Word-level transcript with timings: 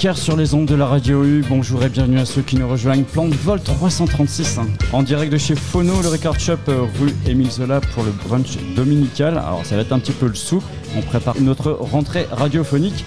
sur 0.00 0.34
les 0.34 0.54
ondes 0.54 0.64
de 0.64 0.74
la 0.74 0.86
radio 0.86 1.22
U. 1.24 1.44
Bonjour 1.46 1.84
et 1.84 1.90
bienvenue 1.90 2.18
à 2.18 2.24
ceux 2.24 2.40
qui 2.40 2.56
nous 2.56 2.66
rejoignent. 2.66 3.02
Plan 3.02 3.28
de 3.28 3.34
vol 3.34 3.60
336, 3.60 4.56
hein, 4.56 4.66
en 4.94 5.02
direct 5.02 5.30
de 5.30 5.36
chez 5.36 5.54
Phono, 5.54 6.00
le 6.00 6.08
Record 6.08 6.40
Shop 6.40 6.56
euh, 6.68 6.86
rue 6.98 7.14
Émile 7.26 7.50
Zola 7.50 7.82
pour 7.82 8.04
le 8.04 8.10
brunch 8.10 8.56
dominical. 8.74 9.36
Alors 9.36 9.60
ça 9.64 9.76
va 9.76 9.82
être 9.82 9.92
un 9.92 9.98
petit 9.98 10.12
peu 10.12 10.26
le 10.26 10.34
soupe. 10.34 10.64
On 10.96 11.02
prépare 11.02 11.34
notre 11.38 11.72
rentrée 11.72 12.26
radiophonique. 12.32 13.04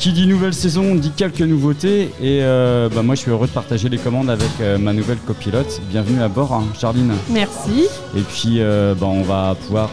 Qui 0.00 0.12
dit 0.12 0.26
nouvelle 0.26 0.54
saison 0.54 0.96
dit 0.96 1.12
quelques 1.16 1.40
nouveautés 1.40 2.10
et 2.20 2.42
euh, 2.42 2.88
bah, 2.92 3.02
moi 3.02 3.14
je 3.14 3.20
suis 3.20 3.30
heureux 3.30 3.46
de 3.46 3.52
partager 3.52 3.88
les 3.88 3.98
commandes 3.98 4.28
avec 4.28 4.50
euh, 4.60 4.76
ma 4.76 4.92
nouvelle 4.92 5.18
copilote. 5.18 5.80
Bienvenue 5.88 6.20
à 6.20 6.26
bord, 6.26 6.52
hein, 6.52 6.64
Charline. 6.76 7.12
Merci. 7.30 7.86
Et 8.16 8.22
puis, 8.22 8.58
bah, 8.58 9.06
on 9.06 9.22
va 9.22 9.56
pouvoir 9.66 9.88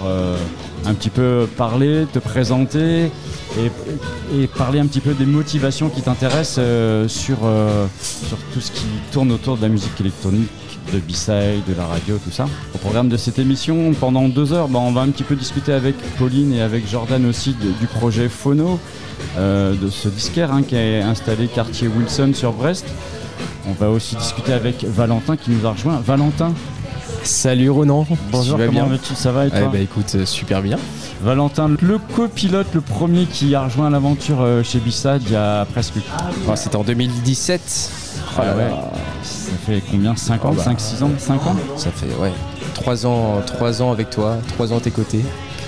un 0.88 0.94
petit 0.96 1.12
peu 1.12 1.48
parler, 1.56 2.08
te 2.12 2.18
présenter 2.18 3.12
et, 3.60 3.72
et 4.34 4.48
parler 4.48 4.80
un 4.80 4.86
petit 4.88 5.00
peu 5.02 5.14
des 5.14 5.26
motivations 5.26 5.90
qui 5.90 6.02
t'intéressent 6.02 6.58
euh, 6.60 7.08
sur, 7.08 7.40
euh, 7.44 7.86
sur 8.02 8.38
tout 8.54 8.62
ce 8.62 8.72
qui 8.72 8.86
tourne 9.12 9.32
autour 9.32 9.58
de 9.58 9.62
la 9.64 9.70
musique 9.70 10.00
électronique, 10.00 10.50
de 10.94 11.00
B-side, 11.00 11.64
de 11.68 11.74
la 11.78 11.86
radio, 11.86 12.18
tout 12.24 12.32
ça. 12.32 12.48
Au 12.74 12.78
programme 12.78 13.10
de 13.10 13.18
cette 13.18 13.40
émission, 13.40 13.94
pendant 14.00 14.28
deux 14.30 14.54
heures, 14.54 14.68
bah, 14.68 14.80
on 14.80 14.92
va 14.92 15.02
un 15.02 15.10
petit 15.10 15.24
peu 15.24 15.36
discuter 15.36 15.74
avec 15.74 15.96
Pauline 16.18 16.54
et 16.54 16.62
avec 16.62 16.90
Jordan 16.90 17.26
aussi 17.26 17.52
de- 17.54 17.72
du 17.80 17.88
projet 17.88 18.30
Phono, 18.30 18.80
euh, 19.38 19.74
de 19.76 19.90
ce 19.90 20.08
disquaire 20.08 20.52
hein, 20.54 20.64
qui 20.64 20.76
est 20.76 21.02
installé 21.02 21.48
quartier 21.48 21.88
Wilson 21.88 22.32
sur 22.34 22.54
Brest. 22.54 22.86
On 23.68 23.74
va 23.74 23.90
aussi 23.90 24.16
discuter 24.16 24.54
avec 24.54 24.84
Valentin 24.86 25.36
qui 25.38 25.52
nous 25.52 25.66
a 25.68 25.72
rejoint. 25.72 26.02
Valentin, 26.06 26.54
Salut 27.24 27.70
Ronan, 27.70 28.08
bonjour, 28.32 28.56
tu 28.56 28.62
vas 28.62 28.68
comment 28.68 28.80
bien 28.88 28.96
vas-tu? 28.96 29.14
Ça 29.14 29.32
va 29.32 29.46
et 29.46 29.50
toi? 29.52 29.60
Eh 29.62 29.68
bah 29.72 29.78
écoute, 29.78 30.26
super 30.26 30.64
bien. 30.64 30.78
Valentin, 31.24 31.70
le 31.82 31.98
copilote, 32.16 32.68
le 32.74 32.82
premier 32.82 33.26
qui 33.26 33.54
a 33.54 33.64
rejoint 33.66 33.90
l'aventure 33.90 34.42
euh, 34.42 34.64
chez 34.64 34.80
Bissad 34.80 35.22
il 35.26 35.34
y 35.34 35.36
a 35.36 35.66
presque. 35.66 35.94
Enfin, 36.44 36.56
C'était 36.56 36.76
en 36.78 36.84
2017. 36.84 37.62
Ah 38.38 38.42
Ah 38.44 38.56
ouais. 38.56 38.64
ouais. 38.64 38.72
Ça 39.24 39.52
fait 39.66 39.84
combien? 39.92 40.16
5 40.16 40.46
ans? 40.46 40.50
Oh 40.54 40.56
bah. 40.56 40.64
5, 40.64 40.80
6 40.80 41.04
ans? 41.04 41.12
5 41.18 41.48
ans? 41.48 41.56
Ça 41.76 41.92
fait 41.92 42.08
ouais, 42.20 42.32
3 42.74 43.06
ans, 43.06 43.42
trois 43.46 43.82
ans 43.82 43.92
avec 43.92 44.10
toi, 44.10 44.38
3 44.56 44.74
ans 44.74 44.78
à 44.78 44.82
tes 44.82 44.90
côtés. 44.92 45.24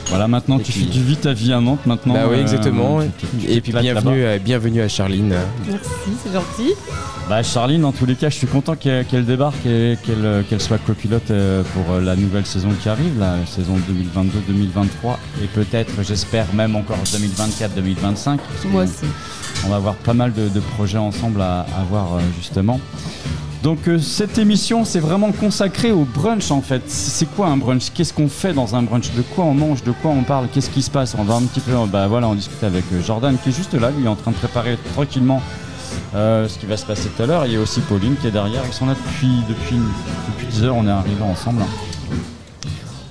Voilà, 0.09 0.27
maintenant 0.27 0.59
Et 0.59 0.63
tu, 0.63 0.71
puis- 0.71 0.85
vis 0.85 1.17
ta 1.17 1.33
vie 1.33 1.53
à 1.53 1.59
Nantes 1.59 1.85
maintenant. 1.85 2.13
bah 2.13 2.25
oui, 2.29 2.35
euh, 2.37 2.41
exactement. 2.41 2.99
tu- 3.01 3.25
tu- 3.27 3.45
tu 3.47 3.51
Et 3.51 3.61
puis 3.61 3.71
bienvenue, 3.73 4.25
à, 4.25 4.37
bienvenue 4.37 4.81
à 4.81 4.87
Charline. 4.87 5.33
Merci, 5.67 5.89
c'est 6.23 6.33
gentil. 6.33 6.73
Bah 7.29 7.41
Charline, 7.41 7.85
en 7.85 7.91
tous 7.93 8.05
les 8.05 8.15
cas, 8.15 8.29
je 8.29 8.35
suis 8.35 8.47
content 8.47 8.75
qu'elle 8.75 9.25
débarque 9.25 9.65
et 9.65 9.97
qu'elle 10.05 10.25
euh, 10.25 10.41
qu'elle 10.47 10.59
soit 10.61 10.77
copilote 10.77 11.31
euh, 11.31 11.63
pour 11.73 11.99
la 11.99 12.15
nouvelle 12.15 12.45
saison 12.45 12.69
qui 12.81 12.89
arrive, 12.89 13.17
la 13.17 13.37
saison 13.45 13.75
2022-2023 13.77 15.17
et 15.41 15.47
peut-être, 15.47 15.91
j'espère 16.03 16.53
même 16.53 16.75
encore 16.75 16.97
2024-2025. 17.05 18.39
Moi 18.65 18.83
aussi. 18.83 19.05
On 19.65 19.69
va 19.69 19.77
avoir 19.77 19.95
pas 19.95 20.13
mal 20.13 20.33
de, 20.33 20.49
de 20.49 20.59
projets 20.59 20.97
ensemble 20.97 21.41
à, 21.41 21.61
à 21.61 21.83
voir 21.89 22.19
justement. 22.37 22.79
Donc 23.63 23.87
euh, 23.87 23.97
cette 23.97 24.37
émission 24.37 24.83
c'est 24.83 24.99
vraiment 24.99 25.31
consacré 25.31 25.93
au 25.93 26.03
brunch 26.03 26.51
en 26.51 26.61
fait. 26.61 26.81
C'est 26.87 27.25
quoi 27.33 27.47
un 27.47 27.55
brunch? 27.55 27.91
Qu'est-ce 27.93 28.11
qu'on 28.11 28.27
fait 28.27 28.51
dans 28.51 28.75
un 28.75 28.83
brunch? 28.83 29.13
De 29.13 29.21
quoi 29.21 29.45
on 29.45 29.53
mange? 29.53 29.83
De 29.83 29.93
quoi 29.93 30.11
on 30.11 30.23
parle? 30.23 30.49
Qu'est-ce 30.53 30.69
qui 30.69 30.81
se 30.81 30.91
passe? 30.91 31.15
On 31.17 31.23
va 31.23 31.35
un 31.35 31.43
petit 31.43 31.61
peu, 31.61 31.71
bah 31.89 32.07
voilà, 32.07 32.27
on 32.27 32.35
discute 32.35 32.61
avec 32.61 32.83
euh, 32.91 33.01
Jordan 33.01 33.37
qui 33.41 33.49
est 33.49 33.51
juste 33.53 33.73
là, 33.73 33.89
lui 33.91 34.03
est 34.03 34.09
en 34.09 34.17
train 34.17 34.31
de 34.31 34.35
préparer 34.35 34.77
tranquillement 34.93 35.41
euh, 36.13 36.49
ce 36.49 36.59
qui 36.59 36.65
va 36.65 36.75
se 36.75 36.85
passer 36.85 37.07
tout 37.07 37.23
à 37.23 37.25
l'heure. 37.25 37.45
Il 37.45 37.53
y 37.53 37.55
a 37.55 37.61
aussi 37.61 37.79
Pauline 37.79 38.17
qui 38.17 38.27
est 38.27 38.31
derrière, 38.31 38.63
ils 38.67 38.73
sont 38.73 38.85
là 38.85 38.95
depuis 38.95 39.31
depuis 39.47 39.77
depuis 40.33 40.47
10 40.47 40.63
heures. 40.65 40.75
On 40.75 40.85
est 40.85 40.91
arrivés 40.91 41.23
ensemble. 41.23 41.63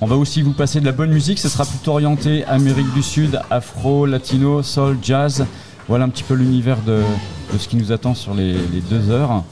On 0.01 0.05
va 0.05 0.17
aussi 0.17 0.43
vous 0.43 0.53
passer 0.53 0.81
de 0.81 0.85
la 0.85 0.91
bonne 0.91 1.11
musique, 1.11 1.39
ce 1.39 1.49
sera 1.49 1.65
plutôt 1.65 1.93
orienté 1.93 2.45
Amérique 2.45 2.93
du 2.93 3.01
Sud, 3.01 3.41
afro, 3.49 4.05
latino, 4.05 4.61
soul, 4.61 4.99
jazz. 5.01 5.47
Voilà 5.87 6.05
un 6.05 6.09
petit 6.09 6.23
peu 6.23 6.35
l'univers 6.35 6.77
de, 6.85 7.01
de 7.51 7.57
ce 7.57 7.67
qui 7.67 7.75
nous 7.75 7.91
attend 7.91 8.13
sur 8.13 8.35
les, 8.35 8.53
les 8.53 8.81
deux 8.87 9.09
heures. 9.09 9.43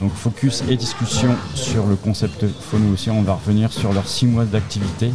Donc 0.00 0.12
focus 0.12 0.62
et 0.68 0.76
discussion 0.76 1.34
sur 1.54 1.86
le 1.86 1.96
concept 1.96 2.44
Phono 2.70 2.92
aussi. 2.92 3.10
On 3.10 3.22
va 3.22 3.34
revenir 3.34 3.72
sur 3.72 3.92
leurs 3.92 4.06
six 4.08 4.26
mois 4.26 4.44
d'activité. 4.44 5.10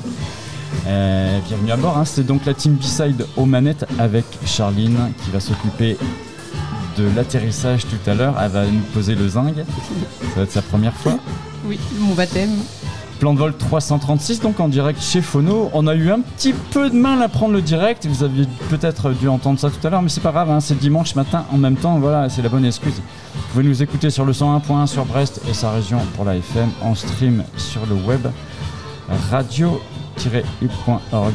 Euh, 0.88 1.40
bienvenue 1.48 1.72
à 1.72 1.78
bord. 1.78 1.98
hein. 1.98 2.06
C'est 2.06 2.26
donc 2.26 2.46
la 2.46 2.54
team 2.54 2.74
B-Side 2.76 3.26
aux 3.38 3.46
manettes 3.46 3.86
avec 4.00 4.26
Charline 4.46 5.12
qui 5.24 5.30
va 5.32 5.40
s'occuper 5.40 5.98
de 6.98 7.08
l'atterrissage 7.16 7.82
tout 7.86 8.10
à 8.10 8.16
l'heure. 8.16 8.36
Elle 8.42 8.52
va 8.52 8.66
nous 8.66 8.82
poser 8.94 9.14
le 9.16 9.28
zinc. 9.28 9.54
Ça 9.56 10.26
va 10.38 10.42
être 10.44 10.52
sa 10.52 10.62
première 10.62 10.94
fois. 10.96 11.18
Oui, 11.66 11.80
mon 12.00 12.16
baptême. 12.16 12.50
Plan 13.22 13.34
de 13.36 13.40
vol 13.40 13.54
336, 13.54 14.42
donc 14.42 14.60
en 14.60 14.68
direct 14.68 15.00
chez 15.00 15.22
Phono. 15.22 15.70
On 15.74 15.86
a 15.86 15.94
eu 15.94 16.10
un 16.10 16.22
petit 16.22 16.54
peu 16.54 16.90
de 16.90 16.96
mal 16.96 17.22
à 17.22 17.28
prendre 17.30 17.54
le 17.54 17.62
direct. 17.62 18.08
Vous 18.08 18.24
aviez 18.24 18.48
peut-être 18.72 19.12
dû 19.12 19.28
entendre 19.28 19.60
ça 19.60 19.70
tout 19.70 19.86
à 19.86 19.92
l'heure, 19.92 20.02
mais 20.02 20.10
c'est 20.10 20.22
pas 20.22 20.32
grave, 20.32 20.50
hein, 20.50 20.60
c'est 20.60 20.74
dimanche 20.74 21.14
matin 21.14 21.46
en 21.54 21.58
même 21.58 21.76
temps. 21.76 22.00
Voilà, 22.00 22.30
c'est 22.30 22.42
la 22.42 22.50
bonne 22.50 22.66
excuse. 22.66 22.96
Vous 23.36 23.42
pouvez 23.52 23.64
nous 23.64 23.84
écouter 23.84 24.10
sur 24.10 24.26
le 24.26 24.32
101.1 24.34 24.88
sur 24.88 25.06
Brest 25.06 25.40
et 25.48 25.54
sa 25.54 25.70
région 25.70 26.00
pour 26.16 26.26
la 26.26 26.36
FM, 26.36 26.70
en 26.82 26.96
stream 26.96 27.44
sur 27.58 27.82
le 27.86 27.94
web 27.94 28.26
radio-u.org. 29.30 29.82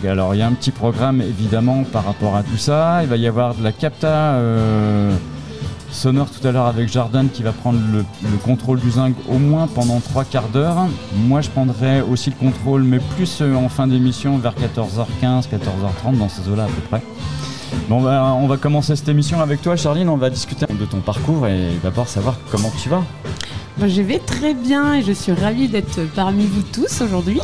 Alors 0.08 0.34
il 0.34 0.38
y 0.38 0.42
a 0.42 0.48
un 0.48 0.54
petit 0.54 0.72
programme 0.72 1.20
évidemment 1.20 1.84
par 1.84 2.04
rapport 2.04 2.34
à 2.34 2.42
tout 2.42 2.56
ça. 2.56 3.04
Il 3.04 3.08
va 3.08 3.16
y 3.16 3.28
avoir 3.28 3.54
de 3.54 3.62
la 3.62 3.70
capta. 3.70 4.08
euh, 4.08 5.14
sonore 5.96 6.28
tout 6.30 6.46
à 6.46 6.52
l'heure 6.52 6.66
avec 6.66 6.92
Jordan 6.92 7.28
qui 7.32 7.42
va 7.42 7.52
prendre 7.52 7.80
le, 7.90 8.04
le 8.22 8.36
contrôle 8.44 8.78
du 8.78 8.90
zinc 8.90 9.14
au 9.28 9.38
moins 9.38 9.66
pendant 9.66 9.98
trois 10.00 10.24
quarts 10.24 10.48
d'heure. 10.48 10.86
Moi 11.14 11.40
je 11.40 11.48
prendrai 11.48 12.02
aussi 12.02 12.30
le 12.30 12.36
contrôle 12.36 12.82
mais 12.82 13.00
plus 13.16 13.40
euh, 13.40 13.54
en 13.54 13.68
fin 13.68 13.86
d'émission 13.86 14.36
vers 14.38 14.54
14h15, 14.54 15.48
14h30 15.48 16.18
dans 16.18 16.28
ces 16.28 16.48
eaux-là 16.48 16.64
à 16.64 16.68
peu 16.68 16.82
près. 16.90 17.02
Bon 17.88 18.04
on 18.06 18.46
va 18.46 18.56
commencer 18.58 18.94
cette 18.94 19.08
émission 19.08 19.40
avec 19.40 19.62
toi 19.62 19.74
Charline, 19.74 20.08
on 20.08 20.16
va 20.16 20.30
discuter 20.30 20.66
de 20.66 20.84
ton 20.84 21.00
parcours 21.00 21.46
et 21.46 21.70
d'abord 21.82 22.08
savoir 22.08 22.36
comment 22.50 22.70
tu 22.82 22.88
vas. 22.88 23.02
Je 23.80 24.02
vais 24.02 24.18
très 24.18 24.54
bien 24.54 24.94
et 24.94 25.02
je 25.02 25.12
suis 25.12 25.32
ravie 25.32 25.68
d'être 25.68 26.00
parmi 26.14 26.46
vous 26.46 26.62
tous 26.62 27.00
aujourd'hui 27.02 27.40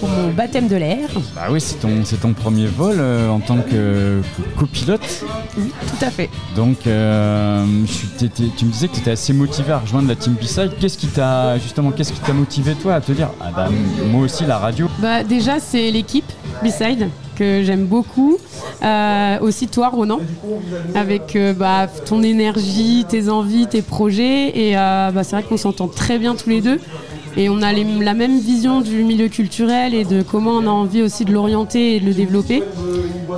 pour 0.00 0.08
mon 0.08 0.30
baptême 0.32 0.68
de 0.68 0.76
l'air. 0.76 1.08
Bah 1.34 1.42
oui 1.50 1.60
c'est 1.60 1.76
ton, 1.76 2.04
c'est 2.04 2.20
ton 2.20 2.32
premier 2.32 2.66
vol 2.66 2.96
euh, 2.98 3.28
en 3.28 3.40
tant 3.40 3.58
que, 3.58 4.20
que 4.36 4.58
copilote. 4.58 5.24
Oui, 5.58 5.70
tout 5.86 6.04
à 6.04 6.10
fait. 6.10 6.28
Donc 6.56 6.86
euh, 6.86 7.64
je 7.86 7.92
suis- 7.92 8.08
t'étais- 8.08 8.50
tu 8.56 8.64
me 8.64 8.70
disais 8.70 8.88
que 8.88 8.94
tu 8.94 9.00
étais 9.00 9.12
assez 9.12 9.32
motivé 9.32 9.72
à 9.72 9.78
rejoindre 9.78 10.08
la 10.08 10.16
team 10.16 10.34
B-Side. 10.34 10.72
Qu'est-ce 10.80 10.98
qui 10.98 11.06
t'a 11.08 11.58
justement 11.58 11.90
qu'est-ce 11.90 12.12
qui 12.12 12.20
t'a 12.20 12.32
motivé 12.32 12.74
toi 12.74 12.94
à 12.94 13.00
te 13.00 13.12
dire 13.12 13.30
ah 13.40 13.50
bah 13.54 13.68
moi 14.10 14.22
aussi 14.22 14.44
la 14.46 14.58
radio? 14.58 14.88
Bah, 15.00 15.22
déjà, 15.24 15.60
c'est 15.60 15.90
l'équipe 15.90 16.24
Beside 16.62 17.08
que 17.36 17.62
j'aime 17.64 17.86
beaucoup. 17.86 18.38
Euh, 18.84 19.38
aussi 19.40 19.66
toi, 19.66 19.88
Ronan, 19.88 20.20
avec 20.94 21.34
euh, 21.34 21.52
bah, 21.52 21.88
ton 22.06 22.22
énergie, 22.22 23.04
tes 23.08 23.28
envies, 23.28 23.66
tes 23.66 23.82
projets. 23.82 24.56
Et 24.56 24.78
euh, 24.78 25.10
bah, 25.10 25.24
c'est 25.24 25.34
vrai 25.36 25.42
qu'on 25.44 25.56
s'entend 25.56 25.88
très 25.88 26.18
bien 26.18 26.36
tous 26.36 26.48
les 26.48 26.60
deux. 26.60 26.78
Et 27.36 27.48
on 27.48 27.62
a 27.62 27.72
les- 27.72 27.84
la 28.00 28.14
même 28.14 28.38
vision 28.38 28.80
du 28.80 29.02
milieu 29.02 29.28
culturel 29.28 29.92
et 29.94 30.04
de 30.04 30.22
comment 30.22 30.52
on 30.52 30.66
a 30.66 30.70
envie 30.70 31.02
aussi 31.02 31.24
de 31.24 31.32
l'orienter 31.32 31.96
et 31.96 32.00
de 32.00 32.06
le 32.06 32.14
développer. 32.14 32.62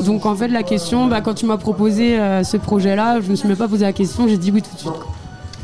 Donc 0.04 0.26
en 0.26 0.34
fait, 0.34 0.48
la 0.48 0.62
question, 0.62 1.06
bah, 1.06 1.20
quand 1.20 1.34
tu 1.34 1.46
m'as 1.46 1.56
proposé 1.56 2.18
euh, 2.18 2.44
ce 2.44 2.56
projet-là, 2.56 3.20
je 3.20 3.30
me 3.30 3.36
suis 3.36 3.48
même 3.48 3.56
pas 3.56 3.68
posé 3.68 3.84
la 3.84 3.92
question, 3.92 4.28
j'ai 4.28 4.36
dit 4.36 4.50
oui 4.50 4.62
tout 4.62 4.74
de 4.74 4.78
suite. 4.80 4.92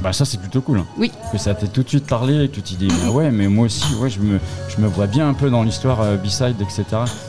Bah 0.02 0.12
ça 0.12 0.24
c'est 0.24 0.40
plutôt 0.40 0.60
cool. 0.62 0.78
hein. 0.78 0.86
Oui. 0.98 1.12
Que 1.30 1.38
ça 1.38 1.54
t'ait 1.54 1.68
tout 1.68 1.84
de 1.84 1.88
suite 1.88 2.06
parlé 2.06 2.42
et 2.44 2.48
que 2.48 2.56
tu 2.56 2.62
t'es 2.62 2.74
dit 2.74 2.88
ah 3.06 3.12
ouais 3.12 3.30
mais 3.30 3.46
moi 3.46 3.66
aussi 3.66 3.84
ouais 4.00 4.10
je 4.10 4.18
me, 4.18 4.40
je 4.68 4.82
me 4.82 4.88
vois 4.88 5.06
bien 5.06 5.28
un 5.28 5.32
peu 5.34 5.48
dans 5.48 5.62
l'histoire 5.62 6.00
euh, 6.00 6.16
B-side 6.16 6.56
etc. 6.60 6.84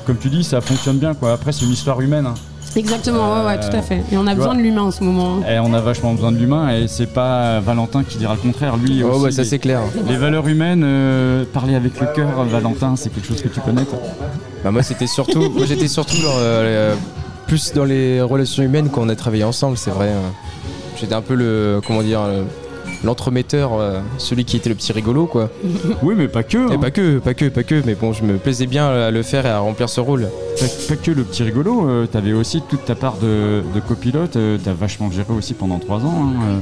Comme 0.07 0.17
tu 0.17 0.29
dis 0.31 0.44
ça 0.44 0.59
fonctionne 0.59 0.97
bien 0.97 1.13
quoi. 1.13 1.33
Après 1.33 1.51
c'est 1.51 1.65
une 1.65 1.71
histoire 1.71 2.01
humaine. 2.01 2.25
hein. 2.25 2.33
Exactement, 2.75 3.33
ouais, 3.41 3.45
ouais, 3.45 3.59
tout 3.59 3.75
à 3.75 3.81
fait. 3.81 4.03
Et 4.11 4.17
on 4.17 4.25
a 4.27 4.33
besoin 4.35 4.53
vois. 4.53 4.55
de 4.57 4.61
l'humain 4.61 4.81
en 4.83 4.91
ce 4.91 5.03
moment. 5.03 5.37
hein. 5.37 5.49
Et 5.49 5.59
on 5.59 5.73
a 5.73 5.79
vachement 5.81 6.13
besoin 6.13 6.31
de 6.31 6.37
l'humain 6.37 6.69
et 6.69 6.87
c'est 6.87 7.11
pas 7.13 7.59
Valentin 7.59 8.03
qui 8.03 8.17
dira 8.17 8.33
le 8.33 8.39
contraire. 8.39 8.77
Lui 8.77 9.03
Oh 9.03 9.09
aussi, 9.11 9.23
bah 9.23 9.31
ça 9.31 9.43
c'est 9.45 9.59
clair. 9.59 9.81
Les 10.07 10.17
valeurs 10.17 10.47
humaines, 10.47 10.83
euh, 10.83 11.43
parler 11.53 11.75
avec 11.75 11.99
le 11.99 12.07
cœur, 12.15 12.43
Valentin, 12.45 12.95
c'est 12.95 13.13
quelque 13.13 13.27
chose 13.27 13.41
que 13.41 13.47
tu 13.49 13.59
connais 13.61 13.85
toi 13.85 13.99
Bah 14.63 14.71
moi 14.71 14.81
c'était 14.83 15.07
surtout, 15.07 15.49
moi 15.49 15.65
j'étais 15.67 15.87
surtout 15.87 16.17
dans, 16.21 16.37
euh, 16.39 16.95
plus 17.47 17.73
dans 17.73 17.85
les 17.85 18.21
relations 18.21 18.63
humaines 18.63 18.89
quand 18.91 19.01
on 19.01 19.09
a 19.09 19.15
travaillé 19.15 19.43
ensemble, 19.43 19.77
c'est 19.77 19.91
vrai. 19.91 20.07
euh. 20.09 20.19
J'étais 20.99 21.15
un 21.15 21.21
peu 21.21 21.35
le, 21.35 21.81
comment 21.85 22.01
dire, 22.01 22.21
le- 22.27 22.45
l'entremetteur, 23.04 23.74
euh, 23.74 24.00
celui 24.18 24.45
qui 24.45 24.57
était 24.57 24.69
le 24.69 24.75
petit 24.75 24.92
rigolo 24.94 25.25
quoi. 25.25 25.50
Oui, 26.04 26.16
mais 26.18 26.28
pas 26.28 26.44
que. 26.44 26.72
Et 26.72 26.75
hein. 26.75 26.80
pas 26.80 26.92
que, 26.92 27.19
pas 27.19 27.34
que, 27.34 27.50
pas 27.50 27.63
que, 27.63 27.81
mais 27.86 27.95
bon, 27.95 28.13
je 28.13 28.24
me 28.24 28.38
plaisais 28.38 28.66
bien 28.66 28.88
à 28.88 29.12
le 29.12 29.24
faire 29.24 29.45
et 29.45 29.50
à 29.50 29.60
remplir 29.60 29.90
ce 29.90 30.00
rôle. 30.00 30.30
Pas, 30.60 30.66
pas 30.90 30.95
que 30.95 31.12
le 31.12 31.24
petit 31.24 31.44
rigolo, 31.44 31.88
euh, 31.88 32.07
t'avais 32.07 32.34
aussi 32.34 32.62
toute 32.68 32.86
ta 32.86 32.95
part 32.95 33.18
de, 33.18 33.62
de 33.74 33.80
copilote, 33.80 34.36
euh, 34.36 34.57
t'as 34.63 34.74
vachement 34.74 35.12
géré 35.12 35.34
aussi 35.34 35.54
pendant 35.54 35.80
trois 35.80 36.00
ans, 36.00 36.34
hein, 36.36 36.62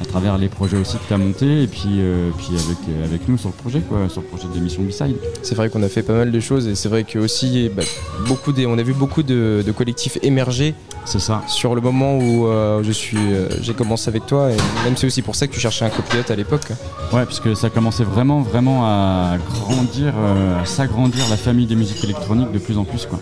à 0.00 0.04
travers 0.04 0.36
les 0.38 0.48
projets 0.48 0.76
aussi 0.76 0.96
que 0.96 1.02
t'as 1.08 1.16
montés, 1.16 1.62
et 1.62 1.66
puis, 1.66 1.88
euh, 1.98 2.30
puis 2.36 2.48
avec, 2.48 2.78
euh, 2.88 3.04
avec 3.04 3.28
nous 3.28 3.38
sur 3.38 3.48
le 3.48 3.54
projet, 3.54 3.80
quoi, 3.80 4.08
sur 4.08 4.20
le 4.20 4.26
projet 4.26 4.46
d'émission 4.52 4.82
B-Side. 4.82 5.16
C'est 5.42 5.54
vrai 5.54 5.70
qu'on 5.70 5.82
a 5.82 5.88
fait 5.88 6.02
pas 6.02 6.12
mal 6.12 6.30
de 6.30 6.40
choses 6.40 6.66
et 6.68 6.74
c'est 6.74 6.88
vrai 6.88 7.04
que 7.04 7.18
aussi, 7.18 7.70
bah, 7.74 7.82
beaucoup 8.28 8.52
des, 8.52 8.66
on 8.66 8.76
a 8.78 8.82
vu 8.82 8.92
beaucoup 8.92 9.22
de, 9.22 9.62
de 9.66 9.72
collectifs 9.72 10.18
émerger 10.22 10.74
C'est 11.04 11.18
ça. 11.20 11.42
sur 11.48 11.74
le 11.74 11.80
moment 11.80 12.18
où 12.18 12.46
euh, 12.46 12.82
je 12.82 12.92
suis, 12.92 13.16
euh, 13.16 13.48
j'ai 13.62 13.72
commencé 13.74 14.08
avec 14.08 14.26
toi 14.26 14.50
et 14.52 14.56
même 14.84 14.96
c'est 14.96 15.06
aussi 15.06 15.22
pour 15.22 15.34
ça 15.34 15.46
que 15.46 15.52
tu 15.52 15.60
cherchais 15.60 15.84
un 15.84 15.90
copilote 15.90 16.30
à 16.30 16.36
l'époque. 16.36 16.68
Ouais, 17.12 17.24
puisque 17.24 17.56
ça 17.56 17.70
commençait 17.70 18.04
vraiment, 18.04 18.42
vraiment 18.42 18.84
à 18.84 19.36
grandir, 19.38 20.12
euh, 20.16 20.62
à 20.62 20.66
s'agrandir 20.66 21.24
la 21.30 21.36
famille 21.36 21.66
des 21.66 21.76
musiques 21.76 22.02
électroniques 22.04 22.52
de 22.52 22.58
plus 22.58 22.76
en 22.78 22.84
plus, 22.84 23.06
quoi. 23.06 23.18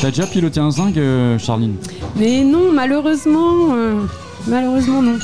T'as 0.00 0.10
déjà 0.10 0.26
piloté 0.26 0.60
un 0.60 0.70
zinc, 0.70 0.96
euh, 0.96 1.38
Charline? 1.38 1.74
Mais 2.14 2.44
non, 2.44 2.70
malheureusement, 2.72 3.74
euh, 3.74 4.02
malheureusement 4.46 5.02
non. 5.02 5.18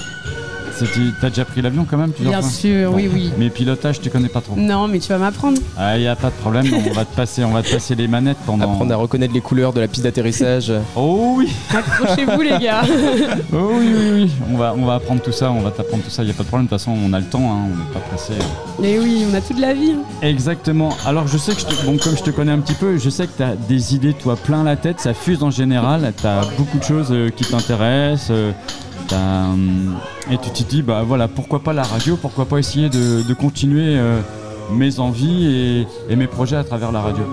T'as 1.21 1.29
déjà 1.29 1.45
pris 1.45 1.63
l'avion 1.63 1.87
quand 1.89 1.97
même 1.97 2.11
plusieurs 2.11 2.33
Bien 2.33 2.43
fois 2.43 2.51
sûr, 2.51 2.91
Bon. 2.91 2.97
oui, 2.97 3.09
oui. 3.13 3.31
Mais 3.39 3.49
pilotage, 3.49 4.01
tu 4.01 4.11
connais 4.11 4.29
pas 4.29 4.41
trop. 4.41 4.57
Non, 4.57 4.89
mais 4.89 4.99
tu 4.99 5.09
vas 5.11 5.19
m'apprendre. 5.19 5.57
Ah, 5.79 5.97
y 5.97 6.09
a 6.09 6.17
pas 6.17 6.31
de 6.31 6.35
problème, 6.35 6.67
on 6.91 6.93
va 6.93 7.05
te 7.05 7.15
passer, 7.15 7.45
on 7.45 7.53
va 7.53 7.63
te 7.63 7.71
passer 7.71 7.95
les 7.95 8.09
manettes 8.09 8.39
pendant. 8.45 8.65
Apprendre 8.73 8.93
à 8.93 8.97
reconnaître 8.97 9.33
les 9.33 9.41
couleurs 9.41 9.73
de 9.73 9.79
la 9.81 9.87
piste 9.87 10.03
d'atterrissage. 10.03 10.73
Oh 10.97 11.35
oui, 11.37 11.49
Accrochez-vous 11.73 12.41
les 12.43 12.59
gars. 12.59 12.83
oh 13.53 13.71
oui, 13.79 13.87
oui, 13.95 14.11
oui. 14.25 14.31
On 14.53 14.57
va, 14.57 14.75
on 14.77 14.85
va 14.85 14.95
apprendre 14.95 15.23
tout 15.23 15.31
ça, 15.31 15.53
on 15.53 15.61
va 15.61 15.71
t'apprendre 15.71 16.03
tout 16.03 16.11
ça. 16.11 16.25
Y 16.25 16.31
a 16.31 16.35
pas 16.35 16.43
de 16.43 16.49
problème. 16.49 16.67
De 16.67 16.71
toute 16.71 16.79
façon, 16.81 16.93
on 17.07 17.13
a 17.13 17.21
le 17.21 17.27
temps, 17.27 17.53
hein, 17.53 17.67
on 17.67 17.77
n'est 17.77 17.93
pas 17.93 18.01
pressé. 18.01 18.33
Mais 18.81 18.99
oui, 18.99 19.25
on 19.31 19.35
a 19.37 19.41
toute 19.41 19.61
la 19.61 19.75
vie. 19.75 19.93
hein. 19.93 20.03
Exactement. 20.23 20.91
Alors, 21.07 21.29
je 21.29 21.39
sais 21.39 21.53
que 21.55 21.61
je 21.61 21.67
te- 21.67 21.87
bon, 21.87 21.99
comme 21.99 22.17
je 22.17 22.23
te 22.25 22.31
connais 22.31 22.51
un 22.53 22.59
petit 22.59 22.75
peu, 22.75 22.99
je 22.99 23.11
sais 23.11 23.27
que 23.29 23.33
t'as 23.39 23.55
des 23.69 23.95
idées, 23.95 24.13
toi, 24.13 24.35
plein 24.35 24.65
la 24.65 24.75
tête. 24.75 24.99
Ça 24.99 25.15
fuse 25.15 25.45
en 25.45 25.53
général. 25.53 26.13
T'as 26.21 26.41
beaucoup 26.59 26.79
de 26.79 26.85
choses 26.85 27.13
euh, 27.13 27.31
qui 27.31 27.45
t'intéressent. 27.45 28.31
euh, 28.33 28.51
et 30.31 30.39
tu 30.39 30.51
te 30.51 30.63
dis, 30.63 30.83
bah 30.83 31.03
voilà, 31.07 31.29
pourquoi 31.29 31.61
pas 31.61 31.73
la 31.73 31.83
radio 31.83 32.17
Pourquoi 32.17 32.47
pas 32.47 32.59
essayer 32.59 32.89
de, 32.89 33.35
continuer 33.35 33.97
euh, 33.97 34.21
mes 34.73 34.99
envies 35.01 35.87
et, 36.09 36.17
mes 36.17 36.27
projets 36.27 36.57
à 36.57 36.65
travers 36.65 36.93
la 36.93 37.01
radio 37.01 37.25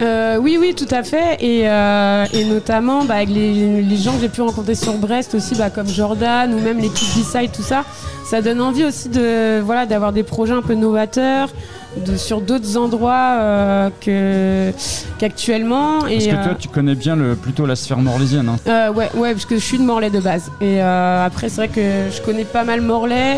Euh, 0.00 0.38
oui, 0.38 0.56
oui, 0.60 0.74
tout 0.74 0.92
à 0.92 1.02
fait. 1.02 1.42
Et, 1.42 1.68
euh, 1.68 2.24
notamment 2.48 3.04
bah, 3.04 3.16
avec 3.16 3.28
les, 3.28 3.82
les 3.82 3.96
gens 3.96 4.14
que 4.14 4.20
j'ai 4.20 4.28
pu 4.28 4.42
rencontrer 4.42 4.74
sur 4.74 4.94
Brest 4.94 5.34
aussi, 5.34 5.54
bah, 5.54 5.70
comme 5.70 5.88
Jordan 5.88 6.52
ou 6.52 6.60
même 6.60 6.78
l'équipe 6.78 7.08
B-Side, 7.16 7.52
tout 7.52 7.62
ça, 7.62 7.84
ça 8.24 8.42
donne 8.42 8.60
envie 8.60 8.84
aussi 8.84 9.08
de 9.08 9.60
voilà 9.60 9.86
d'avoir 9.86 10.12
des 10.12 10.22
projets 10.22 10.54
un 10.54 10.62
peu 10.62 10.74
novateurs 10.74 11.50
de, 11.96 12.16
sur 12.16 12.40
d'autres 12.40 12.76
endroits 12.76 13.36
euh, 13.40 13.90
que 14.00 14.72
qu'actuellement. 15.18 16.06
Et 16.06 16.14
Parce 16.16 16.26
que 16.26 16.34
euh, 16.34 16.44
toi, 16.44 16.54
tu 16.58 16.68
connais 16.68 16.94
bien 16.94 17.16
le, 17.16 17.34
plutôt 17.36 17.66
la 17.66 17.76
sphère 17.76 17.98
morlaisienne. 17.98 18.48
hein. 18.48 18.56
euh, 18.66 18.92
ouais, 18.92 19.10
ouais, 19.14 19.32
parce 19.32 19.44
que 19.46 19.56
je 19.56 19.60
suis 19.64 19.78
de 19.78 19.84
Morlaix 19.84 20.10
de 20.10 20.20
base. 20.20 20.50
Et 20.60 20.82
euh, 20.82 21.26
après, 21.26 21.48
c'est 21.48 21.66
vrai 21.66 21.68
que 21.68 22.10
je 22.14 22.20
connais 22.22 22.44
pas 22.44 22.64
mal 22.64 22.80
Morlaix. 22.80 23.36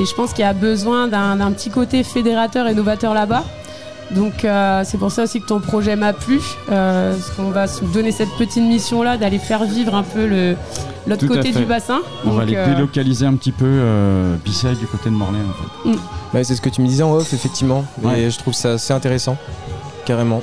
et 0.00 0.04
je 0.04 0.14
pense 0.14 0.32
qu'il 0.32 0.44
y 0.44 0.48
a 0.48 0.52
besoin 0.52 1.08
d'un 1.08 1.52
petit 1.52 1.70
côté 1.70 2.02
fédérateur 2.04 2.66
et 2.68 2.74
novateur 2.74 3.14
là-bas. 3.14 3.44
Donc 4.14 4.44
euh, 4.44 4.82
c'est 4.84 4.96
pour 4.98 5.12
ça 5.12 5.24
aussi 5.24 5.40
que 5.40 5.46
ton 5.46 5.60
projet 5.60 5.94
m'a 5.96 6.12
plu. 6.12 6.40
Euh, 6.70 7.12
parce 7.14 7.30
qu'on 7.30 7.50
va 7.50 7.66
se 7.66 7.84
donner 7.84 8.10
cette 8.12 8.30
petite 8.38 8.62
mission-là 8.62 9.16
d'aller 9.18 9.38
faire 9.38 9.64
vivre 9.64 9.94
un 9.94 10.02
peu 10.02 10.26
le- 10.26 10.56
l'autre 11.06 11.26
côté 11.26 11.52
du 11.52 11.64
bassin. 11.66 12.00
On 12.24 12.30
va 12.30 12.44
les 12.44 12.56
euh, 12.56 12.74
délocaliser 12.74 13.26
un 13.26 13.34
petit 13.34 13.52
peu 13.52 13.66
euh, 13.66 14.34
B-side 14.44 14.78
du 14.78 14.86
côté 14.86 15.10
de 15.10 15.14
Morlaix 15.14 15.38
en 15.40 15.88
fait. 15.92 15.98
Ouais, 16.36 16.44
c'est 16.44 16.54
ce 16.56 16.60
que 16.60 16.68
tu 16.70 16.80
me 16.82 16.86
disais 16.86 17.02
en 17.02 17.12
off, 17.12 17.32
effectivement. 17.32 17.84
Et 18.16 18.30
je 18.30 18.38
trouve 18.38 18.54
ça 18.54 18.72
assez 18.72 18.92
intéressant, 18.92 19.36
carrément. 20.06 20.42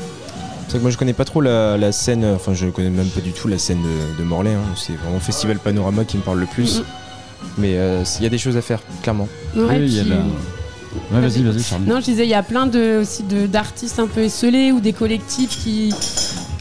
C'est 0.68 0.72
vrai 0.72 0.78
que 0.80 0.84
moi 0.84 0.92
je 0.92 0.98
connais 0.98 1.14
pas 1.14 1.26
trop 1.26 1.42
la, 1.42 1.78
la 1.78 1.92
scène, 1.92 2.26
enfin 2.36 2.54
je 2.56 2.68
connais 2.68 2.90
même 2.90 3.08
pas 3.08 3.22
du 3.22 3.32
tout 3.34 3.48
la 3.48 3.58
scène 3.60 3.82
de, 3.84 4.20
de 4.22 4.28
Morlaix. 4.28 4.54
hein. 4.54 4.62
C'est 4.76 4.94
vraiment 4.96 5.20
Festival 5.20 5.58
Panorama 5.60 6.04
qui 6.06 6.18
me 6.18 6.22
parle 6.24 6.40
le 6.40 6.48
plus. 6.48 6.80
Mhm. 6.80 6.84
Mais 7.60 7.74
euh, 7.78 8.04
il 8.20 8.24
y 8.24 8.26
a 8.26 8.30
des 8.30 8.38
choses 8.40 8.58
à 8.58 8.62
faire, 8.62 8.80
clairement. 9.04 9.28
ouais, 9.56 9.64
Oui, 9.70 9.76
il 9.86 9.94
y 9.94 10.00
a 10.00 10.04
la- 10.04 10.16
Ouais, 11.12 11.22
vas-y, 11.22 11.44
vas-y, 11.44 11.62
Charlie. 11.64 11.86
Non, 11.88 12.00
je 12.00 12.06
disais, 12.06 12.26
il 12.26 12.30
y 12.30 12.34
a 12.34 12.44
plein 12.44 12.68
de, 12.68 13.00
aussi 13.02 13.24
de- 13.24 13.48
d'artistes 13.48 14.00
un 14.00 14.08
peu 14.08 14.22
esselés 14.22 14.72
ou 14.72 14.80
des 14.80 14.94
collectifs 14.94 15.62
qui, 15.64 15.94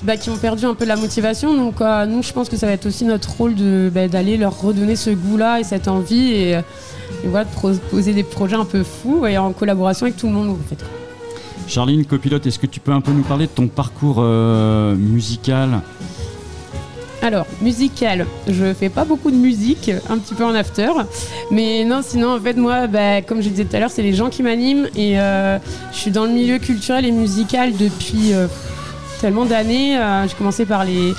bah, 0.03 0.17
qui 0.17 0.31
ont 0.31 0.37
perdu 0.37 0.65
un 0.67 0.75
peu 0.75 0.85
la 0.85 0.97
motivation. 0.97 1.55
Donc, 1.57 1.81
euh, 1.81 2.07
nous, 2.07 2.23
je 2.23 2.33
pense 2.33 2.49
que 2.49 2.57
ça 2.57 2.67
va 2.67 2.73
être 2.73 2.87
aussi 2.87 3.05
notre 3.05 3.31
rôle 3.37 3.55
de, 3.55 3.91
bah, 3.95 4.09
d'aller 4.09 4.37
leur 4.37 4.61
redonner 4.61 4.97
ce 4.97 5.11
goût-là 5.11 5.61
et 5.61 5.65
cette 5.65 5.89
envie 5.89 6.33
et, 6.33 6.51
et 6.53 7.29
voilà, 7.29 7.45
de 7.47 7.51
proposer 7.51 8.13
des 8.13 8.23
projets 8.25 8.57
un 8.57 8.65
peu 8.65 8.83
fous 8.83 9.27
et 9.27 9.39
en 9.39 9.53
collaboration 9.53 10.07
avec 10.07 10.17
tout 10.17 10.27
le 10.27 10.33
monde. 10.33 10.51
En 10.51 10.69
fait. 10.69 10.85
Charline, 11.67 12.05
copilote, 12.05 12.47
est-ce 12.47 12.59
que 12.59 12.67
tu 12.67 12.81
peux 12.81 12.93
un 12.93 13.01
peu 13.01 13.13
nous 13.13 13.23
parler 13.23 13.47
de 13.47 13.53
ton 13.53 13.69
parcours 13.69 14.17
euh, 14.19 14.95
musical? 14.95 15.81
Alors, 17.25 17.47
musical, 17.63 18.27
je 18.49 18.75
fais 18.75 18.91
pas 18.91 19.07
beaucoup 19.07 19.31
de 19.31 19.37
musique, 19.37 19.91
un 20.11 20.19
petit 20.19 20.35
peu 20.35 20.45
en 20.45 20.55
after. 20.55 20.91
Mais 21.51 21.83
non, 21.83 22.03
sinon, 22.03 22.37
en 22.37 22.39
fait, 22.39 22.53
moi, 22.53 22.87
bah, 22.87 23.23
comme 23.23 23.41
je 23.41 23.49
disais 23.49 23.65
tout 23.65 23.75
à 23.75 23.81
l'heure, 23.81 23.91
c'est 23.91 24.03
les 24.03 24.13
gens 24.13 24.29
qui 24.29 24.43
m'animent. 24.43 24.89
Et 24.95 25.19
euh, 25.19 25.59
je 25.91 25.97
suis 25.97 26.11
dans 26.11 26.27
le 26.27 26.33
milieu 26.33 26.59
culturel 26.59 27.07
et 27.07 27.13
musical 27.13 27.73
depuis 27.79 28.35
euh, 28.35 28.47
tellement 29.23 29.47
d'années. 29.47 29.97
Euh, 29.97 30.29
j'ai 30.29 30.35
commencé 30.35 30.67
par 30.67 30.85
les, 30.85 31.15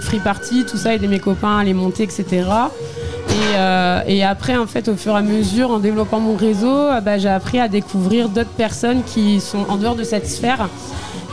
free 0.00 0.20
parties, 0.20 0.64
tout 0.64 0.76
ça, 0.76 0.94
aider 0.94 1.08
mes 1.08 1.18
copains 1.18 1.64
les 1.64 1.74
monter, 1.74 2.04
etc. 2.04 2.44
Et, 4.06 4.22
après, 4.22 4.56
en 4.56 4.68
fait, 4.68 4.86
au 4.86 4.94
fur 4.94 5.14
et 5.14 5.18
à 5.18 5.22
mesure, 5.22 5.72
en 5.72 5.80
développant 5.80 6.20
mon 6.20 6.36
réseau, 6.36 6.86
bah, 7.02 7.18
j'ai 7.18 7.28
appris 7.28 7.58
à 7.58 7.66
découvrir 7.66 8.28
d'autres 8.28 8.48
personnes 8.50 9.02
qui 9.02 9.40
sont 9.40 9.66
en 9.68 9.76
dehors 9.76 9.96
de 9.96 10.04
cette 10.04 10.28
sphère 10.28 10.68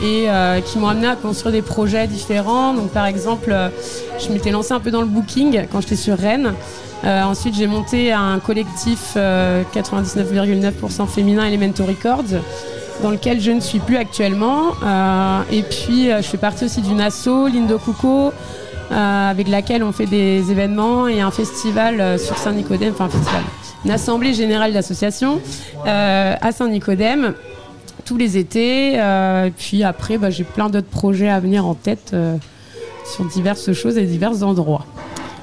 et 0.02 0.28
euh, 0.28 0.60
qui 0.60 0.78
m'ont 0.78 0.88
amené 0.88 1.06
à 1.06 1.16
construire 1.16 1.52
des 1.52 1.62
projets 1.62 2.06
différents. 2.06 2.74
Donc, 2.74 2.90
par 2.90 3.06
exemple, 3.06 3.50
euh, 3.50 3.68
je 4.18 4.32
m'étais 4.32 4.50
lancée 4.50 4.72
un 4.72 4.80
peu 4.80 4.90
dans 4.90 5.00
le 5.00 5.06
booking 5.06 5.66
quand 5.70 5.80
j'étais 5.80 5.96
sur 5.96 6.16
Rennes. 6.16 6.54
Euh, 7.04 7.22
ensuite, 7.22 7.54
j'ai 7.54 7.66
monté 7.66 8.12
un 8.12 8.38
collectif 8.38 9.12
euh, 9.16 9.62
99,9% 9.74 11.06
féminin 11.06 11.44
Elemento 11.44 11.84
Records 11.84 12.40
dans 13.02 13.10
lequel 13.10 13.40
je 13.40 13.50
ne 13.50 13.60
suis 13.60 13.78
plus 13.78 13.96
actuellement. 13.96 14.72
Et 15.52 15.62
puis, 15.62 16.08
je 16.08 16.22
fais 16.22 16.38
partie 16.38 16.64
aussi 16.64 16.80
d'une 16.80 17.00
asso, 17.00 17.46
Lindo 17.52 17.78
euh, 18.90 19.30
avec 19.30 19.48
laquelle 19.48 19.82
on 19.82 19.92
fait 19.92 20.06
des 20.06 20.50
événements 20.50 21.06
et 21.06 21.20
un 21.20 21.30
festival 21.30 22.18
sur 22.18 22.38
Saint-Nicodème, 22.38 22.92
enfin 22.94 23.06
un 23.06 23.10
festival, 23.10 23.42
une 23.84 23.90
assemblée 23.90 24.32
générale 24.32 24.72
d'associations 24.72 25.42
à 25.84 26.52
Saint-Nicodème 26.52 27.34
tous 28.06 28.16
les 28.16 28.38
étés. 28.38 28.98
euh, 28.98 29.46
et 29.46 29.50
puis 29.50 29.82
après, 29.82 30.16
bah, 30.16 30.30
j'ai 30.30 30.44
plein 30.44 30.70
d'autres 30.70 30.86
projets 30.86 31.28
à 31.28 31.40
venir 31.40 31.66
en 31.66 31.74
tête 31.74 32.12
euh, 32.14 32.36
sur 33.04 33.24
diverses 33.26 33.72
choses 33.72 33.98
et 33.98 34.04
divers 34.04 34.42
endroits. 34.42 34.86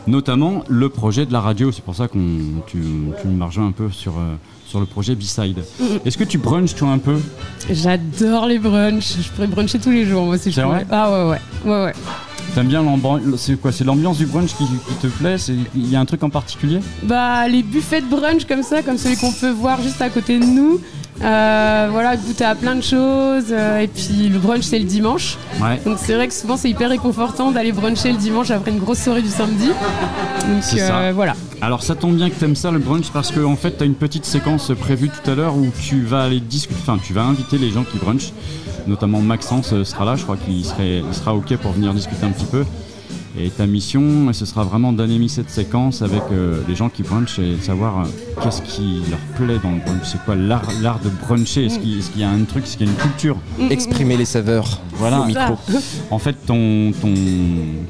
Notamment 0.07 0.63
le 0.67 0.89
projet 0.89 1.25
de 1.25 1.31
la 1.31 1.39
radio, 1.39 1.71
c'est 1.71 1.83
pour 1.83 1.95
ça 1.95 2.07
que 2.07 2.17
tu, 2.67 2.81
tu 3.21 3.27
me 3.27 3.43
rejoins 3.45 3.67
un 3.67 3.71
peu 3.71 3.89
sur, 3.89 4.13
euh, 4.13 4.35
sur 4.65 4.79
le 4.81 4.85
projet 4.85 5.15
B-Side. 5.15 5.59
Est-ce 6.03 6.17
que 6.17 6.25
tu 6.25 6.37
brunches 6.37 6.75
toi 6.75 6.89
un 6.89 6.97
peu? 6.97 7.19
J'adore 7.69 8.47
les 8.47 8.59
brunchs. 8.59 9.15
Je 9.21 9.29
pourrais 9.29 9.47
bruncher 9.47 9.79
tous 9.79 9.91
les 9.91 10.05
jours, 10.05 10.25
moi, 10.25 10.37
si 10.37 10.51
je 10.51 10.59
vrai? 10.59 10.85
Ah 10.91 11.09
ouais, 11.11 11.29
ouais. 11.31 11.71
ouais, 11.71 11.83
ouais. 11.85 11.93
T'aimes 12.55 12.67
bien 12.67 12.83
l'ambiance 12.83 13.21
C'est 13.37 13.59
quoi 13.59 13.71
C'est 13.71 13.83
l'ambiance 13.83 14.17
du 14.17 14.25
brunch 14.25 14.53
qui, 14.55 14.65
qui 14.65 14.93
te 15.01 15.07
plaît 15.07 15.35
Il 15.75 15.89
y 15.89 15.95
a 15.95 15.99
un 15.99 16.05
truc 16.05 16.23
en 16.23 16.29
particulier? 16.29 16.79
Bah, 17.03 17.47
les 17.47 17.63
buffets 17.63 18.01
de 18.01 18.05
brunch 18.07 18.45
comme 18.45 18.63
ça, 18.63 18.81
comme 18.83 18.97
celui 18.97 19.17
qu'on 19.17 19.31
peut 19.31 19.49
voir 19.49 19.81
juste 19.81 20.01
à 20.01 20.09
côté 20.09 20.37
de 20.39 20.45
nous. 20.45 20.79
Euh, 21.21 21.87
voilà, 21.91 22.17
goûter 22.17 22.43
à 22.43 22.55
plein 22.55 22.75
de 22.75 22.81
choses. 22.81 23.45
euh, 23.51 23.79
et 23.79 23.87
puis 23.87 24.29
le 24.29 24.39
brunch, 24.39 24.63
c'est 24.63 24.79
le 24.79 24.85
dimanche. 24.85 25.37
Ouais. 25.61 25.79
Donc 25.85 25.97
c'est 25.99 26.13
vrai 26.15 26.27
que 26.27 26.33
souvent, 26.33 26.57
c'est 26.57 26.69
hyper 26.69 26.89
réconfortant 26.89 27.51
d'aller 27.51 27.71
bruncher 27.71 28.11
le 28.11 28.17
dimanche 28.17 28.49
après 28.51 28.71
une 28.71 28.79
grosse 28.79 28.99
soirée 28.99 29.21
du 29.21 29.29
samedi. 29.29 29.67
Donc 29.67 30.61
C'est 30.61 30.81
euh, 30.81 30.87
ça. 30.87 31.11
voilà. 31.11 31.35
Alors 31.61 31.81
ça 31.83 31.95
tombe 31.95 32.15
bien 32.15 32.29
que 32.29 32.35
t'aimes 32.35 32.55
ça 32.55 32.71
le 32.71 32.79
brunch 32.79 33.09
parce 33.13 33.31
qu'en 33.31 33.51
en 33.51 33.55
fait 33.55 33.71
t'as 33.77 33.85
une 33.85 33.93
petite 33.95 34.25
séquence 34.25 34.71
prévue 34.77 35.09
tout 35.09 35.31
à 35.31 35.35
l'heure 35.35 35.55
où 35.55 35.67
tu 35.81 36.01
vas 36.01 36.23
aller 36.23 36.41
discuter, 36.41 36.77
enfin 36.81 36.99
tu 37.01 37.13
vas 37.13 37.23
inviter 37.23 37.57
les 37.57 37.69
gens 37.71 37.83
qui 37.89 37.97
brunchent, 37.99 38.33
notamment 38.87 39.21
Maxence 39.21 39.73
euh, 39.73 39.83
sera 39.83 40.05
là, 40.05 40.15
je 40.15 40.23
crois 40.23 40.37
qu'il 40.37 40.63
serait, 40.63 40.99
il 40.99 41.13
sera 41.13 41.35
ok 41.35 41.55
pour 41.57 41.71
venir 41.71 41.93
discuter 41.93 42.25
un 42.25 42.31
petit 42.31 42.45
peu. 42.45 42.65
Et 43.35 43.49
ta 43.49 43.65
mission, 43.65 44.31
ce 44.31 44.45
sera 44.45 44.63
vraiment 44.63 44.93
d'animer 44.93 45.27
cette 45.27 45.49
séquence 45.49 46.03
avec 46.03 46.21
euh, 46.31 46.61
les 46.67 46.75
gens 46.75 46.89
qui 46.89 47.01
brunchent 47.01 47.39
et 47.39 47.55
de 47.55 47.61
savoir 47.61 48.01
euh, 48.01 48.03
qu'est-ce 48.43 48.61
qui 48.61 49.01
leur 49.09 49.19
plaît 49.35 49.57
dans 49.63 49.71
le 49.71 49.79
brunch. 49.79 50.03
C'est 50.03 50.23
quoi 50.23 50.35
l'art, 50.35 50.67
l'art 50.83 50.99
de 50.99 51.09
bruncher? 51.09 51.65
Est-ce 51.65 51.79
qu'il, 51.79 51.97
est-ce 51.97 52.11
qu'il 52.11 52.21
y 52.21 52.23
a 52.23 52.29
un 52.29 52.43
truc, 52.43 52.63
est-ce 52.63 52.77
qu'il 52.77 52.85
y 52.85 52.89
a 52.89 52.93
une 52.93 52.99
culture? 52.99 53.37
Exprimer 53.71 54.17
les 54.17 54.25
saveurs. 54.25 54.79
Voilà. 54.97 55.21
Au 55.21 55.25
micro. 55.25 55.57
En 56.11 56.19
fait, 56.19 56.35
ton, 56.45 56.91
ton, 57.01 57.11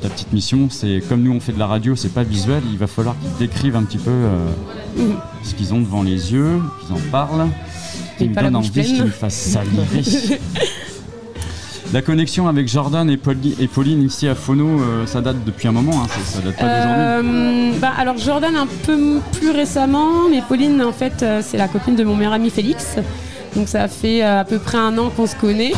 ta 0.02 0.08
petite 0.08 0.32
mission, 0.32 0.70
c'est 0.70 1.04
comme 1.10 1.22
nous 1.24 1.34
on 1.34 1.42
fait 1.42 1.52
de 1.52 1.60
la 1.60 1.68
radio, 1.68 1.94
c'est 1.98 2.14
pas 2.14 2.24
visuel, 2.24 2.64
il 2.72 2.78
va 2.78 2.88
falloir 2.88 3.16
qu'ils 3.20 3.46
décrivent 3.46 3.76
un 3.76 3.84
petit 3.84 3.98
peu 3.98 4.12
euh, 4.12 4.48
ce 5.44 5.56
qu'ils 5.56 5.74
ont 5.74 5.82
devant 5.82 6.04
les 6.04 6.32
yeux, 6.32 6.62
qu'ils 6.80 6.96
en 6.96 7.02
parlent, 7.12 7.50
me 8.22 8.56
envie, 8.56 9.02
me 9.02 9.30
saliver. 9.30 10.40
La 11.94 12.02
connexion 12.02 12.48
avec 12.48 12.68
Jordan 12.68 13.08
et, 13.08 13.18
Pauli- 13.18 13.56
et 13.60 13.68
Pauline 13.68 14.02
ici 14.02 14.28
à 14.28 14.34
Phono, 14.34 14.82
euh, 14.82 15.06
ça 15.06 15.22
date 15.22 15.44
depuis 15.46 15.68
un 15.68 15.72
moment, 15.72 16.02
hein, 16.02 16.08
ça, 16.10 16.38
ça 16.38 16.42
date 16.44 16.58
pas 16.58 16.64
d'aujourd'hui. 16.64 17.30
Euh, 17.30 17.72
bah, 17.80 17.92
alors 17.96 18.18
Jordan 18.18 18.56
un 18.56 18.66
peu 18.66 19.20
plus 19.34 19.52
récemment, 19.52 20.28
mais 20.32 20.42
Pauline 20.42 20.82
en 20.82 20.92
fait 20.92 21.22
euh, 21.22 21.42
c'est 21.46 21.58
la 21.58 21.68
copine 21.68 21.96
de 21.96 22.04
mon 22.04 22.16
meilleur 22.16 22.34
ami 22.34 22.50
Félix. 22.50 22.96
Donc 23.56 23.68
ça 23.68 23.88
fait 23.88 24.24
à 24.24 24.44
peu 24.44 24.58
près 24.58 24.80
un 24.80 24.98
an 24.98 25.12
qu'on 25.16 25.28
se 25.28 25.36
connaît 25.36 25.74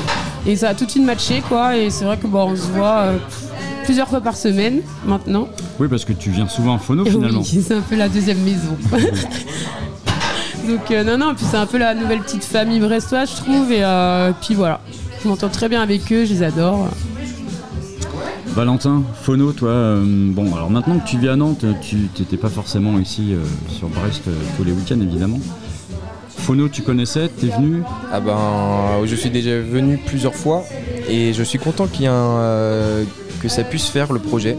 et 0.48 0.56
ça 0.56 0.70
a 0.70 0.74
tout 0.74 0.86
de 0.86 0.92
suite 0.92 1.04
matché 1.04 1.42
quoi. 1.50 1.76
Et 1.76 1.90
c'est 1.90 2.06
vrai 2.06 2.16
que 2.18 2.28
bon, 2.28 2.52
on 2.52 2.56
se 2.56 2.68
voit 2.68 3.00
euh, 3.00 3.18
plusieurs 3.84 4.08
fois 4.08 4.22
par 4.22 4.38
semaine 4.38 4.80
maintenant. 5.06 5.50
Oui, 5.82 5.90
parce 5.90 6.06
que 6.06 6.14
tu 6.14 6.30
viens 6.30 6.48
souvent 6.48 6.76
à 6.76 6.80
Phono 6.80 7.04
finalement. 7.04 7.42
Oui, 7.42 7.64
c'est 7.68 7.74
un 7.74 7.82
peu 7.82 7.98
la 7.98 8.08
deuxième 8.08 8.40
maison. 8.40 8.78
Donc 10.68 10.90
euh, 10.92 11.04
non 11.04 11.18
non, 11.18 11.36
puis 11.36 11.46
c'est 11.50 11.58
un 11.58 11.66
peu 11.66 11.78
la 11.78 11.94
nouvelle 11.94 12.20
petite 12.22 12.44
famille 12.44 12.80
brestoise 12.80 13.30
je 13.32 13.36
trouve 13.44 13.72
et 13.72 13.84
euh, 13.84 14.32
puis 14.42 14.56
voilà. 14.56 14.82
Je 15.24 15.28
m'entends 15.28 15.50
très 15.50 15.70
bien 15.70 15.82
avec 15.82 16.12
eux, 16.12 16.26
je 16.26 16.34
les 16.34 16.44
adore. 16.44 16.88
Valentin, 18.48 19.04
Phono, 19.22 19.52
toi, 19.52 19.70
euh, 19.70 20.04
bon, 20.06 20.56
alors 20.56 20.72
maintenant 20.72 20.98
que 21.00 21.08
tu 21.08 21.18
vis 21.18 21.28
à 21.30 21.36
Nantes, 21.36 21.66
tu 21.82 22.10
n'étais 22.18 22.38
pas 22.38 22.50
forcément 22.50 22.98
ici 23.00 23.34
euh, 23.34 23.44
sur 23.68 23.90
Brest 23.90 24.24
euh, 24.28 24.34
tous 24.56 24.64
les 24.64 24.72
week-ends 24.72 25.00
évidemment. 25.02 25.40
Phono, 26.30 26.70
tu 26.70 26.82
connaissais, 26.82 27.28
t'es 27.28 27.48
venu 27.48 27.84
Ah 28.12 28.20
ben, 28.20 29.06
je 29.06 29.16
suis 29.16 29.30
déjà 29.30 29.60
venu 29.60 29.98
plusieurs 29.98 30.36
fois 30.36 30.64
et 31.10 31.34
je 31.34 31.44
suis 31.44 31.60
content 31.60 31.88
qu'il 31.88 32.04
y 32.04 32.06
ait 32.06 32.10
un, 32.10 32.14
euh, 32.14 33.04
que 33.42 33.50
ça 33.50 33.64
puisse 33.64 33.88
faire 33.88 34.14
le 34.14 34.20
projet. 34.20 34.58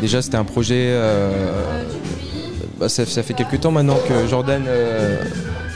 Déjà, 0.00 0.20
c'était 0.22 0.36
un 0.36 0.44
projet. 0.44 0.98
Bah, 2.78 2.88
ça, 2.88 3.04
ça 3.06 3.22
fait 3.22 3.34
quelques 3.34 3.60
temps 3.60 3.70
maintenant 3.70 3.98
que 4.08 4.26
Jordan, 4.28 4.64
euh, 4.66 5.18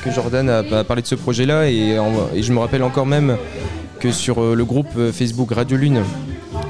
que 0.04 0.10
Jordan 0.10 0.48
a, 0.48 0.58
a 0.58 0.84
parlé 0.84 1.02
de 1.02 1.06
ce 1.06 1.14
projet-là 1.14 1.68
et, 1.68 1.96
je 2.36 2.52
me 2.52 2.58
rappelle 2.58 2.82
encore 2.82 3.06
même 3.06 3.36
que 4.00 4.12
sur 4.12 4.42
euh, 4.42 4.54
le 4.54 4.64
groupe 4.64 4.88
euh, 4.96 5.12
Facebook 5.12 5.52
Radio 5.52 5.76
Lune, 5.76 6.02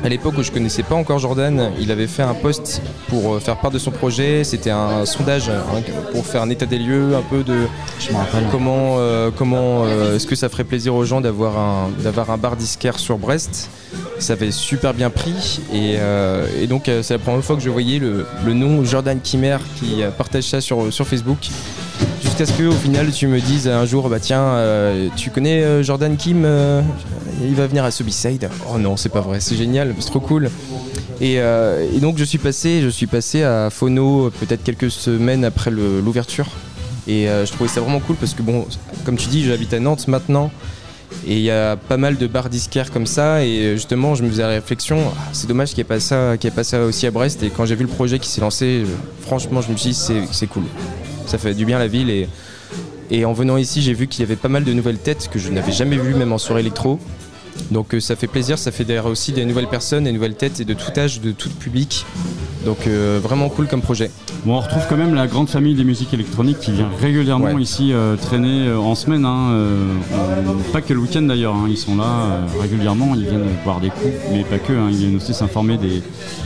à 0.04 0.08
l'époque 0.08 0.34
où 0.36 0.42
je 0.42 0.50
connaissais 0.50 0.82
pas 0.82 0.96
encore 0.96 1.18
Jordan, 1.18 1.70
il 1.80 1.92
avait 1.92 2.08
fait 2.08 2.22
un 2.22 2.34
post 2.34 2.82
pour 3.08 3.40
faire 3.40 3.56
part 3.58 3.70
de 3.70 3.78
son 3.78 3.92
projet. 3.92 4.42
C'était 4.42 4.70
un 4.70 5.06
sondage 5.06 5.48
hein, 5.48 5.80
pour 6.12 6.26
faire 6.26 6.42
un 6.42 6.50
état 6.50 6.66
des 6.66 6.78
lieux, 6.78 7.14
un 7.14 7.22
peu 7.22 7.44
de 7.44 7.66
Je 8.00 8.10
comment, 8.50 8.96
euh, 8.98 9.30
comment 9.36 9.84
euh, 9.84 10.16
est-ce 10.16 10.26
que 10.26 10.34
ça 10.34 10.48
ferait 10.48 10.64
plaisir 10.64 10.94
aux 10.94 11.04
gens 11.04 11.20
d'avoir 11.20 11.56
un, 11.56 11.90
d'avoir 12.02 12.30
un 12.30 12.36
bar 12.36 12.56
disquaire 12.56 12.98
sur 12.98 13.16
Brest 13.16 13.70
Ça 14.22 14.34
avait 14.34 14.52
super 14.52 14.94
bien 14.94 15.10
pris 15.10 15.60
et, 15.74 15.96
euh, 15.98 16.66
donc 16.68 16.88
euh, 16.88 17.02
c'est 17.02 17.14
la 17.14 17.18
première 17.18 17.42
fois 17.42 17.56
que 17.56 17.62
je 17.62 17.68
voyais 17.68 17.98
le, 17.98 18.24
nom 18.54 18.84
Jordan 18.84 19.18
Kimmer 19.20 19.56
qui 19.80 20.00
euh, 20.00 20.12
partage 20.12 20.44
ça 20.44 20.60
sur, 20.60 20.92
sur 20.92 21.08
Facebook. 21.08 21.48
Jusqu'à 22.22 22.46
ce 22.46 22.52
que 22.52 22.62
au 22.62 22.72
final 22.72 23.10
tu 23.10 23.26
me 23.26 23.40
dises 23.40 23.66
un 23.66 23.84
jour 23.84 24.08
bah 24.08 24.20
tiens 24.20 24.56
tu 25.16 25.30
connais 25.30 25.82
Jordan 25.82 26.16
Kim 26.16 26.46
il 27.42 27.54
va 27.56 27.66
venir 27.66 27.84
à 27.84 27.90
Subiside. 27.90 28.48
Oh 28.72 28.78
non 28.78 28.96
c'est 28.96 29.08
pas 29.08 29.20
vrai 29.20 29.40
c'est 29.40 29.56
génial 29.56 29.92
c'est 29.98 30.06
trop 30.06 30.20
cool. 30.20 30.50
Et, 31.20 31.40
donc 32.00 32.16
je 32.16 32.24
suis 32.24 32.38
passé 32.38 32.80
je 32.80 32.88
suis 32.88 33.08
passé 33.08 33.42
à 33.42 33.70
Phono 33.70 34.30
peut-être 34.30 34.62
quelques 34.62 34.90
semaines 34.92 35.44
après 35.44 35.72
l'ouverture 35.72 36.46
et 37.08 37.26
je 37.26 37.50
trouvais 37.50 37.68
ça 37.68 37.80
vraiment 37.80 38.00
cool 38.00 38.14
parce 38.16 38.34
que 38.34 38.42
bon 38.42 38.66
comme 39.04 39.16
tu 39.16 39.28
dis 39.28 39.44
j'habite 39.44 39.74
à 39.74 39.80
Nantes 39.80 40.06
maintenant 40.06 40.52
et 41.26 41.34
il 41.36 41.42
y 41.42 41.50
a 41.50 41.76
pas 41.76 41.96
mal 41.96 42.16
de 42.16 42.26
bars 42.26 42.48
disquaires 42.48 42.90
comme 42.90 43.06
ça. 43.06 43.44
Et 43.44 43.58
euh, 43.60 43.74
justement 43.74 44.14
je 44.14 44.22
me 44.22 44.28
faisais 44.30 44.42
la 44.42 44.48
réflexion 44.48 44.98
ah, 45.16 45.28
c'est 45.32 45.46
dommage 45.46 45.70
qu'il 45.70 45.78
n'y 45.78 45.82
ait 45.82 45.84
pas 45.84 46.00
ça 46.00 46.34
y 46.42 46.46
ait 46.46 46.50
pas 46.50 46.78
aussi 46.80 47.06
à 47.06 47.10
Brest. 47.10 47.42
Et 47.42 47.50
quand 47.50 47.64
j'ai 47.66 47.74
vu 47.74 47.82
le 47.84 47.90
projet 47.90 48.18
qui 48.18 48.28
s'est 48.28 48.40
lancé 48.40 48.82
je- 48.84 49.24
franchement 49.26 49.60
je 49.60 49.70
me 49.72 49.76
suis 49.76 49.90
dit 49.90 50.26
c'est 50.32 50.46
cool. 50.46 50.64
Ça 51.26 51.38
fait 51.38 51.54
du 51.54 51.64
bien 51.64 51.76
à 51.76 51.80
la 51.80 51.86
ville. 51.88 52.10
Et, 52.10 52.28
et 53.10 53.24
en 53.24 53.32
venant 53.32 53.56
ici 53.56 53.82
j'ai 53.82 53.94
vu 53.94 54.06
qu'il 54.08 54.20
y 54.20 54.24
avait 54.24 54.36
pas 54.36 54.48
mal 54.48 54.64
de 54.64 54.72
nouvelles 54.72 54.98
têtes 54.98 55.28
que 55.30 55.38
je 55.38 55.50
n'avais 55.50 55.72
jamais 55.72 55.96
vues 55.96 56.14
même 56.14 56.32
en 56.32 56.38
soirée 56.38 56.60
électro 56.62 56.98
donc 57.70 57.94
euh, 57.94 58.00
ça 58.00 58.16
fait 58.16 58.26
plaisir 58.26 58.58
ça 58.58 58.70
fait 58.72 58.84
d'ailleurs 58.84 59.06
aussi 59.06 59.32
des 59.32 59.44
nouvelles 59.44 59.68
personnes 59.68 60.04
des 60.04 60.12
nouvelles 60.12 60.34
têtes 60.34 60.60
et 60.60 60.64
de 60.64 60.74
tout 60.74 60.90
âge 60.98 61.20
de 61.20 61.32
tout 61.32 61.50
public 61.50 62.04
donc 62.64 62.86
euh, 62.86 63.18
vraiment 63.22 63.48
cool 63.48 63.66
comme 63.66 63.82
projet 63.82 64.10
Bon, 64.44 64.54
on 64.56 64.60
retrouve 64.60 64.82
quand 64.88 64.96
même 64.96 65.14
la 65.14 65.28
grande 65.28 65.48
famille 65.48 65.74
des 65.76 65.84
musiques 65.84 66.12
électroniques 66.14 66.58
qui 66.58 66.72
vient 66.72 66.88
régulièrement 67.00 67.52
Ouais. 67.52 67.62
ici 67.62 67.92
euh, 67.92 68.16
traîner 68.16 68.66
euh, 68.66 68.76
en 68.78 68.96
semaine. 68.96 69.24
hein, 69.24 69.52
pas 70.72 70.80
que 70.80 70.92
le 70.92 71.00
week-end 71.00 71.22
d'ailleurs, 71.22 71.54
hein, 71.54 71.66
ils 71.68 71.76
sont 71.76 71.96
là 71.96 72.40
régulièrement, 72.60 73.14
ils 73.14 73.22
viennent 73.28 73.46
boire 73.64 73.80
des 73.80 73.90
coups, 73.90 74.12
mais 74.32 74.42
pas 74.44 74.58
que, 74.58 74.72
hein, 74.72 74.88
ils 74.90 74.96
viennent 74.96 75.16
aussi 75.16 75.32
s'informer 75.34 75.76
des, 75.76 76.02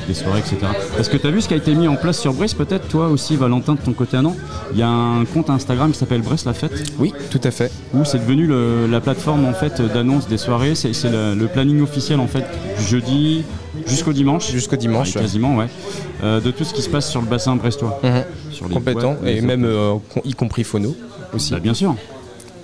des 0.09 0.15
soirées, 0.15 0.41
etc. 0.41 0.57
Est-ce 0.99 1.09
que 1.09 1.17
tu 1.17 1.27
as 1.27 1.31
vu 1.31 1.41
ce 1.41 1.49
qui 1.49 1.55
a 1.55 1.57
été 1.57 1.75
mis 1.75 1.89
en 1.89 1.97
place 1.97 2.21
sur 2.21 2.35
Brest 2.35 2.57
peut-être, 2.57 2.87
toi 2.89 3.09
aussi 3.09 3.37
Valentin 3.37 3.75
de 3.75 3.81
ton 3.81 3.93
côté 3.93 4.17
à 4.19 4.23
Nantes? 4.23 4.37
Il 4.73 4.79
y 4.79 4.83
a 4.83 4.89
un 4.89 5.25
compte 5.25 5.49
Instagram 5.49 5.93
qui 5.93 5.99
s'appelle 5.99 6.21
Brest 6.23 6.45
la 6.47 6.53
fête, 6.55 6.93
oui 6.99 7.13
tout 7.31 7.41
à 7.45 7.51
fait 7.51 7.71
où 7.95 8.05
c'est 8.05 8.19
devenu 8.19 8.47
le- 8.47 8.87
la 8.91 9.01
plateforme 9.01 9.45
en 9.47 9.55
fait 9.55 9.81
d'annonce 9.81 10.29
des 10.29 10.39
soirées, 10.39 10.75
c'est 10.75 10.93
c'est 10.97 11.11
le, 11.11 11.35
le 11.35 11.47
planning 11.47 11.81
officiel 11.83 12.19
en 12.21 12.27
fait 12.27 12.45
du 12.79 12.85
jeudi 12.85 13.43
jusqu'au 13.87 14.13
dimanche. 14.13 14.51
jusqu'au 14.51 14.77
dimanche 14.77 15.15
Ouais, 15.15 15.21
quasiment, 15.23 15.57
ouais. 15.57 15.67
Euh, 16.25 16.41
de 16.41 16.51
tout 16.51 16.65
ce 16.65 16.73
qui 16.75 16.83
se 16.83 16.89
passe 16.89 17.11
sur 17.11 17.21
le 17.21 17.27
bassin 17.29 17.55
brestois. 17.57 18.01
Sur 18.51 18.69
les 18.69 18.75
complètement 18.75 19.13
boîtes, 19.15 19.25
les 19.25 19.37
et 19.39 19.41
même 19.43 19.65
euh, 19.65 19.95
y 20.25 20.33
compris 20.35 20.65
Phono 20.65 20.97
aussi 21.35 21.53
Bah, 21.53 21.61
bien 21.61 21.75
sûr. 21.75 21.95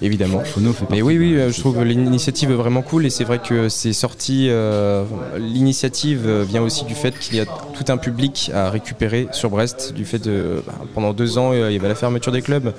évidemment 0.00 0.42
Mais 0.90 1.02
oui, 1.02 1.18
oui, 1.18 1.34
euh, 1.36 1.52
je 1.52 1.60
trouve 1.60 1.82
l'initiative 1.84 2.50
vraiment 2.52 2.82
cool 2.82 3.04
et 3.06 3.10
c'est 3.10 3.24
vrai 3.24 3.38
que 3.38 3.68
c'est 3.68 3.92
sorti. 3.92 4.46
euh, 4.50 5.04
L'initiative 5.38 6.26
vient 6.48 6.62
aussi 6.62 6.84
du 6.84 6.94
fait 6.94 7.16
qu'il 7.18 7.36
y 7.36 7.40
a 7.40 7.44
tout 7.44 7.84
un 7.92 7.96
public 7.98 8.50
à 8.54 8.70
récupérer 8.70 9.28
sur 9.32 9.50
Brest, 9.50 9.92
du 9.94 10.04
fait 10.04 10.18
de 10.18 10.62
bah, 10.66 10.72
pendant 10.94 11.12
deux 11.12 11.36
ans 11.38 11.52
il 11.52 11.58
y 11.72 11.76
avait 11.76 11.88
la 11.88 11.94
fermeture 11.94 12.32
des 12.32 12.42
clubs. 12.42 12.72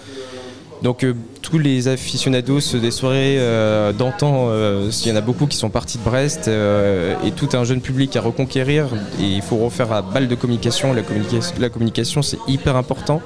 Donc 0.83 1.05
euh, 1.05 1.13
tous 1.41 1.59
les 1.59 1.87
aficionados 1.87 2.59
des 2.73 2.91
soirées 2.91 3.37
euh, 3.39 3.93
d'antan, 3.93 4.47
euh, 4.49 4.91
il 5.05 5.07
y 5.07 5.11
en 5.13 5.15
a 5.15 5.21
beaucoup 5.21 5.47
qui 5.47 5.55
sont 5.55 5.69
partis 5.69 5.97
de 5.97 6.03
Brest 6.03 6.49
euh, 6.49 7.15
et 7.25 7.31
tout 7.31 7.47
un 7.53 7.63
jeune 7.63 7.79
public 7.79 8.13
à 8.17 8.21
reconquérir 8.21 8.87
et 9.17 9.23
il 9.23 9.41
faut 9.41 9.55
refaire 9.55 9.93
à 9.93 10.01
balle 10.01 10.27
de 10.27 10.35
communication. 10.35 10.91
La, 10.93 11.01
communica- 11.01 11.57
la 11.57 11.69
communication 11.69 12.21
c'est 12.21 12.37
hyper 12.49 12.75
important. 12.75 13.21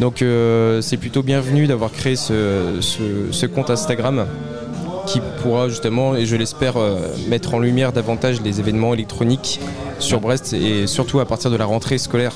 Donc 0.00 0.22
euh, 0.22 0.80
c'est 0.80 0.96
plutôt 0.96 1.22
bienvenu 1.22 1.66
d'avoir 1.66 1.92
créé 1.92 2.16
ce, 2.16 3.46
compte 3.46 3.68
Instagram 3.68 4.26
qui 5.06 5.20
pourra 5.42 5.68
justement, 5.68 6.14
et 6.14 6.24
je 6.24 6.36
l'espère, 6.36 6.76
euh, 6.76 7.00
mettre 7.28 7.54
en 7.54 7.58
lumière 7.58 7.92
davantage 7.92 8.40
les 8.42 8.60
événements 8.60 8.94
électroniques 8.94 9.60
sur 9.98 10.20
Brest 10.20 10.54
et 10.54 10.86
surtout 10.86 11.20
à 11.20 11.26
partir 11.26 11.50
de 11.50 11.56
la 11.56 11.66
rentrée 11.66 11.98
scolaire. 11.98 12.32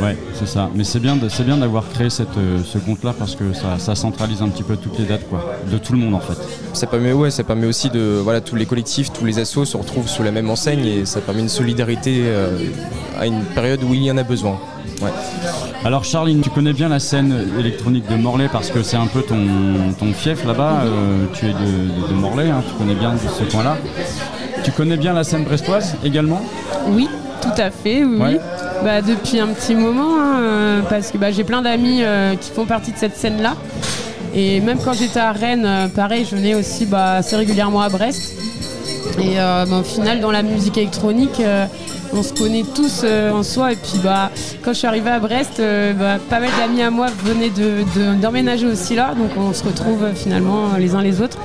Ouais, 0.00 0.16
c'est 0.34 0.46
ça. 0.48 0.68
Mais 0.74 0.84
c'est 0.84 0.98
bien, 1.00 1.16
de- 1.16 1.28
c'est 1.28 1.44
bien 1.44 1.56
d'avoir 1.56 1.88
créé 1.88 2.10
cette, 2.10 2.36
euh, 2.38 2.58
ce 2.64 2.78
compte-là 2.78 3.14
parce 3.16 3.34
que 3.36 3.52
ça, 3.52 3.78
ça 3.78 3.94
centralise 3.94 4.42
un 4.42 4.48
petit 4.48 4.62
peu 4.62 4.76
toutes 4.76 4.98
les 4.98 5.04
dates, 5.04 5.28
quoi, 5.28 5.54
de 5.70 5.78
tout 5.78 5.92
le 5.92 5.98
monde 5.98 6.14
en 6.14 6.20
fait. 6.20 6.36
Ça 6.72 6.86
permet, 6.86 7.12
ouais, 7.12 7.30
ça 7.30 7.44
permet 7.44 7.66
aussi 7.66 7.90
de, 7.90 8.20
voilà, 8.22 8.40
tous 8.40 8.56
les 8.56 8.66
collectifs, 8.66 9.12
tous 9.12 9.24
les 9.24 9.38
assos 9.38 9.64
se 9.64 9.76
retrouvent 9.76 10.08
sous 10.08 10.22
la 10.22 10.30
même 10.32 10.48
enseigne 10.50 10.84
et 10.86 11.04
ça 11.06 11.20
permet 11.20 11.42
une 11.42 11.48
solidarité 11.48 12.22
euh, 12.26 12.58
à 13.20 13.26
une 13.26 13.42
période 13.54 13.82
où 13.84 13.94
il 13.94 14.02
y 14.02 14.10
en 14.10 14.16
a 14.16 14.22
besoin. 14.22 14.58
Ouais. 15.00 15.10
Alors 15.84 16.04
Charline, 16.04 16.40
tu 16.40 16.50
connais 16.50 16.72
bien 16.72 16.88
la 16.88 16.98
scène 17.00 17.34
électronique 17.58 18.08
de 18.08 18.16
Morlaix 18.16 18.48
parce 18.50 18.70
que 18.70 18.82
c'est 18.82 18.96
un 18.96 19.06
peu 19.06 19.22
ton, 19.22 19.36
ton 19.98 20.12
fief 20.12 20.44
là-bas. 20.44 20.82
euh, 20.84 21.24
tu 21.34 21.46
es 21.46 21.52
de, 21.52 21.54
de- 21.54 22.08
de 22.08 22.14
Morlaix, 22.14 22.50
hein, 22.50 22.62
tu 22.66 22.74
connais 22.74 22.94
bien 22.94 23.12
ce 23.16 23.44
coin-là. 23.52 23.76
Tu 24.64 24.70
connais 24.72 24.96
bien 24.96 25.12
la 25.12 25.24
scène 25.24 25.44
brestoise 25.44 25.96
également? 26.04 26.40
Oui, 26.88 27.08
tout 27.42 27.60
à 27.60 27.70
fait, 27.70 28.04
oui. 28.04 28.18
Ouais. 28.18 28.40
Bah, 28.84 29.00
depuis 29.02 29.38
un 29.40 29.48
petit 29.48 29.74
moment, 29.74 30.16
hein, 30.18 30.40
euh, 30.40 30.80
parce 30.88 31.10
que 31.10 31.18
bah, 31.18 31.30
j'ai 31.30 31.44
plein 31.44 31.62
d'amis 31.62 31.98
euh, 32.02 32.34
qui 32.36 32.50
font 32.50 32.64
partie 32.64 32.92
de 32.92 32.96
cette 32.98 33.16
scène-là. 33.16 33.54
Et 34.34 34.60
même 34.60 34.78
quand 34.82 34.94
j'étais 34.94 35.20
à 35.20 35.32
Rennes, 35.32 35.66
euh, 35.66 35.88
pareil, 35.88 36.26
je 36.28 36.36
venais 36.36 36.54
aussi 36.54 36.86
bah, 36.86 37.14
assez 37.16 37.36
régulièrement 37.36 37.82
à 37.82 37.88
Brest. 37.88 38.34
Et 39.20 39.38
euh, 39.38 39.66
bah, 39.68 39.76
au 39.80 39.82
final, 39.82 40.20
dans 40.20 40.30
la 40.30 40.42
musique 40.42 40.78
électronique, 40.78 41.38
euh, 41.40 41.66
on 42.14 42.22
se 42.22 42.32
connaît 42.32 42.64
tous 42.74 43.02
euh, 43.04 43.30
en 43.32 43.42
soi. 43.42 43.72
Et 43.72 43.76
puis, 43.76 43.98
bah, 44.02 44.30
quand 44.64 44.72
je 44.72 44.78
suis 44.78 44.86
arrivée 44.86 45.10
à 45.10 45.18
Brest, 45.20 45.60
bah, 45.98 46.18
pas 46.30 46.40
mal 46.40 46.50
d'amis 46.58 46.82
à 46.82 46.90
moi 46.90 47.06
venaient 47.24 47.50
de- 47.50 47.84
de- 47.98 48.14
d'emménager 48.20 48.66
aussi 48.66 48.94
là. 48.94 49.14
Donc, 49.16 49.30
on 49.36 49.52
se 49.52 49.64
retrouve 49.64 50.06
finalement 50.14 50.70
les 50.78 50.94
uns 50.94 51.02
les 51.02 51.20
autres. 51.20 51.38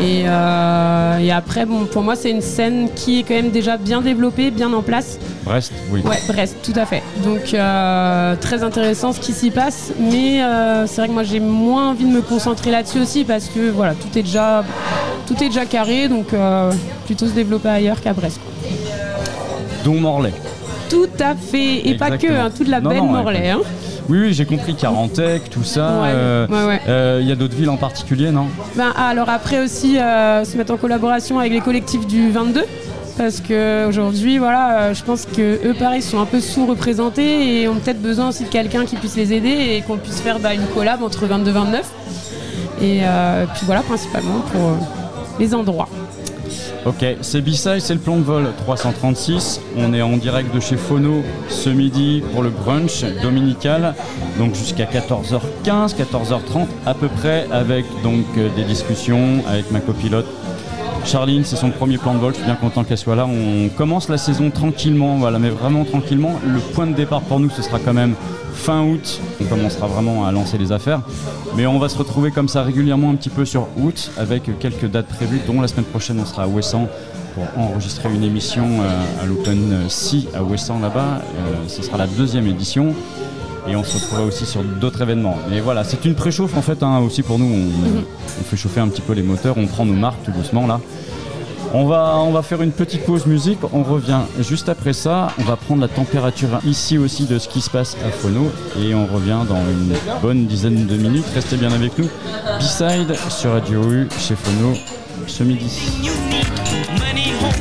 Et, 0.00 0.22
euh, 0.26 1.18
et 1.18 1.30
après, 1.30 1.66
bon, 1.66 1.84
pour 1.84 2.02
moi, 2.02 2.16
c'est 2.16 2.30
une 2.30 2.40
scène 2.40 2.88
qui 2.94 3.20
est 3.20 3.22
quand 3.22 3.34
même 3.34 3.50
déjà 3.50 3.76
bien 3.76 4.00
développée, 4.00 4.50
bien 4.50 4.72
en 4.72 4.82
place. 4.82 5.18
Brest, 5.44 5.72
oui. 5.90 6.00
Ouais, 6.04 6.16
Brest, 6.28 6.56
tout 6.62 6.72
à 6.78 6.86
fait. 6.86 7.02
Donc 7.24 7.52
euh, 7.54 8.34
très 8.40 8.62
intéressant 8.62 9.12
ce 9.12 9.20
qui 9.20 9.32
s'y 9.32 9.50
passe, 9.50 9.92
mais 9.98 10.42
euh, 10.42 10.86
c'est 10.86 11.00
vrai 11.02 11.08
que 11.08 11.12
moi 11.12 11.22
j'ai 11.22 11.40
moins 11.40 11.90
envie 11.90 12.04
de 12.04 12.10
me 12.10 12.22
concentrer 12.22 12.70
là-dessus 12.70 13.00
aussi 13.00 13.24
parce 13.24 13.46
que 13.46 13.70
voilà, 13.70 13.94
tout 13.94 14.16
est 14.18 14.22
déjà, 14.22 14.64
tout 15.26 15.34
est 15.42 15.48
déjà 15.48 15.66
carré, 15.66 16.08
donc 16.08 16.28
plutôt 17.06 17.26
se 17.26 17.32
développer 17.32 17.68
ailleurs 17.68 18.00
qu'à 18.00 18.12
Brest. 18.12 18.40
dont 19.84 19.94
Morlaix. 20.00 20.32
Tout 20.88 21.08
à 21.20 21.34
fait. 21.34 21.88
Et 21.88 21.96
pas 21.96 22.16
que, 22.18 22.26
hein, 22.26 22.50
toute 22.56 22.68
la 22.68 22.80
Non, 22.80 22.90
belle 22.90 22.98
non, 22.98 23.04
ouais, 23.12 23.22
Morlaix. 23.22 23.50
hein. 23.50 23.60
Oui, 24.10 24.18
oui, 24.18 24.32
j'ai 24.34 24.44
compris, 24.44 24.74
Carantec, 24.74 25.48
tout 25.50 25.62
ça. 25.62 26.02
Euh, 26.02 26.48
ouais, 26.48 26.64
ouais. 26.64 26.80
euh, 26.88 27.20
Il 27.22 27.28
y 27.28 27.32
a 27.32 27.36
d'autres 27.36 27.54
villes 27.54 27.70
en 27.70 27.76
particulier, 27.76 28.32
non? 28.32 28.48
Ben, 28.74 28.92
alors 28.96 29.28
après 29.28 29.62
aussi 29.62 29.98
euh, 29.98 30.44
se 30.44 30.56
mettre 30.56 30.72
en 30.72 30.76
collaboration 30.76 31.38
avec 31.38 31.52
les 31.52 31.60
collectifs 31.60 32.08
du 32.08 32.28
22 32.32 32.64
parce 33.16 33.40
que 33.40 33.86
aujourd'hui 33.86 34.38
voilà 34.38 34.94
je 34.94 35.02
pense 35.04 35.26
que 35.26 35.64
eux 35.64 35.74
pareil 35.78 36.00
sont 36.02 36.20
un 36.20 36.24
peu 36.26 36.40
sous-représentés 36.40 37.60
et 37.62 37.68
ont 37.68 37.74
peut-être 37.74 38.00
besoin 38.00 38.30
aussi 38.30 38.44
de 38.44 38.48
quelqu'un 38.48 38.84
qui 38.84 38.96
puisse 38.96 39.16
les 39.16 39.32
aider 39.32 39.48
et 39.76 39.82
qu'on 39.86 39.98
puisse 39.98 40.20
faire 40.20 40.38
bah, 40.38 40.54
une 40.54 40.66
collab 40.74 41.02
entre 41.02 41.26
22 41.26 41.50
et 41.50 41.52
29 41.52 41.90
et 42.82 43.00
puis 43.54 43.66
voilà 43.66 43.82
principalement 43.82 44.40
pour 44.52 44.72
les 45.38 45.54
endroits. 45.54 45.88
Ok, 46.86 47.04
c'est 47.20 47.42
B-Side, 47.42 47.80
c'est 47.80 47.92
le 47.92 48.00
plan 48.00 48.16
de 48.16 48.22
vol 48.22 48.46
336. 48.64 49.60
On 49.76 49.92
est 49.92 50.00
en 50.00 50.16
direct 50.16 50.54
de 50.54 50.60
chez 50.60 50.78
Phono 50.78 51.22
ce 51.50 51.68
midi 51.68 52.22
pour 52.32 52.42
le 52.42 52.48
brunch 52.48 53.04
dominical, 53.22 53.94
donc 54.38 54.54
jusqu'à 54.54 54.86
14h15, 54.86 55.94
14h30 55.94 56.66
à 56.86 56.94
peu 56.94 57.08
près, 57.08 57.46
avec 57.52 57.84
donc 58.02 58.24
euh, 58.38 58.48
des 58.56 58.64
discussions 58.64 59.42
avec 59.46 59.70
ma 59.70 59.80
copilote. 59.80 60.26
Charline, 61.04 61.44
c'est 61.44 61.56
son 61.56 61.70
premier 61.70 61.98
plan 61.98 62.14
de 62.14 62.18
vol, 62.18 62.32
je 62.32 62.36
suis 62.36 62.44
bien 62.44 62.54
content 62.54 62.84
qu'elle 62.84 62.98
soit 62.98 63.16
là. 63.16 63.26
On 63.26 63.68
commence 63.68 64.08
la 64.08 64.18
saison 64.18 64.50
tranquillement, 64.50 65.16
voilà, 65.16 65.38
mais 65.38 65.50
vraiment 65.50 65.84
tranquillement. 65.84 66.38
Le 66.46 66.60
point 66.60 66.86
de 66.86 66.94
départ 66.94 67.22
pour 67.22 67.40
nous, 67.40 67.50
ce 67.50 67.62
sera 67.62 67.78
quand 67.78 67.94
même 67.94 68.14
fin 68.52 68.82
août. 68.82 69.20
On 69.40 69.44
commencera 69.44 69.86
vraiment 69.86 70.26
à 70.26 70.32
lancer 70.32 70.58
les 70.58 70.72
affaires. 70.72 71.00
Mais 71.56 71.66
on 71.66 71.78
va 71.78 71.88
se 71.88 71.98
retrouver 71.98 72.30
comme 72.30 72.48
ça 72.48 72.62
régulièrement 72.62 73.10
un 73.10 73.14
petit 73.14 73.30
peu 73.30 73.44
sur 73.44 73.68
août 73.78 74.10
avec 74.18 74.58
quelques 74.58 74.86
dates 74.86 75.08
prévues, 75.08 75.40
dont 75.46 75.60
la 75.60 75.68
semaine 75.68 75.86
prochaine 75.86 76.20
on 76.20 76.26
sera 76.26 76.44
à 76.44 76.46
Ouessant 76.46 76.88
pour 77.34 77.44
enregistrer 77.56 78.12
une 78.12 78.24
émission 78.24 78.64
euh, 78.64 79.22
à 79.22 79.26
l'Open 79.26 79.88
Sea 79.88 80.28
à 80.34 80.42
Ouessant 80.42 80.80
là-bas. 80.80 81.22
Euh, 81.22 81.68
ce 81.68 81.82
sera 81.82 81.96
la 81.96 82.06
deuxième 82.06 82.46
édition. 82.46 82.94
Et 83.68 83.76
on 83.76 83.84
se 83.84 83.94
retrouvera 83.94 84.24
aussi 84.24 84.46
sur 84.46 84.62
d'autres 84.62 85.02
événements. 85.02 85.36
Mais 85.48 85.60
voilà, 85.60 85.84
c'est 85.84 86.04
une 86.04 86.14
préchauffe 86.14 86.56
en 86.56 86.62
fait 86.62 86.82
hein, 86.82 86.98
aussi 86.98 87.22
pour 87.22 87.38
nous. 87.38 87.46
On, 87.46 88.00
on 88.40 88.44
fait 88.44 88.56
chauffer 88.56 88.80
un 88.80 88.88
petit 88.88 89.02
peu 89.02 89.12
les 89.12 89.22
moteurs, 89.22 89.58
on 89.58 89.66
prend 89.66 89.84
nos 89.84 89.94
marques 89.94 90.22
tout 90.24 90.32
doucement 90.32 90.66
là. 90.66 90.80
On 91.72 91.86
va, 91.86 92.16
on 92.18 92.32
va 92.32 92.42
faire 92.42 92.62
une 92.62 92.72
petite 92.72 93.04
pause 93.04 93.26
musique, 93.26 93.60
on 93.72 93.84
revient 93.84 94.22
juste 94.40 94.68
après 94.68 94.92
ça. 94.92 95.28
On 95.38 95.44
va 95.44 95.54
prendre 95.54 95.80
la 95.80 95.86
température 95.88 96.48
ici 96.64 96.98
aussi 96.98 97.26
de 97.26 97.38
ce 97.38 97.48
qui 97.48 97.60
se 97.60 97.70
passe 97.70 97.96
à 98.04 98.10
Phono 98.10 98.50
et 98.82 98.92
on 98.92 99.06
revient 99.06 99.38
dans 99.48 99.60
une 99.60 99.94
bonne 100.20 100.46
dizaine 100.46 100.86
de 100.86 100.96
minutes. 100.96 101.26
Restez 101.32 101.56
bien 101.56 101.70
avec 101.70 101.96
nous. 101.96 102.08
B-Side 102.58 103.14
sur 103.28 103.52
Radio 103.52 103.84
U 103.84 104.08
chez 104.18 104.34
Phono 104.34 104.74
ce 105.28 105.44
midi. 105.44 105.70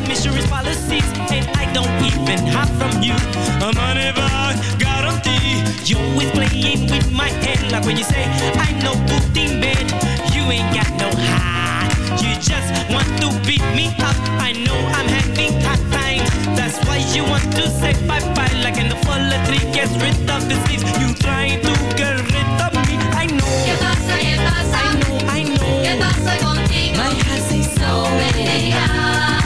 You 0.09 0.31
need 0.31 0.49
money, 0.49 0.49
home 0.49 0.49
insurance 0.49 0.49
policies, 0.49 1.05
and 1.31 1.45
I 1.57 1.71
don't 1.73 1.91
even 2.03 2.47
hide 2.47 2.69
from 2.77 3.01
you. 3.01 3.13
A 3.61 3.73
money 3.73 4.11
bag 4.13 4.57
guarantee. 4.79 5.63
You 5.85 5.97
always 6.11 6.31
playing 6.31 6.89
with 6.89 7.11
my 7.11 7.29
head, 7.29 7.71
like 7.71 7.85
when 7.85 7.97
you 7.97 8.03
say 8.03 8.25
I'm 8.57 8.79
no 8.79 8.93
good 9.07 9.37
in 9.37 9.61
bed. 9.61 9.85
You 10.33 10.43
ain't 10.51 10.73
got 10.73 10.89
no 10.97 11.09
heart. 11.13 11.93
You 12.21 12.33
just 12.41 12.69
want 12.91 13.07
to 13.21 13.29
beat 13.45 13.63
me 13.75 13.87
up. 13.99 14.15
I 14.41 14.53
know 14.53 14.77
I'm 14.97 15.07
having 15.07 15.61
hard 15.61 15.79
time. 15.91 16.25
That's 16.55 16.77
why 16.87 16.97
you 17.13 17.23
want 17.23 17.51
to 17.55 17.69
say 17.69 17.93
bye 18.07 18.19
bye, 18.33 18.53
like 18.63 18.77
in 18.77 18.89
the 18.89 18.95
fall 19.05 19.19
the 19.19 19.37
tree 19.47 19.65
gets 19.73 19.93
rid 20.01 20.17
of 20.29 20.47
the 20.49 20.55
leaves. 20.67 20.85
You 21.01 21.13
try 21.15 21.57
to 21.61 21.71
get 21.95 22.17
rid 22.33 22.49
of 22.65 22.73
me. 22.87 22.97
I 23.13 23.27
know. 23.27 23.53
¿Qué 23.65 23.75
pasa? 23.77 24.17
¿Qué 24.17 24.35
pasa? 24.37 24.77
I 24.79 24.93
know. 24.99 25.17
I 25.29 25.43
know. 25.43 25.83
¿Qué 25.83 25.93
pasa 25.99 26.37
contigo? 26.37 26.97
My 26.97 27.13
heart 27.13 27.41
says 27.49 27.73
so. 27.73 28.09
No 28.09 29.38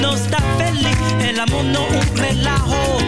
no 0.00 0.14
está 0.14 0.38
feliz, 0.58 0.96
el 1.20 1.40
amor 1.40 1.64
no 1.64 1.86
un 1.86 2.16
relajo 2.16 2.98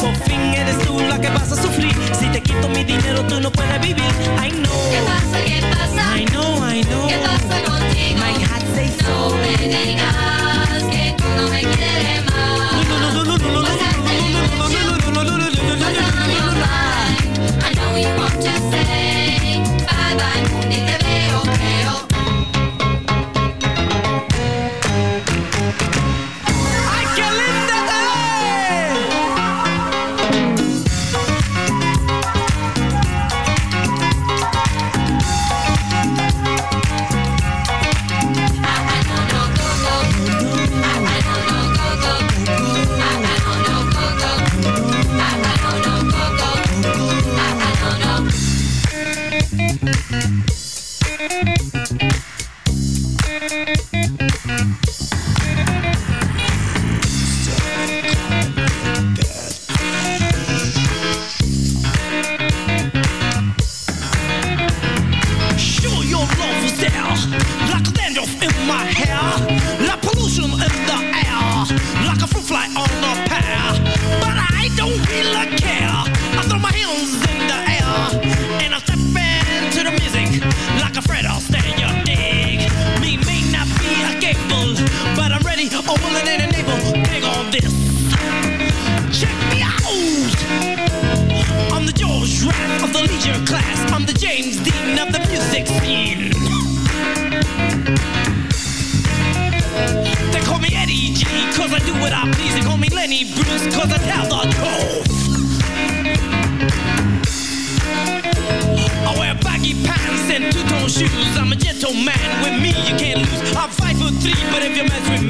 Por 0.00 0.14
fin 0.26 0.40
eres 0.54 0.78
tú 0.86 0.98
la 1.00 1.20
que 1.20 1.28
vas 1.28 1.52
a 1.52 1.56
sufrir. 1.56 1.94
Si 2.18 2.26
te 2.28 2.42
quito 2.42 2.68
mi 2.68 2.84
dinero, 2.84 3.22
tú 3.26 3.40
no 3.40 3.50
puedes 3.50 3.80
vivir. 3.80 4.10
I 4.42 4.50
know. 4.50 4.90
¿Qué 4.90 5.00
pasa? 5.06 5.44
¿Qué 5.44 5.60
pasa? 5.70 6.18
I 6.18 6.24
know, 6.26 6.56
I 6.66 6.82
know. 6.84 7.08
¿Qué 7.08 7.18
pasa 7.18 7.62
contigo? 7.64 8.18
My 8.18 8.32
heart 8.44 8.66
says 8.74 8.96
no 9.02 9.30
so. 9.30 9.36
me 9.36 9.68
digas 9.68 10.82
que 10.90 11.14
tú 11.16 11.24
no 11.36 11.48
me 11.48 11.60
quieres 11.60 12.24
más. 12.26 12.30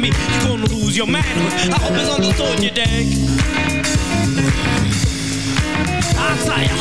Me, 0.01 0.09
you're 0.09 0.57
gonna 0.57 0.67
lose 0.75 0.97
your 0.97 1.07
manhood. 1.07 1.73
I 1.73 1.79
hope 1.79 1.93
it's 1.93 2.09
understood, 2.09 2.63
you 2.63 2.71
dig? 2.71 3.07
I 6.17 6.37
tell 6.45 6.63
ya, 6.63 6.77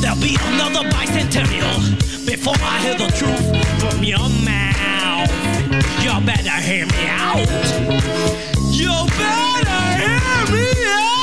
there'll 0.00 0.20
be 0.20 0.36
another 0.52 0.88
bicentennial 0.90 1.80
before 2.26 2.56
I 2.60 2.78
hear 2.82 2.96
the 2.96 3.08
truth 3.16 3.46
from 3.80 4.04
your 4.04 4.28
mouth. 4.44 5.30
You 6.02 6.20
better 6.26 6.60
hear 6.60 6.86
me 6.86 7.08
out. 7.08 7.48
You 8.70 8.92
better 9.16 9.82
hear 10.00 10.20
me 10.52 10.64
out. 10.84 11.20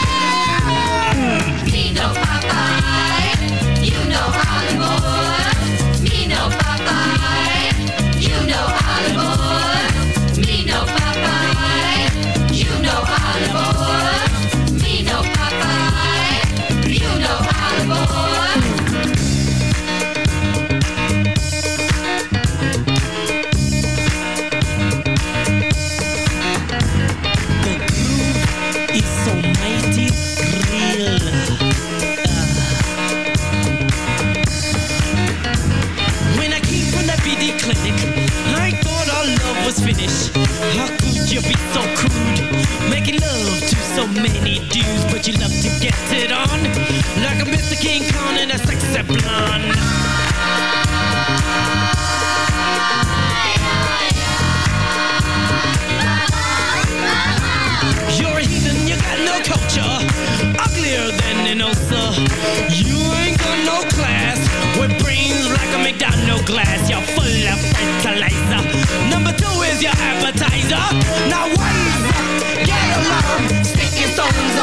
Me 1.72 1.94
no 1.94 2.08
use, 44.78 45.06
but 45.12 45.28
you 45.28 45.34
love 45.42 45.54
to 45.66 45.70
get 45.82 45.98
it 46.14 46.32
on. 46.32 46.60
Like 47.26 47.42
a 47.42 47.48
Mr. 47.50 47.80
King 47.80 48.04
Kong 48.14 48.38
and 48.38 48.52
a 48.52 48.58
sexy 48.58 49.02
blonde. 49.04 49.74
You're 58.18 58.38
a 58.38 58.44
heathen, 58.46 58.78
you 58.88 58.96
got 59.02 59.20
no 59.26 59.36
culture. 59.42 59.94
Uglier 60.62 61.10
than 61.22 61.38
an 61.54 61.62
ulcer. 61.62 62.08
You 62.70 62.98
ain't 63.22 63.38
got 63.40 63.58
no 63.66 63.78
class. 63.98 64.38
With 64.78 64.94
brains 65.04 65.50
like 65.58 65.72
a 65.74 65.80
McDonald 65.82 66.46
glass. 66.46 66.90
You're 66.90 67.02
full 67.18 67.26
of 67.26 67.60
fertilizer. 67.74 68.62
Number 69.10 69.34
two 69.34 69.58
is 69.72 69.82
your 69.82 69.96
appetizer. 69.98 70.86
Now 71.30 71.57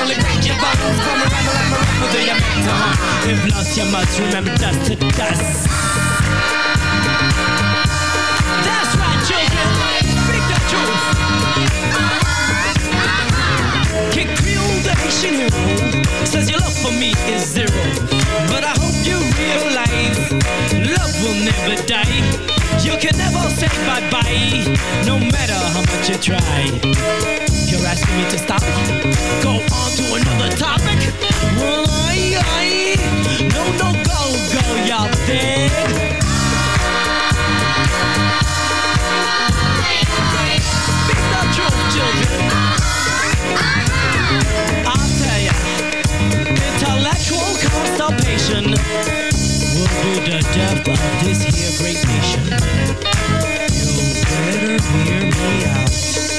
only 0.05 0.21
break 0.21 0.45
your 0.45 0.57
bones. 0.61 1.01
Come 1.01 1.23
and 1.25 1.33
ramble, 1.33 1.55
ramble, 1.57 1.81
ramble 1.81 2.09
till 2.13 2.25
you 2.29 2.37
make 2.37 2.61
to 2.69 2.73
hum. 2.77 2.93
If 3.25 3.41
lost, 3.49 3.73
you 3.79 3.87
must 3.89 4.21
remember 4.21 4.53
dust 4.61 4.81
to 4.89 4.95
dust. 5.17 5.65
That's 8.69 8.93
right, 9.01 9.21
children. 9.25 9.69
Speak 10.05 10.45
the 10.53 10.61
truth. 10.69 11.01
Kick 14.13 14.29
the 14.85 14.93
Haitian 15.01 15.49
Says 16.27 16.51
your 16.51 16.61
love 16.61 16.77
for 16.77 16.93
me 16.93 17.11
is 17.33 17.45
zero 17.57 17.83
But 18.49 18.63
I 18.65 18.75
hope 18.77 18.99
you 19.09 19.19
realize 19.41 20.21
Love 20.93 21.15
will 21.23 21.39
never 21.45 21.77
die 21.87 22.21
You 22.85 22.97
can 22.99 23.17
never 23.17 23.49
say 23.51 23.69
bye-bye 23.87 24.77
No 25.07 25.19
matter 25.19 25.59
how 25.73 25.81
much 25.81 26.09
you 26.09 26.17
try 26.17 27.44
You're 27.75 27.87
asking 27.89 28.17
me 28.17 28.23
to 28.31 28.39
stop. 28.39 28.61
Go 29.43 29.59
on 29.75 29.91
to 29.99 30.15
another 30.15 30.57
topic. 30.57 30.95
Well, 31.59 31.85
I, 31.91 32.39
I 32.39 32.95
No, 33.51 33.65
no, 33.83 33.91
go, 34.07 34.31
go, 34.55 34.63
y'all 34.87 35.11
dead. 35.27 35.73
The 41.33 41.43
truth, 41.51 41.81
children. 41.91 42.41
I'll 44.87 45.11
tell 45.19 45.41
ya, 45.43 45.55
intellectual 46.47 47.59
constipation. 47.59 48.71
Will 49.75 49.91
be 49.99 50.31
the 50.31 50.39
death 50.55 50.87
of 50.89 51.25
this 51.25 51.43
here 51.43 51.75
great 51.83 52.07
nation. 52.07 52.45
You 53.75 54.15
better 54.23 54.79
hear 54.79 55.23
me 55.27 55.65
out. 55.67 56.34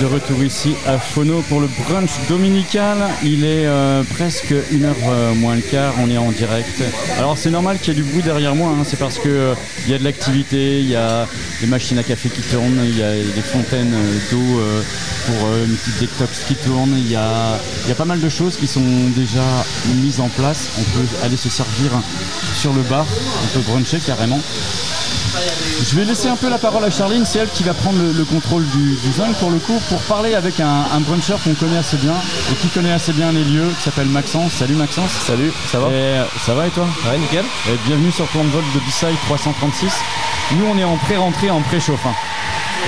De 0.00 0.04
retour 0.04 0.44
ici 0.44 0.74
à 0.86 0.98
Phono 0.98 1.40
pour 1.48 1.58
le 1.58 1.68
brunch 1.68 2.10
dominical. 2.28 2.98
Il 3.24 3.44
est 3.44 3.64
euh, 3.66 4.02
presque 4.02 4.52
une 4.70 4.84
heure 4.84 4.94
euh, 5.08 5.32
moins 5.34 5.54
le 5.54 5.62
quart. 5.62 5.94
On 5.98 6.10
est 6.10 6.18
en 6.18 6.30
direct. 6.32 6.82
Alors 7.16 7.38
c'est 7.38 7.50
normal 7.50 7.78
qu'il 7.78 7.94
y 7.94 7.98
ait 7.98 8.02
du 8.02 8.10
bruit 8.10 8.22
derrière 8.22 8.54
moi. 8.54 8.70
hein, 8.78 8.82
C'est 8.84 8.98
parce 8.98 9.18
que 9.18 9.28
euh, 9.28 9.54
il 9.86 9.92
y 9.92 9.94
a 9.94 9.98
de 9.98 10.04
l'activité, 10.04 10.80
il 10.80 10.88
y 10.90 10.96
a 10.96 11.26
des 11.62 11.66
machines 11.66 11.98
à 11.98 12.02
café 12.02 12.28
qui 12.28 12.42
tournent, 12.42 12.78
il 12.84 12.98
y 12.98 13.02
a 13.02 13.12
des 13.14 13.40
fontaines 13.40 13.94
d'eau 14.30 14.60
pour 15.26 15.48
une 15.66 15.74
petite 15.76 15.98
détox 16.00 16.40
qui 16.46 16.56
tourne. 16.56 16.92
Il 16.98 17.10
y 17.10 17.16
a, 17.16 17.58
y 17.88 17.92
a 17.92 17.94
pas 17.94 18.04
mal 18.04 18.20
de 18.20 18.28
choses 18.28 18.56
qui 18.56 18.66
sont 18.66 18.84
déjà 19.16 19.44
mises 19.94 20.20
en 20.20 20.28
place. 20.28 20.68
On 20.78 20.82
peut 20.82 21.06
aller 21.24 21.38
se 21.38 21.48
servir 21.48 21.90
sur 22.54 22.74
le 22.74 22.82
bar. 22.82 23.06
On 23.44 23.58
peut 23.58 23.64
bruncher 23.66 23.98
carrément. 24.04 24.40
Je 25.82 25.96
vais 25.96 26.04
laisser 26.04 26.28
un 26.28 26.36
peu 26.36 26.48
la 26.48 26.58
parole 26.58 26.82
à 26.84 26.90
Charline, 26.90 27.24
c'est 27.24 27.38
elle 27.40 27.48
qui 27.50 27.62
va 27.62 27.74
prendre 27.74 27.98
le, 27.98 28.12
le 28.12 28.24
contrôle 28.24 28.64
du, 28.68 28.94
du 28.96 29.12
zinc 29.12 29.34
pour 29.38 29.50
le 29.50 29.58
coup, 29.58 29.78
pour 29.88 30.00
parler 30.02 30.34
avec 30.34 30.58
un, 30.60 30.84
un 30.94 31.00
bruncher 31.00 31.34
qu'on 31.44 31.54
connaît 31.54 31.76
assez 31.78 31.96
bien 31.98 32.14
et 32.50 32.54
qui 32.54 32.68
connaît 32.68 32.92
assez 32.92 33.12
bien 33.12 33.30
les 33.32 33.44
lieux, 33.44 33.68
qui 33.76 33.82
s'appelle 33.82 34.06
Maxence. 34.08 34.52
Salut 34.52 34.74
Maxence. 34.74 35.10
Salut, 35.26 35.52
ça 35.70 35.78
va? 35.78 35.88
Et, 35.88 35.92
euh, 35.92 36.24
ça 36.44 36.54
va 36.54 36.66
et 36.66 36.70
toi? 36.70 36.86
Ouais, 37.10 37.18
nickel. 37.18 37.44
Et 37.68 37.76
bienvenue 37.86 38.10
sur 38.12 38.26
plan 38.26 38.44
de 38.44 38.48
vol 38.48 38.64
de 38.74 38.80
B-Side 38.80 39.16
336. 39.26 39.92
Nous 40.52 40.66
on 40.66 40.78
est 40.78 40.84
en 40.84 40.96
pré-rentrée, 40.96 41.50
en 41.50 41.60
pré-chauffe. 41.60 42.04
hein. 42.06 42.14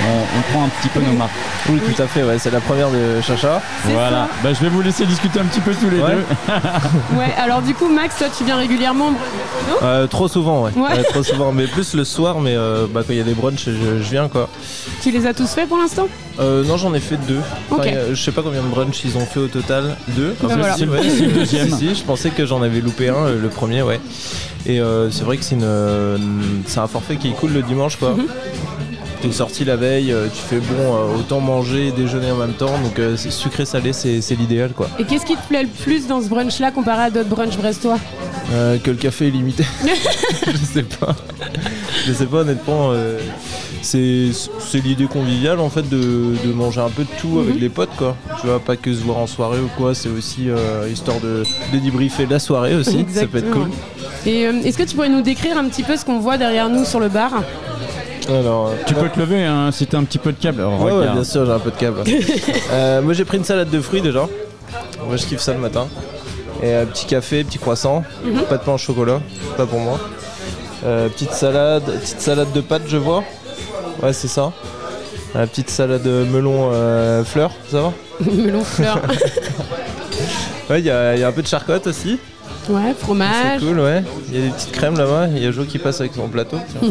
On, 0.01 0.39
on 0.39 0.53
prend 0.53 0.63
un 0.65 0.69
petit 0.69 0.87
peu 0.87 1.01
nos 1.01 1.11
marques. 1.11 1.31
Oui, 1.67 1.77
tout 1.81 2.01
à 2.01 2.07
fait, 2.07 2.23
ouais, 2.23 2.39
c'est 2.39 2.51
la 2.51 2.61
première 2.61 2.89
de 2.89 3.19
Chacha. 3.21 3.61
Voilà, 3.83 4.29
bah, 4.41 4.53
je 4.53 4.59
vais 4.61 4.69
vous 4.69 4.81
laisser 4.81 5.05
discuter 5.05 5.41
un 5.41 5.43
petit 5.43 5.59
peu 5.59 5.73
tous 5.75 5.89
les 5.89 5.99
Ouais. 5.99 6.11
deux. 6.15 6.25
Ouais, 7.17 7.33
alors 7.37 7.61
du 7.61 7.73
coup, 7.73 7.89
Max, 7.89 8.15
toi, 8.17 8.27
tu 8.35 8.45
viens 8.45 8.55
régulièrement 8.55 9.11
Euh, 9.83 10.07
trop 10.07 10.29
souvent, 10.29 10.61
ouais. 10.63 10.71
Ouais. 10.73 10.89
Ouais, 10.99 11.03
trop 11.03 11.21
souvent, 11.21 11.51
mais 11.51 11.67
plus 11.67 11.95
le 11.95 12.05
soir, 12.05 12.38
mais 12.39 12.55
euh, 12.55 12.85
bah, 12.91 13.01
quand 13.05 13.13
il 13.13 13.17
y 13.17 13.21
a 13.21 13.23
des 13.23 13.33
brunchs, 13.33 13.65
je, 13.65 13.71
je 14.03 14.09
viens 14.09 14.27
quoi. 14.27 14.49
Tu 15.01 15.11
les 15.11 15.25
as 15.27 15.33
tous 15.33 15.47
faits 15.49 15.67
pour 15.67 15.77
l'instant? 15.77 16.07
Euh, 16.39 16.63
non, 16.63 16.77
j'en 16.77 16.93
ai 16.93 16.99
fait 16.99 17.17
deux. 17.27 17.39
Enfin, 17.69 17.81
Ok. 17.81 17.87
il 17.87 17.93
y 17.93 17.97
a- 17.97 18.13
je 18.13 18.21
sais 18.21 18.31
pas 18.31 18.41
combien 18.41 18.61
de 18.61 18.67
brunchs 18.67 19.03
ils 19.05 19.17
ont 19.17 19.25
fait 19.25 19.39
au 19.39 19.47
total. 19.47 19.95
Deux. 20.09 20.35
Ben 20.41 20.55
voilà. 20.57 20.75
si, 20.75 20.85
ouais, 20.85 20.99
C'est 21.09 21.25
le 21.25 21.31
deuxième. 21.33 21.69
Si, 21.69 21.77
si, 21.89 21.95
je 21.95 22.03
pensais 22.03 22.29
que 22.29 22.45
j'en 22.45 22.61
avais 22.61 22.81
loupé 22.81 23.09
un, 23.09 23.15
euh, 23.25 23.41
le 23.41 23.49
premier, 23.49 23.81
ouais. 23.81 23.99
Et 24.65 24.79
euh, 24.81 25.09
c'est 25.11 25.23
vrai 25.23 25.37
que 25.37 25.43
c'est 25.43 25.55
une, 25.55 25.63
euh, 25.63 26.17
c'est 26.65 26.79
un 26.79 26.87
forfait 26.87 27.15
qui 27.17 27.29
est 27.29 27.33
cool 27.33 27.51
le 27.53 27.61
dimanche, 27.61 27.95
quoi. 27.97 28.15
Mhm. 29.23 29.29
T'es 29.29 29.35
sorti 29.35 29.65
la 29.65 29.75
veille, 29.75 30.11
euh, 30.11 30.27
tu 30.33 30.41
fais 30.41 30.59
bon, 30.59 30.95
euh, 30.95 31.17
autant 31.19 31.39
manger 31.39 31.87
et 31.87 31.91
déjeuner 31.91 32.31
en 32.31 32.37
même 32.37 32.53
temps, 32.53 32.77
donc 32.83 32.97
euh, 32.99 33.17
sucré-salé, 33.17 33.91
c'est 33.93 34.35
l'idéal, 34.35 34.71
quoi. 34.71 34.87
Et 34.97 35.03
qu'est-ce 35.03 35.25
qui 35.25 35.35
te 35.35 35.47
plaît 35.47 35.63
le 35.63 35.69
plus 35.69 36.07
dans 36.07 36.21
ce 36.21 36.27
brunch-là 36.29 36.71
comparé 36.71 37.03
à 37.03 37.09
d'autres 37.09 37.29
brunchs 37.29 37.57
brestois? 37.57 37.97
Euh, 38.51 38.77
que 38.77 38.89
le 38.91 38.97
café 38.97 39.27
est 39.27 39.31
limité. 39.31 39.63
je 40.47 40.57
sais 40.57 40.83
pas. 40.83 41.15
Je 42.07 42.13
sais 42.13 42.25
pas 42.25 42.37
honnêtement. 42.37 42.89
euh, 42.93 43.19
c'est 43.81 44.31
l'idée 44.83 45.05
conviviale 45.05 45.59
en 45.59 45.69
fait 45.69 45.87
de, 45.87 46.35
de 46.45 46.51
manger 46.53 46.81
un 46.81 46.89
peu 46.89 47.03
de 47.03 47.09
tout 47.19 47.39
avec 47.39 47.59
les 47.59 47.69
potes 47.69 47.95
quoi. 47.97 48.15
Tu 48.41 48.47
vois, 48.47 48.59
pas 48.59 48.75
que 48.75 48.93
se 48.93 48.99
voir 49.01 49.17
en 49.17 49.27
soirée 49.27 49.59
ou 49.59 49.69
quoi, 49.77 49.93
c'est 49.95 50.09
aussi 50.09 50.49
euh, 50.49 50.87
histoire 50.91 51.19
de, 51.21 51.43
de 51.73 51.77
débriefer 51.79 52.25
la 52.25 52.39
soirée 52.39 52.75
aussi. 52.75 53.05
Ça 53.13 53.25
peut 53.27 53.37
être 53.37 53.51
cool. 53.51 53.69
Et 54.25 54.41
est-ce 54.41 54.77
que 54.77 54.83
tu 54.83 54.95
pourrais 54.95 55.09
nous 55.09 55.21
décrire 55.21 55.57
un 55.57 55.65
petit 55.65 55.83
peu 55.83 55.95
ce 55.95 56.03
qu'on 56.03 56.19
voit 56.19 56.37
derrière 56.37 56.69
nous 56.69 56.83
sur 56.85 56.99
le 56.99 57.07
bar? 57.07 57.31
Alors, 58.29 58.67
euh, 58.67 58.71
Tu 58.85 58.93
peux 58.93 59.09
te 59.09 59.19
lever 59.19 59.43
hein, 59.43 59.71
si 59.71 59.87
t'as 59.87 59.97
un 59.97 60.03
petit 60.03 60.17
peu 60.17 60.31
de 60.31 60.37
câble. 60.37 60.61
Alors, 60.61 60.81
Ouais, 60.81 60.91
ouais, 60.91 61.07
bien 61.11 61.23
sûr, 61.23 61.45
j'ai 61.45 61.51
un 61.51 61.59
peu 61.59 61.71
de 61.71 61.75
câble. 61.75 62.03
Euh, 62.71 63.01
moi, 63.01 63.13
j'ai 63.13 63.25
pris 63.25 63.37
une 63.37 63.43
salade 63.43 63.69
de 63.69 63.81
fruits 63.81 64.01
déjà. 64.01 64.27
Moi, 65.07 65.17
je 65.17 65.25
kiffe 65.25 65.39
ça 65.39 65.53
le 65.53 65.59
matin. 65.59 65.87
Et 66.61 66.73
un 66.73 66.85
petit 66.85 67.05
café, 67.05 67.43
petit 67.43 67.57
croissant. 67.57 68.03
Pas 68.49 68.57
de 68.57 68.63
pain 68.63 68.73
au 68.73 68.77
chocolat, 68.77 69.19
pas 69.57 69.65
pour 69.65 69.79
moi. 69.79 69.99
Euh, 70.85 71.09
petite 71.09 71.33
salade, 71.33 71.83
petite 71.83 72.21
salade 72.21 72.51
de 72.53 72.61
pâtes, 72.61 72.83
je 72.87 72.97
vois. 72.97 73.23
Ouais, 74.03 74.13
c'est 74.13 74.27
ça. 74.27 74.51
Euh, 75.35 75.45
petite 75.45 75.69
salade 75.69 76.05
melon 76.05 76.69
euh, 76.73 77.23
fleur, 77.23 77.51
ça 77.69 77.81
va? 77.81 77.93
Melon 78.31 78.63
fleur. 78.63 79.01
Ouais, 80.69 80.81
il 80.81 80.85
y, 80.85 80.91
a 80.91 81.15
il 81.15 81.21
y 81.21 81.23
a 81.23 81.27
un 81.27 81.31
peu 81.31 81.41
de 81.41 81.47
charcotte 81.47 81.87
aussi. 81.87 82.19
Ouais, 82.69 82.93
fromage. 82.97 83.59
C'est 83.59 83.65
cool, 83.65 83.79
ouais. 83.79 84.03
Il 84.29 84.35
y 84.35 84.37
a 84.37 84.45
des 84.45 84.51
petites 84.53 84.71
crèmes 84.71 84.97
là-bas. 84.97 85.27
Il 85.35 85.43
y 85.43 85.47
a 85.47 85.51
Jo 85.51 85.63
qui 85.65 85.79
passe 85.79 85.99
avec 86.01 86.13
son 86.13 86.27
plateau. 86.29 86.57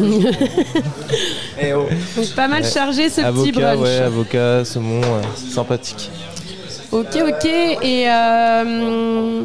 Eh 1.61 1.73
oh. 1.73 1.87
Donc 2.15 2.29
pas 2.35 2.47
mal 2.47 2.63
Ouais. 2.63 2.69
chargé 2.69 3.09
ce 3.09 3.19
petit 3.21 3.51
brunch. 3.51 3.79
ouais, 3.79 3.97
avocat, 3.99 4.63
saumon, 4.63 5.01
euh, 5.03 5.21
sympathique. 5.53 6.09
Ok, 6.91 7.17
ok. 7.27 7.45
Et, 7.45 8.05
euh, 8.09 9.41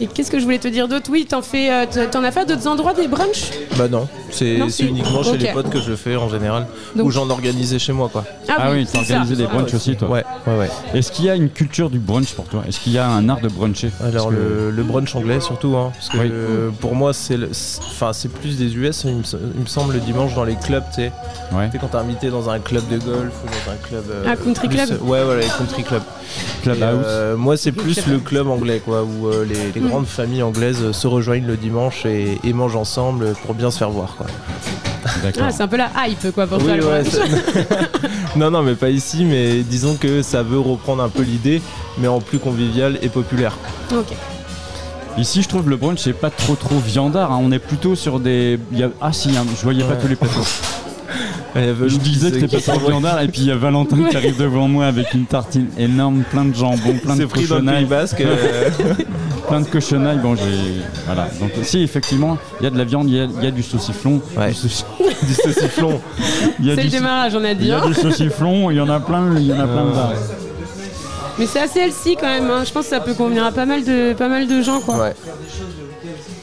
et 0.00 0.06
qu'est-ce 0.06 0.30
que 0.30 0.38
je 0.38 0.44
voulais 0.44 0.58
te 0.58 0.68
dire 0.68 0.88
d'autre 0.88 1.10
Oui, 1.10 1.26
t'en 1.26 1.42
fais, 1.42 1.70
euh, 1.72 1.86
t'en 2.10 2.24
as 2.24 2.30
fait 2.30 2.40
à 2.40 2.44
d'autres 2.44 2.66
endroits 2.66 2.94
des 2.94 3.06
brunchs? 3.08 3.50
Bah 3.76 3.88
non, 3.88 4.08
c'est 4.30 4.56
uniquement 4.80 5.22
chez 5.22 5.36
les 5.38 5.52
potes 5.52 5.70
que 5.70 5.80
je 5.80 5.94
fais 5.94 6.16
en 6.16 6.28
général. 6.28 6.66
Ou 6.96 7.10
j'en 7.10 7.28
organisais 7.30 7.78
chez 7.78 7.92
moi, 7.92 8.08
quoi. 8.10 8.24
Ah 8.48 8.70
oui, 8.72 8.84
c'est 8.86 8.92
t'as 8.92 9.00
organisé 9.14 9.34
ça. 9.36 9.40
des 9.42 9.46
brunchs 9.46 9.74
aussi, 9.74 9.96
toi. 9.96 10.08
Ouais, 10.08 10.24
ouais, 10.46 10.58
ouais. 10.58 10.70
Est-ce 10.94 11.12
qu'il 11.12 11.24
y 11.26 11.30
a 11.30 11.34
une 11.34 11.48
culture 11.50 11.90
du 11.90 11.98
brunch 11.98 12.32
pour 12.32 12.46
toi? 12.46 12.62
Est-ce 12.68 12.80
qu'il 12.80 12.92
y 12.92 12.98
a 12.98 13.06
un 13.08 13.28
art 13.28 13.40
de 13.40 13.48
bruncher? 13.48 13.90
Alors 14.04 14.28
que- 14.30 14.34
le, 14.34 14.70
le 14.70 14.82
brunch 14.82 15.14
anglais 15.14 15.40
surtout, 15.40 15.76
hein, 15.76 15.90
parce 15.94 16.08
que 16.08 16.18
Oui. 16.18 16.28
euh, 16.32 16.70
pour 16.80 16.94
moi 16.94 17.12
c'est 17.12 17.36
enfin 17.80 18.12
c'est 18.12 18.28
plus 18.30 18.56
des 18.56 18.74
US, 18.76 19.04
il 19.04 19.14
me, 19.16 19.22
se- 19.22 19.36
il 19.54 19.60
me 19.62 19.66
semble 19.66 19.94
le 19.94 20.00
dimanche 20.00 20.34
dans 20.34 20.44
les 20.44 20.56
clubs, 20.56 20.84
tu 20.90 21.02
sais, 21.02 21.12
Ouais. 21.52 21.66
Tu 21.66 21.72
sais, 21.72 21.78
quand 21.78 21.88
t'es 21.88 21.96
invité 21.96 22.30
dans 22.30 22.48
un 22.48 22.60
club 22.60 22.86
de 22.88 22.96
golf 22.98 23.32
ou 23.44 23.46
dans 23.48 23.72
un 23.72 23.76
club. 23.88 24.04
euh, 24.10 24.24
Ah, 24.26 24.36
country 24.36 24.68
plus- 24.68 24.76
club 24.76 25.02
Ouais, 25.02 25.24
voilà, 25.24 25.40
les 25.40 25.48
country 25.48 25.82
club. 25.82 26.02
Clubhouse. 26.62 26.80
Et, 27.02 27.08
euh, 27.08 27.36
moi, 27.36 27.56
c'est 27.56 27.72
plus 27.72 28.06
le 28.06 28.18
club 28.18 28.46
anglais, 28.48 28.80
quoi, 28.84 29.02
où 29.02 29.26
euh, 29.26 29.44
les, 29.44 29.72
les 29.72 29.80
Mm. 29.80 29.89
Grandes 29.90 30.06
familles 30.06 30.42
anglaises 30.42 30.92
se 30.92 31.06
rejoignent 31.06 31.46
le 31.46 31.56
dimanche 31.56 32.06
et, 32.06 32.38
et 32.44 32.52
mangent 32.52 32.76
ensemble 32.76 33.34
pour 33.44 33.54
bien 33.54 33.70
se 33.70 33.78
faire 33.78 33.90
voir, 33.90 34.14
quoi. 34.16 34.26
D'accord. 35.22 35.44
Ah, 35.46 35.50
c'est 35.50 35.62
un 35.62 35.68
peu 35.68 35.76
la 35.78 35.90
hype 36.06 36.30
quoi 36.34 36.46
pour 36.46 36.58
toi. 36.58 36.72
Oui, 36.72 36.80
ouais, 36.84 37.04
ça- 37.04 37.20
non, 38.36 38.50
non, 38.50 38.62
mais 38.62 38.74
pas 38.74 38.90
ici, 38.90 39.24
mais 39.24 39.62
disons 39.62 39.94
que 39.96 40.22
ça 40.22 40.42
veut 40.42 40.58
reprendre 40.60 41.02
un 41.02 41.08
peu 41.08 41.22
l'idée, 41.22 41.60
mais 41.98 42.06
en 42.08 42.20
plus 42.20 42.38
convivial 42.38 42.98
et 43.02 43.08
populaire. 43.08 43.56
Ok. 43.92 44.14
Ici, 45.18 45.42
je 45.42 45.48
trouve 45.48 45.68
le 45.68 45.76
brunch 45.76 45.98
c'est 45.98 46.12
pas 46.12 46.30
trop 46.30 46.54
trop 46.54 46.78
viandard. 46.78 47.32
hein. 47.32 47.40
On 47.42 47.50
est 47.50 47.58
plutôt 47.58 47.94
sur 47.96 48.20
des. 48.20 48.58
il 48.72 48.78
y 48.78 48.84
a- 48.84 48.90
Ah 49.00 49.12
si, 49.12 49.30
hein, 49.36 49.44
je 49.58 49.62
voyais 49.62 49.82
pas 49.84 49.96
tous 49.96 50.08
les 50.08 50.16
plateaux. 50.16 50.40
Veloux 51.54 51.88
Je 51.88 51.96
disais 51.96 52.30
que 52.30 52.38
c'était 52.40 52.60
pas 52.60 52.74
trop 52.78 52.86
viandard 52.88 53.20
et 53.20 53.26
puis 53.26 53.40
il 53.40 53.46
y 53.48 53.50
a 53.50 53.56
Valentin 53.56 53.96
qui 54.08 54.16
arrive 54.16 54.38
devant 54.38 54.68
moi 54.68 54.86
avec 54.86 55.12
une 55.14 55.26
tartine 55.26 55.66
énorme, 55.76 56.22
plein 56.30 56.44
de 56.44 56.54
jambon, 56.54 56.94
plein 57.02 57.16
de 57.16 57.22
C'est 57.22 57.26
pris 57.26 57.46
dans 57.48 57.56
le 57.56 57.60
Pays 57.62 57.66
cochonailles, 57.66 57.84
Basque. 57.86 58.20
euh, 58.20 58.70
plein 59.50 59.60
de 59.60 59.66
cochonailles. 59.68 60.18
Bon, 60.18 60.34
j'ai 60.36 60.82
voilà. 61.06 61.28
Donc 61.40 61.50
si 61.62 61.82
effectivement, 61.82 62.38
il 62.60 62.64
y 62.64 62.66
a 62.66 62.70
de 62.70 62.78
la 62.78 62.84
viande, 62.84 63.08
il 63.10 63.16
y 63.16 63.20
a, 63.20 63.24
il 63.24 63.44
y 63.44 63.46
a 63.46 63.50
du 63.50 63.62
sauciflon, 63.62 64.20
Ouais. 64.36 64.52
du 64.52 64.56
du 65.26 65.34
sauciflon. 65.34 66.00
il 66.60 66.66
y 66.66 66.70
a 66.72 66.74
C'est 66.76 66.80
du 66.82 66.86
le 66.86 66.92
démarrage, 66.92 67.34
on 67.34 67.44
a 67.44 67.50
il 67.50 67.58
dit. 67.58 67.66
y 67.66 67.72
a 67.72 67.82
hein. 67.82 67.86
du 67.86 67.94
sauciflon, 67.94 68.70
il 68.70 68.76
y 68.76 68.80
en 68.80 68.88
a 68.88 69.00
plein, 69.00 69.34
il 69.36 69.46
y 69.46 69.52
en 69.52 69.60
a 69.60 69.66
plein 69.66 69.84
de 69.84 69.90
bars. 69.90 70.12
Mais 71.38 71.46
c'est 71.46 71.60
assez 71.60 71.80
healthy 71.80 72.16
quand 72.16 72.26
même. 72.28 72.50
hein. 72.50 72.64
Je 72.66 72.72
pense 72.72 72.84
que 72.84 72.90
ça 72.90 73.00
peut 73.00 73.14
convenir 73.14 73.44
à 73.44 73.52
pas 73.52 73.66
mal 73.66 73.82
de, 73.84 74.12
pas 74.14 74.28
mal 74.28 74.46
de 74.46 74.62
gens 74.62 74.80
quoi. 74.80 74.96
Ouais. 74.98 75.14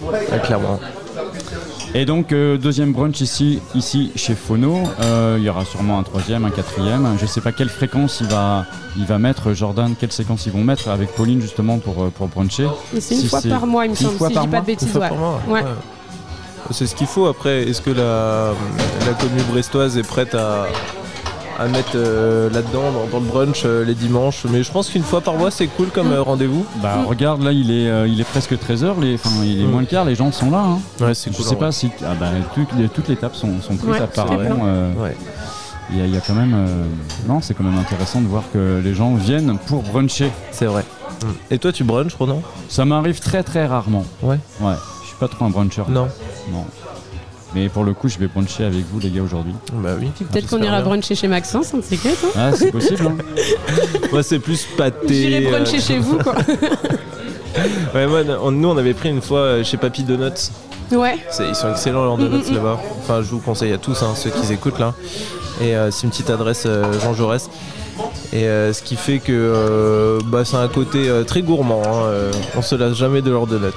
Ouais, 0.03 0.39
clairement. 0.43 0.79
Et 1.99 2.05
donc 2.05 2.31
euh, 2.31 2.60
deuxième 2.60 2.91
brunch 2.93 3.21
ici, 3.21 3.60
ici 3.73 4.12
chez 4.15 4.36
Phono. 4.36 4.83
Euh, 5.01 5.38
il 5.39 5.43
y 5.43 5.49
aura 5.49 5.65
sûrement 5.65 5.97
un 5.97 6.03
troisième, 6.03 6.45
un 6.45 6.51
quatrième. 6.51 7.07
Je 7.19 7.25
sais 7.25 7.41
pas 7.41 7.51
quelle 7.51 7.69
fréquence 7.69 8.19
il 8.21 8.27
va, 8.27 8.67
il 8.97 9.05
va 9.05 9.17
mettre 9.17 9.51
Jordan, 9.55 9.95
quelle 9.99 10.12
séquence 10.12 10.45
ils 10.45 10.51
vont 10.51 10.63
mettre 10.63 10.89
avec 10.89 11.10
Pauline 11.15 11.41
justement 11.41 11.79
pour, 11.79 12.03
euh, 12.03 12.10
pour 12.15 12.27
bruncher. 12.27 12.67
C'est 12.99 13.15
une 13.15 13.21
Si 13.21 13.27
fois 13.27 13.41
par 13.41 13.65
mois, 13.65 13.86
il 13.86 13.89
me 13.89 13.95
une 13.95 13.99
semble, 13.99 14.17
fois 14.19 14.27
si 14.27 14.33
je 14.36 14.39
par 14.39 14.45
dis 14.45 14.51
pas 14.51 14.62
de 14.62 14.65
bêtises. 14.67 14.88
Une 14.89 14.93
fois 14.93 15.01
ouais. 15.01 15.10
par 15.10 15.17
mois, 15.17 15.41
Ouais. 15.47 15.63
ouais. 15.63 15.69
C'est 16.69 16.86
ce 16.86 16.93
qu'il 16.93 17.07
faut. 17.07 17.25
Après, 17.25 17.63
est-ce 17.63 17.81
que 17.81 17.89
la, 17.89 18.51
la 19.07 19.13
commune 19.13 19.41
brestoise 19.51 19.97
est 19.97 20.07
prête 20.07 20.36
à, 20.36 20.67
à 21.59 21.67
mettre 21.67 21.91
euh, 21.95 22.49
là-dedans, 22.51 22.91
dans, 22.91 23.07
dans 23.11 23.19
le 23.19 23.25
brunch, 23.29 23.63
euh, 23.65 23.83
les 23.83 23.95
dimanches 23.95 24.45
Mais 24.49 24.61
je 24.63 24.71
pense 24.71 24.89
qu'une 24.89 25.03
fois 25.03 25.21
par 25.21 25.35
mois, 25.35 25.49
c'est 25.51 25.67
cool 25.67 25.87
comme 25.87 26.11
euh, 26.11 26.21
rendez-vous. 26.21 26.65
Bah 26.81 26.99
regarde 27.07 27.41
là, 27.43 27.51
il 27.51 27.71
est, 27.71 27.89
euh, 27.89 28.07
il 28.07 28.19
est 28.21 28.23
presque 28.23 28.53
13h, 28.53 28.99
les, 29.01 29.15
enfin 29.15 29.29
il 29.43 29.61
est 29.61 29.65
Mm. 29.65 29.71
moins 29.71 29.81
le 29.81 29.87
quart, 29.87 30.05
les 30.05 30.15
gens 30.15 30.31
sont 30.31 30.51
là. 30.51 30.59
hein. 30.59 30.79
Ouais, 30.99 31.13
c'est 31.13 31.31
Je 31.31 31.37
cool. 31.37 31.45
sais 31.45 31.55
pas 31.55 31.71
si 31.71 31.89
ah 32.05 32.13
bah, 32.19 32.27
toutes, 32.53 32.73
les, 32.77 32.89
toutes 32.89 33.07
les 33.07 33.15
tables 33.15 33.35
sont, 33.35 33.59
sont 33.61 33.75
prises 33.75 33.89
Ouais, 33.89 33.99
apparemment. 34.01 34.65
Il 35.89 35.97
y, 35.97 36.01
a- 36.01 36.05
il 36.05 36.13
y 36.13 36.17
a 36.17 36.19
quand 36.21 36.33
même, 36.33 36.53
euh, 36.53 36.83
non, 37.29 37.39
c'est 37.41 37.53
quand 37.53 37.63
même 37.63 37.77
intéressant 37.77 38.19
de 38.19 38.27
voir 38.27 38.43
que 38.51 38.81
les 38.83 38.93
gens 38.93 39.15
viennent 39.15 39.57
pour 39.67 39.83
bruncher. 39.83 40.31
C'est 40.51 40.65
vrai. 40.65 40.83
Et 41.49 41.57
toi, 41.59 41.71
tu 41.71 41.83
brunch, 41.85 42.13
Ronan? 42.13 42.41
Ça 42.67 42.83
m'arrive 42.83 43.19
très 43.21 43.41
très 43.41 43.65
rarement. 43.65 44.03
Ouais. 44.21 44.37
Ouais, 44.59 44.73
je 45.01 45.07
suis 45.07 45.15
pas 45.17 45.29
trop 45.29 45.45
un 45.45 45.49
bruncher. 45.49 45.83
Non. 45.87 46.07
Non. 46.51 46.65
Mais 47.55 47.69
pour 47.69 47.83
le 47.83 47.93
coup, 47.93 48.07
je 48.10 48.17
vais 48.19 48.27
bruncher 48.27 48.65
avec 48.65 48.83
vous 48.91 48.99
les 48.99 49.10
gars 49.10 49.21
aujourd'hui. 49.21 49.53
Bah 49.73 49.91
oui. 49.99 50.07
Peut-être 50.17 50.47
qu'on 50.47 50.57
j'espère 50.57 50.63
ira 50.65 50.77
bien. 50.81 50.86
bruncher 50.89 51.15
chez 51.15 51.27
Maxence, 51.27 51.71
on 51.73 51.77
ne 51.77 51.81
sait 51.81 51.95
toi. 51.97 52.29
Ah, 52.36 52.51
c'est 52.53 52.71
possible. 52.71 53.07
hein. 53.07 53.15
Moi, 54.12 54.21
c'est 54.23 54.39
plus 54.39 54.65
pâté. 54.77 55.13
J'irai 55.13 55.45
euh, 55.47 55.51
bruncher 55.51 55.79
chez 55.79 55.97
vous 55.99 56.17
quoi. 56.17 56.36
Ouais, 57.95 58.05
moi, 58.05 58.19
on- 58.43 58.51
nous, 58.51 58.67
on 58.69 58.77
avait 58.77 58.93
pris 58.93 59.10
une 59.10 59.21
fois 59.21 59.39
euh, 59.39 59.63
chez 59.63 59.77
Papy 59.77 60.03
Donuts. 60.03 60.51
Ouais. 60.91 61.17
Ils 61.39 61.55
sont 61.55 61.71
excellents 61.71 62.03
leurs 62.03 62.17
donuts 62.17 62.51
là-bas. 62.53 62.79
Enfin, 62.99 63.21
je 63.23 63.29
vous 63.29 63.39
conseille 63.39 63.73
à 63.73 63.77
tous, 63.79 64.03
hein, 64.03 64.13
ceux 64.15 64.29
qui 64.29 64.53
écoutent 64.53 64.77
là. 64.79 64.93
Et 65.60 65.75
euh, 65.75 65.89
c'est 65.89 66.03
une 66.03 66.12
petite 66.12 66.29
adresse 66.29 66.63
euh, 66.67 66.83
Jean 67.01 67.15
Jaurès. 67.15 67.49
Et 68.31 68.43
euh, 68.43 68.73
ce 68.73 68.83
qui 68.83 68.95
fait 68.95 69.17
que 69.17 69.31
euh, 69.31 70.19
bah, 70.25 70.45
c'est 70.45 70.57
un 70.57 70.67
côté 70.67 71.10
euh, 71.10 71.23
très 71.23 71.41
gourmand. 71.41 71.81
hein, 71.83 72.03
euh, 72.05 72.31
on 72.55 72.62
se 72.62 72.75
lasse 72.75 72.93
jamais 72.95 73.23
de 73.23 73.31
leurs 73.31 73.47
donuts. 73.47 73.71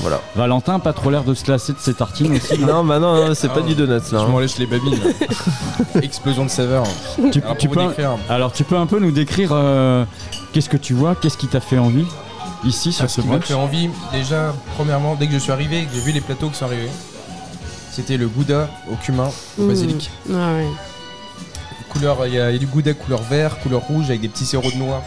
Voilà. 0.00 0.20
Valentin, 0.36 0.78
pas 0.78 0.92
trop 0.92 1.10
l'air 1.10 1.24
de 1.24 1.34
se 1.34 1.50
lasser 1.50 1.72
de 1.72 1.78
ses 1.78 1.94
tartines 1.94 2.36
aussi. 2.36 2.58
Non, 2.60 2.84
bah 2.84 2.98
non, 2.98 3.14
non, 3.26 3.34
c'est 3.34 3.48
pas 3.48 3.60
Ah, 3.64 3.66
du 3.66 3.74
donuts 3.74 3.90
là. 3.92 3.98
Je 4.10 4.16
hein. 4.16 4.26
m'en 4.28 4.38
lèche 4.38 4.58
les 4.58 4.66
babines. 4.66 4.98
Explosion 6.02 6.44
de 6.44 6.50
saveur. 6.50 6.84
tu, 7.32 7.40
Alors, 7.42 7.56
tu 7.56 7.68
peux, 7.68 7.86
décrire, 7.86 8.16
alors 8.28 8.52
tu 8.52 8.64
peux 8.64 8.76
un 8.76 8.86
peu 8.86 8.98
nous 9.00 9.10
décrire 9.10 9.50
euh, 9.52 10.04
qu'est-ce 10.52 10.68
que 10.68 10.76
tu 10.76 10.94
vois, 10.94 11.14
qu'est-ce 11.16 11.36
qui 11.38 11.48
t'a 11.48 11.60
fait 11.60 11.78
envie 11.78 12.06
ici 12.64 12.92
sur 12.92 13.04
Ah, 13.04 13.08
ce 13.08 13.16
ce 13.16 13.20
qui 13.22 13.28
m'a 13.28 13.40
fait 13.40 13.54
envie, 13.54 13.90
déjà, 14.12 14.54
premièrement, 14.76 15.14
dès 15.16 15.26
que 15.26 15.32
je 15.34 15.38
suis 15.38 15.52
arrivé 15.52 15.80
et 15.80 15.84
que 15.84 15.94
j'ai 15.94 16.00
vu 16.00 16.12
les 16.12 16.20
plateaux 16.20 16.48
qui 16.48 16.56
sont 16.56 16.66
arrivés, 16.66 16.90
c'était 17.90 18.16
le 18.16 18.28
gouda 18.28 18.68
au 18.92 18.94
cumin, 18.96 19.28
au 19.58 19.62
Mmh. 19.62 19.68
basilic. 19.68 20.10
Ah 20.32 20.52
ouais. 20.54 20.66
Couleur, 21.90 22.26
il 22.26 22.34
y, 22.34 22.38
a 22.40 22.50
il 22.50 22.54
y 22.54 22.56
a 22.56 22.58
du 22.58 22.66
gouda 22.66 22.92
couleur 22.94 23.22
vert, 23.22 23.58
couleur 23.60 23.80
rouge 23.80 24.06
avec 24.10 24.20
des 24.20 24.28
petits 24.28 24.44
sirop 24.44 24.70
de 24.70 24.76
noix. 24.76 25.02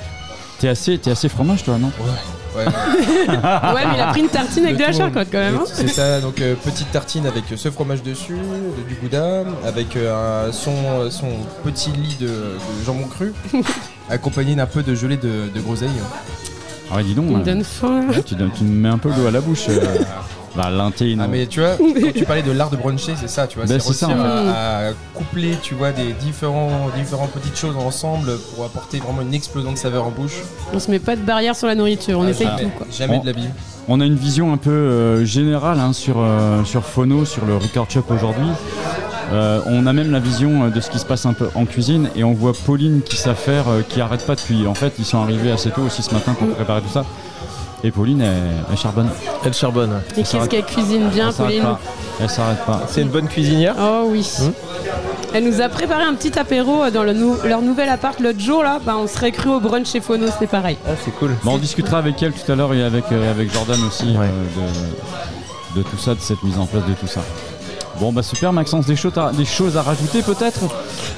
T'es 0.60 0.68
assez, 0.68 0.98
t'es 0.98 1.12
assez 1.12 1.30
fromage 1.30 1.64
toi, 1.64 1.78
non? 1.78 1.88
Ouais, 2.00 2.10
Ouais, 2.56 3.86
mais 3.86 3.96
il 3.96 4.02
a 4.02 4.08
pris 4.08 4.22
une 4.22 4.28
tartine 4.30 4.66
avec 4.66 4.78
de 4.78 4.82
la 4.82 4.92
tout, 4.92 5.00
quand 5.32 5.38
même. 5.38 5.56
hein. 5.56 5.64
C'est 5.66 5.88
ça, 5.88 6.20
donc 6.22 6.42
euh, 6.42 6.56
petite 6.56 6.92
tartine 6.92 7.26
avec 7.26 7.44
ce 7.56 7.72
fromage 7.72 8.04
dessus, 8.04 8.34
de- 8.36 8.88
du 8.90 8.96
gouda, 8.96 9.44
avec 9.66 9.96
euh, 9.96 10.52
son, 10.52 11.10
son 11.10 11.28
petit 11.64 11.92
lit 11.92 12.18
de, 12.20 12.28
de 12.28 12.86
jambon 12.86 13.08
cru, 13.08 13.34
accompagné 14.10 14.56
d'un 14.56 14.66
peu 14.66 14.84
de 14.84 14.94
gelée 14.96 15.18
de, 15.18 15.50
de 15.54 15.62
groseille. 15.62 15.90
Ah 16.92 16.98
ouais, 16.98 17.04
dis 17.04 17.14
donc. 17.16 17.26
Il 17.30 17.36
me 17.38 17.42
euh, 17.42 17.44
donne 17.44 17.64
faim. 17.64 18.02
ouais, 18.10 18.24
tu, 18.24 18.36
donnes- 18.36 18.52
tu 18.56 18.64
me 18.66 18.76
mets 18.82 18.90
un 18.90 18.98
peu 18.98 19.10
l'eau 19.10 19.28
à 19.28 19.32
la 19.32 19.40
bouche. 19.42 19.68
euh. 20.58 20.62
bah. 20.62 20.92
Ah 21.24 21.28
mais 21.30 21.48
tu 21.48 21.60
vois, 21.60 21.78
quand 21.78 22.12
tu 22.14 22.26
parlais 22.26 22.42
de 22.44 22.52
l'art 22.52 22.70
de 22.70 22.78
bruncher, 22.78 23.14
c'est 23.20 23.30
ça, 23.30 23.48
tu 23.48 23.58
vois, 23.58 23.68
Ben, 23.68 23.80
c'est 23.80 23.94
ça, 23.94 24.08
à, 24.10 24.88
à 24.90 24.92
coupler, 25.14 25.58
tu 25.62 25.76
vois, 25.76 25.92
des 25.92 26.14
différents, 26.14 26.90
différentes 26.98 27.32
petites 27.32 27.58
choses 27.58 27.76
ensemble 27.78 28.38
pour 28.56 28.66
apporter 28.66 29.00
vraiment 29.00 29.22
une 29.22 29.34
explosion 29.34 29.72
de 29.72 29.78
saveur 29.78 30.06
en 30.06 30.12
bouche. 30.12 30.38
On 30.74 30.80
se 30.80 30.92
met 30.92 31.00
pas 31.00 31.16
de 31.16 31.22
barrière 31.22 31.56
sur 31.56 31.68
la 31.68 31.76
nourriture, 31.76 32.20
on 32.20 32.26
Ah, 32.26 32.30
essaye 32.30 32.48
jamais, 32.48 32.64
tout 32.64 32.70
quoi. 32.78 32.88
Jamais 32.92 33.20
de 33.20 33.26
la 33.26 33.32
vie. 33.32 33.48
On 33.88 34.00
a 34.00 34.06
une 34.06 34.16
vision 34.16 34.54
un 34.54 34.58
peu 34.58 34.70
euh, 34.70 35.26
générale 35.26 35.80
hein, 35.80 35.94
sur, 35.94 36.16
euh, 36.20 36.64
sur 36.64 36.84
Phono, 36.86 37.26
sur 37.26 37.46
le 37.46 37.58
Record 37.58 37.90
Shop 37.90 38.04
aujourd'hui. 38.10 38.50
Euh, 39.34 39.62
on 39.66 39.88
a 39.88 39.94
même 39.94 40.12
la 40.12 40.20
vision 40.20 40.66
euh, 40.66 40.70
de 40.70 40.82
ce 40.82 40.90
qui 40.90 41.00
se 41.00 41.06
passe 41.06 41.26
un 41.26 41.32
peu 41.34 41.48
en 41.56 41.66
cuisine 41.66 42.10
et 42.18 42.24
on 42.26 42.34
voit 42.34 42.52
Pauline 42.54 43.02
qui 43.02 43.16
s'affaire, 43.16 43.70
euh, 43.70 43.82
qui 43.88 44.02
arrête 44.02 44.26
pas 44.26 44.36
depuis. 44.36 44.68
En 44.68 44.74
fait, 44.74 44.94
ils 45.00 45.06
sont 45.06 45.20
arrivés 45.20 45.52
assez 45.52 45.70
tôt 45.72 45.84
aussi 45.84 46.04
ce 46.04 46.14
matin 46.14 46.34
pour 46.34 46.50
préparer 46.50 46.82
tout 46.82 46.90
ça. 46.90 47.06
Et 47.84 47.92
Pauline, 47.92 48.22
elle, 48.22 48.64
elle 48.72 48.78
charbonne. 48.78 49.10
Elle 49.44 49.54
charbonne. 49.54 50.02
Et 50.18 50.24
qu'est-ce 50.24 50.48
qu'elle 50.48 50.66
cuisine 50.66 51.10
bien, 51.10 51.28
Elle 51.28 51.34
s'arrête 51.34 51.50
Pauline 51.58 51.64
pas. 51.64 51.80
Elle 52.22 52.30
s'arrête 52.30 52.66
pas. 52.66 52.82
C'est 52.88 53.02
une 53.02 53.10
bonne 53.10 53.28
cuisinière? 53.28 53.76
Oh 53.80 54.04
oui. 54.08 54.28
Hmm? 54.40 54.52
Elle 55.34 55.46
nous 55.46 55.62
a 55.62 55.70
préparé 55.70 56.04
un 56.04 56.14
petit 56.14 56.38
apéro 56.38 56.90
dans 56.90 57.04
le 57.04 57.14
nou- 57.14 57.38
leur 57.46 57.62
nouvel 57.62 57.90
appart 57.90 58.20
l'autre 58.20 58.40
jour 58.40 58.64
là. 58.64 58.80
Bah, 58.86 58.96
on 59.00 59.08
serait 59.08 59.32
cru 59.32 59.50
au 59.50 59.60
brunch 59.60 59.88
chez 59.88 60.02
Phono, 60.02 60.28
c'est 60.38 60.48
pareil. 60.48 60.78
Ah, 60.86 60.92
c'est 61.04 61.12
cool. 61.12 61.32
Bon, 61.44 61.54
on 61.54 61.58
discutera 61.58 61.98
avec 62.00 62.22
elle 62.22 62.34
tout 62.34 62.52
à 62.52 62.56
l'heure 62.56 62.74
et 62.74 62.84
avec, 62.84 63.06
euh, 63.12 63.32
avec 63.32 63.52
Jordan 63.52 63.80
aussi 63.88 64.16
Ouais. 64.18 64.26
euh, 64.28 64.64
de, 65.76 65.80
de 65.80 65.84
tout 65.88 65.98
ça, 65.98 66.14
de 66.16 66.20
cette 66.20 66.44
mise 66.44 66.60
en 66.60 66.66
place 66.66 66.84
de 66.86 66.94
tout 66.94 67.08
ça. 67.08 67.22
Bon 68.02 68.12
bah 68.12 68.24
super 68.24 68.52
Maxence, 68.52 68.88
des 68.88 68.96
choses 68.96 69.16
à, 69.18 69.32
des 69.32 69.46
choses 69.46 69.78
à 69.78 69.84
rajouter 69.84 70.24
peut-être 70.24 70.62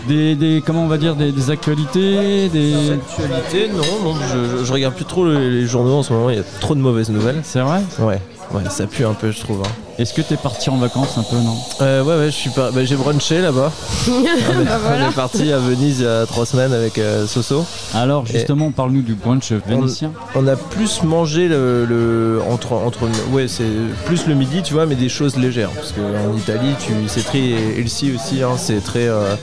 des, 0.08 0.36
des 0.36 0.62
comment 0.66 0.84
on 0.84 0.88
va 0.88 0.98
dire 0.98 1.16
des, 1.16 1.32
des 1.32 1.50
actualités, 1.50 2.50
des 2.50 2.92
Actualité, 2.92 3.70
non, 3.74 4.04
non, 4.04 4.16
je, 4.16 4.58
je- 4.60 4.66
je 4.66 4.74
regarde 4.74 4.94
plus 4.94 5.06
trop 5.06 5.26
les, 5.26 5.50
les 5.50 5.66
journaux 5.66 5.96
en 6.00 6.04
ce 6.04 6.12
moment, 6.12 6.30
il 6.30 6.36
y 6.36 6.40
a 6.40 6.44
trop 6.60 6.76
de 6.76 6.82
mauvaises 6.82 7.10
nouvelles. 7.10 7.40
c'est 7.44 7.62
vrai? 7.62 7.80
Ouais, 8.00 8.20
ouais, 8.54 8.62
ça 8.70 8.88
pue 8.88 9.06
un 9.06 9.14
peu, 9.14 9.32
je 9.32 9.40
trouve. 9.40 9.62
hein. 9.66 9.70
Est-ce 10.00 10.14
que 10.14 10.22
t'es 10.24 10.38
parti 10.38 10.70
en 10.72 10.78
vacances 10.78 11.18
un 11.20 11.24
peu 11.24 11.36
non 11.38 11.56
Euh, 11.82 12.04
ouais, 12.04 12.16
ouais, 12.18 12.26
je 12.26 12.32
suis 12.36 12.50
pas. 12.50 12.72
bah, 12.72 12.84
j'ai 12.84 12.96
brunché 12.96 13.42
là-bas. 13.42 13.72
bah 14.08 14.78
voilà. 14.82 15.06
On 15.06 15.10
est 15.12 15.14
parti 15.14 15.52
à 15.52 15.60
Venise 15.60 16.00
il 16.00 16.06
y 16.06 16.08
a 16.08 16.26
trois 16.26 16.46
semaines 16.48 16.74
avec 16.74 16.98
euh, 16.98 17.28
Soso. 17.28 17.64
Alors 17.94 18.26
justement 18.26 18.72
parle-nous 18.72 19.04
du 19.04 19.14
brunch 19.14 19.52
vénitien. 19.52 20.12
On 20.36 20.48
a 20.48 20.56
plus 20.56 21.04
mangé 21.04 21.48
le, 21.48 21.86
le- 21.86 22.42
entre 22.52 22.74
entre 22.74 23.08
ouais 23.32 23.48
c'est 23.48 23.64
plus 24.06 24.26
le 24.28 24.34
midi 24.34 24.62
tu 24.64 24.74
vois 24.74 24.86
mais 24.88 24.96
des 24.96 25.10
choses 25.10 25.38
légères 25.38 25.70
parce 25.70 25.92
qu'en 25.92 26.36
Italie 26.36 26.74
tu 26.80 26.92
c'est 27.08 27.24
très 27.24 27.40
ici 27.40 28.14
aussi 28.16 28.42
hein, 28.42 28.52
c'est 28.58 28.84
très 28.84 29.08
euh, 29.08 29.36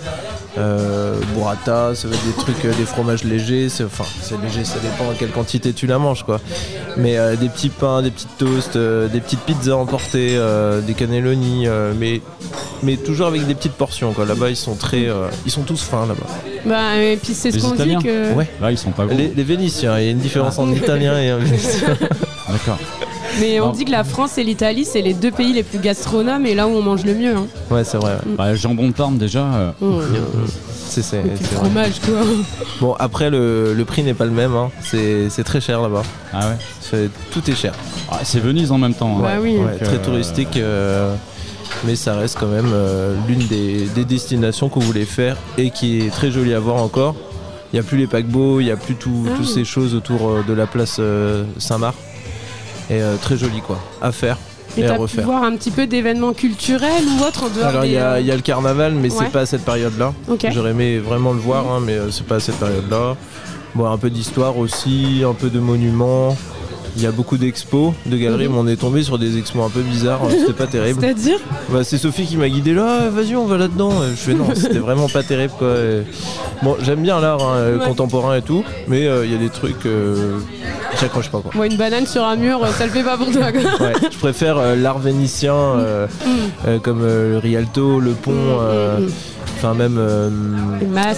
Euh, 0.59 1.15
burrata, 1.35 1.95
ça 1.95 2.09
va 2.09 2.15
être 2.15 2.27
des 2.27 2.33
trucs, 2.43 2.65
euh, 2.65 2.73
des 2.75 2.85
fromages 2.85 3.23
légers. 3.25 3.69
c'est- 3.69 3.85
Enfin, 3.85 4.05
c'est 4.21 4.41
léger, 4.43 4.65
ça 4.65 4.79
dépend 4.81 5.11
à 5.11 5.15
quelle 5.15 5.31
quantité 5.31 5.73
tu 5.73 5.87
la 5.87 5.99
manges, 5.99 6.25
quoi. 6.25 6.41
Mais 6.97 7.19
euh, 7.19 7.37
des 7.37 7.49
petits 7.49 7.69
pains, 7.69 8.03
des 8.03 8.11
petites 8.11 8.37
toasts, 8.37 8.75
euh, 8.77 9.07
des 9.09 9.21
petites 9.21 9.41
pizzas 9.41 9.77
emportées, 9.77 10.33
euh, 10.37 10.81
des 10.81 10.95
cannelloni, 10.95 11.69
euh, 11.69 11.93
mais, 11.99 12.21
mais 12.83 12.97
toujours 12.97 13.29
avec 13.29 13.47
des 13.47 13.55
petites 13.55 13.73
portions, 13.75 14.13
quoi. 14.13 14.25
Là-bas, 14.27 14.51
ils 14.51 14.57
sont 14.57 14.75
très, 14.75 15.07
euh, 15.09 15.29
ils 15.47 15.53
sont 15.53 15.63
tous 15.63 15.83
fins 15.83 16.07
là-bas. 16.07 16.27
Bah, 16.67 16.97
et 16.97 17.17
puis 17.17 17.33
c'est 17.33 17.51
ce 17.53 17.57
Les 17.57 17.63
qu'on 17.63 17.69
dit 17.71 17.75
Italiens 17.77 18.01
que. 18.01 18.33
Ouais. 18.35 18.49
Là, 18.61 18.73
ils 18.73 18.79
sont 18.79 18.91
pas 18.91 19.07
gros. 19.07 19.17
Les, 19.17 19.29
les 19.35 19.45
Vénitiens, 19.45 19.99
il 19.99 20.05
y 20.05 20.09
a 20.09 20.11
une 20.11 20.19
différence 20.19 20.57
Ah. 20.59 20.63
entre 20.63 20.77
italien 20.77 21.17
et 21.21 21.31
un 21.31 21.39
Vénitien. 21.39 21.97
D'accord. 22.49 22.79
Mais 23.39 23.61
on 23.61 23.67
Non. 23.67 23.73
dit 23.73 23.85
que 23.85 23.91
la 23.91 24.05
France 24.05 24.39
et 24.39 24.45
l'Italie, 24.45 24.85
c'est 24.85 25.03
les 25.03 25.15
deux 25.15 25.31
pays 25.31 25.53
les 25.53 25.63
plus 25.63 25.79
gastronomes 25.79 26.47
et 26.47 26.55
là 26.55 26.67
où 26.67 26.71
on 26.73 26.83
mange 26.83 27.05
le 27.05 27.15
mieux. 27.15 27.35
Hein. 27.37 27.47
Ouais, 27.71 27.85
c'est 27.85 27.97
vrai. 27.97 28.13
ouais. 28.15 28.35
Bah, 28.37 28.51
le 28.51 28.57
jambon 28.57 28.89
de 28.89 28.93
Parme, 28.93 29.17
déjà. 29.19 29.45
euh, 29.45 29.71
Oh, 29.81 30.01
C'est, 30.89 31.03
c'est, 31.03 31.23
c'est 31.37 31.55
fromage, 31.55 32.01
quoi. 32.05 32.15
Bon, 32.81 32.95
après, 32.99 33.31
le, 33.31 33.75
le 33.75 33.85
prix 33.85 34.03
n'est 34.03 34.15
pas 34.15 34.25
le 34.25 34.31
même. 34.33 34.55
hein. 34.57 34.71
C'est, 34.83 35.31
c'est 35.31 35.45
très 35.45 35.61
cher 35.61 35.81
là-bas. 35.81 36.03
Ah 36.33 36.49
ouais. 36.49 37.09
Tout 37.31 37.49
est 37.49 37.55
cher. 37.55 37.73
Ah, 38.11 38.19
c'est 38.25 38.41
Venise 38.41 38.73
en 38.73 38.79
même 38.79 38.95
temps. 38.95 39.19
hein. 39.19 39.23
Bah 39.23 39.35
oui. 39.41 39.57
Ouais, 39.59 39.77
très 39.79 39.95
euh, 39.97 40.05
touristique, 40.05 40.57
euh, 40.57 41.15
mais 41.85 41.95
ça 41.95 42.17
reste 42.17 42.37
quand 42.41 42.49
même 42.49 42.71
euh, 42.73 43.15
l'une 43.29 43.47
des, 43.47 43.87
des 43.95 44.05
destinations 44.05 44.69
qu'on 44.69 44.81
voulait 44.81 45.05
faire 45.05 45.37
et 45.57 45.71
qui 45.71 46.01
est 46.01 46.11
très 46.11 46.33
jolie 46.33 46.53
à 46.55 46.59
voir 46.59 46.77
encore. 46.83 47.15
Il 47.73 47.77
n'y 47.77 47.81
a 47.81 47.85
plus 47.85 47.97
les 47.99 48.09
paquebots, 48.09 48.59
il 48.59 48.65
n'y 48.65 48.73
a 48.73 48.77
plus 48.77 48.97
tout- 48.97 49.27
Ah. 49.29 49.35
toutes 49.37 49.47
ces 49.47 49.65
choses 49.65 49.95
autour 49.95 50.43
de 50.47 50.53
la 50.53 50.67
place 50.67 50.97
euh, 50.99 51.45
Saint-Marc. 51.59 51.95
Et 52.91 53.01
euh, 53.01 53.17
très 53.17 53.37
joli 53.37 53.61
quoi, 53.61 53.79
à 54.03 54.11
faire 54.13 54.37
Et 54.77 54.81
et, 54.81 54.87
à 54.87 54.97
refaire. 54.97 55.25
voir 55.25 55.45
un 55.45 55.55
petit 55.57 55.71
peu 55.71 55.87
d'événements 55.87 56.33
culturels 56.33 57.05
ou 57.19 57.23
autres 57.25 57.45
en 57.45 57.49
dehors 57.49 57.69
Alors 57.69 57.85
il 57.85 57.89
des, 57.91 57.95
y, 57.95 57.99
a- 57.99 58.13
euh, 58.15 58.21
il 58.21 58.27
y 58.27 58.33
a 58.33 58.37
le 58.37 58.43
carnaval, 58.43 58.95
mais 58.95 59.11
ouais. 59.11 59.17
c'est 59.19 59.31
pas 59.31 59.41
à 59.43 59.47
cette 59.47 59.65
période-là. 59.65 60.13
J'aurais 60.51 60.71
aimé 60.73 60.99
vraiment 60.99 61.33
le 61.33 61.39
voir, 61.39 61.71
hein, 61.71 61.81
mais 61.85 61.95
euh, 61.95 62.11
c'est 62.11 62.27
pas 62.27 62.37
à 62.37 62.41
cette 62.41 62.57
période-là. 62.57 63.17
Bon, 63.77 63.87
un 63.89 63.97
peu 63.99 64.11
d'histoire 64.11 64.59
aussi, 64.59 65.23
un 65.25 65.35
peu 65.35 65.49
de 65.51 65.61
monuments. 65.61 66.37
Il 67.01 67.05
y 67.05 67.07
a 67.07 67.13
beaucoup 67.13 67.39
d'expos, 67.39 67.95
de 68.05 68.17
galeries, 68.19 68.47
Mhm. 68.49 68.53
mais 68.55 68.59
on 68.61 68.67
est 68.69 68.77
tombé 68.77 69.03
sur 69.03 69.19
des 69.19 69.39
expos 69.39 69.65
un 69.65 69.71
peu 69.71 69.81
bizarres, 69.81 70.21
hein, 70.23 70.29
c'était 70.39 70.53
pas 70.53 70.67
terrible. 70.71 71.01
C'est-à-dire 71.01 71.39
Bah, 71.71 71.83
c'est 71.83 71.97
Sophie 71.97 72.27
qui 72.27 72.37
m'a 72.37 72.49
guidé 72.49 72.75
là, 72.75 72.99
Ah, 73.07 73.09
vas-y 73.09 73.35
on 73.37 73.47
va 73.47 73.57
là-dedans. 73.57 73.91
Euh, 74.03 74.11
Je 74.11 74.17
fais 74.21 74.35
non, 74.35 74.49
c'était 74.55 74.79
vraiment 74.79 75.09
pas 75.09 75.23
terrible 75.23 75.55
quoi. 75.59 75.69
Et 75.79 76.03
Bon, 76.63 76.77
j'aime 76.83 77.01
bien 77.03 77.19
l'art 77.21 77.43
hein, 77.43 77.55
euh, 77.57 77.79
Ouais. 77.79 77.87
contemporain 77.87 78.37
et 78.37 78.43
tout, 78.43 78.63
mais 78.87 79.07
euh, 79.07 79.25
il 79.25 79.33
y 79.33 79.35
a 79.35 79.39
des 79.39 79.49
trucs, 79.49 79.87
euh, 79.87 80.39
j'accroche 81.01 81.31
pas 81.31 81.41
quoi. 81.41 81.51
Moi, 81.55 81.67
une 81.69 81.77
banane 81.79 82.07
sur 82.07 82.23
un 82.23 82.37
mur, 82.37 82.61
ça 82.77 82.85
le 82.85 82.91
fait 82.93 83.03
pas 83.03 83.17
pour 83.17 83.31
toi. 83.31 83.51
quoi. 83.51 83.87
Ouais, 83.87 83.93
je 84.13 84.19
préfère 84.19 84.59
euh, 84.59 84.77
l'art 84.77 84.99
vénitien 84.99 85.55
euh, 85.55 86.07
euh, 86.69 86.79
comme 86.79 87.01
euh, 87.03 87.33
le 87.33 87.39
Rialto, 87.39 87.99
le 87.99 88.11
pont, 88.11 88.33
euh, 88.35 88.99
Mm, 88.99 89.05
mm, 89.05 89.11
enfin 89.59 89.75
même 89.75 89.97
euh, 89.99 90.29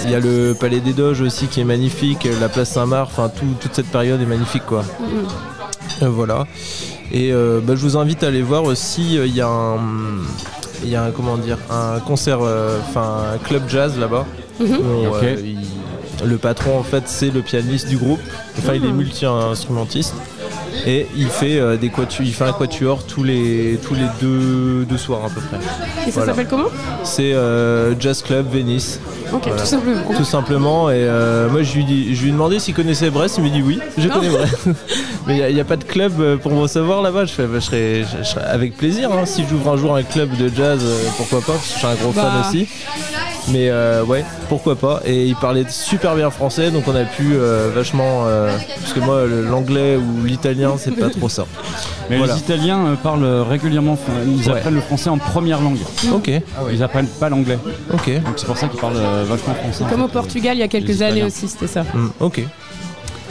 il 0.04 0.10
y 0.10 0.14
a 0.14 0.20
le 0.20 0.54
palais 0.58 0.80
des 0.80 0.92
Doges 0.92 1.20
aussi 1.22 1.46
qui 1.46 1.60
est 1.60 1.64
magnifique, 1.64 2.28
la 2.40 2.48
place 2.48 2.70
Saint-Marc, 2.70 3.08
enfin 3.10 3.28
tout- 3.28 3.44
toute 3.60 3.74
cette 3.74 3.86
période 3.86 4.20
est 4.20 4.26
magnifique 4.26 4.64
quoi. 4.66 4.82
Mm, 4.82 5.04
mm. 5.04 5.06
Euh, 5.06 5.22
voilà. 6.08 6.46
Et 7.12 7.32
euh, 7.32 7.60
bah, 7.62 7.74
je 7.76 7.80
vous 7.82 7.96
invite 7.96 8.22
à 8.22 8.28
aller 8.28 8.42
voir 8.42 8.64
aussi. 8.64 9.18
euh, 9.18 9.26
Il 9.26 9.34
y 9.34 9.40
a 9.40 9.48
un, 9.48 9.78
il 10.82 10.88
y 10.90 10.96
a 10.96 11.04
un 11.04 11.10
comment 11.10 11.36
dire, 11.36 11.58
un 11.70 12.00
concert, 12.00 12.38
euh, 12.42 12.78
enfin 12.88 13.34
un 13.34 13.38
club 13.38 13.62
jazz 13.68 13.98
là-bas. 13.98 14.26
Mhm. 14.60 14.66
Euh, 14.82 15.36
il- 15.44 15.58
le 16.28 16.36
patron 16.38 16.78
en 16.78 16.82
fait 16.84 17.04
c'est 17.06 17.30
le 17.30 17.40
pianiste 17.42 17.88
du 17.88 17.96
groupe. 17.96 18.20
Enfin 18.58 18.74
il 18.74 18.84
est 18.84 18.88
Mhm. 18.88 18.96
multi-instrumentiste. 18.96 20.14
Et 20.86 21.06
il 21.16 21.28
fait 21.28 21.58
euh, 21.58 21.76
des 21.76 21.88
quatu- 21.90 22.22
il 22.24 22.32
fait 22.32 22.44
un 22.44 22.52
quatuor 22.52 23.04
tous 23.06 23.22
les 23.24 23.78
tous 23.86 23.94
les 23.94 24.06
deux, 24.20 24.84
deux 24.88 24.96
soirs 24.96 25.24
à 25.26 25.28
peu 25.28 25.40
près. 25.40 25.58
Et 26.06 26.10
ça 26.10 26.20
Voilà. 26.20 26.32
s'appelle 26.32 26.48
comment 26.48 26.68
C'est 27.04 27.32
euh, 27.34 27.94
Jazz 28.00 28.22
Club 28.22 28.46
Venice. 28.52 29.00
Ok, 29.32 29.42
Voilà. 29.46 29.60
tout 29.62 29.66
simplement. 29.68 30.00
Tout 30.16 30.24
simplement, 30.24 30.90
et 30.90 30.94
euh, 30.96 31.48
moi 31.48 31.62
je 31.62 31.74
lui, 31.74 31.84
dis- 31.84 32.14
je 32.14 32.22
lui 32.22 32.28
ai 32.28 32.32
demandé 32.32 32.58
s'il 32.58 32.74
connaissait 32.74 33.10
Brest, 33.10 33.36
il 33.38 33.44
m'a 33.44 33.50
dit 33.50 33.62
oui, 33.62 33.78
je 33.96 34.08
connais 34.08 34.28
Brest. 34.28 34.56
Mais 35.26 35.38
il 35.50 35.54
n'y 35.54 35.60
a, 35.60 35.64
pas 35.64 35.76
de 35.76 35.84
club 35.84 36.38
pour 36.38 36.52
me 36.52 36.60
recevoir 36.60 37.00
là-bas, 37.00 37.24
je 37.26 37.32
fais 37.32 37.44
bah, 37.46 37.60
je 37.60 37.64
serais, 37.64 38.02
je 38.18 38.24
serais 38.24 38.44
avec 38.44 38.76
plaisir. 38.76 39.10
hein. 39.12 39.24
Si 39.24 39.44
j'ouvre 39.48 39.70
un 39.72 39.76
jour 39.76 39.94
un 39.94 40.02
club 40.02 40.36
de 40.36 40.48
jazz, 40.54 40.80
pourquoi 41.16 41.40
pas, 41.40 41.52
parce 41.52 41.68
que 41.68 41.72
je 41.74 41.78
suis 41.78 41.86
un 41.86 41.94
gros 41.94 42.12
fan 42.12 42.24
Bah. 42.24 42.46
aussi. 42.48 42.66
Mais 43.48 43.70
euh, 43.70 44.04
ouais, 44.04 44.24
pourquoi 44.48 44.76
pas. 44.76 45.00
Et 45.04 45.26
il 45.26 45.34
parlait 45.36 45.64
super 45.68 46.14
bien 46.14 46.30
français, 46.30 46.70
donc 46.70 46.84
on 46.86 46.94
a 46.94 47.04
pu 47.04 47.34
vachement. 47.74 48.24
parce 48.80 48.92
que 48.92 49.00
moi, 49.00 49.22
l'anglais 49.26 49.96
ou 49.96 50.24
l'italien, 50.24 50.61
c'est 50.78 50.92
pas 50.92 51.10
trop 51.10 51.28
ça. 51.28 51.44
Mais 52.10 52.18
Voilà. 52.18 52.34
les 52.34 52.40
Italiens 52.40 52.86
euh, 52.86 52.94
parlent 52.96 53.24
régulièrement, 53.48 53.96
ils 54.26 54.48
Ouais. 54.48 54.56
apprennent 54.58 54.74
le 54.74 54.80
français 54.80 55.10
en 55.10 55.18
première 55.18 55.60
langue. 55.60 55.78
Ok, 56.12 56.30
Ils 56.72 56.82
apprennent 56.82 57.06
pas 57.06 57.28
l'anglais. 57.28 57.58
ok, 57.92 58.10
Donc 58.24 58.34
c'est 58.36 58.46
pour 58.46 58.56
ça 58.56 58.68
qu'ils 58.68 58.80
parlent 58.80 58.96
euh, 58.96 59.24
vachement 59.28 59.54
français. 59.54 59.84
en 59.84 59.88
Comme 59.88 60.02
au. 60.02 60.08
Portugal 60.08 60.56
il 60.56 60.60
y 60.60 60.62
a 60.62 60.68
quelques 60.68 60.88
Les 60.88 61.02
années 61.02 61.10
Italiens. 61.20 61.26
aussi, 61.26 61.48
c'était 61.48 61.66
ça. 61.66 61.82
Hmm, 61.82 62.08
ok. 62.20 62.42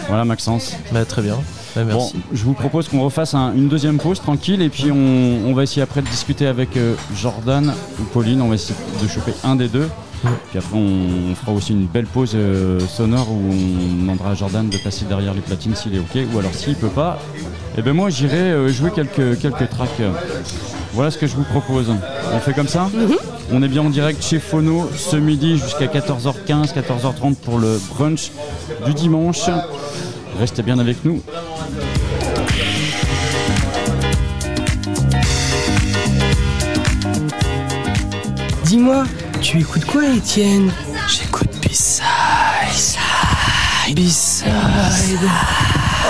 Voilà 0.08 0.26
Maxence. 0.26 0.76
Bah, 0.92 1.06
très 1.06 1.22
bien. 1.22 1.36
Bah, 1.76 1.84
Bon, 1.84 1.98
merci. 2.00 2.16
je 2.34 2.44
vous 2.44 2.54
propose 2.54 2.88
qu'on 2.90 3.02
refasse 3.02 3.34
un- 3.34 3.54
une 3.54 3.68
deuxième 3.70 3.98
pause 3.98 4.20
tranquille 4.20 4.62
et 4.62 4.68
puis 4.70 4.92
on, 4.92 5.48
on 5.50 5.54
va 5.54 5.64
essayer 5.64 5.82
après 5.82 6.02
de 6.02 6.08
discuter 6.08 6.48
avec 6.48 6.76
euh, 6.76 6.96
Jordan 7.16 7.74
ou 8.00 8.04
Pauline. 8.06 8.42
On 8.42 8.50
va 8.50 8.56
essayer 8.56 8.76
de 9.02 9.08
choper 9.08 9.32
un 9.44 9.56
des 9.56 9.68
deux. 9.70 9.88
Puis 10.50 10.60
après 10.60 10.78
on, 10.78 11.32
on 11.32 11.36
fera 11.36 11.52
aussi 11.52 11.72
une 11.72 11.88
belle 11.88 12.06
pause 12.06 12.34
euh, 12.36 12.80
sonore 12.80 13.28
où 13.32 13.52
on 13.52 13.96
demandera 14.02 14.32
à 14.32 14.36
Jordan 14.36 14.70
de 14.70 14.78
passer 14.78 15.06
derrière 15.06 15.34
les 15.34 15.42
platines 15.42 15.76
s'il 15.76 15.96
est 15.96 16.00
ok 16.00 16.28
ou 16.34 16.40
alors 16.40 16.54
s'il 16.54 16.76
peut 16.76 16.90
pas. 16.90 17.20
Et 17.78 17.82
ben 17.82 17.94
moi 17.94 18.10
j'irai 18.10 18.38
euh, 18.38 18.70
jouer 18.70 18.92
quelques, 18.92 19.40
quelques 19.40 19.70
tracks. 19.70 20.02
Voilà 20.94 21.10
ce 21.10 21.18
que 21.18 21.26
je 21.26 21.36
vous 21.36 21.44
propose. 21.44 21.90
On 22.34 22.40
fait 22.40 22.54
comme 22.54 22.68
ça 22.68 22.90
On 23.52 23.64
est 23.64 23.68
bien 23.68 23.82
en 23.82 23.90
direct 23.90 24.22
chez 24.22 24.40
Phono 24.40 24.90
ce 24.96 25.16
midi 25.16 25.58
jusqu'à 25.58 25.86
14h15, 25.86 26.74
14h30 26.74 27.36
pour 27.36 27.60
le 27.60 27.80
brunch 27.96 28.32
du 28.86 28.94
dimanche. 28.94 29.50
Restez 30.38 30.64
bien 30.64 30.80
avec 30.80 31.04
nous. 31.06 31.22
Dis-moi, 38.66 39.04
Tu 39.42 39.60
écoutes 39.60 39.86
quoi, 39.86 40.06
Étienne? 40.06 40.72
J'écoute 41.10 41.50
B-Side. 41.62 42.06
Oh, 43.88 43.94
B-Side. 43.94 44.50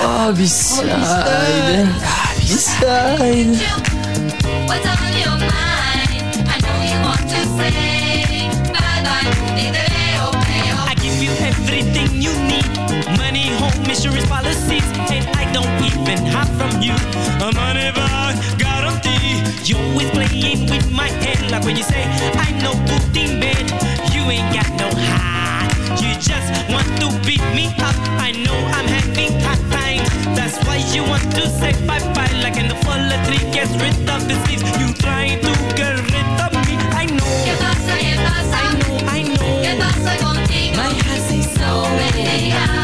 Oh, 0.04 0.34
B-Side. 0.34 0.89
Ah, 0.91 1.86
B-Side. 2.39 3.58
I 10.88 10.96
give 10.96 11.24
you 11.24 11.32
everything 11.39 12.22
you 12.22 12.34
need. 12.44 12.67
Money, 13.17 13.50
home, 13.58 13.72
insurance 13.89 14.27
policies. 14.27 14.84
And 15.10 15.25
I 15.36 15.46
don't 15.54 15.69
even 15.86 16.25
hide 16.27 16.50
from 16.58 16.82
you. 16.82 16.94
A 17.40 17.52
money 17.54 17.92
bag. 17.94 18.60
You 19.63 19.77
always 19.77 20.10
playing 20.12 20.69
with 20.69 20.92
my 20.92 21.08
head, 21.23 21.52
like 21.52 21.63
when 21.63 21.75
you 21.77 21.84
say 21.84 22.04
I'm 22.44 22.58
no 22.60 22.73
good 22.88 23.15
in 23.15 23.40
bed. 23.40 23.65
You 24.13 24.23
ain't 24.29 24.54
got 24.54 24.69
no 24.79 24.90
heart. 25.08 25.71
You 26.02 26.13
just 26.19 26.50
want 26.71 26.88
to 27.02 27.08
beat 27.25 27.44
me 27.56 27.67
up. 27.79 27.96
I 28.19 28.32
know 28.32 28.58
I'm 28.75 28.88
having 28.88 29.34
hard 29.42 29.60
time. 29.71 30.04
That's 30.36 30.58
why 30.65 30.77
you 30.94 31.04
want 31.04 31.23
to 31.36 31.48
say 31.50 31.73
bye 31.88 32.00
bye, 32.13 32.32
like 32.44 32.58
in 32.58 32.67
the 32.67 32.75
fall 32.84 33.00
the 33.12 33.17
tree 33.27 33.44
gets 33.52 33.71
rid 33.82 33.96
of 34.10 34.27
the 34.27 34.36
seeds. 34.46 34.63
You 34.79 34.94
try 34.96 35.36
to 35.46 35.52
get 35.75 35.96
rid 36.12 36.29
of 36.44 36.52
me. 36.67 36.75
I 37.02 37.06
know. 37.06 37.32
¿Qué 37.46 37.54
pasa, 37.63 37.94
qué 38.00 38.15
pasa? 38.27 38.58
I 38.60 38.73
know, 38.79 38.96
I 39.08 39.21
know. 39.23 39.62
¿Qué 39.63 39.73
pasa 39.79 40.17
contigo? 40.17 40.77
My 40.77 40.94
heart 41.06 41.21
says 41.27 41.32
me 41.32 41.44
so. 41.44 42.81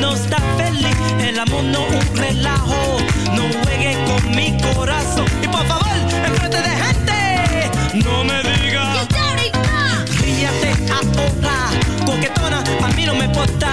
No 0.00 0.14
estás 0.14 0.42
feliz. 0.56 0.96
El 1.20 1.38
amor 1.38 1.62
no 1.64 1.82
un 1.84 2.16
relajo, 2.16 2.96
no 3.34 3.42
juegues 3.62 3.96
con 4.08 4.30
mi 4.34 4.56
corazón. 4.74 5.26
Y 5.42 5.48
por 5.48 5.64
favor, 5.66 5.86
enfrente 6.26 6.56
de 6.56 6.70
gente, 6.82 7.70
no 8.04 8.24
me 8.24 8.42
digas. 8.42 9.06
Ríate 10.22 10.72
ahora, 10.92 11.70
coquetona, 12.06 12.62
a 12.82 12.88
mí 12.96 13.04
no 13.06 13.14
me 13.14 13.24
importa. 13.26 13.68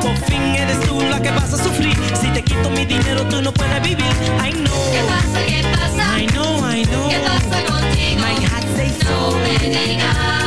Por 0.00 0.16
fin 0.28 0.42
eres 0.54 0.80
tú 0.88 1.00
la 1.02 1.20
que 1.20 1.30
vas 1.30 1.52
a 1.52 1.62
sufrir. 1.62 1.96
Si 2.20 2.28
te 2.28 2.42
quito 2.42 2.70
mi 2.70 2.84
dinero, 2.84 3.22
tú 3.28 3.42
no 3.42 3.52
puedes 3.52 3.82
vivir. 3.82 4.12
I 4.44 4.52
know, 4.52 4.92
¿Qué 4.92 5.02
pasa, 5.08 5.46
qué 5.46 5.62
pasa? 5.76 6.20
I 6.20 6.26
know, 6.28 6.58
I 6.70 6.84
know. 6.84 7.08
¿Qué 7.08 7.18
pasa 7.18 7.64
contigo? 7.66 8.20
My 8.20 8.34
heart 8.46 8.66
says 8.76 9.04
No 9.04 9.30
so. 9.30 9.38
me 9.38 9.58
digas 9.68 10.43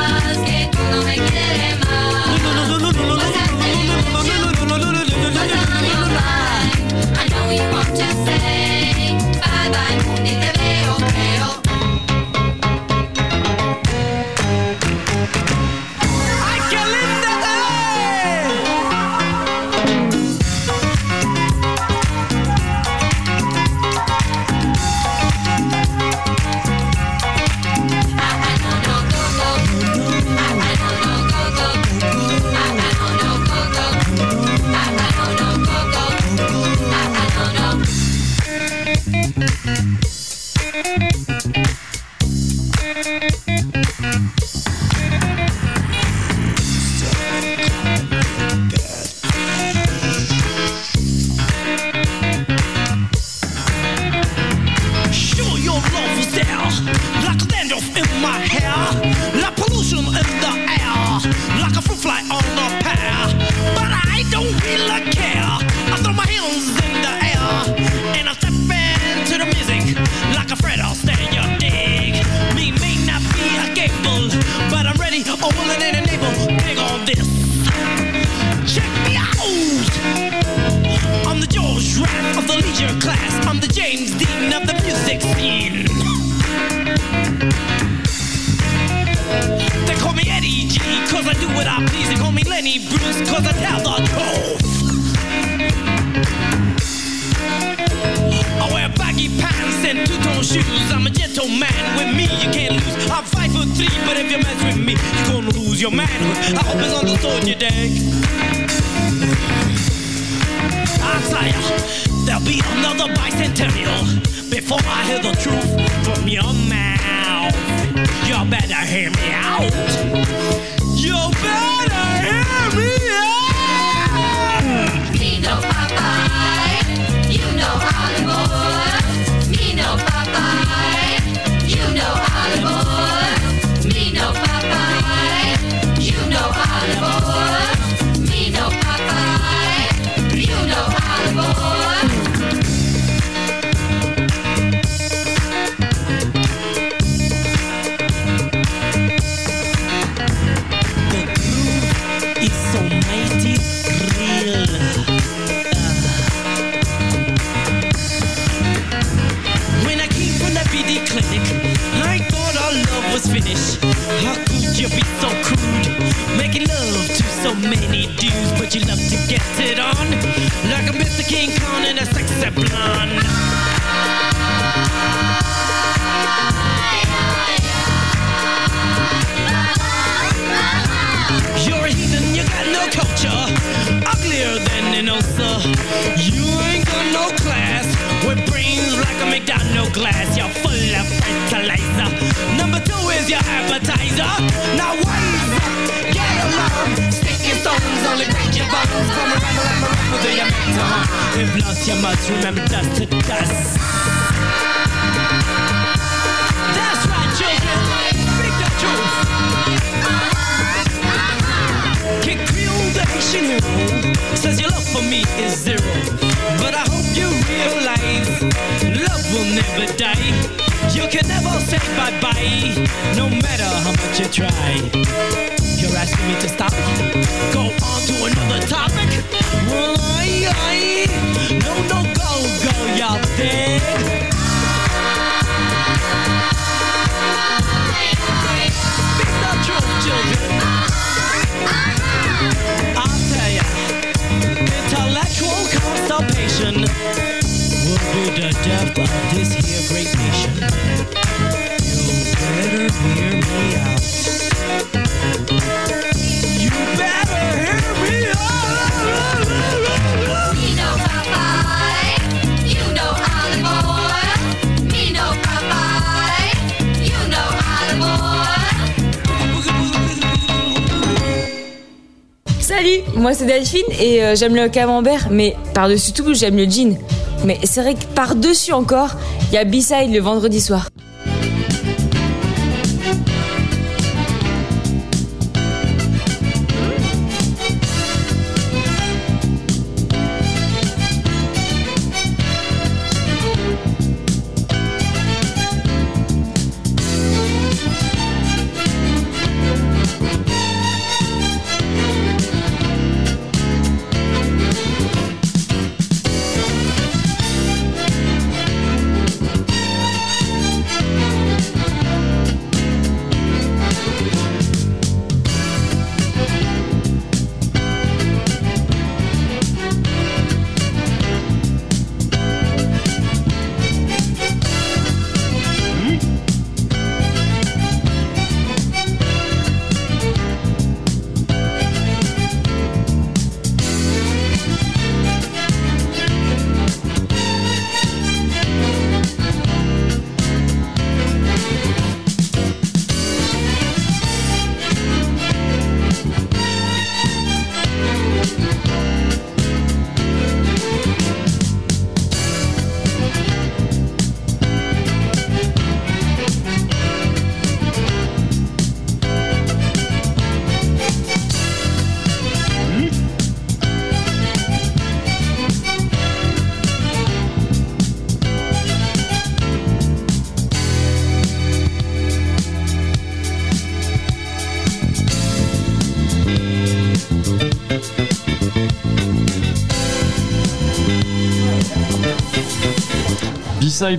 Moi, 273.27 273.33
c'est 273.33 273.45
Delphine 273.45 273.83
et 273.99 274.23
euh, 274.23 274.37
j'aime 274.37 274.55
le 274.55 274.69
camembert, 274.69 275.27
mais 275.29 275.57
par-dessus 275.73 276.13
tout, 276.13 276.33
j'aime 276.33 276.55
le 276.55 276.63
jean. 276.63 276.97
Mais 277.43 277.59
c'est 277.65 277.81
vrai 277.81 277.93
que 277.93 278.05
par-dessus 278.15 278.71
encore, 278.71 279.17
il 279.51 279.55
y 279.55 279.57
a 279.57 279.65
B-Side 279.65 280.13
le 280.13 280.21
vendredi 280.21 280.61
soir. 280.61 280.87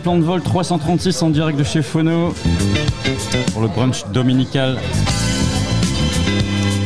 Plan 0.02 0.16
de 0.18 0.24
Vol 0.24 0.40
336 0.42 1.22
en 1.22 1.30
direct 1.30 1.56
de 1.56 1.62
chez 1.62 1.82
Phono 1.82 2.34
pour 3.52 3.62
le 3.62 3.68
brunch 3.68 4.04
dominical 4.12 4.76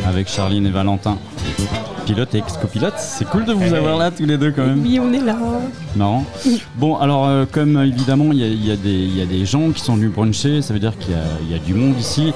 avec 0.06 0.28
Charline 0.28 0.66
et 0.66 0.70
Valentin. 0.70 1.16
Pilote 2.04 2.34
et 2.34 2.38
ex-copilote, 2.38 2.94
c'est 2.98 3.24
cool 3.28 3.46
de 3.46 3.52
vous 3.54 3.72
avoir 3.72 3.96
là 3.96 4.10
tous 4.10 4.26
les 4.26 4.36
deux 4.36 4.50
quand 4.50 4.66
même. 4.66 4.82
Oui, 4.82 4.98
on 5.00 5.10
est 5.12 5.20
là. 5.24 5.36
Marrant. 5.96 6.24
Bon, 6.76 6.96
alors, 6.96 7.26
euh, 7.28 7.44
comme 7.50 7.76
euh, 7.76 7.86
évidemment, 7.86 8.26
il 8.32 8.38
y 8.40 8.42
a, 8.70 8.74
y 8.74 8.76
des- 8.76 8.90
il 8.90 9.16
y 9.16 9.22
a 9.22 9.26
des 9.26 9.46
gens 9.46 9.70
qui 9.70 9.80
sont 9.82 9.94
venus 9.94 10.10
bruncher, 10.10 10.60
ça 10.62 10.74
veut 10.74 10.80
dire 10.80 10.98
qu'il 10.98 11.12
y, 11.12 11.14
a- 11.14 11.38
il 11.46 11.50
y 11.50 11.54
a 11.54 11.58
du 11.58 11.74
monde 11.74 11.94
ici. 11.98 12.32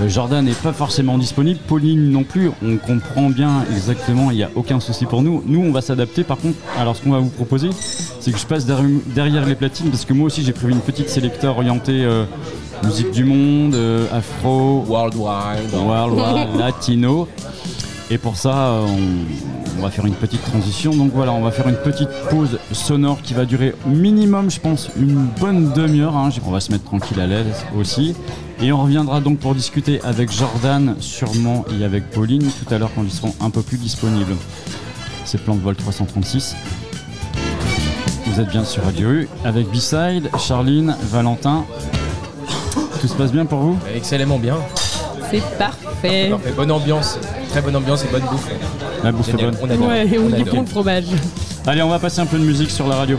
Euh, 0.00 0.08
Jordan 0.08 0.44
n'est 0.44 0.52
pas 0.52 0.72
forcément 0.72 1.18
disponible, 1.18 1.58
Pauline 1.66 2.10
non 2.12 2.22
plus. 2.22 2.50
On 2.64 2.76
comprend 2.76 3.28
bien 3.28 3.64
exactement, 3.74 4.30
il 4.30 4.36
n'y 4.36 4.42
a 4.44 4.50
aucun 4.54 4.78
souci 4.78 5.04
pour 5.04 5.20
nous. 5.22 5.42
Nous, 5.46 5.60
on 5.60 5.72
va 5.72 5.80
s'adapter. 5.80 6.22
Par 6.22 6.38
contre, 6.38 6.56
alors, 6.78 6.94
ce 6.96 7.02
qu'on 7.02 7.10
va 7.10 7.18
vous 7.18 7.28
proposer, 7.30 7.70
c'est 8.28 8.34
que 8.34 8.40
je 8.40 8.46
passe 8.46 8.66
derrière, 8.66 9.46
les 9.46 9.54
platines 9.54 9.88
parce 9.88 10.04
que 10.04 10.12
moi 10.12 10.26
aussi, 10.26 10.42
j'ai 10.44 10.52
prévu 10.52 10.72
une 10.74 10.80
petite 10.80 11.08
sélecteur 11.08 11.56
orientée 11.56 12.04
euh, 12.04 12.24
musique 12.84 13.10
du 13.10 13.24
monde, 13.24 13.74
euh, 13.74 14.04
afro, 14.12 14.84
Worldwide. 14.86 15.72
worldwide, 15.72 16.54
latino. 16.58 17.26
Et 18.10 18.18
pour 18.18 18.36
ça, 18.36 18.54
euh, 18.54 18.86
on, 18.86 19.78
on 19.78 19.82
va 19.82 19.90
faire 19.90 20.04
une 20.04 20.12
petite 20.12 20.42
transition. 20.42 20.94
Donc 20.94 21.12
voilà, 21.14 21.32
on 21.32 21.40
va 21.40 21.50
faire 21.50 21.68
une 21.68 21.76
petite 21.76 22.10
pause 22.28 22.58
sonore 22.72 23.22
qui 23.22 23.32
va 23.32 23.46
durer 23.46 23.74
minimum, 23.86 24.50
je 24.50 24.60
pense, 24.60 24.90
une 24.98 25.26
bonne 25.40 25.72
demi-heure. 25.72 26.14
hein. 26.14 26.28
On 26.46 26.50
va 26.50 26.60
se 26.60 26.70
mettre 26.70 26.84
tranquille 26.84 27.20
à 27.20 27.26
l'aise 27.26 27.64
aussi. 27.78 28.14
Et 28.60 28.72
on 28.72 28.82
reviendra 28.82 29.20
donc 29.22 29.38
pour 29.38 29.54
discuter 29.54 30.02
avec 30.02 30.30
Jordan, 30.30 30.96
sûrement, 31.00 31.64
et 31.80 31.82
avec 31.82 32.10
Pauline 32.10 32.42
tout 32.42 32.74
à 32.74 32.76
l'heure 32.76 32.90
quand 32.94 33.04
ils 33.04 33.10
seront 33.10 33.34
un 33.40 33.48
peu 33.48 33.62
plus 33.62 33.78
disponibles. 33.78 34.36
C'est 35.24 35.42
Plan 35.42 35.54
de 35.54 35.60
Vol 35.60 35.76
336. 35.76 36.56
Vous 38.38 38.44
êtes 38.44 38.50
bien 38.50 38.64
sur 38.64 38.84
Radio 38.84 39.08
U 39.10 39.28
avec 39.44 39.68
B-Side, 39.68 40.30
Charline, 40.38 40.94
Valentin. 41.10 41.64
Tout 43.00 43.08
se 43.08 43.14
passe 43.14 43.32
bien 43.32 43.44
pour 43.46 43.58
vous? 43.58 43.78
Excellemment 43.92 44.38
bien. 44.38 44.54
C'est 45.28 45.42
parfait. 45.58 46.28
Parfait. 46.30 46.52
Bonne 46.54 46.70
ambiance. 46.70 47.18
Très 47.50 47.60
bonne 47.60 47.74
ambiance 47.74 48.04
et 48.04 48.08
bonne 48.12 48.22
bouffe. 48.30 48.48
La 49.02 49.10
bouffe 49.10 49.28
est 49.30 49.32
bonne. 49.32 49.56
On 49.60 49.68
adore. 49.68 49.88
Ouais, 49.88 50.08
on 50.16 50.26
On 50.26 50.32
adore. 50.32 50.54
bon 50.54 50.60
le 50.60 50.66
fromage. 50.68 51.06
Allez, 51.66 51.82
on 51.82 51.88
va 51.88 51.98
passer 51.98 52.20
un 52.20 52.26
peu 52.26 52.38
de 52.38 52.44
musique 52.44 52.70
sur 52.70 52.86
la 52.86 52.94
radio. 52.94 53.18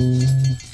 Thank 0.00 0.69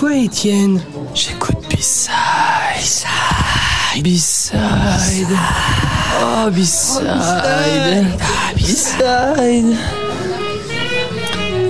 quoi, 0.00 0.16
Étienne 0.16 0.80
J'écoute 1.14 1.58
B-Side. 1.68 2.08
Oh, 6.22 6.50
B-Side. 6.50 7.04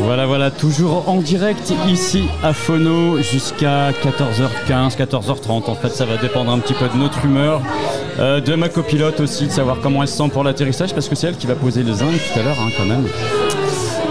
Voilà, 0.03 0.27
voilà, 0.27 0.51
toujours 0.53 1.09
en 1.09 1.17
direct 1.17 1.73
ici 1.89 2.25
à 2.45 2.53
Phono 2.53 3.19
jusqu'à 3.19 3.91
14h15, 3.91 4.97
14h30. 4.97 5.69
En 5.69 5.75
fait, 5.75 5.91
ça 5.91 6.05
va 6.05 6.17
dépendre 6.17 6.53
un 6.53 6.59
petit 6.61 6.75
peu 6.75 6.89
de 6.89 6.97
notre 6.97 7.25
humeur, 7.25 7.61
euh, 8.21 8.41
de 8.41 8.55
ma 8.55 8.69
copilote 8.69 9.19
aussi, 9.19 9.47
de 9.47 9.53
savoir 9.53 9.79
comment 9.83 10.03
elle 10.03 10.09
se 10.09 10.17
sent 10.17 10.29
pour 10.33 10.45
l'atterrissage, 10.45 10.95
parce 10.95 11.09
que 11.09 11.17
c'est 11.17 11.27
elle 11.29 11.37
qui 11.37 11.49
va 11.49 11.57
poser 11.57 11.83
le 11.83 11.93
zinc 11.95 12.13
tout 12.13 12.39
à 12.39 12.43
l'heure, 12.45 12.59
hein, 12.61 12.71
quand 12.77 12.87
même. 12.87 13.07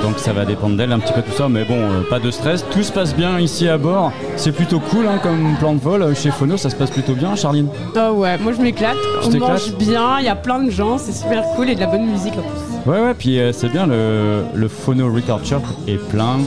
Donc 0.01 0.17
ça 0.17 0.33
va 0.33 0.45
dépendre 0.45 0.77
d'elle 0.77 0.91
un 0.91 0.99
petit 0.99 1.13
peu 1.13 1.21
tout 1.21 1.31
ça, 1.31 1.49
mais 1.49 1.65
bon, 1.65 1.77
euh, 1.77 2.01
pas 2.09 2.19
de 2.19 2.31
stress. 2.31 2.65
Tout 2.71 2.83
se 2.83 2.91
passe 2.91 3.15
bien 3.15 3.39
ici 3.39 3.67
à 3.67 3.77
bord. 3.77 4.11
C'est 4.37 4.51
plutôt 4.51 4.79
cool 4.79 5.05
hein, 5.07 5.19
comme 5.21 5.55
plan 5.59 5.73
de 5.73 5.79
vol. 5.79 6.15
Chez 6.15 6.31
Phono, 6.31 6.57
ça 6.57 6.69
se 6.69 6.75
passe 6.75 6.89
plutôt 6.89 7.13
bien, 7.13 7.35
Charline. 7.35 7.67
Ah 7.95 8.11
ouais, 8.11 8.37
moi 8.37 8.53
je 8.53 8.61
m'éclate. 8.61 8.97
On 9.25 9.37
mange 9.37 9.73
bien, 9.77 10.19
il 10.19 10.25
y 10.25 10.29
a 10.29 10.35
plein 10.35 10.63
de 10.63 10.71
gens, 10.71 10.97
c'est 10.97 11.11
super 11.11 11.43
cool 11.55 11.69
et 11.69 11.75
de 11.75 11.79
la 11.79 11.87
bonne 11.87 12.05
musique 12.05 12.33
en 12.33 12.41
plus. 12.41 12.91
Ouais, 12.91 13.01
ouais, 13.01 13.13
puis 13.13 13.39
euh, 13.39 13.51
c'est 13.51 13.69
bien, 13.69 13.85
le, 13.85 14.43
le 14.53 14.67
Phono 14.67 15.13
Record 15.13 15.45
Shop 15.45 15.61
est 15.87 15.97
plein. 16.09 16.37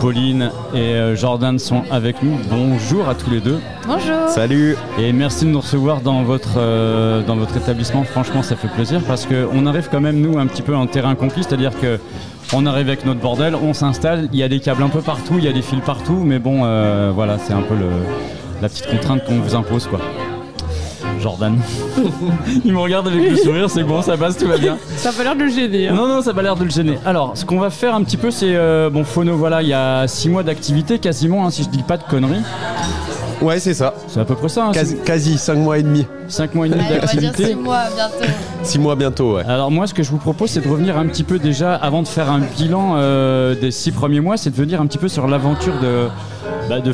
Pauline 0.00 0.50
et 0.74 0.78
euh, 0.78 1.14
Jordan 1.14 1.58
sont 1.58 1.82
avec 1.90 2.22
nous. 2.22 2.38
Bonjour 2.50 3.06
à 3.08 3.14
tous 3.14 3.30
les 3.30 3.40
deux. 3.40 3.58
Bonjour. 3.86 4.28
Salut. 4.28 4.76
Et 4.98 5.12
merci 5.12 5.44
de 5.44 5.50
nous 5.50 5.60
recevoir 5.60 6.00
dans 6.00 6.22
votre, 6.22 6.54
euh, 6.56 7.22
dans 7.22 7.36
votre 7.36 7.56
établissement. 7.56 8.02
Franchement, 8.04 8.42
ça 8.42 8.56
fait 8.56 8.68
plaisir 8.68 9.00
parce 9.06 9.26
qu'on 9.26 9.66
arrive 9.66 9.88
quand 9.90 10.00
même, 10.00 10.20
nous, 10.20 10.38
un 10.38 10.46
petit 10.46 10.62
peu 10.62 10.74
en 10.74 10.86
terrain 10.86 11.14
conquis. 11.14 11.42
C'est-à-dire 11.42 11.72
que 11.78 11.98
on 12.54 12.66
arrive 12.66 12.88
avec 12.88 13.04
notre 13.04 13.20
bordel, 13.20 13.54
on 13.54 13.74
s'installe, 13.74 14.28
il 14.32 14.38
y 14.38 14.42
a 14.42 14.48
des 14.48 14.60
câbles 14.60 14.82
un 14.82 14.88
peu 14.88 15.00
partout, 15.00 15.34
il 15.38 15.44
y 15.44 15.48
a 15.48 15.52
des 15.52 15.62
fils 15.62 15.80
partout, 15.84 16.22
mais 16.24 16.38
bon, 16.38 16.60
euh, 16.64 17.10
voilà, 17.14 17.36
c'est 17.38 17.52
un 17.52 17.62
peu 17.62 17.74
le, 17.74 17.88
la 18.62 18.68
petite 18.68 18.86
contrainte 18.88 19.24
qu'on 19.24 19.40
vous 19.40 19.54
impose, 19.54 19.86
quoi. 19.86 20.00
Jordan. 21.20 21.56
il 22.64 22.72
me 22.72 22.78
regarde 22.78 23.08
avec 23.08 23.30
le 23.30 23.36
sourire, 23.36 23.70
c'est 23.70 23.82
bon, 23.82 24.02
ça 24.02 24.16
passe, 24.16 24.36
tout 24.36 24.46
va 24.46 24.58
bien. 24.58 24.76
Ça 24.96 25.08
a 25.08 25.12
pas 25.12 25.22
l'air 25.24 25.34
de 25.34 25.44
le 25.44 25.50
gêner. 25.50 25.88
hein. 25.88 25.94
Non, 25.94 26.06
non, 26.06 26.20
ça 26.20 26.30
n'a 26.30 26.34
pas 26.34 26.42
l'air 26.42 26.54
de 26.56 26.64
le 26.64 26.70
gêner. 26.70 26.98
Alors, 27.06 27.32
ce 27.34 27.44
qu'on 27.46 27.58
va 27.58 27.70
faire 27.70 27.94
un 27.94 28.02
petit 28.02 28.18
peu, 28.18 28.30
c'est. 28.30 28.54
euh, 28.54 28.90
bon, 28.90 29.04
Phono, 29.04 29.34
voilà, 29.36 29.62
il 29.62 29.68
y 29.68 29.72
a 29.74 30.06
6 30.06 30.28
mois 30.28 30.42
d'activité 30.42 30.98
quasiment, 30.98 31.46
hein, 31.46 31.50
si 31.50 31.62
je 31.62 31.68
dis 31.70 31.82
pas 31.82 31.96
de 31.96 32.02
conneries. 32.04 32.42
Ouais, 33.40 33.58
c'est 33.58 33.74
ça. 33.74 33.94
C'est 34.06 34.20
à 34.20 34.24
peu 34.24 34.34
près 34.34 34.48
ça. 34.48 34.66
Hein, 34.66 34.72
Quasi, 35.04 35.38
5 35.38 35.54
mois 35.56 35.78
et 35.78 35.82
demi. 35.82 36.06
5 36.28 36.54
mois 36.54 36.66
et 36.66 36.70
demi 36.70 36.82
Allez, 36.84 36.98
on 37.02 37.06
va 37.06 37.12
dire 37.12 37.20
d'activité. 37.30 37.52
6 37.52 37.54
mois 37.56 37.82
bientôt. 37.94 38.32
6 38.64 38.78
mois 38.78 38.96
bientôt. 38.96 39.36
Alors 39.36 39.70
moi, 39.70 39.86
ce 39.86 39.92
que 39.92 40.02
je 40.02 40.10
vous 40.10 40.16
propose, 40.18 40.50
c'est 40.50 40.64
de 40.64 40.68
revenir 40.68 40.96
un 40.96 41.06
petit 41.06 41.22
peu 41.22 41.38
déjà, 41.38 41.74
avant 41.74 42.02
de 42.02 42.08
faire 42.08 42.30
un 42.30 42.40
bilan 42.40 42.94
euh, 42.96 43.54
des 43.54 43.70
six 43.70 43.92
premiers 43.92 44.20
mois, 44.20 44.38
c'est 44.38 44.50
de 44.50 44.56
venir 44.56 44.80
un 44.80 44.86
petit 44.86 44.98
peu 44.98 45.08
sur 45.08 45.28
l'aventure 45.28 45.74
de, 45.80 46.08
bah, 46.68 46.80
de 46.80 46.92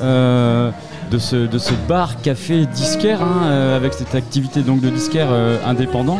euh, 0.00 0.70
ce, 1.18 1.86
bar, 1.86 2.20
café, 2.22 2.64
disquaire, 2.66 3.20
hein, 3.22 3.42
euh, 3.44 3.76
avec 3.76 3.92
cette 3.92 4.14
activité 4.14 4.62
donc 4.62 4.80
de 4.80 4.88
disquaire 4.88 5.28
indépendant. 5.66 6.18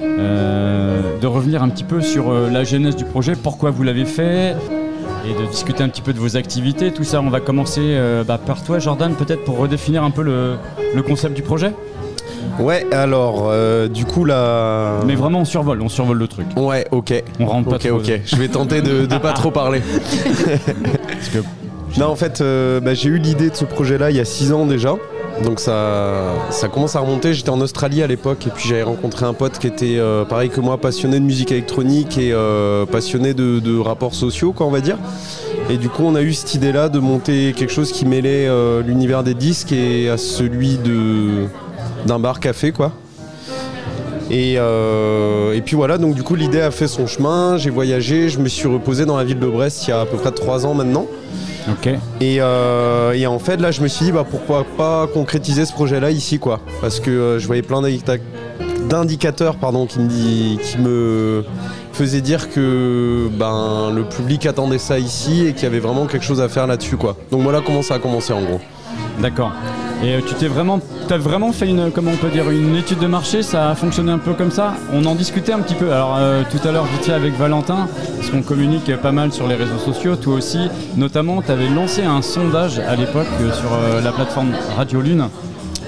De 0.00 1.26
revenir 1.26 1.62
un 1.62 1.68
petit 1.68 1.84
peu 1.84 2.00
sur 2.00 2.30
la 2.32 2.64
genèse 2.64 2.96
du 2.96 3.04
projet, 3.04 3.34
pourquoi 3.34 3.70
vous 3.70 3.82
l'avez 3.82 4.04
fait, 4.04 4.54
et 5.24 5.42
de 5.42 5.50
discuter 5.50 5.82
un 5.82 5.88
petit 5.88 6.02
peu 6.02 6.12
de 6.12 6.18
vos 6.18 6.36
activités, 6.36 6.92
tout 6.92 7.04
ça. 7.04 7.20
On 7.20 7.30
va 7.30 7.40
commencer 7.40 7.98
bah, 8.26 8.38
par 8.38 8.62
toi, 8.62 8.78
Jordan, 8.78 9.14
peut-être 9.14 9.44
pour 9.44 9.58
redéfinir 9.58 10.04
un 10.04 10.10
peu 10.10 10.22
le 10.22 11.02
concept 11.02 11.34
du 11.34 11.42
projet. 11.42 11.72
Ouais, 12.58 12.86
alors, 12.92 13.48
euh, 13.50 13.88
du 13.88 14.04
coup, 14.04 14.24
là. 14.24 15.00
Mais 15.06 15.14
vraiment, 15.14 15.40
on 15.40 15.44
survole, 15.44 15.80
on 15.82 15.88
survole 15.88 16.18
le 16.18 16.28
truc. 16.28 16.46
Ouais, 16.56 16.86
ok. 16.90 17.22
On 17.40 17.46
rentre 17.46 17.68
pas 17.68 17.76
Ok, 17.76 17.86
trop- 17.88 17.98
ok. 17.98 18.20
Je 18.24 18.36
vais 18.36 18.48
tenter 18.48 18.80
de, 18.82 19.06
de 19.06 19.18
pas 19.18 19.32
trop 19.32 19.50
parler. 19.50 19.82
Non, 21.98 22.06
en 22.08 22.16
fait, 22.16 22.40
euh, 22.42 22.78
bah, 22.80 22.92
j'ai 22.92 23.08
eu 23.08 23.16
l'idée 23.18 23.48
de 23.48 23.54
ce 23.54 23.64
projet-là 23.64 24.10
il 24.10 24.16
y 24.16 24.20
a 24.20 24.24
6 24.26 24.52
ans 24.52 24.66
déjà. 24.66 24.94
Donc 25.44 25.60
ça, 25.60 26.34
ça 26.50 26.68
commence 26.68 26.94
à 26.94 27.00
remonter. 27.00 27.32
J'étais 27.32 27.48
en 27.50 27.60
Australie 27.60 28.02
à 28.02 28.06
l'époque 28.06 28.46
et 28.46 28.50
puis 28.50 28.68
j'avais 28.68 28.82
rencontré 28.82 29.24
un 29.24 29.32
pote 29.32 29.58
qui 29.58 29.66
était 29.66 29.96
euh, 29.98 30.24
pareil 30.26 30.50
que 30.50 30.60
moi, 30.60 30.76
passionné 30.78 31.20
de 31.20 31.24
musique 31.24 31.52
électronique 31.52 32.18
et 32.18 32.32
euh, 32.32 32.84
passionné 32.84 33.32
de, 33.32 33.60
de 33.60 33.78
rapports 33.78 34.14
sociaux, 34.14 34.52
quoi, 34.52 34.66
on 34.66 34.70
va 34.70 34.80
dire. 34.80 34.98
Et 35.70 35.78
du 35.78 35.88
coup, 35.88 36.02
on 36.04 36.14
a 36.16 36.22
eu 36.22 36.34
cette 36.34 36.54
idée-là 36.54 36.90
de 36.90 36.98
monter 36.98 37.54
quelque 37.56 37.72
chose 37.72 37.92
qui 37.92 38.04
mêlait 38.04 38.46
euh, 38.46 38.82
l'univers 38.82 39.22
des 39.22 39.34
disques 39.34 39.72
et 39.72 40.10
à 40.10 40.18
celui 40.18 40.76
de 40.76 41.46
d'un 42.06 42.18
bar 42.18 42.40
café, 42.40 42.72
quoi. 42.72 42.92
Et, 44.30 44.54
euh, 44.58 45.52
et 45.54 45.60
puis 45.60 45.76
voilà, 45.76 45.98
donc 45.98 46.14
du 46.16 46.24
coup 46.24 46.34
l'idée 46.34 46.60
a 46.60 46.72
fait 46.72 46.88
son 46.88 47.06
chemin, 47.06 47.58
j'ai 47.58 47.70
voyagé, 47.70 48.28
je 48.28 48.40
me 48.40 48.48
suis 48.48 48.66
reposé 48.66 49.04
dans 49.06 49.16
la 49.16 49.22
ville 49.22 49.38
de 49.38 49.46
Brest 49.46 49.86
il 49.86 49.90
y 49.90 49.92
a 49.92 50.00
à 50.00 50.06
peu 50.06 50.16
près 50.16 50.32
3 50.32 50.66
ans 50.66 50.74
maintenant. 50.74 51.06
Ok. 51.70 51.88
Et, 52.20 52.38
euh, 52.40 53.12
et 53.12 53.24
en 53.28 53.38
fait 53.38 53.60
là 53.60 53.70
je 53.70 53.82
me 53.82 53.86
suis 53.88 54.06
dit 54.06 54.10
bah, 54.12 54.24
pourquoi 54.28 54.64
pas 54.76 55.06
concrétiser 55.06 55.64
ce 55.64 55.72
projet 55.72 56.00
là 56.00 56.10
ici 56.10 56.40
quoi. 56.40 56.58
Parce 56.80 56.98
que 56.98 57.08
euh, 57.10 57.38
je 57.38 57.46
voyais 57.46 57.62
plein 57.62 57.80
d'indica- 57.82 58.18
d'indicateurs 58.88 59.56
pardon, 59.58 59.86
qui, 59.86 60.00
me 60.00 60.08
dit- 60.08 60.58
qui 60.60 60.78
me 60.78 61.44
faisaient 61.92 62.20
dire 62.20 62.50
que 62.50 63.28
ben, 63.32 63.92
le 63.94 64.02
public 64.08 64.44
attendait 64.46 64.78
ça 64.78 64.98
ici 64.98 65.46
et 65.46 65.52
qu'il 65.52 65.62
y 65.62 65.66
avait 65.66 65.78
vraiment 65.78 66.06
quelque 66.06 66.24
chose 66.24 66.40
à 66.40 66.48
faire 66.48 66.66
là-dessus 66.66 66.96
quoi. 66.96 67.16
Donc 67.30 67.42
voilà 67.42 67.60
comment 67.64 67.82
ça 67.82 67.94
a 67.94 67.98
commencé 68.00 68.32
en 68.32 68.42
gros. 68.42 68.60
D'accord. 69.20 69.52
Et 70.02 70.14
euh, 70.14 70.20
tu 70.26 70.34
t'es 70.34 70.48
vraiment, 70.48 70.80
t'as 71.08 71.16
vraiment 71.16 71.52
fait 71.52 71.68
une, 71.68 71.80
on 71.80 71.90
peut 71.90 72.28
dire, 72.28 72.50
une 72.50 72.76
étude 72.76 72.98
de 72.98 73.06
marché. 73.06 73.42
Ça 73.42 73.70
a 73.70 73.74
fonctionné 73.74 74.12
un 74.12 74.18
peu 74.18 74.34
comme 74.34 74.50
ça? 74.50 74.74
On 74.92 75.04
en 75.04 75.14
discutait 75.14 75.52
un 75.52 75.60
petit 75.60 75.74
peu. 75.74 75.92
Alors 75.92 76.16
euh, 76.18 76.42
tout 76.50 76.66
à 76.68 76.72
l'heure 76.72 76.84
vite 76.84 77.08
avec 77.08 77.34
Valentin, 77.34 77.88
parce 78.16 78.30
qu'on 78.30 78.42
communique 78.42 78.94
pas 78.96 79.12
mal 79.12 79.32
sur 79.32 79.48
les 79.48 79.54
réseaux 79.54 79.78
sociaux. 79.78 80.16
Toi 80.16 80.34
aussi, 80.34 80.68
notamment, 80.96 81.42
tu 81.42 81.50
avais 81.50 81.68
lancé 81.68 82.02
un 82.02 82.22
sondage 82.22 82.78
à 82.78 82.94
l'époque 82.96 83.26
euh, 83.40 83.52
sur 83.52 83.70
la 84.02 84.12
plateforme 84.12 84.52
Radio 84.76 85.00
Lune. 85.00 85.28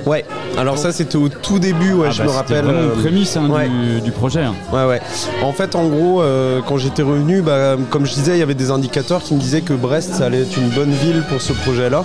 Ouais. 0.09 0.24
Alors 0.56 0.78
ça 0.78 0.90
c'était 0.93 1.16
au 1.16 1.28
tout 1.28 1.59
début, 1.59 1.93
ouais, 1.93 2.06
Ah 2.09 2.12
je 2.12 2.18
bah, 2.18 2.24
me 2.24 2.28
c'était 2.30 2.39
rappelle. 2.55 2.64
vraiment 2.64 2.78
euh, 2.80 2.94
une 2.94 3.01
prémisse 3.02 3.36
hein, 3.36 3.48
ouais. 3.51 3.68
du, 3.68 4.01
du 4.01 4.10
projet. 4.10 4.40
hein. 4.43 4.55
Ouais, 4.72 4.85
ouais. 4.86 5.01
En 5.43 5.52
fait, 5.52 5.74
en 5.76 5.86
gros, 5.86 6.22
euh, 6.22 6.60
quand 6.66 6.78
j'étais 6.78 7.02
revenu, 7.02 7.43
bah, 7.43 7.76
comme 7.90 8.06
je 8.06 8.14
disais, 8.14 8.32
il 8.32 8.39
y 8.39 8.43
avait 8.43 8.55
des 8.55 8.70
indicateurs 8.70 9.22
qui 9.22 9.35
me 9.35 9.39
disaient 9.40 9.60
que 9.60 9.74
Brest, 9.74 10.14
ça 10.14 10.24
allait 10.26 10.40
être 10.40 10.56
une 10.56 10.70
bonne 10.70 10.90
ville 10.93 11.22
pour 11.28 11.40
ce 11.43 11.52
projet-là. 11.52 12.05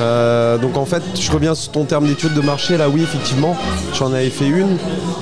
Euh, 0.00 0.56
donc, 0.58 0.76
en 0.78 0.84
fait, 0.86 1.02
je 1.20 1.30
reviens 1.32 1.54
sur 1.54 1.72
ton 1.72 1.84
terme 1.84 2.06
d'étude 2.06 2.32
de 2.34 2.40
marché. 2.40 2.76
Là, 2.78 2.88
oui, 2.88 3.02
effectivement, 3.02 3.56
j'en 3.98 4.12
avais 4.14 4.30
fait 4.30 4.46
une. 4.48 4.76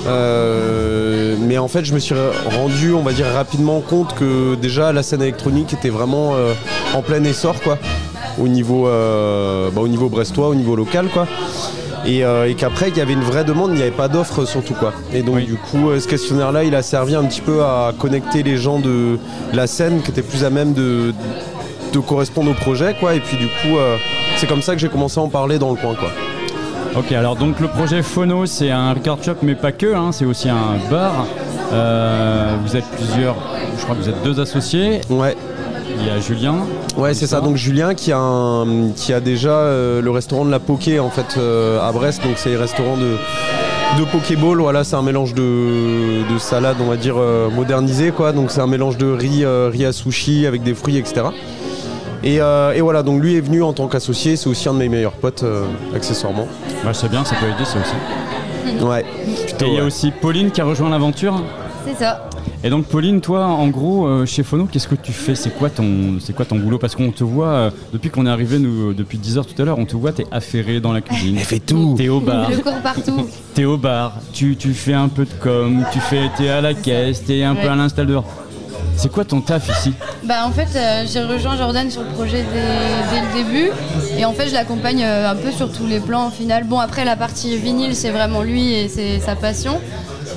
Euh, 0.07 1.35
mais 1.41 1.59
en 1.59 1.69
fait, 1.69 1.85
je 1.85 1.95
me 1.95 1.99
suis 1.99 2.15
rendu, 2.57 2.93
on 2.93 3.03
va 3.03 3.13
dire, 3.13 3.27
rapidement 3.35 3.81
compte 3.81 4.15
que 4.15 4.55
déjà, 4.55 4.93
la 4.93 5.03
scène 5.03 5.23
électronique 5.23 5.73
était 5.73 5.89
vraiment 5.91 6.33
euh, 6.35 6.53
en 6.95 7.03
plein 7.03 7.23
essor, 7.25 7.61
quoi. 7.63 7.79
Au 8.41 8.47
niveau, 8.49 8.87
euh, 8.87 9.69
bah, 9.75 9.81
au 9.81 9.89
niveau 9.89 10.09
brestois, 10.09 10.49
au 10.49 10.55
niveau 10.55 10.77
local, 10.77 11.07
quoi 11.13 11.27
et, 12.07 12.25
euh, 12.25 12.49
et 12.49 12.55
qu'après 12.55 12.89
il 12.89 12.97
y 12.97 13.01
avait 13.01 13.13
une 13.13 13.23
vraie 13.23 13.45
demande, 13.45 13.71
il 13.71 13.77
n'y 13.77 13.83
avait 13.83 13.91
pas 13.91 14.09
d'offre 14.09 14.45
surtout 14.45 14.75
quoi. 14.75 14.93
Et 15.13 15.23
donc 15.23 15.39
du 15.41 15.57
coup 15.57 15.91
euh, 15.91 16.01
ce 16.01 16.09
questionnaire 16.09 16.53
là 16.53 16.65
il 16.65 16.75
a 16.75 16.83
servi 16.83 17.15
un 17.15 17.25
petit 17.25 17.41
peu 17.41 17.63
à 17.63 17.93
connecter 17.99 18.43
les 18.43 18.57
gens 18.57 18.79
de 18.79 19.19
la 19.53 19.67
scène 19.67 20.01
qui 20.03 20.11
étaient 20.11 20.23
plus 20.23 20.45
à 20.45 20.51
même 20.51 20.73
de, 20.73 21.13
de 21.93 21.99
correspondre 21.99 22.51
au 22.51 22.55
projet 22.55 22.95
quoi. 22.99 23.15
Et 23.15 23.21
puis 23.21 23.37
du 23.37 23.47
coup 23.47 23.77
euh, 23.77 23.97
c'est 24.37 24.47
comme 24.47 24.63
ça 24.63 24.75
que 24.75 24.81
j'ai 24.81 24.89
commencé 24.89 25.19
à 25.19 25.23
en 25.23 25.29
parler 25.29 25.59
dans 25.59 25.71
le 25.71 25.77
coin 25.77 25.95
quoi. 25.95 26.11
Ok, 26.97 27.13
alors 27.13 27.37
donc 27.37 27.61
le 27.61 27.69
projet 27.69 28.03
Phono, 28.03 28.47
c'est 28.47 28.71
un 28.71 28.95
record 28.95 29.23
shop, 29.23 29.35
mais 29.43 29.55
pas 29.55 29.73
que, 29.73 29.95
hein, 29.95 30.11
c'est 30.11 30.25
aussi 30.25 30.49
un 30.49 30.79
bar. 30.91 31.27
Euh, 31.71 32.57
vous 32.65 32.77
êtes 32.77 32.87
plusieurs, 32.97 33.37
je 33.77 33.83
crois 33.85 33.95
que 33.95 34.01
vous 34.01 34.09
êtes 34.09 34.23
deux 34.25 34.41
associés. 34.41 35.03
Ouais. 35.11 35.37
Il 36.01 36.07
y 36.07 36.11
a 36.11 36.21
Julien. 36.21 36.55
Ouais 36.97 37.15
c'est 37.15 37.27
ça, 37.27 37.41
donc 37.41 37.57
Julien 37.57 37.95
qui 37.95 38.13
a, 38.13 38.19
un- 38.19 38.91
qui 38.95 39.13
a 39.13 39.21
déjà 39.21 39.51
euh, 39.51 40.01
le 40.01 40.11
restaurant 40.11 40.45
de 40.45 40.51
la 40.51 40.59
Poké 40.61 41.01
en 41.01 41.11
fait 41.11 41.37
euh, 41.39 41.81
à 41.87 41.93
Brest, 41.93 42.23
donc 42.23 42.33
c'est 42.37 42.51
le 42.53 42.59
restaurant 42.59 42.97
de, 42.97 43.17
de 44.01 44.05
Pokéball, 44.05 44.59
voilà 44.61 44.85
c'est 44.85 44.97
un 44.97 45.03
mélange 45.03 45.35
de, 45.35 46.33
de 46.33 46.39
salade 46.39 46.77
on 46.81 46.87
va 46.89 46.97
dire 46.97 47.17
euh, 47.19 47.49
modernisé 47.51 48.11
quoi, 48.11 48.33
donc 48.33 48.51
c'est 48.51 48.61
un 48.61 48.67
mélange 48.67 48.97
de 48.97 49.11
riz, 49.11 49.45
euh, 49.45 49.71
riz 49.73 49.87
à 49.87 49.93
sushi 49.93 50.47
avec 50.47 50.63
des 50.63 50.75
fruits 50.75 50.97
etc. 50.99 51.27
Et, 52.25 52.41
euh, 52.41 52.73
et 52.73 52.81
voilà, 52.81 53.03
donc 53.05 53.21
lui 53.23 53.37
est 53.37 53.41
venu 53.41 53.63
en 53.63 53.73
tant 53.73 53.87
qu'associé, 53.87 54.37
c'est 54.37 54.49
aussi 54.49 54.69
un 54.69 54.75
de 54.75 54.79
mes 54.79 54.89
meilleurs 54.89 55.13
potes 55.13 55.45
euh, 55.45 55.65
accessoirement. 55.95 56.49
Ouais, 56.85 56.93
c'est 56.93 57.09
bien, 57.09 57.25
ça 57.25 57.37
peut 57.37 57.47
aider 57.47 57.65
ça 57.65 57.79
aussi. 57.79 58.85
Ouais. 58.85 59.05
Et 59.61 59.65
il 59.69 59.75
y 59.75 59.79
a 59.79 59.85
aussi 59.85 60.11
Pauline 60.11 60.51
qui 60.51 60.61
a 60.61 60.65
rejoint 60.65 60.91
l'aventure. 60.91 61.41
C'est 61.87 61.95
ça. 61.97 62.29
Et 62.65 62.71
donc 62.71 62.87
Pauline, 62.87 63.21
toi, 63.21 63.47
en 63.47 63.69
gros, 63.69 64.07
euh, 64.07 64.27
chez 64.27 64.43
Phono, 64.43 64.67
qu'est-ce 64.67 64.89
que 64.89 64.97
tu 64.97 65.13
fais? 65.13 65.35
C'est 65.35 65.51
quoi 65.51 65.71
ton, 65.71 66.19
c'est 66.21 66.35
quoi 66.35 66.45
ton 66.45 66.57
boulot? 66.57 66.79
Parce 66.79 66.97
qu'on 66.97 67.13
te 67.13 67.23
voit 67.23 67.49
euh, 67.49 67.71
depuis 67.93 68.11
qu'on 68.11 68.27
est 68.27 68.31
arrivé, 68.31 68.59
nous, 68.59 68.91
euh, 68.91 68.95
depuis 68.95 69.19
10 69.19 69.39
heures 69.39 69.47
tout 69.47 69.61
à 69.63 69.65
l'heure, 69.65 69.79
on 69.79 69.85
te 69.85 69.97
voit, 69.97 70.13
t'es 70.13 70.27
affairé 70.33 70.81
dans 70.81 70.93
la 70.93 71.01
cuisine. 71.01 71.37
Elle 71.39 71.45
fait 71.45 71.61
tout. 71.61 71.95
T'es 71.97 72.09
au 72.09 72.21
bar. 72.21 72.51
Je 72.51 72.61
cours 72.61 72.81
partout. 72.83 73.29
T'es 73.55 73.65
au 73.65 73.77
bar. 73.77 74.15
Tu, 74.33 74.57
tu 74.57 74.75
fais 74.75 74.95
un 74.95 75.09
peu 75.09 75.25
de 75.25 75.33
com. 75.41 75.85
Tu 75.93 76.01
fais, 76.01 76.31
t'es 76.37 76.49
à 76.49 76.61
la 76.61 76.75
caisse. 76.75 77.25
T'es 77.25 77.45
un 77.45 77.55
peu 77.55 77.69
à 77.69 77.77
l'install 77.77 78.07
dehors. 78.07 78.25
C'est 78.97 79.13
quoi 79.13 79.25
ton 79.25 79.41
taf 79.41 79.69
ici? 79.69 79.95
Bah 80.25 80.45
en 80.45 80.51
fait 80.51 80.69
euh, 80.75 81.05
j'ai 81.07 81.23
rejoint 81.23 81.57
Jordan 81.57 81.89
sur 81.89 82.03
le 82.03 82.09
projet 82.09 82.45
dès, 82.53 83.15
dès 83.15 83.21
le 83.21 83.45
début 83.45 83.71
et 84.19 84.25
en 84.25 84.33
fait 84.33 84.49
je 84.49 84.55
l'accompagne 84.55 85.05
euh, 85.05 85.31
un 85.31 85.37
peu 85.37 85.53
sur 85.53 85.73
tous 85.73 85.87
les 85.87 86.01
plans 86.01 86.27
au 86.27 86.31
final. 86.31 86.65
Bon 86.65 86.81
après 86.81 87.05
la 87.05 87.15
partie 87.15 87.57
vinyle 87.57 87.95
c'est 87.95 88.11
vraiment 88.11 88.43
lui 88.43 88.73
et 88.75 88.89
c'est 88.89 89.21
sa 89.21 89.37
passion. 89.37 89.81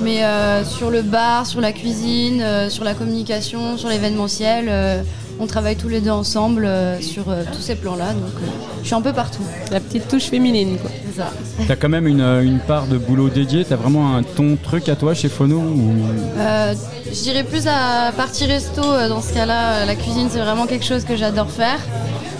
Mais 0.02 0.24
euh, 0.24 0.64
sur 0.64 0.90
le 0.90 1.02
bar, 1.02 1.46
sur 1.46 1.60
la 1.60 1.72
cuisine, 1.72 2.40
euh, 2.42 2.68
sur 2.68 2.82
la 2.84 2.94
communication, 2.94 3.76
sur 3.76 3.88
l'événementiel, 3.88 4.66
euh, 4.68 5.02
on 5.38 5.46
travaille 5.46 5.76
tous 5.76 5.88
les 5.88 6.00
deux 6.00 6.10
ensemble 6.10 6.64
euh, 6.64 7.00
sur 7.00 7.30
euh, 7.30 7.44
tous 7.52 7.60
ces 7.60 7.76
plans-là. 7.76 8.12
Donc 8.12 8.34
euh, 8.36 8.46
je 8.82 8.86
suis 8.86 8.94
un 8.94 9.00
peu 9.00 9.12
partout. 9.12 9.44
La 9.70 9.80
petite 9.80 10.08
touche 10.08 10.24
féminine, 10.24 10.76
quoi. 10.78 10.90
C'est 11.06 11.20
ça. 11.20 11.30
T'as 11.68 11.76
quand 11.76 11.88
même 11.88 12.06
une, 12.08 12.20
une 12.20 12.58
part 12.58 12.86
de 12.86 12.98
boulot 12.98 13.28
dédié, 13.28 13.64
t'as 13.64 13.76
vraiment 13.76 14.16
un 14.16 14.22
ton 14.22 14.56
truc 14.60 14.88
à 14.88 14.96
toi 14.96 15.14
chez 15.14 15.28
Phono 15.28 15.58
ou... 15.58 15.92
Euh, 16.38 16.74
je 17.06 17.22
dirais 17.22 17.44
plus 17.44 17.66
à 17.66 18.10
partie 18.16 18.46
resto. 18.46 18.82
Dans 18.82 19.20
ce 19.20 19.32
cas-là, 19.34 19.84
la 19.84 19.94
cuisine, 19.94 20.28
c'est 20.30 20.40
vraiment 20.40 20.66
quelque 20.66 20.84
chose 20.84 21.04
que 21.04 21.16
j'adore 21.16 21.50
faire. 21.50 21.78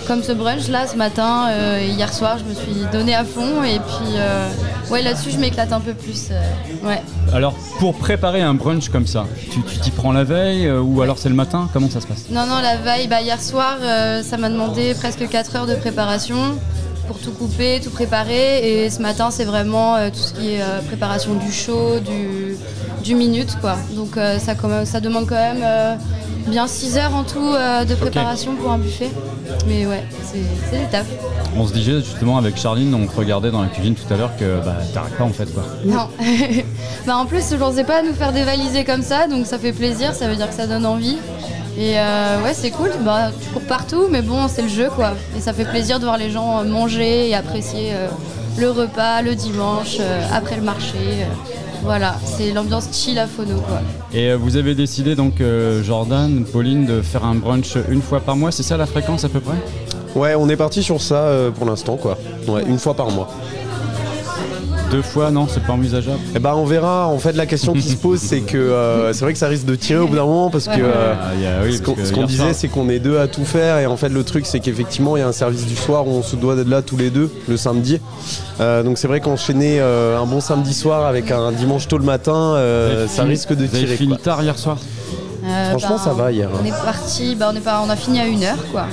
Comme 0.06 0.22
ce 0.22 0.32
brunch 0.32 0.68
là, 0.68 0.86
ce 0.86 0.96
matin 0.96 1.46
euh, 1.50 1.80
hier 1.88 2.12
soir, 2.12 2.36
je 2.38 2.44
me 2.44 2.54
suis 2.54 2.86
donné 2.92 3.14
à 3.14 3.24
fond. 3.24 3.62
Et 3.62 3.78
puis, 3.78 4.14
euh, 4.16 4.48
ouais, 4.90 5.00
là-dessus, 5.02 5.30
je 5.30 5.38
m'éclate 5.38 5.72
un 5.72 5.80
peu 5.80 5.94
plus. 5.94 6.28
euh, 6.30 6.88
ouais. 6.88 7.00
Alors, 7.32 7.54
pour 7.78 7.94
préparer 7.94 8.42
un 8.42 8.54
brunch 8.54 8.88
comme 8.88 9.06
ça, 9.06 9.26
tu 9.50 9.62
tu 9.62 9.78
t'y 9.78 9.90
prends 9.90 10.12
la 10.12 10.24
veille 10.24 10.70
ou 10.70 11.00
alors 11.02 11.18
c'est 11.18 11.28
le 11.28 11.34
matin? 11.34 11.68
Comment 11.72 11.88
ça 11.88 12.00
se 12.00 12.06
passe? 12.06 12.24
Non, 12.30 12.46
non, 12.46 12.60
la 12.60 12.76
veille, 12.76 13.06
bah, 13.06 13.22
hier 13.22 13.40
soir, 13.40 13.76
ça 14.22 14.36
m'a 14.36 14.50
demandé 14.50 14.94
presque 14.94 15.28
4 15.28 15.56
heures 15.56 15.66
de 15.66 15.74
préparation 15.76 16.58
pour 17.06 17.18
tout 17.18 17.32
couper, 17.32 17.80
tout 17.82 17.90
préparer. 17.90 18.84
Et 18.84 18.90
ce 18.90 19.00
matin, 19.00 19.30
c'est 19.30 19.44
vraiment 19.44 19.96
euh, 19.96 20.10
tout 20.10 20.18
ce 20.18 20.32
qui 20.34 20.52
est 20.54 20.62
euh, 20.62 20.80
préparation 20.86 21.34
du 21.34 21.50
chaud, 21.52 21.98
du, 22.00 22.56
du 23.02 23.14
minute, 23.14 23.56
quoi. 23.60 23.76
Donc 23.94 24.16
euh, 24.16 24.38
ça, 24.38 24.54
quand 24.54 24.68
même- 24.68 24.86
ça 24.86 25.00
demande 25.00 25.26
quand 25.26 25.34
même 25.34 25.98
bien 26.48 26.66
6 26.66 26.96
heures 26.98 27.14
en 27.14 27.22
tout 27.22 27.52
de 27.52 27.94
préparation 27.94 28.54
pour 28.56 28.70
un 28.72 28.78
buffet. 28.78 29.10
Mais 29.68 29.86
ouais, 29.86 30.02
c'est 30.24 30.78
du 30.78 30.86
taf. 30.90 31.06
On 31.56 31.66
se 31.66 31.72
disait 31.74 32.00
justement 32.00 32.38
avec 32.38 32.56
Charline, 32.56 32.94
on 32.94 33.06
regardait 33.18 33.50
dans 33.50 33.60
la 33.62 33.68
cuisine 33.68 33.94
tout 33.94 34.12
à 34.12 34.16
l'heure 34.16 34.34
que 34.38 34.58
bah, 34.64 34.76
t'arrêtes 34.94 35.16
pas 35.18 35.24
en 35.24 35.28
fait 35.32 35.52
quoi. 35.52 35.64
Non. 35.84 36.08
bah, 37.06 37.16
en 37.18 37.26
plus, 37.26 37.44
je 37.50 37.56
pensais 37.56 37.84
pas 37.84 38.02
nous 38.02 38.14
faire 38.14 38.32
dévaliser 38.32 38.84
comme 38.84 39.02
ça, 39.02 39.26
donc 39.28 39.46
ça 39.46 39.58
fait 39.58 39.72
plaisir, 39.72 40.14
ça 40.14 40.28
veut 40.28 40.36
dire 40.36 40.48
que 40.48 40.54
ça 40.54 40.66
donne 40.66 40.86
envie. 40.86 41.18
Et 41.78 41.98
euh, 41.98 42.42
ouais, 42.42 42.52
c'est 42.54 42.70
cool. 42.70 42.90
Bah, 43.04 43.30
tu 43.42 43.48
cours 43.50 43.62
partout, 43.62 44.04
mais 44.10 44.22
bon, 44.22 44.46
c'est 44.48 44.62
le 44.62 44.68
jeu 44.68 44.88
quoi. 44.94 45.12
Et 45.36 45.40
ça 45.40 45.52
fait 45.52 45.64
plaisir 45.64 45.98
de 45.98 46.04
voir 46.04 46.18
les 46.18 46.30
gens 46.30 46.60
euh, 46.60 46.64
manger 46.64 47.28
et 47.30 47.34
apprécier 47.34 47.92
euh, 47.94 48.08
le 48.58 48.70
repas 48.70 49.22
le 49.22 49.34
dimanche, 49.34 49.96
euh, 50.00 50.20
après 50.32 50.56
le 50.56 50.62
marché. 50.62 50.98
euh. 50.98 51.24
voilà, 51.82 52.16
c'est 52.24 52.52
l'ambiance 52.52 52.88
chill 52.92 53.18
à 53.18 53.26
Phono 53.26 53.56
quoi. 53.60 53.80
Et 54.12 54.34
vous 54.34 54.56
avez 54.56 54.74
décidé 54.74 55.14
donc, 55.14 55.40
euh, 55.40 55.82
Jordan, 55.82 56.44
Pauline, 56.44 56.84
de 56.84 57.00
faire 57.00 57.24
un 57.24 57.34
brunch 57.36 57.76
une 57.88 58.02
fois 58.02 58.20
par 58.20 58.36
mois, 58.36 58.52
c'est 58.52 58.62
ça 58.62 58.76
la 58.76 58.86
fréquence 58.86 59.24
à 59.24 59.28
peu 59.30 59.40
près? 59.40 59.56
Ouais, 60.14 60.34
on 60.34 60.48
est 60.50 60.56
parti 60.56 60.82
sur 60.82 61.00
ça 61.00 61.14
euh, 61.24 61.50
pour 61.50 61.64
l'instant, 61.66 61.96
quoi. 61.96 62.18
Ouais, 62.46 62.62
une 62.66 62.78
fois 62.78 62.92
par 62.94 63.10
mois. 63.10 63.28
Deux 64.92 65.02
fois, 65.02 65.30
non, 65.30 65.46
c'est 65.48 65.62
pas 65.64 65.72
envisageable 65.72 66.18
Eh 66.36 66.38
ben, 66.38 66.52
on 66.54 66.64
verra. 66.66 67.08
En 67.08 67.18
fait, 67.18 67.32
la 67.32 67.46
question 67.46 67.72
qui 67.72 67.82
se 67.82 67.96
pose, 67.96 68.20
c'est 68.20 68.40
que 68.40 68.56
euh, 68.58 69.12
c'est 69.12 69.22
vrai 69.24 69.32
que 69.32 69.38
ça 69.38 69.48
risque 69.48 69.64
de 69.64 69.74
tirer 69.74 70.00
au 70.00 70.06
bout 70.06 70.16
d'un 70.16 70.24
moment 70.26 70.50
parce 70.50 70.66
que 70.66 70.72
euh, 70.78 71.14
Ah, 71.20 71.30
oui, 71.64 71.76
ce 71.76 71.82
qu'on 71.82 71.96
ce 71.96 72.26
disait, 72.26 72.52
c'est 72.52 72.68
qu'on 72.68 72.88
est 72.90 72.98
deux 72.98 73.18
à 73.18 73.26
tout 73.26 73.44
faire. 73.44 73.78
Et 73.78 73.86
en 73.86 73.96
fait, 73.96 74.10
le 74.10 74.22
truc, 74.22 74.44
c'est 74.46 74.60
qu'effectivement, 74.60 75.16
il 75.16 75.20
y 75.20 75.22
a 75.22 75.28
un 75.28 75.32
service 75.32 75.66
du 75.66 75.74
soir 75.76 76.06
où 76.06 76.10
on 76.10 76.22
se 76.22 76.36
doit 76.36 76.56
d'être 76.56 76.68
là 76.68 76.82
tous 76.82 76.96
les 76.98 77.10
deux 77.10 77.30
le 77.48 77.56
samedi. 77.56 78.00
Euh, 78.60 78.82
donc, 78.82 78.98
c'est 78.98 79.08
vrai 79.08 79.20
qu'enchaîner 79.20 79.78
euh, 79.80 80.20
un 80.20 80.26
bon 80.26 80.40
samedi 80.40 80.74
soir 80.74 81.06
avec 81.06 81.30
un 81.30 81.52
dimanche 81.52 81.88
tôt 81.88 81.96
le 81.98 82.04
matin, 82.04 82.34
euh, 82.56 83.08
ça 83.08 83.22
fini- 83.22 83.30
risque 83.30 83.50
de 83.54 83.64
vous 83.64 83.74
avez 83.74 83.84
tirer. 83.84 83.96
fini 83.96 84.08
quoi. 84.14 84.18
tard 84.22 84.42
hier 84.42 84.58
soir 84.58 84.76
Euh, 85.44 85.70
Franchement, 85.70 85.98
ça 85.98 86.12
va 86.12 86.30
hier, 86.30 86.48
hein. 86.54 86.58
On 86.62 86.66
est 86.66 86.84
parti, 86.84 87.34
bah, 87.34 87.50
on, 87.52 87.56
est 87.56 87.60
pas, 87.60 87.82
on 87.84 87.88
a 87.90 87.96
fini 87.96 88.20
à 88.20 88.26
1h 88.26 88.54
quoi. 88.70 88.84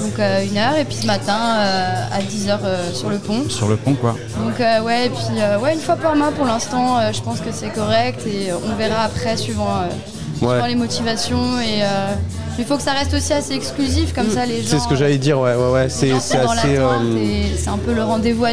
Donc 0.00 0.18
euh, 0.18 0.44
une 0.44 0.56
heure 0.58 0.76
et 0.76 0.84
puis 0.84 0.96
ce 0.96 1.06
matin 1.06 1.38
euh, 1.58 2.04
à 2.12 2.20
10h 2.20 2.94
sur 2.94 3.08
le 3.10 3.18
pont. 3.18 3.48
Sur 3.48 3.68
le 3.68 3.76
pont 3.76 3.94
quoi. 3.94 4.14
Donc 4.38 4.60
euh, 4.60 4.80
ouais, 4.82 5.06
et 5.06 5.10
puis 5.10 5.18
euh, 5.38 5.58
ouais, 5.58 5.74
une 5.74 5.80
fois 5.80 5.96
par 5.96 6.16
mois 6.16 6.32
pour 6.32 6.44
l'instant, 6.46 6.98
euh, 6.98 7.12
je 7.12 7.20
pense 7.22 7.40
que 7.40 7.52
c'est 7.52 7.70
correct 7.70 8.20
et 8.26 8.50
euh, 8.50 8.56
on 8.70 8.74
verra 8.76 9.02
après 9.04 9.36
suivant, 9.36 9.68
euh, 9.70 9.86
Ouais. 10.42 10.50
suivant 10.50 10.66
les 10.66 10.74
motivations. 10.74 11.60
Et 11.60 11.82
euh, 11.82 12.14
il 12.58 12.64
faut 12.64 12.76
que 12.76 12.82
ça 12.82 12.92
reste 12.92 13.12
aussi 13.14 13.32
assez 13.32 13.52
exclusif, 13.54 14.12
comme 14.14 14.30
ça 14.30 14.46
les 14.46 14.62
gens. 14.62 14.68
C'est 14.68 14.78
ce 14.78 14.88
que 14.88 14.94
j'allais 14.96 15.18
dire, 15.18 15.38
ouais, 15.40 15.54
ouais, 15.54 15.70
ouais. 15.72 15.88
C'est 15.88 16.12
assez. 16.12 16.36
euh, 16.36 16.88
c'est 17.56 17.68
un 17.68 17.78
peu 17.78 17.92
le 17.92 18.02
rendez-vous 18.02 18.44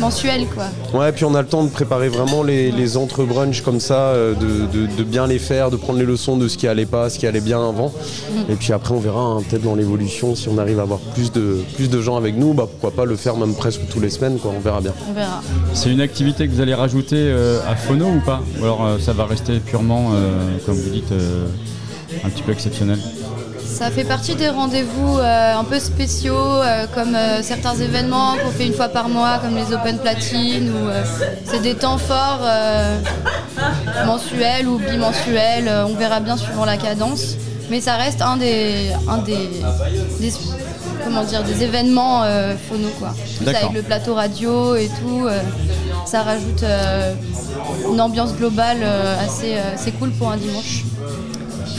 mensuel 0.00 0.46
quoi. 0.46 0.64
Ouais, 0.98 1.12
puis 1.12 1.24
on 1.24 1.34
a 1.34 1.42
le 1.42 1.48
temps 1.48 1.64
de 1.64 1.70
préparer 1.70 2.08
vraiment 2.08 2.42
les, 2.42 2.70
les 2.72 2.96
entre-brunchs 2.96 3.62
comme 3.62 3.80
ça, 3.80 4.08
euh, 4.10 4.34
de, 4.34 4.66
de- 4.78 4.86
de 4.96 5.02
bien 5.04 5.26
les 5.26 5.38
faire, 5.38 5.70
de 5.70 5.76
prendre 5.76 5.98
les 5.98 6.04
leçons 6.04 6.36
de 6.36 6.48
ce 6.48 6.56
qui 6.58 6.66
allait 6.68 6.86
pas, 6.86 7.08
ce 7.10 7.18
qui 7.18 7.26
allait 7.26 7.40
bien 7.40 7.60
avant. 7.66 7.88
Mm. 7.88 8.52
Et 8.52 8.54
puis 8.56 8.72
après, 8.72 8.92
on 8.94 9.00
verra 9.00 9.20
hein, 9.20 9.42
peut-être 9.48 9.62
dans 9.62 9.74
l'évolution 9.74 10.34
si 10.34 10.48
on 10.48 10.58
arrive 10.58 10.78
à 10.78 10.82
avoir 10.82 10.98
plus 11.00 11.32
de, 11.32 11.58
plus 11.76 11.88
de 11.90 12.00
gens 12.00 12.16
avec 12.16 12.36
nous, 12.36 12.52
bah 12.54 12.66
pourquoi 12.70 12.90
pas 12.90 13.04
le 13.04 13.16
faire 13.16 13.36
même 13.36 13.54
presque 13.54 13.80
tous 13.90 14.00
les 14.00 14.10
semaines, 14.10 14.38
quoi. 14.38 14.52
On 14.56 14.60
verra 14.60 14.80
bien. 14.80 14.92
On 15.08 15.12
verra. 15.12 15.42
C'est 15.74 15.90
une 15.90 16.00
activité 16.00 16.46
que 16.46 16.52
vous 16.52 16.60
allez 16.60 16.74
rajouter 16.74 17.16
euh, 17.18 17.58
à 17.68 17.74
Phono 17.76 18.06
ou 18.06 18.20
pas? 18.24 18.42
Ou 18.60 18.64
alors 18.64 18.84
euh, 18.84 18.98
ça 18.98 19.12
va 19.12 19.24
rester 19.26 19.58
purement, 19.60 20.10
euh, 20.14 20.56
comme 20.66 20.76
vous 20.76 20.90
dites, 20.90 21.12
euh, 21.12 21.46
un 22.24 22.28
petit 22.30 22.42
peu 22.42 22.52
exceptionnel? 22.52 22.98
Ça 23.78 23.90
fait 23.90 24.04
partie 24.04 24.34
des 24.34 24.48
rendez-vous 24.48 25.18
euh, 25.18 25.54
un 25.54 25.64
peu 25.64 25.78
spéciaux, 25.78 26.34
euh, 26.34 26.86
comme 26.94 27.14
euh, 27.14 27.42
certains 27.42 27.74
événements 27.76 28.34
qu'on 28.42 28.50
fait 28.50 28.64
une 28.66 28.72
fois 28.72 28.88
par 28.88 29.10
mois, 29.10 29.38
comme 29.42 29.54
les 29.54 29.70
Open 29.74 29.98
Platine, 29.98 30.70
ou 30.70 30.88
c'est 31.44 31.60
des 31.60 31.74
temps 31.74 31.98
forts 31.98 32.40
mensuels 34.06 34.66
ou 34.66 34.78
bimensuels. 34.78 35.70
on 35.86 35.94
verra 35.94 36.20
bien 36.20 36.38
suivant 36.38 36.64
la 36.64 36.78
cadence, 36.78 37.36
mais 37.70 37.82
ça 37.82 37.96
reste 37.96 38.22
un 38.22 38.38
des, 38.38 38.92
un 39.08 39.18
des, 39.18 39.50
des- 40.20 40.32
comment 41.04 41.22
dire, 41.24 41.42
des 41.42 41.62
événements 41.62 42.22
phono 42.68 42.88
quoi. 42.98 43.14
D'accord. 43.42 43.62
avec 43.64 43.76
le 43.76 43.82
plateau 43.82 44.14
radio 44.14 44.74
et 44.74 44.88
tout, 44.88 45.26
ça 46.06 46.22
rajoute 46.22 46.64
une 47.92 48.00
ambiance 48.00 48.34
globale 48.34 48.78
assez, 49.22 49.54
assez 49.74 49.92
cool 49.92 50.10
pour 50.12 50.30
un 50.30 50.38
dimanche. 50.38 50.82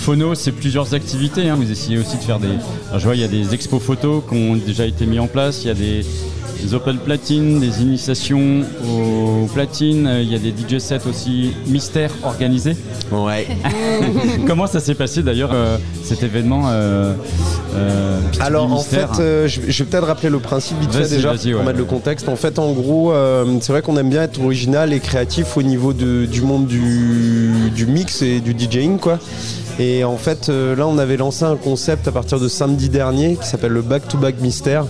Phono, 0.08 0.36
c'est 0.36 0.54
plusieurs 0.54 0.94
activités. 0.94 1.50
hein. 1.50 1.56
Vous 1.56 1.70
essayez 1.70 1.98
aussi 1.98 2.16
de 2.16 2.22
faire 2.22 2.40
des. 2.40 2.48
Je 2.96 3.04
vois, 3.04 3.16
il 3.16 3.20
y 3.20 3.26
a 3.26 3.28
des 3.28 3.54
expos 3.54 3.84
photos 3.84 4.24
qui 4.30 4.36
ont 4.36 4.56
déjà 4.56 4.86
été 4.86 5.06
mis 5.06 5.20
en 5.20 5.28
place. 5.28 5.66
Il 5.66 5.68
y 5.68 5.72
a 5.72 5.74
des, 5.74 6.06
des 6.64 6.74
Open 6.74 6.98
Platine, 6.98 7.60
des 7.60 7.82
initiations 7.82 8.62
aux 8.86 9.46
platines. 9.48 10.10
Il 10.22 10.32
y 10.32 10.36
a 10.36 10.40
des 10.40 10.50
DJ 10.52 10.80
sets 10.80 11.02
aussi 11.10 11.52
mystères 11.68 12.12
organisés. 12.24 12.76
Ouais. 13.12 13.48
Comment 14.48 14.68
ça 14.68 14.80
s'est 14.80 14.96
passé 14.96 15.24
d'ailleurs 15.24 15.52
euh, 15.54 15.78
cet 16.04 16.24
événement 16.24 16.64
euh, 16.68 17.14
euh, 17.76 18.20
Alors 18.40 18.72
en 18.72 18.80
fait, 18.80 19.08
euh, 19.20 19.48
je 19.48 19.62
vais 19.62 19.72
je 19.72 19.84
vais 19.84 19.90
peut-être 19.90 20.08
rappeler 20.08 20.30
le 20.30 20.40
principe 20.40 20.80
vite 20.80 20.94
fait 20.94 21.08
déjà 21.08 21.34
pour 21.34 21.46
ouais. 21.46 21.64
mettre 21.64 21.78
le 21.78 21.86
contexte. 21.86 22.28
En 22.30 22.36
fait, 22.36 22.58
en 22.60 22.72
gros, 22.72 23.12
euh, 23.12 23.46
c'est 23.62 23.72
vrai 23.72 23.82
qu'on 23.82 23.98
aime 23.98 24.10
bien 24.10 24.24
être 24.24 24.42
original 24.42 24.94
et 24.94 25.00
créatif 25.00 25.56
au 25.58 25.62
niveau 25.64 25.94
de- 25.94 26.26
du 26.26 26.42
monde 26.42 26.66
du, 26.68 27.70
du 27.76 27.86
mix 27.86 28.22
et 28.22 28.40
du 28.40 28.54
DJing, 28.58 28.98
quoi. 28.98 29.20
Et 29.80 30.04
en 30.04 30.18
fait, 30.18 30.50
euh, 30.50 30.76
là, 30.76 30.88
on 30.88 30.98
avait 30.98 31.18
lancé 31.18 31.44
un 31.44 31.56
concept 31.56 32.08
à 32.08 32.12
partir 32.12 32.40
de 32.40 32.48
samedi 32.48 32.90
dernier 32.90 33.36
qui 33.40 33.48
s'appelle 33.48 33.74
le 33.74 33.84
Back 33.84 34.08
to 34.08 34.18
Back 34.18 34.36
Mystère. 34.42 34.86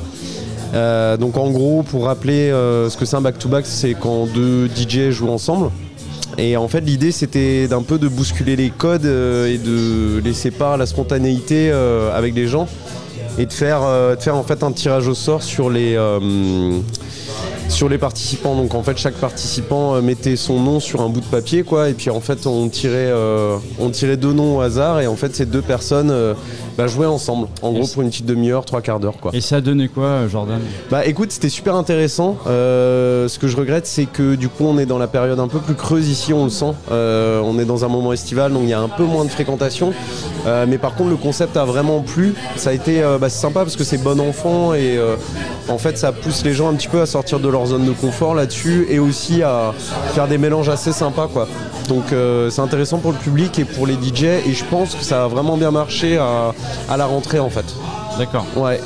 Euh, 0.74 1.18
donc 1.18 1.38
en 1.38 1.50
gros, 1.50 1.84
pour 1.84 2.06
rappeler 2.06 2.52
euh, 2.52 2.90
ce 2.90 2.98
que 2.98 3.06
c'est 3.06 3.16
un 3.16 3.22
back-to-back, 3.22 3.66
c'est 3.66 3.94
quand 3.94 4.26
deux 4.26 4.68
DJ 4.68 5.10
jouent 5.10 5.30
ensemble. 5.30 5.72
Et 6.38 6.58
en 6.58 6.68
fait, 6.68 6.82
l'idée, 6.82 7.12
c'était 7.12 7.68
d'un 7.68 7.82
peu 7.82 7.98
de 7.98 8.08
bousculer 8.08 8.56
les 8.56 8.70
codes 8.70 9.06
euh, 9.06 9.54
et 9.54 9.58
de 9.58 10.22
laisser 10.24 10.52
part 10.52 10.78
la 10.78 10.86
spontanéité 10.86 11.72
avec 12.14 12.36
les 12.36 12.48
gens 12.48 12.68
et 13.40 13.46
de 13.46 13.54
faire, 13.54 13.82
de 13.82 14.22
faire 14.22 14.36
en 14.36 14.44
fait 14.44 14.64
un 14.64 14.72
tirage 14.72 15.08
au 15.08 15.14
sort 15.14 15.44
sur 15.44 15.70
les, 15.70 15.98
sur 17.70 17.90
les 17.90 17.98
participants. 17.98 18.56
Donc 18.56 18.74
en 18.74 18.84
fait, 18.84 18.98
chaque 18.98 19.16
participant 19.16 19.96
euh, 19.96 20.02
mettait 20.02 20.36
son 20.36 20.60
nom 20.60 20.80
sur 20.80 21.02
un 21.02 21.10
bout 21.10 21.22
de 21.22 21.26
papier, 21.26 21.64
quoi. 21.64 21.90
Et 21.90 21.94
puis 21.94 22.10
en 22.10 22.22
fait, 22.22 22.48
on 22.48 22.70
tirait, 22.70 23.10
euh, 23.10 23.58
on 23.80 23.90
tirait 23.90 24.18
deux 24.18 24.34
noms 24.34 24.58
au 24.58 24.62
hasard 24.62 25.00
et 25.00 25.08
en 25.08 25.16
fait, 25.16 25.36
ces 25.36 25.46
deux 25.46 25.62
personnes 25.62 26.12
euh, 26.12 26.34
bah, 26.78 26.88
jouaient 26.88 27.06
ensemble. 27.06 27.48
En 27.62 27.72
gros, 27.72 27.88
pour 27.88 28.02
une 28.02 28.10
petite 28.10 28.26
demi-heure, 28.26 28.66
trois 28.66 28.82
quarts 28.82 29.00
d'heure, 29.00 29.18
quoi. 29.20 29.32
Et 29.34 29.42
ça 29.42 29.58
a 29.58 29.62
donné 29.62 29.88
quoi, 29.88 30.28
Jordan? 30.28 30.60
Bah 30.90 31.06
écoute, 31.06 31.32
c'était 31.32 31.50
super 31.50 31.76
intéressant. 31.76 32.38
Euh, 32.48 33.28
ce 33.28 33.40
que 33.40 33.48
je 33.48 33.58
regrette, 33.58 33.88
c'est 33.88 34.06
que 34.06 34.36
du 34.36 34.50
coup, 34.50 34.66
on 34.66 34.78
est 34.78 34.86
dans 34.86 34.98
la 34.98 35.08
période 35.08 35.40
un 35.40 35.48
peu 35.48 35.60
plus 35.60 35.76
creuse 35.76 36.08
ici, 36.08 36.34
on 36.34 36.46
le 36.46 36.50
sent. 36.50 36.74
On 36.90 37.60
est 37.60 37.66
dans 37.66 37.86
un 37.86 37.88
moment 37.88 38.14
estival, 38.14 38.54
donc 38.54 38.64
il 38.64 38.70
y 38.70 38.74
a 38.74 38.80
un 38.80 38.90
peu 38.90 39.04
moins 39.04 39.26
de 39.26 39.30
fréquentation. 39.30 39.94
Mais 40.46 40.78
par 40.78 40.96
contre, 40.96 41.10
le 41.10 41.16
concept 41.16 41.58
a 41.58 41.66
vraiment 41.66 42.02
plu. 42.02 42.34
Ça 42.56 42.72
a 42.72 42.74
été 42.74 43.04
bah, 43.20 43.30
sympa 43.30 43.62
parce 43.62 43.76
que 43.76 43.84
c'est 43.84 43.98
bon 43.98 44.20
enfant 44.20 44.74
et 44.74 45.00
en 45.70 45.78
fait, 45.78 45.98
ça 45.98 46.12
pousse 46.12 46.44
les 46.44 46.54
gens 46.54 46.70
un 46.70 46.76
petit 46.76 46.88
peu 46.88 47.02
à 47.02 47.06
sortir 47.06 47.40
de 47.40 47.50
leur 47.50 47.57
zone 47.66 47.86
de 47.86 47.92
confort 47.92 48.36
là-dessus 48.36 48.86
et 48.90 49.00
aussi 49.00 49.44
à 49.44 49.74
faire 50.14 50.28
des 50.28 50.38
mélanges 50.38 50.70
assez 50.70 50.92
sympas, 50.92 51.28
quoi. 51.32 51.48
Donc 51.88 52.12
euh, 52.12 52.50
c'est 52.50 52.62
intéressant 52.62 52.98
pour 52.98 53.12
le 53.12 53.18
public 53.18 53.58
et 53.60 53.66
pour 53.66 53.88
les 53.88 53.94
DJ 53.94 54.24
et 54.46 54.54
je 54.54 54.66
pense 54.66 54.96
que 54.96 55.04
ça 55.04 55.24
a 55.24 55.28
vraiment 55.28 55.58
bien 55.58 55.72
marché 55.72 56.18
à, 56.18 56.54
à 56.90 56.98
la 56.98 57.06
rentrée 57.06 57.40
en 57.40 57.50
fait. 57.50 57.66
D'accord. 58.18 58.46
Ouais. 58.56 58.80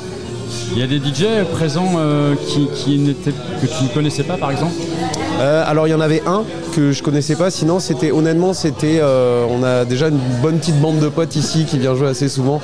Il 0.72 0.78
y 0.78 0.82
a 0.82 0.86
des 0.86 0.98
DJ 0.98 1.44
présents 1.52 1.94
euh, 1.96 2.34
qui, 2.46 2.68
qui 2.74 3.14
que 3.24 3.66
tu 3.66 3.84
ne 3.84 3.88
connaissais 3.88 4.22
pas, 4.22 4.36
par 4.36 4.50
exemple? 4.50 4.74
Euh, 5.40 5.64
alors 5.66 5.86
il 5.86 5.90
y 5.90 5.94
en 5.94 6.00
avait 6.00 6.22
un 6.26 6.44
que 6.72 6.90
je 6.90 7.02
connaissais 7.02 7.36
pas, 7.36 7.50
sinon 7.50 7.78
c'était 7.78 8.10
honnêtement 8.10 8.54
c'était 8.54 8.98
euh, 9.00 9.44
on 9.48 9.62
a 9.62 9.84
déjà 9.84 10.08
une 10.08 10.18
bonne 10.40 10.58
petite 10.58 10.80
bande 10.80 10.98
de 10.98 11.08
potes 11.08 11.36
ici 11.36 11.66
qui 11.66 11.78
vient 11.78 11.94
jouer 11.94 12.08
assez 12.08 12.28
souvent. 12.28 12.60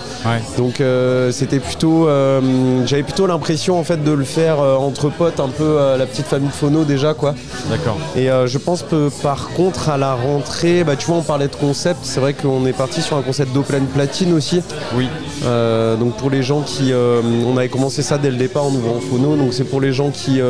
Donc 0.56 0.80
euh, 0.80 1.30
c'était 1.30 1.60
plutôt 1.60 2.08
euh, 2.08 2.40
j'avais 2.86 3.02
plutôt 3.02 3.26
l'impression 3.26 3.78
en 3.78 3.84
fait 3.84 4.02
de 4.02 4.10
le 4.10 4.24
faire 4.24 4.60
entre 4.60 5.10
potes 5.10 5.40
un 5.40 5.48
peu 5.48 5.78
la 5.96 6.06
petite 6.06 6.26
famille 6.26 6.48
de 6.48 6.54
phono 6.54 6.84
déjà 6.84 7.14
quoi. 7.14 7.34
D'accord. 7.70 7.98
Et 8.16 8.26
je 8.26 8.58
pense 8.58 8.82
que 8.82 9.10
par 9.22 9.50
contre 9.50 9.90
à 9.90 9.98
la 9.98 10.14
rentrée, 10.14 10.84
bah 10.84 10.96
tu 10.96 11.06
vois 11.06 11.16
on 11.16 11.22
parlait 11.22 11.48
de 11.48 11.56
concept, 11.56 12.00
c'est 12.02 12.20
vrai 12.20 12.32
qu'on 12.32 12.66
est 12.66 12.72
parti 12.72 13.02
sur 13.02 13.16
un 13.16 13.22
concept 13.22 13.52
d'open 13.52 13.84
platine 13.86 14.32
aussi. 14.32 14.62
Oui. 14.96 15.08
Donc 15.42 16.16
pour 16.16 16.30
les 16.30 16.42
gens 16.42 16.62
qui 16.62 16.92
on 16.94 17.56
avait 17.56 17.68
commencé 17.68 18.02
ça 18.02 18.16
dès 18.16 18.30
le 18.30 18.36
départ 18.36 18.64
en 18.64 18.70
ouvrant 18.70 19.00
phono, 19.00 19.36
donc 19.36 19.52
c'est 19.52 19.64
pour 19.64 19.80
les 19.80 19.92
gens 19.92 20.10
qui 20.10 20.40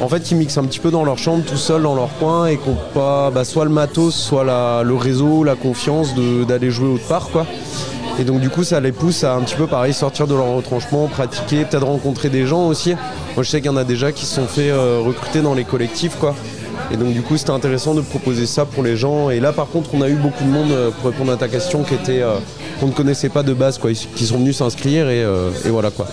en 0.00 0.08
fait 0.08 0.22
qui 0.22 0.34
mixent 0.34 0.58
un 0.58 0.64
petit 0.64 0.80
peu 0.80 0.90
dans 0.90 1.04
leur 1.04 1.18
chambre 1.18 1.44
tout 1.44 1.56
seul 1.56 1.82
dans 1.82 1.94
leur 1.94 2.10
coin 2.18 2.46
et 2.46 2.56
qui 2.56 2.68
n'ont 2.68 2.76
pas 2.92 3.30
bah, 3.30 3.44
soit 3.44 3.64
le 3.64 3.70
matos, 3.70 4.14
soit 4.14 4.44
le 4.44 4.94
réseau, 4.94 5.44
la 5.44 5.54
confiance 5.54 6.14
d'aller 6.46 6.70
jouer 6.70 6.88
autre 6.88 7.06
part 7.06 7.28
quoi. 7.30 7.46
Et 8.18 8.24
donc 8.24 8.40
du 8.40 8.48
coup 8.48 8.62
ça 8.62 8.80
les 8.80 8.92
pousse 8.92 9.24
à 9.24 9.34
un 9.34 9.40
petit 9.40 9.56
peu 9.56 9.66
pareil 9.66 9.92
sortir 9.92 10.26
de 10.26 10.34
leur 10.34 10.54
retranchement, 10.54 11.08
pratiquer, 11.08 11.64
peut-être 11.64 11.86
rencontrer 11.86 12.28
des 12.28 12.46
gens 12.46 12.68
aussi. 12.68 12.94
Moi 13.34 13.42
je 13.42 13.50
sais 13.50 13.60
qu'il 13.60 13.70
y 13.70 13.74
en 13.74 13.76
a 13.76 13.84
déjà 13.84 14.12
qui 14.12 14.24
se 14.24 14.36
sont 14.36 14.46
fait 14.46 14.70
euh, 14.70 15.00
recruter 15.04 15.40
dans 15.40 15.54
les 15.54 15.64
collectifs 15.64 16.16
quoi. 16.16 16.34
Et 16.92 16.96
donc 16.96 17.12
du 17.12 17.22
coup 17.22 17.36
c'était 17.36 17.50
intéressant 17.50 17.94
de 17.94 18.00
proposer 18.00 18.46
ça 18.46 18.66
pour 18.66 18.82
les 18.82 18.96
gens. 18.96 19.30
Et 19.30 19.40
là 19.40 19.52
par 19.52 19.66
contre 19.66 19.90
on 19.94 20.02
a 20.02 20.08
eu 20.08 20.14
beaucoup 20.14 20.44
de 20.44 20.50
monde 20.50 20.70
euh, 20.70 20.90
pour 20.90 21.10
répondre 21.10 21.32
à 21.32 21.36
ta 21.36 21.48
question 21.48 21.82
qui 21.82 21.94
était 21.94 22.22
euh, 22.22 22.36
qu'on 22.78 22.86
ne 22.86 22.92
connaissait 22.92 23.30
pas 23.30 23.42
de 23.42 23.52
base 23.52 23.78
quoi, 23.78 23.90
qui 23.92 24.26
sont 24.26 24.38
venus 24.38 24.58
s'inscrire 24.58 25.08
et, 25.08 25.24
voilà 25.68 25.90
quoi. 25.90 26.06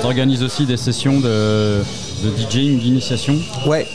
Tu 0.00 0.06
organises 0.06 0.42
aussi 0.42 0.66
des 0.66 0.76
sessions 0.76 1.20
de, 1.20 1.80
de 2.22 2.30
DJing, 2.48 2.78
d'initiation 2.78 3.34
Ouais. 3.66 3.86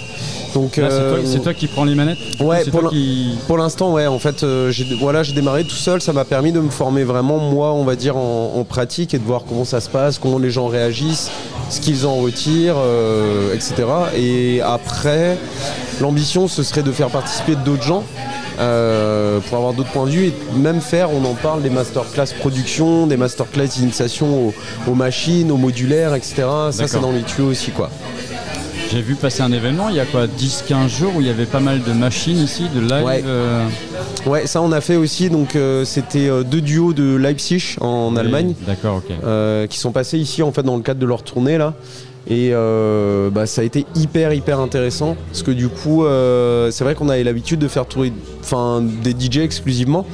Donc, 0.53 0.71
c'est 0.75 0.81
euh, 0.81 1.15
toi, 1.17 1.19
c'est 1.25 1.39
toi 1.39 1.53
qui 1.53 1.67
prends 1.67 1.83
les 1.83 1.93
manettes 1.93 2.17
Ouais, 2.39 2.61
c'est 2.63 2.71
pour 2.71 2.89
qui... 2.89 3.37
l'instant, 3.57 3.93
ouais. 3.93 4.07
En 4.07 4.17
fait, 4.17 4.43
euh, 4.43 4.71
j'ai 4.71 4.85
voilà, 4.99 5.21
j'ai 5.21 5.33
démarré 5.33 5.63
tout 5.63 5.75
seul. 5.75 6.01
Ça 6.01 6.13
m'a 6.13 6.25
permis 6.25 6.51
de 6.51 6.59
me 6.59 6.69
former 6.69 7.03
vraiment, 7.03 7.37
moi, 7.37 7.73
on 7.73 7.83
va 7.83 7.95
dire, 7.95 8.17
en, 8.17 8.53
en 8.55 8.63
pratique 8.63 9.13
et 9.13 9.19
de 9.19 9.23
voir 9.25 9.43
comment 9.47 9.65
ça 9.65 9.81
se 9.81 9.89
passe, 9.89 10.17
comment 10.17 10.39
les 10.39 10.49
gens 10.49 10.67
réagissent, 10.67 11.29
ce 11.69 11.79
qu'ils 11.79 12.07
en 12.07 12.15
retirent, 12.15 12.77
euh, 12.79 13.53
etc. 13.53 13.75
Et 14.17 14.61
après, 14.61 15.37
l'ambition, 16.01 16.47
ce 16.47 16.63
serait 16.63 16.83
de 16.83 16.91
faire 16.91 17.09
participer 17.09 17.55
d'autres 17.55 17.83
gens. 17.83 18.03
euh, 18.59 19.39
pour 19.41 19.57
avoir 19.59 19.73
d'autres 19.73 19.91
points 19.91 20.05
de 20.05 20.09
vue 20.11 20.25
et 20.29 20.33
même 20.57 20.81
faire, 20.81 21.11
on 21.13 21.23
en 21.25 21.35
parle, 21.35 21.61
des 21.61 21.69
masterclass 21.69 22.33
production, 22.39 23.05
des 23.05 23.15
masterclass 23.17 23.67
d'initiation 23.67 24.47
aux, 24.47 24.53
aux 24.89 24.95
machines, 24.95 25.51
aux 25.51 25.57
modulaires, 25.57 26.15
etc. 26.15 26.43
Ça, 26.71 26.87
c'est 26.87 26.99
dans 26.99 27.11
les 27.11 27.21
tuyaux 27.21 27.49
aussi, 27.49 27.69
quoi. 27.69 27.91
J'ai 28.91 29.01
vu 29.01 29.15
passer 29.15 29.41
un 29.41 29.51
événement 29.51 29.89
il 29.89 29.95
y 29.95 29.99
a 29.99 30.05
quoi 30.05 30.27
10-15 30.27 30.87
jours 30.87 31.11
où 31.17 31.21
il 31.21 31.27
y 31.27 31.29
avait 31.29 31.45
pas 31.45 31.59
mal 31.59 31.81
de 31.83 31.91
machines 31.91 32.37
ici, 32.37 32.63
de 32.73 32.79
live. 32.79 33.03
Ouais. 33.05 33.21
euh, 33.25 33.67
Ouais, 34.25 34.47
ça 34.47 34.61
on 34.61 34.71
a 34.71 34.81
fait 34.81 34.95
aussi. 34.95 35.29
Donc 35.29 35.55
euh, 35.55 35.83
c'était 35.85 36.29
euh, 36.29 36.43
deux 36.43 36.61
duos 36.61 36.93
de 36.93 37.15
Leipzig 37.15 37.75
en 37.81 38.13
Oui, 38.13 38.19
Allemagne. 38.19 38.53
D'accord, 38.65 38.97
ok. 38.97 39.11
euh, 39.25 39.67
qui 39.67 39.77
sont 39.79 39.91
passés 39.91 40.17
ici 40.17 40.41
en 40.41 40.51
fait 40.51 40.63
dans 40.63 40.77
le 40.77 40.83
cadre 40.83 40.99
de 40.99 41.05
leur 41.05 41.23
tournée 41.23 41.57
là. 41.57 41.73
Et 42.29 42.51
bah, 42.51 43.45
ça 43.45 43.61
a 43.61 43.63
été 43.63 43.85
hyper 43.95 44.33
hyper 44.33 44.59
intéressant 44.59 45.15
parce 45.29 45.43
que 45.43 45.51
du 45.51 45.69
coup 45.69 46.03
c'est 46.71 46.83
vrai 46.83 46.93
qu'on 46.95 47.07
avait 47.09 47.23
l'habitude 47.23 47.59
de 47.59 47.67
faire 47.69 47.85
tourner 47.85 48.11
enfin, 48.41 48.83
des 49.03 49.11
DJ 49.11 49.37
exclusivement. 49.37 50.05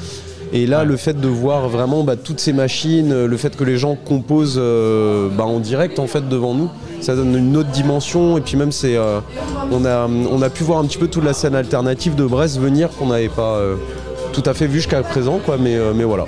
Et 0.56 0.68
là, 0.68 0.84
le 0.84 0.96
fait 0.98 1.20
de 1.20 1.28
voir 1.28 1.68
vraiment 1.68 2.04
bah, 2.04 2.16
toutes 2.16 2.40
ces 2.40 2.54
machines, 2.54 3.26
le 3.26 3.38
fait 3.38 3.56
que 3.58 3.64
les 3.64 3.78
gens 3.80 3.96
composent 3.96 4.62
bah, 5.36 5.44
en 5.46 5.58
direct 5.60 5.98
en 5.98 6.06
fait 6.06 6.30
devant 6.30 6.54
nous, 6.54 6.70
ça 7.04 7.16
donne 7.16 7.36
une 7.38 7.56
autre 7.58 7.70
dimension. 7.70 8.38
Et 8.38 8.42
puis 8.42 8.56
même, 8.58 8.72
c'est, 8.72 8.96
euh, 8.96 9.20
on, 9.72 9.86
a, 9.86 10.08
on 10.08 10.42
a 10.42 10.50
pu 10.50 10.64
voir 10.64 10.80
un 10.80 10.86
petit 10.86 10.98
peu 10.98 11.08
toute 11.08 11.24
la 11.24 11.34
scène 11.34 11.56
alternative 11.56 12.16
de 12.16 12.26
Brest 12.26 12.60
venir 12.60 12.90
qu'on 12.98 13.08
n'avait 13.08 13.30
pas 13.30 13.56
euh, 13.58 13.76
tout 14.32 14.44
à 14.46 14.54
fait 14.54 14.66
vu 14.68 14.76
jusqu'à 14.80 15.02
présent, 15.04 15.40
quoi. 15.46 15.58
Mais, 15.60 15.76
euh, 15.76 15.92
mais 15.96 16.04
voilà. 16.06 16.24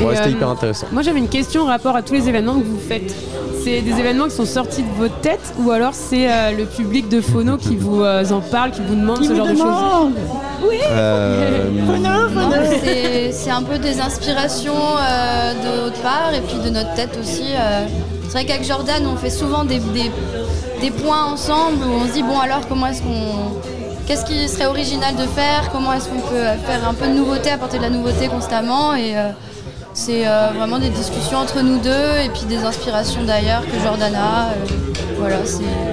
Ouais, 0.00 0.14
c'était 0.14 0.28
euh, 0.28 0.32
hyper 0.32 0.48
intéressant. 0.48 0.86
Moi 0.92 1.02
j'avais 1.02 1.18
une 1.18 1.28
question 1.28 1.62
en 1.62 1.66
rapport 1.66 1.96
à 1.96 2.02
tous 2.02 2.14
les 2.14 2.28
événements 2.28 2.54
que 2.54 2.64
vous 2.64 2.78
faites. 2.78 3.12
C'est 3.64 3.80
des 3.80 3.98
événements 3.98 4.26
qui 4.26 4.36
sont 4.36 4.44
sortis 4.44 4.82
de 4.84 4.88
votre 4.96 5.16
tête 5.20 5.40
ou 5.58 5.72
alors 5.72 5.92
c'est 5.92 6.30
euh, 6.30 6.52
le 6.56 6.64
public 6.66 7.08
de 7.08 7.20
Phono 7.20 7.56
qui 7.56 7.74
vous 7.74 8.02
euh, 8.02 8.24
en 8.30 8.40
parle, 8.40 8.70
qui 8.70 8.80
vous 8.86 8.94
demande 8.94 9.24
ce 9.24 9.34
genre 9.34 9.48
de 9.48 9.56
choses 9.56 10.12
Oui 10.62 10.76
Euh, 10.92 11.64
Non, 12.00 12.50
c'est- 12.84 13.32
C'est 13.32 13.50
un 13.50 13.62
peu 13.62 13.78
des 13.78 13.98
inspirations 14.00 14.72
euh, 14.72 15.52
de 15.54 15.84
notre 15.86 16.00
part 16.00 16.30
et 16.32 16.40
puis 16.42 16.58
de 16.64 16.70
notre 16.72 16.94
tête 16.94 17.18
aussi. 17.20 17.46
euh. 17.56 17.86
C'est 18.28 18.34
vrai 18.34 18.44
qu'avec 18.44 18.64
Jordan, 18.64 19.06
on 19.06 19.16
fait 19.16 19.30
souvent 19.30 19.64
des, 19.64 19.80
des- 20.80 20.90
points 20.90 21.24
ensemble 21.24 21.82
où 21.84 21.90
on 22.02 22.06
se 22.06 22.12
dit 22.12 22.22
bon 22.22 22.38
alors 22.38 22.66
comment 22.68 22.86
est-ce 22.86 23.02
qu'on... 23.02 23.56
Qu'est-ce 24.06 24.24
qui 24.24 24.48
serait 24.48 24.66
original 24.66 25.14
de 25.16 25.24
faire? 25.26 25.68
Comment 25.72 25.92
est-ce 25.92 26.08
qu'on 26.08 26.20
peut 26.20 26.44
faire 26.66 26.88
un 26.88 26.94
peu 26.94 27.06
de 27.06 27.12
nouveauté, 27.12 27.50
apporter 27.50 27.76
de 27.78 27.82
la 27.82 27.90
nouveauté 27.90 28.28
constamment? 28.28 28.94
Et 28.94 29.16
euh, 29.16 29.28
c'est 29.92 30.26
euh, 30.26 30.48
vraiment 30.56 30.78
des 30.78 30.88
discussions 30.88 31.38
entre 31.38 31.60
nous 31.60 31.78
deux 31.78 31.90
et 32.24 32.28
puis 32.30 32.44
des 32.48 32.64
inspirations 32.64 33.22
d'ailleurs 33.24 33.62
que 33.66 33.78
Jordan 33.84 34.14
a. 34.14 34.52
euh, 34.52 34.87
voilà. 35.18 35.36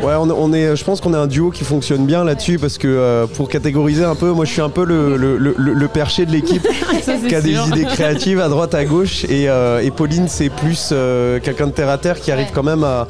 Ouais, 0.03 0.13
on, 0.19 0.29
on 0.31 0.53
est, 0.53 0.75
je 0.75 0.83
pense 0.83 1.01
qu'on 1.01 1.13
est 1.13 1.17
un 1.17 1.27
duo 1.27 1.49
qui 1.49 1.63
fonctionne 1.63 2.05
bien 2.05 2.23
là-dessus 2.23 2.59
parce 2.59 2.77
que 2.77 2.87
euh, 2.87 3.25
pour 3.27 3.49
catégoriser 3.49 4.03
un 4.03 4.15
peu, 4.15 4.31
moi 4.31 4.45
je 4.45 4.51
suis 4.51 4.61
un 4.61 4.69
peu 4.69 4.85
le, 4.85 5.17
le- 5.17 5.37
le- 5.37 5.55
le 5.57 5.87
perché 5.87 6.25
de 6.25 6.31
l'équipe 6.31 6.65
qui 7.27 7.35
a 7.35 7.41
des 7.41 7.53
sûr. 7.53 7.67
idées 7.67 7.85
créatives 7.85 8.39
à 8.39 8.47
droite, 8.49 8.73
à 8.75 8.85
gauche 8.85 9.23
et, 9.25 9.49
euh, 9.49 9.79
et 9.81 9.91
Pauline 9.91 10.27
c'est 10.27 10.49
plus 10.49 10.89
euh, 10.91 11.39
quelqu'un 11.39 11.67
de 11.67 11.71
terre 11.71 11.89
à 11.89 11.97
terre 11.97 12.19
qui 12.19 12.31
arrive 12.31 12.47
quand 12.53 12.63
même 12.63 12.83
à, 12.83 13.07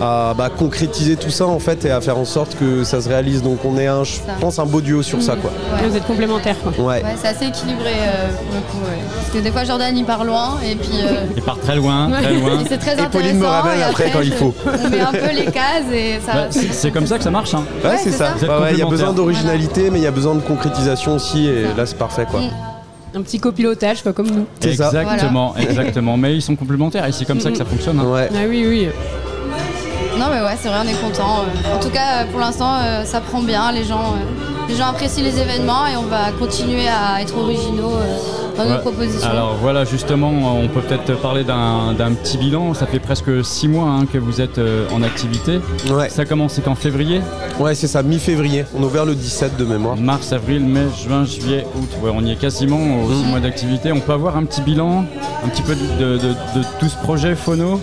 à, 0.00 0.34
bah, 0.36 0.48
concrétiser 0.56 1.16
tout 1.16 1.30
ça 1.30 1.46
en 1.46 1.58
fait 1.58 1.84
et 1.84 1.90
à 1.90 2.00
faire 2.00 2.18
en 2.18 2.24
sorte 2.24 2.56
que 2.58 2.84
ça 2.84 3.00
se 3.00 3.08
réalise. 3.08 3.42
Donc 3.42 3.64
on 3.64 3.76
est 3.78 3.86
un, 3.86 4.04
je 4.04 4.16
pense, 4.40 4.58
un 4.58 4.66
beau 4.66 4.80
duo 4.80 5.02
sur 5.02 5.22
ça 5.22 5.36
quoi. 5.36 5.50
Vous 5.86 5.96
êtes 5.96 6.06
complémentaires 6.06 6.56
quoi. 6.62 6.72
Ouais. 6.84 7.02
Ouais, 7.02 7.14
c'est 7.20 7.28
assez 7.28 7.46
équilibré 7.46 7.90
euh, 7.92 8.28
pour 8.28 8.54
le 8.54 8.60
coup. 8.60 8.90
ouais. 8.90 8.98
Parce 9.16 9.30
que 9.30 9.38
des 9.38 9.50
fois 9.50 9.64
Jordan 9.64 9.96
il 9.96 10.04
part 10.04 10.24
loin 10.24 10.58
et 10.64 10.74
puis 10.76 10.90
euh, 11.02 11.24
Il 11.36 11.42
part 11.42 11.58
très 11.60 11.76
loin, 11.76 12.10
très 12.10 12.34
loin. 12.34 12.60
et 12.60 12.68
c'est 12.68 12.78
très 12.78 12.90
Et 12.90 13.00
intéressant. 13.00 13.10
Pauline 13.10 13.38
me 13.38 13.46
ramène 13.46 13.82
après 13.82 14.10
quand 14.10 14.20
il 14.22 14.32
faut. 14.32 14.54
On 14.66 14.88
met 14.88 15.00
un 15.00 15.12
peu 15.12 15.34
les 15.34 15.46
cases 15.46 15.90
et 15.92 16.18
ça. 16.24 16.32
Bah, 16.32 16.46
c'est 16.50 16.72
c'est 16.72 16.90
comme 16.90 17.06
ça 17.06 17.18
que 17.18 17.24
ça 17.24 17.30
marche. 17.30 17.54
Hein. 17.54 17.64
Ouais, 17.84 17.90
Ouais, 17.90 17.96
c'est 18.02 18.10
c'est 18.12 18.18
ça. 18.18 18.34
Il 18.72 18.78
y 18.78 18.82
a 18.82 18.86
besoin 18.86 19.12
d'originalité, 19.12 19.90
mais 19.90 19.98
il 19.98 20.04
y 20.04 20.06
a 20.06 20.10
besoin 20.10 20.34
de 20.34 20.40
concrétisation 20.40 21.14
aussi, 21.16 21.46
et 21.46 21.62
là 21.76 21.84
c'est 21.86 21.98
parfait 21.98 22.26
quoi. 22.30 22.40
Un 23.14 23.22
petit 23.22 23.40
copilotage 23.40 24.02
quoi, 24.02 24.12
comme 24.12 24.28
nous. 24.30 24.46
C'est 24.60 24.74
ça. 24.74 24.88
Exactement, 24.88 25.54
exactement. 25.56 26.16
Mais 26.18 26.34
ils 26.34 26.42
sont 26.42 26.56
complémentaires 26.56 27.06
et 27.06 27.12
c'est 27.12 27.24
comme 27.24 27.40
ça 27.40 27.50
que 27.50 27.56
ça 27.56 27.64
fonctionne. 27.64 27.98
hein. 28.00 28.04
Ouais. 28.12 28.28
Ah 28.34 28.40
oui, 28.48 28.64
oui. 28.68 28.88
Non 30.18 30.26
mais 30.32 30.40
ouais, 30.40 30.56
c'est 30.60 30.68
vrai, 30.68 30.78
on 30.84 30.88
est 30.88 31.00
content. 31.00 31.44
En 31.74 31.78
tout 31.80 31.90
cas, 31.90 32.22
euh, 32.22 32.24
pour 32.30 32.40
l'instant, 32.40 32.74
euh, 32.80 33.04
ça 33.04 33.20
prend 33.20 33.40
bien. 33.40 33.70
Les 33.72 33.84
gens, 33.84 34.14
euh, 34.14 34.68
les 34.68 34.74
gens 34.74 34.86
apprécient 34.88 35.22
les 35.22 35.38
événements 35.38 35.86
et 35.86 35.96
on 35.96 36.02
va 36.02 36.32
continuer 36.38 36.88
à 36.88 37.22
être 37.22 37.36
originaux 37.38 37.92
euh, 37.94 38.16
dans 38.56 38.64
nos 38.64 38.70
Ouais. 38.72 38.78
propositions. 38.80 39.28
Alors 39.30 39.54
voilà, 39.62 39.84
justement, 39.84 40.30
on 40.30 40.66
peut 40.66 40.80
peut-être 40.80 41.16
parler 41.20 41.44
d'un 41.44 41.92
d'un 41.92 42.12
petit 42.14 42.36
bilan. 42.38 42.74
Ça 42.74 42.86
fait 42.86 42.98
presque 42.98 43.44
six 43.44 43.68
mois 43.68 43.88
hein, 43.88 44.06
que 44.12 44.18
vous 44.18 44.40
êtes 44.40 44.58
euh, 44.58 44.86
en 44.92 45.02
activité. 45.02 45.60
Ouais. 45.90 46.08
Ça 46.08 46.24
commence 46.24 46.54
c'est 46.54 46.66
en 46.66 46.74
février 46.74 47.20
Ouais, 47.60 47.74
c'est 47.76 47.86
ça, 47.86 48.02
mi-février. 48.02 48.64
On 48.76 48.82
a 48.82 48.86
ouvert 48.86 49.04
le 49.04 49.14
17 49.14 49.56
de 49.56 49.64
mémoire. 49.64 49.96
Mars, 49.96 50.32
avril, 50.32 50.64
mai, 50.64 50.86
juin, 51.04 51.24
juillet, 51.24 51.64
août. 51.76 51.90
Ouais, 52.02 52.10
on 52.12 52.24
y 52.24 52.32
est 52.32 52.36
quasiment 52.36 52.78
aux 53.04 53.12
six 53.12 53.24
mois 53.26 53.38
d'activité. 53.40 53.92
On 53.92 54.00
peut 54.00 54.12
avoir 54.12 54.36
un 54.36 54.44
petit 54.44 54.62
bilan, 54.62 55.04
un 55.44 55.48
petit 55.48 55.62
peu 55.62 55.74
de, 55.76 55.86
de- 55.98 56.18
de- 56.18 56.28
de 56.58 56.64
tout 56.80 56.88
ce 56.88 56.96
projet 56.96 57.36
Phono? 57.36 57.80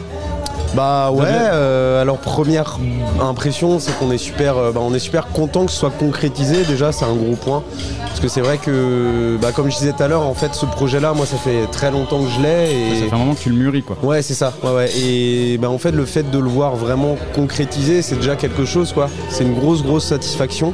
Bah 0.75 1.09
ouais, 1.11 1.23
euh, 1.25 2.01
alors 2.01 2.17
première 2.17 2.79
impression, 3.21 3.79
c'est 3.79 3.97
qu'on 3.97 4.11
est 4.11 4.17
super, 4.17 4.57
euh, 4.57 4.71
bah, 4.73 4.81
on 4.83 4.93
est 4.93 4.99
super 4.99 5.27
content 5.27 5.65
que 5.65 5.71
ce 5.71 5.77
soit 5.77 5.89
concrétisé. 5.89 6.65
Déjà, 6.65 6.91
c'est 6.91 7.05
un 7.05 7.15
gros 7.15 7.35
point, 7.35 7.63
parce 8.01 8.19
que 8.19 8.27
c'est 8.27 8.41
vrai 8.41 8.57
que, 8.57 9.37
bah, 9.41 9.53
comme 9.53 9.71
je 9.71 9.77
disais 9.77 9.93
tout 9.93 10.03
à 10.03 10.09
l'heure, 10.09 10.23
en 10.23 10.33
fait, 10.33 10.53
ce 10.53 10.65
projet-là, 10.65 11.13
moi, 11.13 11.25
ça 11.25 11.37
fait 11.37 11.65
très 11.71 11.91
longtemps 11.91 12.21
que 12.21 12.29
je 12.29 12.41
l'ai 12.41 12.71
et 12.71 12.99
Ça 13.03 13.05
fait 13.05 13.15
un 13.15 13.19
moment 13.19 13.35
que 13.35 13.39
tu 13.39 13.49
le 13.49 13.55
mûris 13.55 13.83
quoi. 13.83 13.97
Ouais, 14.03 14.21
c'est 14.21 14.33
ça. 14.33 14.51
Ouais, 14.63 14.73
ouais. 14.73 14.89
Et 14.97 15.57
bah, 15.59 15.69
en 15.69 15.77
fait, 15.77 15.91
le 15.91 16.05
fait 16.05 16.29
de 16.29 16.39
le 16.39 16.49
voir 16.49 16.75
vraiment 16.75 17.15
concrétisé, 17.33 18.01
c'est 18.01 18.15
déjà 18.15 18.35
quelque 18.35 18.65
chose, 18.65 18.91
quoi. 18.91 19.09
C'est 19.29 19.45
une 19.45 19.53
grosse, 19.53 19.81
grosse 19.81 20.05
satisfaction. 20.05 20.73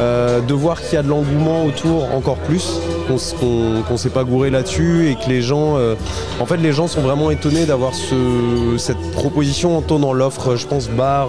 Euh, 0.00 0.40
de 0.40 0.54
voir 0.54 0.80
qu'il 0.80 0.94
y 0.94 0.96
a 0.96 1.02
de 1.02 1.08
l'engouement 1.08 1.64
autour 1.66 2.10
encore 2.14 2.38
plus, 2.38 2.80
qu'on 3.08 3.82
qu'on 3.86 3.96
s'est 3.98 4.08
pas 4.08 4.24
gouré 4.24 4.48
là-dessus 4.48 5.10
et 5.10 5.16
que 5.16 5.28
les 5.28 5.42
gens, 5.42 5.76
euh, 5.76 5.94
en 6.40 6.46
fait, 6.46 6.56
les 6.56 6.72
gens 6.72 6.88
sont 6.88 7.02
vraiment 7.02 7.30
étonnés 7.30 7.66
d'avoir 7.66 7.94
ce, 7.94 8.78
cette 8.78 9.00
proposition 9.12 9.76
en 9.76 9.82
dans 9.98 10.14
l'offre, 10.14 10.56
je 10.56 10.66
pense, 10.66 10.88
bar, 10.88 11.28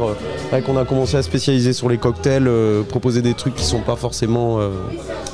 euh, 0.53 0.61
qu'on 0.61 0.77
a 0.77 0.85
commencé 0.85 1.17
à 1.17 1.23
spécialiser 1.23 1.73
sur 1.73 1.89
les 1.89 1.97
cocktails, 1.97 2.47
euh, 2.47 2.83
proposer 2.83 3.21
des 3.21 3.33
trucs 3.33 3.55
qui 3.55 3.65
sont 3.65 3.81
pas 3.81 3.97
forcément. 3.97 4.59
euh, 4.59 4.69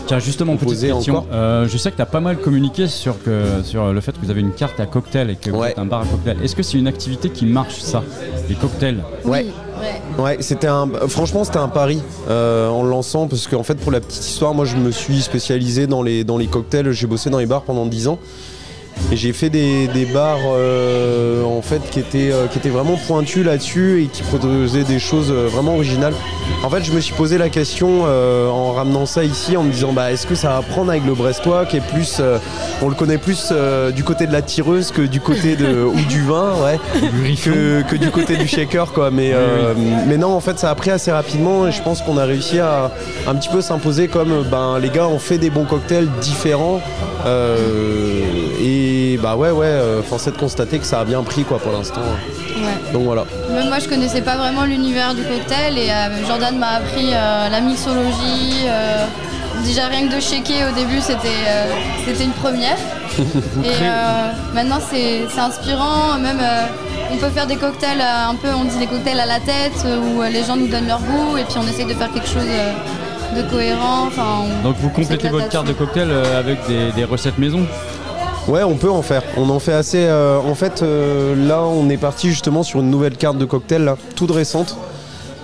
Tiens, 0.07 0.17
justement, 0.17 0.53
petite 0.55 0.69
Posé 0.69 0.87
question. 0.89 1.25
Euh, 1.31 1.67
je 1.67 1.77
sais 1.77 1.91
que 1.91 1.97
tu 1.97 2.01
as 2.01 2.07
pas 2.07 2.21
mal 2.21 2.37
communiqué 2.37 2.87
sur, 2.87 3.21
que, 3.23 3.61
sur 3.63 3.93
le 3.93 4.01
fait 4.01 4.13
que 4.13 4.25
vous 4.25 4.31
avez 4.31 4.41
une 4.41 4.53
carte 4.53 4.79
à 4.79 4.87
cocktail 4.87 5.29
et 5.29 5.35
que 5.35 5.51
vous 5.51 5.63
êtes 5.63 5.77
un 5.77 5.85
bar 5.85 6.01
à 6.01 6.05
cocktail. 6.05 6.37
Est-ce 6.43 6.55
que 6.55 6.63
c'est 6.63 6.79
une 6.79 6.87
activité 6.87 7.29
qui 7.29 7.45
marche, 7.45 7.79
ça? 7.79 8.01
Les 8.49 8.55
cocktails? 8.55 9.03
Ouais. 9.23 9.45
Ouais. 10.17 10.37
C'était 10.41 10.67
un. 10.67 10.87
Franchement, 11.07 11.43
c'était 11.43 11.57
un 11.57 11.67
pari 11.67 12.01
euh, 12.29 12.67
en 12.69 12.83
le 12.83 12.89
lançant 12.89 13.27
parce 13.27 13.47
qu'en 13.47 13.63
fait, 13.63 13.75
pour 13.75 13.91
la 13.91 14.01
petite 14.01 14.25
histoire, 14.25 14.53
moi, 14.53 14.65
je 14.65 14.75
me 14.75 14.91
suis 14.91 15.21
spécialisé 15.21 15.87
dans 15.87 16.01
les 16.03 16.23
dans 16.23 16.37
les 16.37 16.47
cocktails. 16.47 16.91
J'ai 16.91 17.07
bossé 17.07 17.29
dans 17.29 17.39
les 17.39 17.45
bars 17.45 17.63
pendant 17.63 17.85
10 17.85 18.07
ans. 18.07 18.19
Et 19.11 19.15
j'ai 19.15 19.33
fait 19.33 19.49
des, 19.49 19.87
des 19.87 20.05
bars 20.05 20.37
euh, 20.53 21.43
en 21.43 21.61
fait 21.63 21.81
qui 21.89 21.99
étaient, 21.99 22.31
euh, 22.31 22.45
qui 22.45 22.59
étaient 22.59 22.69
vraiment 22.69 22.95
pointus 23.07 23.43
là-dessus 23.43 24.03
et 24.03 24.05
qui 24.07 24.21
proposaient 24.21 24.83
des 24.83 24.99
choses 24.99 25.31
euh, 25.31 25.47
vraiment 25.47 25.73
originales. 25.73 26.13
En 26.63 26.69
fait, 26.69 26.83
je 26.83 26.91
me 26.91 26.99
suis 26.99 27.13
posé 27.13 27.37
la 27.37 27.49
question 27.49 28.03
en 28.03 28.73
ramenant 28.73 29.05
ça 29.05 29.23
ici, 29.23 29.55
en 29.55 29.63
me 29.63 29.71
disant 29.71 29.93
bah 29.93 30.11
est-ce 30.11 30.27
que 30.27 30.35
ça 30.35 30.49
va 30.49 30.61
prendre 30.61 30.89
avec 30.89 31.05
le 31.05 31.13
Brestois 31.13 31.65
qui 31.65 31.77
est 31.77 31.87
plus, 31.93 32.21
on 32.81 32.89
le 32.89 32.95
connaît 32.95 33.17
plus 33.19 33.53
du 33.95 34.03
côté 34.03 34.25
de 34.27 34.33
la 34.33 34.41
tireuse 34.41 34.91
que 34.91 35.03
du 35.03 35.21
côté 35.21 35.55
de 35.55 35.83
ou 35.85 36.01
du 36.09 36.21
vin, 36.23 36.53
ouais, 36.63 36.79
que, 37.43 37.83
que 37.83 37.95
du 37.95 38.09
côté 38.09 38.35
du 38.35 38.47
shaker 38.47 38.91
quoi. 38.91 39.11
Mais 39.11 39.33
mais 40.07 40.17
non, 40.17 40.33
en 40.33 40.39
fait, 40.39 40.57
ça 40.59 40.71
a 40.71 40.75
pris 40.75 40.89
assez 40.89 41.11
rapidement 41.11 41.67
et 41.67 41.71
je 41.71 41.81
pense 41.81 42.01
qu'on 42.01 42.17
a 42.17 42.25
réussi 42.25 42.59
à 42.59 42.91
un 43.27 43.35
petit 43.35 43.49
peu 43.49 43.61
s'imposer 43.61 44.07
comme 44.07 44.43
ben 44.49 44.79
les 44.79 44.89
gars 44.89 45.07
ont 45.07 45.19
fait 45.19 45.37
des 45.37 45.51
bons 45.51 45.65
cocktails 45.65 46.09
différents 46.19 46.81
euh, 47.25 48.21
et 48.89 49.17
bah 49.17 49.35
ouais 49.35 49.51
ouais, 49.51 49.65
euh, 49.67 50.01
force 50.01 50.27
est 50.27 50.31
de 50.31 50.37
constater 50.37 50.79
que 50.79 50.85
ça 50.85 50.99
a 51.01 51.05
bien 51.05 51.21
pris 51.23 51.43
quoi 51.43 51.59
pour 51.59 51.71
l'instant. 51.71 52.01
Ouais. 52.01 52.91
Donc 52.93 53.03
voilà. 53.03 53.25
Même 53.51 53.67
moi, 53.69 53.79
je 53.79 53.87
connaissais 53.87 54.21
pas 54.21 54.35
vraiment 54.37 54.63
l'univers 54.65 55.13
du 55.13 55.21
cocktail 55.23 55.77
et 55.77 55.89
euh, 55.91 56.25
Jordan 56.27 56.57
m'a 56.57 56.71
appris 56.79 57.09
euh, 57.13 57.49
la 57.49 57.61
mixologie. 57.61 58.65
euh, 58.67 59.05
déjà 59.63 59.87
rien 59.87 60.07
que 60.07 60.15
de 60.15 60.19
shaker 60.19 60.71
au 60.71 60.75
début, 60.75 61.01
c'était 61.01 61.27
euh, 61.47 61.65
c'était 62.05 62.23
une 62.23 62.31
première. 62.31 62.77
et 63.19 63.67
euh, 63.83 64.31
maintenant, 64.53 64.79
c'est 64.89 65.25
c'est 65.29 65.39
inspirant. 65.39 66.17
Même, 66.19 66.39
euh, 66.41 66.63
on 67.11 67.17
peut 67.17 67.29
faire 67.29 67.47
des 67.47 67.55
cocktails 67.57 68.01
un 68.01 68.35
peu, 68.35 68.49
on 68.59 68.63
dit 68.65 68.77
des 68.77 68.87
cocktails 68.87 69.19
à 69.19 69.25
la 69.25 69.39
tête 69.39 69.79
où 69.85 70.21
euh, 70.21 70.29
les 70.29 70.43
gens 70.43 70.55
nous 70.55 70.67
donnent 70.67 70.87
leur 70.87 70.99
goût 71.01 71.37
et 71.37 71.43
puis 71.43 71.57
on 71.63 71.67
essaye 71.67 71.85
de 71.85 71.93
faire 71.93 72.11
quelque 72.11 72.27
chose 72.27 72.47
euh, 72.47 73.37
de 73.37 73.41
cohérent. 73.49 74.07
Enfin, 74.07 74.45
Donc 74.63 74.75
vous 74.79 74.89
complétez 74.89 75.29
votre 75.29 75.49
carte 75.49 75.67
de 75.67 75.73
cocktail 75.73 76.09
avec 76.37 76.57
des, 76.67 76.91
des 76.91 77.03
recettes 77.03 77.37
maison 77.37 77.65
Ouais, 78.49 78.63
on 78.63 78.75
peut 78.75 78.89
en 78.89 79.01
faire. 79.03 79.21
On 79.37 79.49
en 79.49 79.59
fait 79.59 79.73
assez. 79.73 79.99
euh, 80.05 80.39
en 80.39 80.55
fait, 80.55 80.81
euh, 80.81 81.35
là, 81.47 81.61
on 81.63 81.87
est 81.89 81.97
parti 81.97 82.29
justement 82.29 82.63
sur 82.63 82.79
une 82.79 82.89
nouvelle 82.89 83.15
carte 83.15 83.37
de 83.37 83.45
cocktail, 83.45 83.83
là, 83.83 83.95
toute 84.15 84.31
récente. 84.31 84.75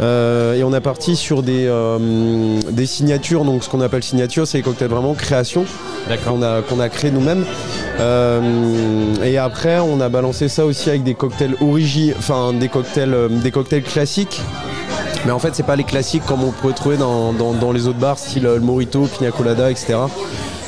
Euh, 0.01 0.55
et 0.55 0.63
on 0.63 0.73
est 0.73 0.81
parti 0.81 1.15
sur 1.15 1.41
des, 1.43 1.71
des 2.71 2.85
signatures. 2.85 3.45
Donc, 3.45 3.63
ce 3.63 3.69
qu'on 3.69 3.79
appelle 3.81 4.03
signature, 4.03 4.45
c'est 4.47 4.57
les 4.57 4.63
cocktails 4.63 4.89
vraiment 4.89 5.13
création 5.13 5.65
qu'on 6.25 6.41
a, 6.41 6.61
qu'on 6.63 6.79
a 6.79 6.89
créé 6.89 7.11
nous-mêmes. 7.11 7.45
Et 9.23 9.37
après, 9.37 9.79
on 9.79 10.01
a 10.01 10.09
balancé 10.09 10.49
ça 10.49 10.65
aussi 10.65 10.89
avec 10.89 11.03
des 11.03 11.13
cocktails 11.13 11.55
origi, 11.61 12.11
enfin 12.17 12.51
des 12.53 12.67
cocktails, 12.67 13.15
des 13.29 13.51
cocktails 13.51 13.83
classiques. 13.83 14.41
Mais 15.25 15.31
en 15.31 15.39
fait, 15.39 15.51
c'est 15.55 15.63
pas 15.65 15.75
les 15.77 15.83
classiques 15.85 16.25
comme 16.25 16.43
on 16.43 16.51
pourrait 16.51 16.73
trouver 16.73 16.97
dans, 16.97 17.31
dans- 17.33 17.53
dans 17.53 17.71
les 17.71 17.87
autres 17.87 17.97
bars, 17.99 18.19
style 18.19 18.43
le 18.43 18.59
Morito, 18.59 19.07
Pina 19.17 19.31
Colada, 19.31 19.71
etc. 19.71 19.95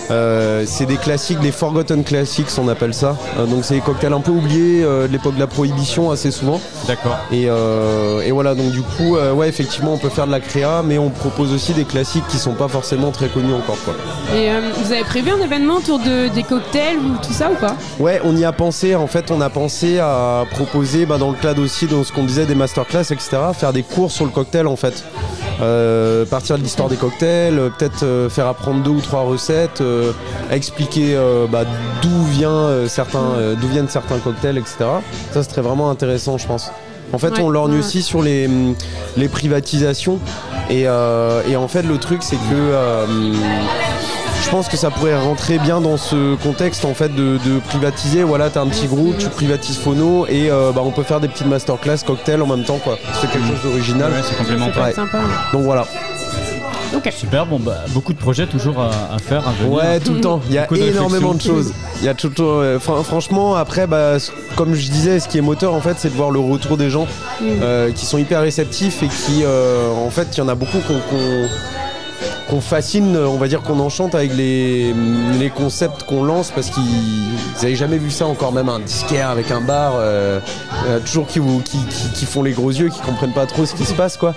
Euh, 0.09 0.63
c'est 0.65 0.85
des 0.85 0.97
classiques, 0.97 1.39
des 1.39 1.51
forgotten 1.51 2.03
classics, 2.03 2.47
on 2.57 2.67
appelle 2.67 2.93
ça. 2.93 3.15
Euh, 3.37 3.45
donc 3.45 3.65
c'est 3.65 3.75
des 3.75 3.81
cocktails 3.81 4.13
un 4.13 4.21
peu 4.21 4.31
oubliés 4.31 4.83
euh, 4.83 5.07
de 5.07 5.11
l'époque 5.11 5.35
de 5.35 5.39
la 5.39 5.47
prohibition 5.47 6.11
assez 6.11 6.31
souvent. 6.31 6.61
D'accord. 6.87 7.17
Et, 7.31 7.45
euh, 7.49 8.21
et 8.21 8.31
voilà, 8.31 8.55
donc 8.55 8.71
du 8.71 8.81
coup, 8.81 9.15
euh, 9.17 9.33
ouais, 9.33 9.49
effectivement, 9.49 9.93
on 9.93 9.97
peut 9.97 10.09
faire 10.09 10.27
de 10.27 10.31
la 10.31 10.39
créa, 10.39 10.81
mais 10.83 10.97
on 10.97 11.09
propose 11.09 11.53
aussi 11.53 11.73
des 11.73 11.83
classiques 11.83 12.27
qui 12.27 12.37
sont 12.37 12.53
pas 12.53 12.67
forcément 12.67 13.11
très 13.11 13.27
connus 13.27 13.53
encore. 13.53 13.77
Quoi. 13.83 13.95
Et 14.35 14.49
euh, 14.49 14.71
vous 14.77 14.91
avez 14.91 15.03
prévu 15.03 15.31
un 15.31 15.41
événement 15.41 15.75
autour 15.75 15.99
de, 15.99 16.27
des 16.33 16.43
cocktails 16.43 16.97
ou 16.97 17.17
tout 17.25 17.33
ça 17.33 17.49
ou 17.51 17.55
pas? 17.55 17.75
Ouais, 17.99 18.21
on 18.23 18.35
y 18.35 18.45
a 18.45 18.51
pensé. 18.51 18.95
En 18.95 19.07
fait, 19.07 19.29
on 19.31 19.41
a 19.41 19.49
pensé 19.49 19.99
à 19.99 20.45
proposer, 20.51 21.05
bah, 21.05 21.17
dans 21.17 21.31
le 21.31 21.37
cadre 21.37 21.61
aussi 21.61 21.85
de 21.85 22.03
ce 22.03 22.11
qu'on 22.11 22.23
disait 22.23 22.45
des 22.45 22.55
masterclass, 22.55 23.11
etc., 23.11 23.37
faire 23.53 23.73
des 23.73 23.83
cours 23.83 24.11
sur 24.11 24.25
le 24.25 24.31
cocktail 24.31 24.67
en 24.67 24.75
fait. 24.75 25.03
Euh, 25.59 26.23
partir 26.25 26.57
de 26.57 26.63
l'histoire 26.63 26.87
des 26.87 26.97
cocktails, 26.97 27.55
peut-être 27.77 28.03
euh, 28.03 28.29
faire 28.29 28.45
apprendre 28.45 28.83
deux 28.83 28.91
ou 28.91 29.01
trois 29.01 29.21
recettes, 29.21 29.81
euh, 29.97 30.11
expliquer 30.51 31.15
euh, 31.15 31.45
bah, 31.49 31.63
d'où 32.01 32.23
vient 32.31 32.49
euh, 32.51 32.87
certains, 32.87 33.19
euh, 33.37 33.55
d'où 33.59 33.67
viennent 33.67 33.89
certains 33.89 34.17
cocktails, 34.19 34.57
etc. 34.57 34.77
Ça 35.33 35.43
serait 35.43 35.61
vraiment 35.61 35.89
intéressant, 35.89 36.37
je 36.37 36.47
pense. 36.47 36.71
En 37.13 37.17
fait, 37.19 37.29
Ouais, 37.31 37.41
on 37.41 37.49
lorgne 37.49 37.73
ouais. 37.73 37.79
aussi 37.79 38.01
sur 38.01 38.21
les, 38.21 38.49
les 39.15 39.27
privatisations. 39.29 40.19
Et, 40.69 40.83
euh, 40.87 41.41
et 41.49 41.55
en 41.55 41.67
fait, 41.69 41.83
le 41.83 41.97
truc, 41.97 42.21
c'est 42.21 42.35
que 42.35 42.41
euh, 42.53 43.05
je 44.43 44.49
pense 44.49 44.67
que 44.67 44.77
ça 44.77 44.89
pourrait 44.91 45.17
rentrer 45.17 45.57
bien 45.57 45.79
dans 45.81 45.97
ce 45.97 46.35
contexte 46.35 46.85
en 46.85 46.93
fait 46.93 47.09
de, 47.09 47.37
de 47.45 47.59
privatiser. 47.67 48.23
Voilà, 48.23 48.49
t'as 48.49 48.61
un 48.61 48.67
petit 48.67 48.87
groupe, 48.87 49.17
tu 49.17 49.27
privatises 49.29 49.77
Phono 49.77 50.25
et 50.27 50.49
euh, 50.51 50.71
bah, 50.73 50.81
on 50.83 50.91
peut 50.91 51.03
faire 51.03 51.19
des 51.19 51.27
petites 51.27 51.47
masterclass 51.47 51.99
cocktails 52.05 52.41
en 52.41 52.47
même 52.47 52.63
temps 52.63 52.77
quoi. 52.83 52.97
C'est 53.21 53.29
quelque 53.31 53.47
chose 53.47 53.63
d'original. 53.63 54.11
Ouais, 54.11 54.19
c'est 54.23 54.37
complémentaire. 54.37 54.83
Ouais. 54.83 54.93
Sympa. 54.93 55.19
Donc 55.53 55.63
voilà. 55.63 55.85
Super, 57.11 57.45
bon 57.45 57.59
bah 57.59 57.77
beaucoup 57.93 58.13
de 58.13 58.17
projets 58.17 58.47
toujours 58.47 58.79
à, 58.79 58.89
à 59.15 59.17
faire, 59.19 59.47
à 59.47 59.51
venir. 59.53 59.71
Ouais, 59.73 59.99
tout 59.99 60.13
le 60.13 60.21
temps. 60.21 60.41
Il 60.49 60.53
y 60.55 60.57
a 60.57 60.65
énormément 60.89 61.33
de 61.33 61.41
choses. 61.41 61.73
Il 61.99 62.05
y 62.05 62.09
a 62.09 62.13
tout, 62.13 62.29
tout- 62.29 62.43
euh, 62.43 62.79
fran- 62.79 63.01
franchement, 63.03 63.55
après, 63.55 63.87
bah, 63.87 64.17
comme 64.55 64.73
je 64.75 64.89
disais, 64.89 65.19
ce 65.19 65.27
qui 65.27 65.37
est 65.37 65.41
moteur, 65.41 65.73
en 65.73 65.81
fait, 65.81 65.95
c'est 65.97 66.09
de 66.09 66.15
voir 66.15 66.31
le 66.31 66.39
retour 66.39 66.77
des 66.77 66.89
gens 66.89 67.07
euh, 67.61 67.91
qui 67.91 68.05
sont 68.05 68.17
hyper 68.17 68.41
réceptifs 68.41 69.01
et 69.03 69.07
qui, 69.07 69.43
euh, 69.43 69.91
en 69.93 70.09
fait, 70.09 70.27
il 70.33 70.37
y 70.39 70.41
en 70.41 70.47
a 70.49 70.55
beaucoup 70.55 70.79
qu'on 70.79 70.93
qu'on- 71.09 71.47
qu'on 72.49 72.61
fascine, 72.61 73.17
on 73.17 73.37
va 73.37 73.47
dire 73.47 73.61
qu'on 73.61 73.79
enchante 73.79 74.15
avec 74.15 74.33
les, 74.33 74.93
les 75.39 75.49
concepts 75.49 76.03
qu'on 76.03 76.23
lance 76.23 76.51
parce 76.55 76.69
qu'ils 76.69 76.83
n'avaient 77.61 77.75
jamais 77.75 77.97
vu 77.97 78.09
ça 78.09 78.25
encore, 78.25 78.53
même 78.53 78.69
un 78.69 78.79
disquaire 78.79 79.29
avec 79.29 79.51
un 79.51 79.59
bar, 79.61 79.93
euh, 79.97 80.39
euh, 80.87 80.99
toujours 80.99 81.27
qui, 81.27 81.39
vous- 81.39 81.61
qui, 81.61 81.77
qui- 81.77 82.09
qui 82.13 82.25
font 82.25 82.43
les 82.43 82.53
gros 82.53 82.69
yeux, 82.71 82.89
qui 82.89 83.01
comprennent 83.01 83.33
pas 83.33 83.45
trop 83.45 83.65
ce 83.65 83.73
qui 83.75 83.83
se 83.85 83.93
passe 83.93 84.15
quoi. 84.17 84.33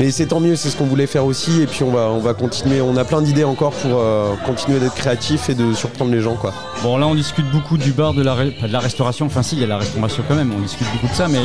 Mais 0.00 0.10
c'est 0.10 0.26
tant 0.26 0.40
mieux, 0.40 0.56
c'est 0.56 0.68
ce 0.68 0.76
qu'on 0.76 0.86
voulait 0.86 1.06
faire 1.06 1.24
aussi 1.24 1.62
et 1.62 1.66
puis 1.66 1.84
on 1.84 1.90
va, 1.92 2.08
on 2.10 2.18
va 2.18 2.34
continuer, 2.34 2.80
on 2.80 2.96
a 2.96 3.04
plein 3.04 3.22
d'idées 3.22 3.44
encore 3.44 3.72
pour 3.72 3.92
euh, 4.00 4.32
continuer 4.44 4.80
d'être 4.80 4.94
créatif 4.94 5.48
et 5.48 5.54
de 5.54 5.72
surprendre 5.74 6.10
les 6.10 6.20
gens 6.20 6.34
quoi. 6.34 6.52
Bon 6.82 6.96
là 6.96 7.06
on 7.06 7.14
discute 7.14 7.48
beaucoup 7.52 7.78
du 7.78 7.92
bar, 7.92 8.14
de 8.14 8.22
la, 8.22 8.34
de 8.34 8.52
la 8.72 8.80
restauration, 8.80 9.26
enfin 9.26 9.42
si 9.42 9.54
il 9.54 9.60
y 9.60 9.64
a 9.64 9.68
la 9.68 9.78
restauration 9.78 10.24
quand 10.26 10.34
même, 10.34 10.52
on 10.56 10.60
discute 10.60 10.86
beaucoup 10.92 11.06
de 11.08 11.14
ça, 11.16 11.28
mais 11.28 11.38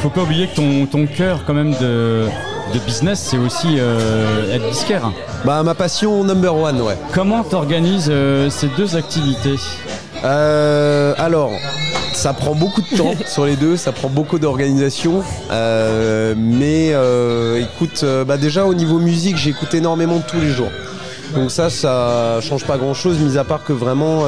faut 0.00 0.10
pas 0.10 0.22
oublier 0.22 0.48
que 0.48 0.56
ton, 0.56 0.86
ton 0.86 1.06
cœur 1.06 1.44
quand 1.46 1.54
même 1.54 1.74
de, 1.80 2.26
de 2.72 2.78
business 2.80 3.20
c'est 3.30 3.38
aussi 3.38 3.76
euh, 3.78 4.54
être 4.54 4.68
disquaire. 4.70 5.10
Bah 5.44 5.62
ma 5.62 5.74
passion 5.74 6.24
number 6.24 6.54
one 6.54 6.80
ouais. 6.80 6.96
Comment 7.12 7.42
t'organises 7.42 8.08
euh, 8.10 8.50
ces 8.50 8.68
deux 8.68 8.96
activités? 8.96 9.56
Euh, 10.24 11.14
alors, 11.18 11.52
ça 12.12 12.32
prend 12.32 12.54
beaucoup 12.54 12.82
de 12.82 12.96
temps 12.96 13.14
sur 13.26 13.46
les 13.46 13.56
deux, 13.56 13.76
ça 13.76 13.92
prend 13.92 14.08
beaucoup 14.08 14.38
d'organisation. 14.38 15.22
Euh, 15.50 16.34
mais 16.36 16.90
euh, 16.92 17.60
écoute, 17.62 18.04
bah 18.26 18.36
déjà 18.36 18.66
au 18.66 18.74
niveau 18.74 18.98
musique, 18.98 19.36
j'écoute 19.36 19.74
énormément 19.74 20.20
tous 20.20 20.40
les 20.40 20.50
jours. 20.50 20.70
Donc 21.34 21.50
ça, 21.50 21.70
ça 21.70 22.38
change 22.40 22.64
pas 22.64 22.76
grand 22.76 22.94
chose, 22.94 23.18
mis 23.18 23.38
à 23.38 23.44
part 23.44 23.62
que 23.62 23.72
vraiment, 23.72 24.24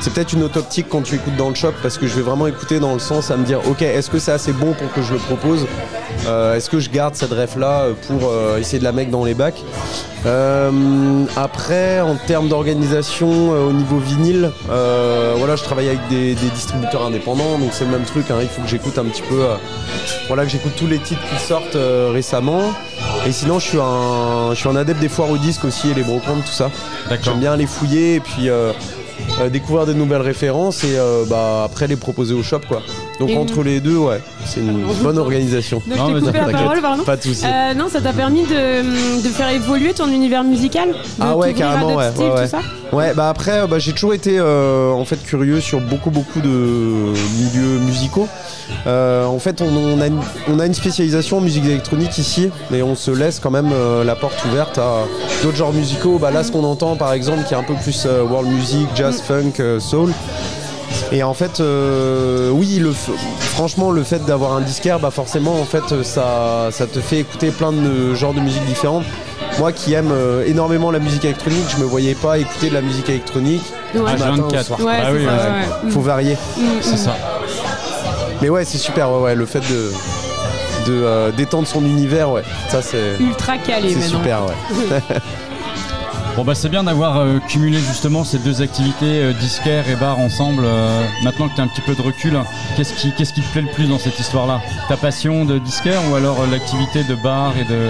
c'est 0.00 0.12
peut-être 0.12 0.32
une 0.32 0.42
autre 0.42 0.58
optique 0.58 0.86
quand 0.90 1.02
tu 1.02 1.14
écoutes 1.14 1.36
dans 1.36 1.48
le 1.48 1.54
shop, 1.54 1.72
parce 1.82 1.96
que 1.98 2.06
je 2.06 2.14
vais 2.14 2.22
vraiment 2.22 2.46
écouter 2.46 2.78
dans 2.80 2.92
le 2.92 2.98
sens 2.98 3.30
à 3.30 3.36
me 3.36 3.44
dire, 3.44 3.60
ok, 3.68 3.82
est-ce 3.82 4.10
que 4.10 4.18
c'est 4.18 4.32
assez 4.32 4.52
bon 4.52 4.72
pour 4.74 4.92
que 4.92 5.02
je 5.02 5.12
le 5.14 5.18
propose 5.18 5.66
Euh, 6.26 6.54
Est-ce 6.56 6.70
que 6.70 6.80
je 6.80 6.88
garde 6.90 7.14
cette 7.14 7.32
ref 7.32 7.56
là 7.56 7.86
pour 8.06 8.28
euh, 8.30 8.58
essayer 8.58 8.78
de 8.78 8.84
la 8.84 8.92
mettre 8.92 9.10
dans 9.10 9.24
les 9.24 9.34
bacs 9.34 9.62
Euh, 10.24 11.24
Après, 11.36 12.00
en 12.00 12.16
termes 12.16 12.48
d'organisation 12.48 13.28
euh, 13.54 13.68
au 13.68 13.72
niveau 13.72 13.98
vinyle, 13.98 14.50
euh, 14.70 15.34
voilà, 15.38 15.56
je 15.56 15.62
travaille 15.64 15.88
avec 15.88 16.00
des, 16.08 16.34
des 16.34 16.48
distributeurs 16.54 17.04
indépendants, 17.06 17.58
donc 17.58 17.70
c'est 17.72 17.84
le 17.84 17.90
même 17.90 18.04
truc. 18.04 18.30
hein, 18.30 18.36
il 18.42 18.48
faut 18.48 18.62
que 18.62 18.68
j'écoute 18.68 18.98
un 18.98 19.04
petit 19.04 19.22
peu, 19.22 19.42
euh, 19.42 19.54
voilà, 20.28 20.44
que 20.44 20.50
j'écoute 20.50 20.72
tous 20.76 20.86
les 20.86 20.98
titres 20.98 21.22
qui 21.30 21.42
sortent 21.42 21.76
euh, 21.76 22.10
récemment. 22.12 22.62
Et 23.26 23.32
sinon, 23.32 23.58
je 23.58 23.66
suis 23.68 23.78
un, 23.80 24.50
je 24.54 24.58
suis 24.60 24.68
un 24.68 24.76
adepte 24.76 25.00
des 25.00 25.08
foires 25.08 25.30
au 25.30 25.38
disque 25.38 25.64
aussi 25.64 25.90
et 25.90 25.94
les 25.94 26.02
brocantes, 26.02 26.44
tout 26.44 26.52
ça. 26.52 26.70
J'aime 27.22 27.38
bien 27.40 27.56
les 27.56 27.66
fouiller 27.66 28.16
et 28.16 28.20
puis 28.20 28.48
euh, 28.48 28.70
euh, 28.70 28.72
découvrir 29.50 29.86
des 29.86 29.94
nouvelles 29.94 30.22
références 30.22 30.84
et 30.84 30.96
euh, 30.96 31.24
bah, 31.28 31.64
après 31.64 31.86
les 31.86 31.96
proposer 31.96 32.34
au 32.34 32.42
shop, 32.42 32.60
quoi. 32.68 32.82
Donc 33.18 33.30
Et- 33.30 33.36
entre 33.38 33.62
les 33.62 33.80
deux, 33.80 33.96
ouais, 33.96 34.20
c'est 34.44 34.60
une 34.60 34.84
bonne 35.02 35.16
organisation. 35.18 35.82
Donc, 35.86 35.96
je 35.96 36.14
t'ai 36.14 36.20
coupé 36.20 36.32
la 36.38 36.44
t'inquiète, 36.44 36.60
parole, 36.60 36.80
pardon. 36.82 37.02
Pas 37.04 37.16
de 37.16 37.22
soucis. 37.22 37.44
Euh, 37.46 37.72
non, 37.74 37.88
ça 37.88 38.00
t'a 38.02 38.12
permis 38.12 38.42
de, 38.42 39.22
de 39.22 39.28
faire 39.28 39.48
évoluer 39.48 39.94
ton 39.94 40.08
univers 40.08 40.44
musical 40.44 40.90
Ah 41.18 41.34
ouais, 41.36 41.54
carrément, 41.54 41.94
ouais. 41.96 42.10
styles, 42.10 42.24
ouais, 42.26 42.30
ouais. 42.32 42.44
tout 42.44 42.50
ça 42.50 42.60
Ouais, 42.92 43.14
bah 43.14 43.28
après, 43.30 43.60
euh, 43.62 43.66
bah, 43.66 43.78
j'ai 43.80 43.92
toujours 43.92 44.14
été 44.14 44.38
euh, 44.38 44.92
en 44.92 45.04
fait 45.04 45.20
curieux 45.24 45.60
sur 45.60 45.80
beaucoup 45.80 46.10
beaucoup 46.10 46.40
de 46.40 46.48
milieux 46.48 47.78
musicaux. 47.80 48.28
Euh, 48.86 49.24
en 49.24 49.38
fait, 49.38 49.60
on, 49.60 49.66
on 49.74 50.00
a 50.00 50.06
une, 50.06 50.20
on 50.48 50.58
a 50.60 50.66
une 50.66 50.74
spécialisation 50.74 51.38
en 51.38 51.40
musique 51.40 51.64
électronique 51.64 52.16
ici, 52.18 52.50
mais 52.70 52.82
on 52.82 52.94
se 52.94 53.10
laisse 53.10 53.40
quand 53.40 53.50
même 53.50 53.70
euh, 53.72 54.04
la 54.04 54.14
porte 54.14 54.44
ouverte 54.44 54.78
à 54.78 55.04
d'autres 55.42 55.56
genres 55.56 55.72
musicaux. 55.72 56.18
Bah, 56.18 56.30
là, 56.30 56.44
ce 56.44 56.52
qu'on 56.52 56.64
entend, 56.64 56.96
par 56.96 57.12
exemple, 57.12 57.42
qui 57.48 57.54
est 57.54 57.56
un 57.56 57.62
peu 57.64 57.74
plus 57.74 58.04
euh, 58.06 58.22
world 58.22 58.50
music, 58.50 58.86
jazz, 58.94 59.20
funk, 59.20 59.54
euh, 59.60 59.80
soul. 59.80 60.12
Et 61.12 61.22
en 61.22 61.34
fait, 61.34 61.60
euh, 61.60 62.50
oui, 62.50 62.78
le, 62.80 62.92
franchement, 62.92 63.90
le 63.92 64.02
fait 64.02 64.24
d'avoir 64.26 64.54
un 64.54 64.60
disquaire, 64.60 64.98
bah 64.98 65.10
forcément, 65.12 65.52
en 65.60 65.64
fait, 65.64 66.02
ça, 66.02 66.68
ça 66.72 66.86
te 66.86 66.98
fait 67.00 67.20
écouter 67.20 67.50
plein 67.50 67.72
de 67.72 68.14
genres 68.14 68.34
de 68.34 68.40
musique 68.40 68.64
différentes. 68.66 69.04
Moi 69.58 69.72
qui 69.72 69.94
aime 69.94 70.10
euh, 70.12 70.44
énormément 70.46 70.90
la 70.90 70.98
musique 70.98 71.24
électronique, 71.24 71.64
je 71.74 71.80
me 71.80 71.84
voyais 71.86 72.14
pas 72.14 72.38
écouter 72.38 72.68
de 72.68 72.74
la 72.74 72.82
musique 72.82 73.08
électronique 73.08 73.62
Ouais. 73.94 74.14
du 74.14 74.18
matin 74.22 74.42
au 74.42 74.48
H24. 74.50 74.64
soir. 74.64 74.80
Ouais, 74.80 74.92
Ah 75.02 75.08
oui, 75.12 75.24
ça, 75.24 75.30
ouais. 75.30 75.38
ouais, 75.38 75.84
ouais. 75.84 75.90
Faut 75.90 76.00
varier. 76.00 76.34
Mm, 76.56 76.62
C'est 76.82 76.94
mm. 76.94 76.98
ça. 76.98 77.16
Mais 78.42 78.48
ouais, 78.50 78.64
c'est 78.64 78.76
super, 78.78 79.10
ouais, 79.12 79.20
ouais, 79.22 79.34
le 79.34 79.46
fait 79.46 79.60
de, 79.60 79.92
de 80.90 80.92
euh, 80.92 81.30
d'étendre 81.32 81.66
son 81.66 81.82
univers, 81.84 82.30
ouais, 82.30 82.42
ça 82.68 82.82
c'est, 82.82 83.16
Ultra 83.18 83.56
calé 83.58 83.94
c'est 83.94 84.02
super, 84.08 84.40
ouais. 84.44 84.98
Bon 86.36 86.44
bah 86.44 86.54
c'est 86.54 86.68
bien 86.68 86.84
d'avoir 86.84 87.16
euh, 87.16 87.38
cumulé 87.48 87.78
justement 87.78 88.22
ces 88.22 88.38
deux 88.38 88.60
activités 88.60 89.22
euh, 89.22 89.32
disquaire 89.32 89.88
et 89.88 89.96
bar 89.96 90.18
ensemble. 90.18 90.64
euh, 90.66 91.02
maintenant 91.24 91.48
que 91.48 91.54
tu 91.54 91.62
as 91.62 91.64
un 91.64 91.66
petit 91.66 91.80
peu 91.80 91.94
de 91.94 92.02
recul, 92.02 92.38
qu'est-ce 92.76 92.92
qui, 92.92 93.10
qu'est-ce 93.12 93.32
qui 93.32 93.40
te 93.40 93.50
plaît 93.52 93.62
le 93.62 93.70
plus 93.70 93.88
dans 93.88 93.98
cette 93.98 94.20
histoire-là? 94.20 94.60
Ta 94.86 94.98
passion 94.98 95.46
de 95.46 95.58
disquaire 95.58 95.98
ou 96.10 96.14
alors 96.14 96.42
euh, 96.42 96.46
l'activité 96.50 97.04
de 97.04 97.14
bar 97.14 97.56
et 97.56 97.64
de, 97.64 97.88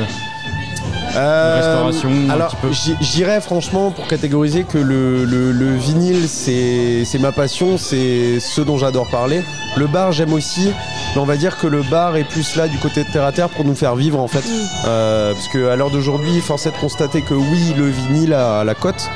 Euh, 1.14 1.56
restauration 1.90 2.10
Alors, 2.30 2.54
j'irais 3.00 3.40
franchement 3.40 3.90
pour 3.90 4.06
catégoriser 4.06 4.64
que 4.64 4.78
le, 4.78 5.24
le- 5.24 5.52
le 5.52 5.74
vinyle, 5.76 6.28
c'est 6.28 7.04
c'est 7.04 7.18
ma 7.18 7.32
passion, 7.32 7.78
c'est 7.78 8.40
ce 8.40 8.60
dont 8.60 8.76
j'adore 8.76 9.08
parler. 9.10 9.42
Le 9.76 9.86
bar, 9.86 10.12
j'aime 10.12 10.32
aussi, 10.32 10.70
mais 11.14 11.20
on 11.20 11.24
va 11.24 11.36
dire 11.36 11.58
que 11.58 11.66
le 11.66 11.82
bar 11.82 12.16
est 12.16 12.24
plus 12.24 12.56
là 12.56 12.66
du 12.68 12.78
côté 12.78 13.04
de 13.04 13.10
terre 13.12 13.24
à 13.24 13.32
terre 13.32 13.48
pour 13.50 13.64
nous 13.64 13.74
faire 13.74 13.94
vivre 13.94 14.18
en 14.18 14.28
fait. 14.28 14.44
Euh, 14.86 15.32
parce 15.32 15.48
qu'à 15.48 15.76
l'heure 15.76 15.90
d'aujourd'hui, 15.90 16.40
force 16.40 16.66
est 16.66 16.72
de 16.72 16.76
constater 16.78 17.22
que 17.22 17.34
oui, 17.34 17.74
le 17.76 17.86
vinyle 17.88 18.32
a 18.34 18.64
la 18.64 18.74
cote. 18.74 19.08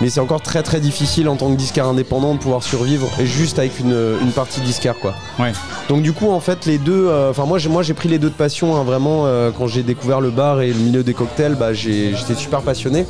Mais 0.00 0.10
c'est 0.10 0.20
encore 0.20 0.42
très 0.42 0.62
très 0.62 0.80
difficile 0.80 1.28
en 1.28 1.36
tant 1.36 1.50
que 1.50 1.56
disquaire 1.56 1.86
indépendant 1.86 2.34
de 2.34 2.38
pouvoir 2.38 2.62
survivre 2.62 3.08
et 3.18 3.26
juste 3.26 3.58
avec 3.58 3.80
une, 3.80 3.96
une 4.20 4.30
partie 4.32 4.60
disquaire 4.60 4.96
quoi. 4.98 5.14
Ouais. 5.38 5.52
Donc 5.88 6.02
du 6.02 6.12
coup 6.12 6.30
en 6.30 6.40
fait 6.40 6.66
les 6.66 6.78
deux, 6.78 7.06
euh, 7.06 7.30
enfin 7.30 7.46
moi 7.46 7.58
j'ai 7.58 7.68
moi 7.68 7.82
j'ai 7.82 7.94
pris 7.94 8.08
les 8.08 8.18
deux 8.18 8.28
de 8.28 8.34
passion 8.34 8.76
hein, 8.76 8.82
vraiment 8.84 9.22
euh, 9.24 9.50
quand 9.56 9.66
j'ai 9.66 9.82
découvert 9.82 10.20
le 10.20 10.30
bar 10.30 10.60
et 10.60 10.68
le 10.68 10.78
milieu 10.78 11.02
des 11.02 11.14
cocktails, 11.14 11.54
bah 11.54 11.72
j'étais 11.72 12.34
super 12.34 12.60
passionné. 12.62 13.06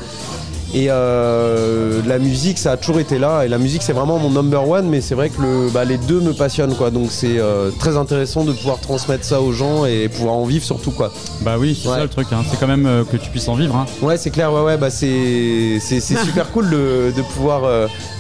Et 0.75 0.87
euh, 0.91 2.01
la 2.07 2.19
musique 2.19 2.59
ça 2.59 2.73
a 2.73 2.77
toujours 2.77 2.99
été 2.99 3.19
là 3.19 3.45
et 3.45 3.49
la 3.49 3.59
musique 3.59 3.83
c'est 3.83 3.93
vraiment 3.93 4.19
mon 4.19 4.31
number 4.31 4.69
one 4.69 4.89
mais 4.89 5.01
c'est 5.01 5.15
vrai 5.15 5.31
que 5.31 5.41
le, 5.41 5.71
bah, 5.73 5.85
les 5.85 5.97
deux 5.97 6.21
me 6.21 6.33
passionnent 6.33 6.75
quoi 6.75 6.91
donc 6.91 7.07
c'est 7.11 7.39
euh, 7.39 7.71
très 7.79 7.97
intéressant 7.97 8.45
de 8.45 8.53
pouvoir 8.53 8.81
transmettre 8.81 9.25
ça 9.25 9.41
aux 9.41 9.53
gens 9.53 9.85
et 9.87 10.09
pouvoir 10.09 10.35
en 10.35 10.45
vivre 10.45 10.65
surtout 10.65 10.91
quoi. 10.91 11.13
Bah 11.43 11.55
oui, 11.59 11.79
c'est 11.81 11.89
ça 11.89 12.03
le 12.03 12.09
truc, 12.09 12.27
hein. 12.33 12.43
c'est 12.51 12.59
quand 12.59 12.67
même 12.67 12.87
euh, 12.87 13.05
que 13.05 13.17
tu 13.17 13.31
puisses 13.31 13.49
en 13.49 13.55
vivre. 13.55 13.77
hein. 13.77 13.87
Ouais, 14.03 14.17
c'est 14.17 14.31
clair, 14.31 14.53
ouais, 14.53 14.63
ouais, 14.63 14.77
bah 14.77 14.91
c'est 14.91 15.79
c'est 15.81 16.01
c'est 16.01 16.17
super 16.25 16.51
cool 16.51 16.69
de, 16.69 17.13
de 17.17 17.23
pouvoir 17.23 17.63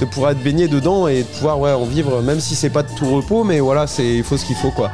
de 0.00 0.04
pouvoir 0.06 0.30
être 0.30 0.42
baigné 0.42 0.68
dedans 0.68 1.08
et 1.08 1.22
de 1.22 1.28
pouvoir 1.28 1.58
ouais 1.58 1.72
en 1.72 1.84
vivre, 1.84 2.22
même 2.22 2.40
si 2.40 2.54
c'est 2.54 2.70
pas 2.70 2.82
de 2.84 2.88
tout 2.96 3.12
repos, 3.14 3.42
mais 3.44 3.58
voilà, 3.60 3.86
c'est 3.86 4.16
il 4.18 4.24
faut 4.24 4.36
ce 4.36 4.44
qu'il 4.44 4.56
faut 4.56 4.70
quoi. 4.70 4.90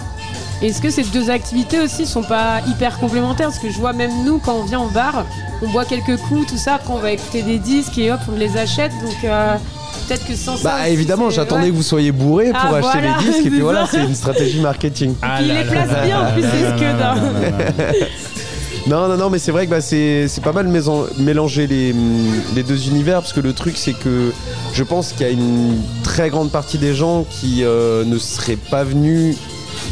Est-ce 0.62 0.80
que 0.80 0.90
ces 0.90 1.02
deux 1.02 1.28
activités 1.30 1.80
aussi 1.80 2.06
sont 2.06 2.22
pas 2.22 2.60
hyper 2.68 2.98
complémentaires? 3.01 3.48
Parce 3.48 3.59
que 3.59 3.70
je 3.70 3.78
vois 3.78 3.93
même 3.93 4.12
nous, 4.24 4.39
quand 4.39 4.55
on 4.55 4.64
vient 4.64 4.80
au 4.80 4.89
bar, 4.90 5.24
on 5.60 5.68
boit 5.70 5.84
quelques 5.84 6.16
coups, 6.18 6.47
tout 6.47 6.56
ça, 6.56 6.74
après 6.74 6.93
on 6.93 6.98
va 6.98 7.10
écouter 7.12 7.43
des 7.43 7.59
disques 7.59 7.98
et 7.98 8.12
hop, 8.12 8.20
on 8.32 8.39
les 8.39 8.56
achète. 8.56 8.93
Donc 9.02 9.16
euh, 9.24 9.56
peut-être 10.06 10.24
que 10.26 10.36
sans 10.36 10.56
ça. 10.56 10.62
Bah 10.68 10.74
aussi, 10.84 10.93
évidemment, 10.93 11.30
c'est- 11.30 11.36
j'attendais 11.36 11.64
ouais. 11.64 11.70
que 11.70 11.74
vous 11.76 11.82
soyez 11.82 12.12
bourré 12.12 12.51
pour 12.51 12.59
Ah, 12.62 12.76
acheter 12.76 12.80
voilà, 13.01 13.16
les 13.18 13.24
disques 13.24 13.39
et 13.40 13.43
c'est 13.43 13.51
puis 13.51 13.60
voilà, 13.60 13.86
ça. 13.86 13.93
c'est 13.93 14.05
une 14.05 14.14
stratégie 14.14 14.60
marketing. 14.60 15.14
puis 15.20 15.30
il 15.40 15.48
les 15.55 15.64
place 15.64 15.89
bien, 16.05 16.28
en 16.28 16.32
plus, 16.32 16.43
c'est 16.43 16.68
ce 16.68 16.74
que 16.74 16.98
d'un. 16.98 17.14
Non, 18.89 19.06
non, 19.06 19.16
non, 19.16 19.30
mais 19.30 19.39
c'est 19.39 19.52
vrai 19.52 19.66
que 19.66 19.70
bah, 19.70 19.80
c'est 19.80 20.26
c'est 20.26 20.40
pas 20.43 20.51
mal 20.51 20.66
mélanger 21.18 21.68
les, 21.68 21.93
hum, 21.93 22.32
les 22.56 22.64
deux 22.64 22.89
univers 22.89 23.20
parce 23.20 23.32
que 23.32 23.39
le 23.39 23.52
truc 23.52 23.76
c'est 23.76 23.93
que 23.93 24.32
je 24.72 24.82
pense 24.82 25.12
qu'il 25.12 25.20
y 25.24 25.30
a 25.30 25.32
une 25.32 25.76
très 26.02 26.30
grande 26.30 26.51
partie 26.51 26.78
des 26.78 26.93
gens 26.93 27.24
qui 27.30 27.62
euh, 27.62 28.05
ne 28.05 28.18
seraient 28.18 28.56
pas 28.56 28.82
venus 28.82 29.36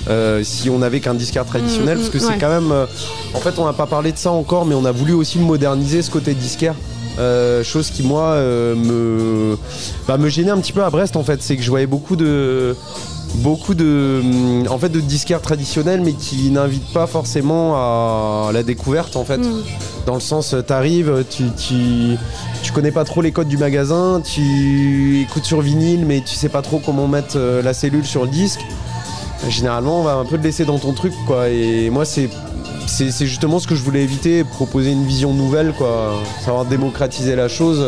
euh, 0.09 0.43
si 0.45 0.71
on 0.71 0.83
avait 0.83 1.01
qu'un 1.01 1.15
disquaire 1.15 1.45
traditionnel 1.45 1.97
Mm, 1.99 2.01
parce 2.01 2.11
que 2.11 2.19
mm, 2.19 2.21
c'est 2.21 2.39
quand 2.39 2.49
même. 2.49 2.73
euh, 2.73 2.87
en 3.35 3.39
fait, 3.41 3.59
on 3.59 3.65
n'a 3.65 3.73
pas 3.73 3.87
parlé 3.87 4.13
de 4.13 4.19
ça 4.19 4.31
encore, 4.31 4.67
mais 4.67 4.75
on 4.75 4.85
a 4.85 4.93
voulu 4.93 5.13
aussi 5.13 5.39
moderniser 5.39 6.03
ce 6.03 6.11
côté 6.11 6.35
disquaire. 6.35 6.75
Euh, 7.19 7.65
chose 7.65 7.91
qui 7.91 8.03
moi 8.05 8.37
me 8.37 9.57
bah, 10.07 10.17
me 10.17 10.29
gênait 10.29 10.53
un 10.53 10.59
petit 10.59 10.73
peu 10.73 10.83
à 10.85 10.91
Brest 10.91 11.17
en 11.17 11.25
fait 11.25 11.43
c'est 11.43 11.57
que 11.57 11.63
je 11.63 11.69
voyais 11.69 11.89
beaucoup 11.89 12.15
de 12.15 12.77
beaucoup 13.37 13.75
de 13.75 14.21
hum, 14.23 14.65
en 14.71 14.79
fait 14.79 14.89
de 14.91 15.01
disquaires 15.01 15.43
traditionnels 15.43 16.01
mais 16.03 16.13
qui 16.13 16.51
n'invitent 16.51 16.93
pas 16.95 17.09
forcément 17.09 17.75
à 17.77 18.51
la 18.53 18.63
découverte 18.63 19.17
en 19.17 19.25
fait 19.25 19.39
Mm. 19.39 19.63
dans 20.07 20.15
le 20.15 20.21
sens 20.21 20.55
t'arrives 20.67 21.25
tu, 21.29 21.45
tu 21.59 22.17
tu 22.63 22.73
connais 22.73 22.93
pas 22.93 23.05
trop 23.05 23.23
les 23.23 23.33
codes 23.33 23.49
du 23.49 23.59
magasin 23.59 24.23
tu 24.25 25.21
écoutes 25.23 25.45
sur 25.45 25.61
vinyle 25.61 26.07
mais 26.07 26.23
tu 26.25 26.37
sais 26.37 26.49
pas 26.49 26.63
trop 26.63 26.81
comment 26.85 27.09
mettre 27.09 27.37
la 27.39 27.75
cellule 27.75 28.07
sur 28.07 28.23
le 28.23 28.29
disque 28.31 28.61
généralement 29.49 30.01
on 30.01 30.03
va 30.03 30.15
un 30.15 30.25
peu 30.25 30.39
te 30.39 30.45
laisser 30.45 30.65
dans 30.65 30.79
ton 30.79 30.93
truc 30.93 31.13
quoi. 31.27 31.49
Et 31.49 31.91
moi 31.91 32.05
c'est 32.05 32.29
c'est 32.87 33.27
justement 33.27 33.61
ce 33.61 33.69
que 33.69 33.77
je 33.77 33.83
voulais 33.83 34.03
éviter 34.03 34.43
proposer 34.43 34.91
une 34.91 35.07
vision 35.07 35.33
nouvelle 35.33 35.73
quoi. 35.73 36.21
Savoir 36.45 36.65
démocratiser 36.65 37.37
la 37.37 37.49
chose. 37.49 37.85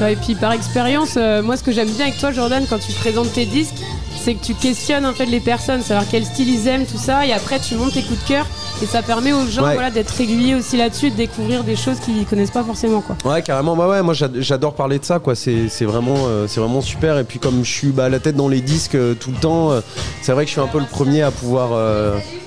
Et 0.00 0.16
puis 0.16 0.34
par 0.34 0.52
expérience, 0.52 1.14
euh, 1.16 1.42
moi 1.42 1.56
ce 1.56 1.62
que 1.62 1.72
j'aime 1.72 1.88
bien 1.88 2.06
avec 2.06 2.18
toi 2.18 2.32
Jordan 2.32 2.64
quand 2.68 2.78
tu 2.78 2.92
présentes 2.92 3.32
tes 3.32 3.46
disques, 3.46 3.76
c'est 4.20 4.34
que 4.34 4.44
tu 4.44 4.54
questionnes 4.54 5.06
en 5.06 5.12
fait 5.12 5.26
les 5.26 5.40
personnes, 5.40 5.82
savoir 5.82 6.04
quel 6.10 6.24
style 6.24 6.48
ils 6.48 6.66
aiment, 6.66 6.86
tout 6.86 6.98
ça, 6.98 7.26
et 7.26 7.32
après 7.32 7.60
tu 7.60 7.76
montes 7.76 7.92
tes 7.92 8.02
coups 8.02 8.22
de 8.22 8.28
cœur 8.28 8.46
et 8.82 8.86
ça 8.86 9.02
permet 9.02 9.32
aux 9.32 9.46
gens 9.46 9.62
Ouais. 9.64 9.74
voilà, 9.74 9.90
d'être 9.90 10.10
réguliers 10.10 10.54
aussi 10.54 10.76
là-dessus, 10.76 11.10
de 11.10 11.16
découvrir 11.16 11.62
des 11.64 11.76
choses 11.76 12.00
qu'ils 12.00 12.26
connaissent 12.26 12.50
pas 12.50 12.64
forcément 12.64 13.00
quoi. 13.00 13.16
Ouais, 13.24 13.42
carrément. 13.42 13.76
Bah 13.76 13.88
ouais, 13.88 14.02
moi 14.02 14.12
j'ad- 14.14 14.36
j'adore 14.40 14.74
parler 14.74 14.98
de 14.98 15.04
ça, 15.04 15.18
quoi. 15.18 15.34
C'est 15.34 15.68
vraiment, 15.84 16.14
euh, 16.26 16.46
c'est 16.48 16.60
vraiment 16.60 16.80
super. 16.80 17.18
Et 17.18 17.24
puis 17.24 17.38
comme 17.38 17.64
je 17.64 17.70
suis 17.70 17.88
bah, 17.88 18.04
à 18.06 18.08
la 18.08 18.18
tête 18.18 18.36
dans 18.36 18.48
les 18.48 18.60
disques 18.60 18.94
euh, 18.96 19.14
tout 19.14 19.30
le 19.30 19.36
temps, 19.38 19.70
euh, 19.70 19.80
c'est 20.22 20.32
vrai 20.32 20.44
que 20.44 20.48
je 20.48 20.52
suis 20.52 20.60
un 20.60 20.66
peu 20.66 20.78
le 20.80 20.86
premier 20.86 21.22
à 21.22 21.30
pouvoir 21.30 21.70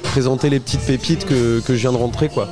présenter 0.03 0.49
les 0.49 0.60
petites 0.60 0.82
pépites 0.82 1.26
que, 1.26 1.60
que 1.62 1.74
je 1.76 1.80
viens 1.82 1.91
de 1.91 1.98
rentrer, 1.98 2.30
quoi. 2.30 2.48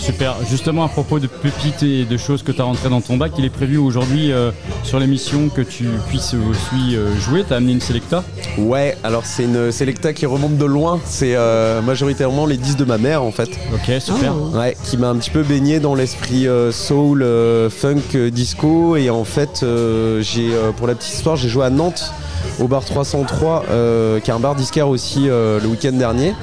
Super. 0.00 0.34
Justement, 0.48 0.84
à 0.84 0.88
propos 0.88 1.18
de 1.18 1.26
pépites 1.26 1.82
et 1.82 2.04
de 2.04 2.16
choses 2.16 2.42
que 2.42 2.52
tu 2.52 2.60
as 2.60 2.64
rentrées 2.64 2.88
dans 2.88 3.02
ton 3.02 3.18
bac, 3.18 3.32
il 3.38 3.44
est 3.44 3.50
prévu 3.50 3.76
aujourd'hui 3.76 4.32
euh, 4.32 4.50
sur 4.82 4.98
l'émission 4.98 5.50
que 5.50 5.60
tu 5.60 5.84
puisses 6.08 6.34
aussi 6.34 6.96
euh, 6.96 7.14
jouer. 7.20 7.44
Tu 7.46 7.52
as 7.52 7.56
amené 7.56 7.72
une 7.72 7.80
Selecta? 7.80 8.24
Ouais, 8.58 8.96
alors 9.04 9.26
c'est 9.26 9.44
une 9.44 9.70
Selecta 9.70 10.14
qui 10.14 10.24
remonte 10.24 10.56
de 10.56 10.64
loin. 10.64 10.98
C'est 11.04 11.36
euh, 11.36 11.82
majoritairement 11.82 12.46
les 12.46 12.56
disques 12.56 12.78
de 12.78 12.86
ma 12.86 12.96
mère, 12.98 13.22
en 13.22 13.30
fait. 13.30 13.50
Ok, 13.74 14.00
super. 14.00 14.34
Ouais, 14.54 14.74
qui 14.84 14.96
m'a 14.96 15.10
un 15.10 15.16
petit 15.16 15.30
peu 15.30 15.42
baigné 15.42 15.80
dans 15.80 15.94
l'esprit 15.94 16.48
euh, 16.48 16.72
soul, 16.72 17.22
euh, 17.22 17.68
funk, 17.68 18.30
disco. 18.32 18.96
Et 18.96 19.10
en 19.10 19.24
fait, 19.24 19.60
euh, 19.62 20.22
j'ai, 20.22 20.52
euh, 20.54 20.72
pour 20.72 20.86
la 20.86 20.94
petite 20.94 21.12
histoire, 21.12 21.36
j'ai 21.36 21.48
joué 21.48 21.66
à 21.66 21.70
Nantes 21.70 22.12
au 22.60 22.68
bar 22.68 22.84
303, 22.84 23.64
euh, 23.70 24.20
qui 24.20 24.30
est 24.30 24.34
un 24.34 24.38
bar 24.40 24.54
disquaire 24.54 24.88
aussi 24.88 25.28
euh, 25.28 25.58
le 25.60 25.68
week-end 25.68 25.92
dernier. 25.92 26.34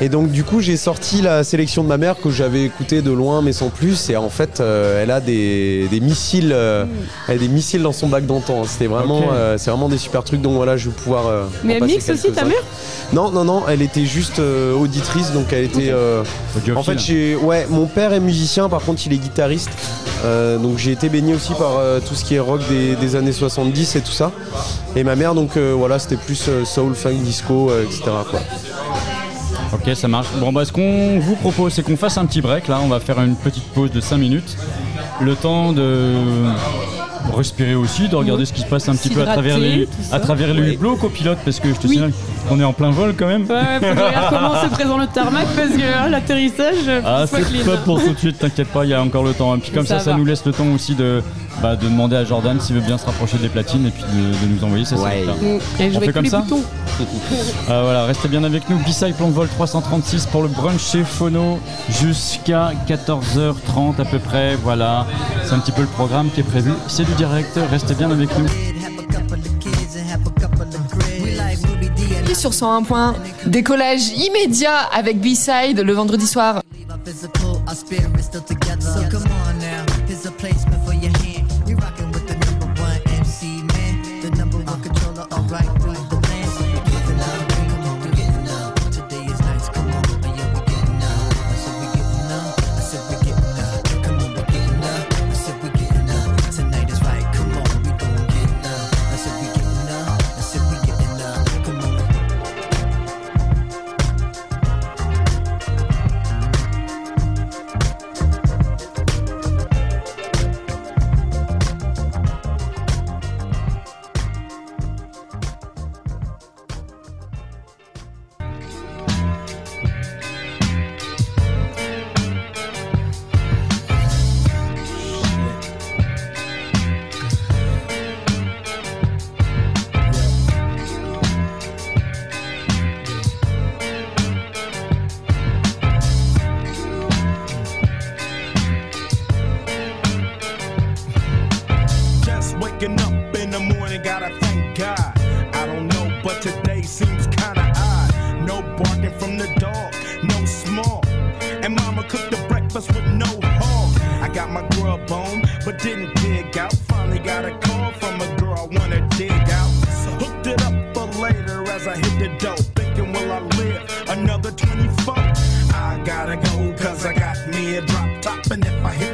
Et 0.00 0.08
donc 0.08 0.30
du 0.30 0.44
coup 0.44 0.60
j'ai 0.60 0.76
sorti 0.76 1.22
la 1.22 1.44
sélection 1.44 1.82
de 1.82 1.88
ma 1.88 1.96
mère 1.98 2.16
que 2.20 2.30
j'avais 2.30 2.64
écoutée 2.64 3.02
de 3.02 3.10
loin 3.10 3.42
mais 3.42 3.52
sans 3.52 3.68
plus. 3.68 4.10
Et 4.10 4.16
en 4.16 4.30
fait 4.30 4.60
euh, 4.60 5.02
elle 5.02 5.10
a 5.10 5.20
des, 5.20 5.88
des 5.90 6.00
missiles 6.00 6.52
euh, 6.52 6.84
elle 7.28 7.36
a 7.36 7.38
des 7.38 7.48
missiles 7.48 7.82
dans 7.82 7.92
son 7.92 8.08
bac 8.08 8.26
d'antan. 8.26 8.64
C'était 8.64 8.86
vraiment 8.86 9.30
euh, 9.32 9.56
c'est 9.58 9.70
vraiment 9.70 9.88
des 9.88 9.98
super 9.98 10.22
trucs. 10.24 10.40
Donc 10.40 10.54
voilà 10.54 10.76
je 10.76 10.88
vais 10.88 10.94
pouvoir 10.94 11.26
euh, 11.26 11.44
Mais 11.64 11.74
en 11.74 11.76
elle 11.76 11.84
mixe 11.84 12.08
aussi, 12.10 12.30
ta 12.32 12.44
mère 12.44 12.62
Non 13.12 13.30
non 13.30 13.44
non 13.44 13.62
elle 13.68 13.82
était 13.82 14.04
juste 14.06 14.38
euh, 14.38 14.74
auditrice. 14.74 15.32
Donc 15.32 15.52
elle 15.52 15.64
était 15.64 15.90
euh, 15.90 16.22
en 16.76 16.82
fait 16.82 16.98
j'ai 16.98 17.36
ouais 17.36 17.66
mon 17.70 17.86
père 17.86 18.12
est 18.12 18.20
musicien. 18.20 18.68
Par 18.68 18.82
contre 18.82 19.02
il 19.06 19.12
est 19.12 19.18
guitariste 19.18 19.70
Euh, 20.24 20.58
donc 20.58 20.76
j'ai 20.76 20.92
été 20.92 21.08
baigné 21.08 21.34
aussi 21.34 21.54
par 21.54 21.78
euh, 21.78 22.00
tout 22.00 22.14
ce 22.14 22.24
qui 22.24 22.34
est 22.34 22.40
rock 22.40 22.60
des, 22.68 23.16
années 23.16 23.32
70 23.32 23.96
et 23.96 24.00
tout 24.02 24.12
ça 24.12 24.30
et 24.94 25.02
ma 25.02 25.16
mère 25.16 25.34
donc 25.34 25.56
euh, 25.56 25.72
voilà 25.76 25.98
c'était 25.98 26.16
plus 26.16 26.50
soul 26.64 26.94
funk 26.94 27.14
disco 27.22 27.70
etc. 27.82 28.02
Ok, 29.72 29.94
ça 29.94 30.08
marche. 30.08 30.26
Bon, 30.40 30.52
bah, 30.52 30.64
ce 30.64 30.72
qu'on 30.72 31.20
vous 31.20 31.36
propose, 31.36 31.72
c'est 31.72 31.82
qu'on 31.82 31.96
fasse 31.96 32.18
un 32.18 32.26
petit 32.26 32.40
break. 32.40 32.66
Là, 32.66 32.80
on 32.82 32.88
va 32.88 32.98
faire 32.98 33.20
une 33.20 33.36
petite 33.36 33.62
pause 33.68 33.92
de 33.92 34.00
5 34.00 34.18
minutes. 34.18 34.56
Le 35.20 35.36
temps 35.36 35.72
de 35.72 36.14
respirer 37.36 37.74
aussi, 37.74 38.08
de 38.08 38.16
regarder 38.16 38.44
ce 38.44 38.52
qui 38.52 38.60
se 38.62 38.66
passe 38.66 38.88
un 38.88 38.94
petit 38.96 39.10
peu 39.10 39.22
à 39.22 39.26
travers 39.26 39.58
les, 39.58 39.88
à 40.12 40.20
travers 40.20 40.52
les 40.54 40.60
Ouais. 40.62 40.74
hublots, 40.74 40.96
copilote, 40.96 41.38
parce 41.44 41.60
que 41.60 41.68
je 41.68 41.74
te 41.78 41.86
Oui. 41.86 41.94
signale 41.94 42.12
qu'on 42.48 42.58
est 42.60 42.64
en 42.64 42.72
plein 42.72 42.90
vol 42.90 43.14
quand 43.16 43.26
même. 43.26 43.42
Ouais, 43.42 43.78
faut 43.80 44.26
comment 44.30 44.52
c'est 44.62 44.70
présent 44.70 44.98
le 44.98 45.06
tarmac 45.06 45.46
parce 45.56 45.68
que 45.70 45.80
euh, 45.82 46.08
l'atterrissage, 46.08 47.02
Ah, 47.04 47.24
c'est 47.26 47.64
pas 47.64 47.76
pour 47.78 48.02
tout 48.02 48.12
de 48.12 48.18
suite, 48.18 48.38
t'inquiète 48.38 48.68
pas, 48.68 48.84
il 48.84 48.90
y 48.90 48.94
a 48.94 49.02
encore 49.02 49.22
le 49.24 49.32
temps. 49.32 49.54
Et 49.54 49.58
puis 49.58 49.70
comme 49.70 49.86
ça, 49.86 49.98
Ça 50.00 50.14
nous 50.14 50.24
laisse 50.24 50.44
le 50.44 50.52
temps 50.52 50.66
aussi 50.74 50.94
de, 50.94 51.22
bah, 51.62 51.76
de 51.76 51.84
demander 51.84 52.16
à 52.16 52.24
Jordan 52.24 52.58
s'il 52.60 52.74
veut 52.76 52.80
bien 52.80 52.96
se 52.98 53.06
rapprocher 53.06 53.38
des 53.38 53.48
platines 53.48 53.86
et 53.86 53.90
puis 53.90 54.02
de, 54.04 54.46
de 54.46 54.52
nous 54.54 54.64
envoyer 54.64 54.84
sa 54.84 54.96
Ouais. 54.96 55.10
sélecta. 55.10 55.32
Mm. 55.34 55.82
Et 55.82 55.92
je 55.92 55.96
On 55.98 56.00
fait 56.00 56.12
comme 56.12 56.26
ça. 56.26 56.44
Euh, 56.50 57.80
voilà, 57.82 58.04
restez 58.04 58.28
bien 58.28 58.44
avec 58.44 58.68
nous. 58.68 58.78
B-Side 58.78 59.14
Plan 59.14 59.28
de 59.28 59.32
Vol 59.34 59.48
336 59.48 60.26
pour 60.26 60.42
le 60.42 60.48
brunch 60.48 60.80
chez 60.80 61.04
Phono 61.04 61.58
jusqu'à 61.88 62.72
14h30 62.88 64.00
à 64.00 64.04
peu 64.04 64.18
près. 64.18 64.56
Voilà, 64.56 65.06
c'est 65.44 65.52
un 65.54 65.58
petit 65.58 65.72
peu 65.72 65.82
le 65.82 65.88
programme 65.88 66.30
qui 66.30 66.40
est 66.40 66.44
prévu. 66.44 66.72
C'est 66.88 67.04
du 67.04 67.12
direct, 67.14 67.58
restez 67.70 67.94
bien 67.94 68.10
avec 68.10 68.28
nous. 68.38 68.46
Et 72.30 72.34
sur 72.34 72.54
101 72.54 72.82
points, 72.84 73.14
décollage 73.46 74.08
immédiat 74.10 74.76
avec 74.94 75.20
B-Side 75.20 75.80
le 75.80 75.92
vendredi 75.92 76.26
soir. 76.26 76.62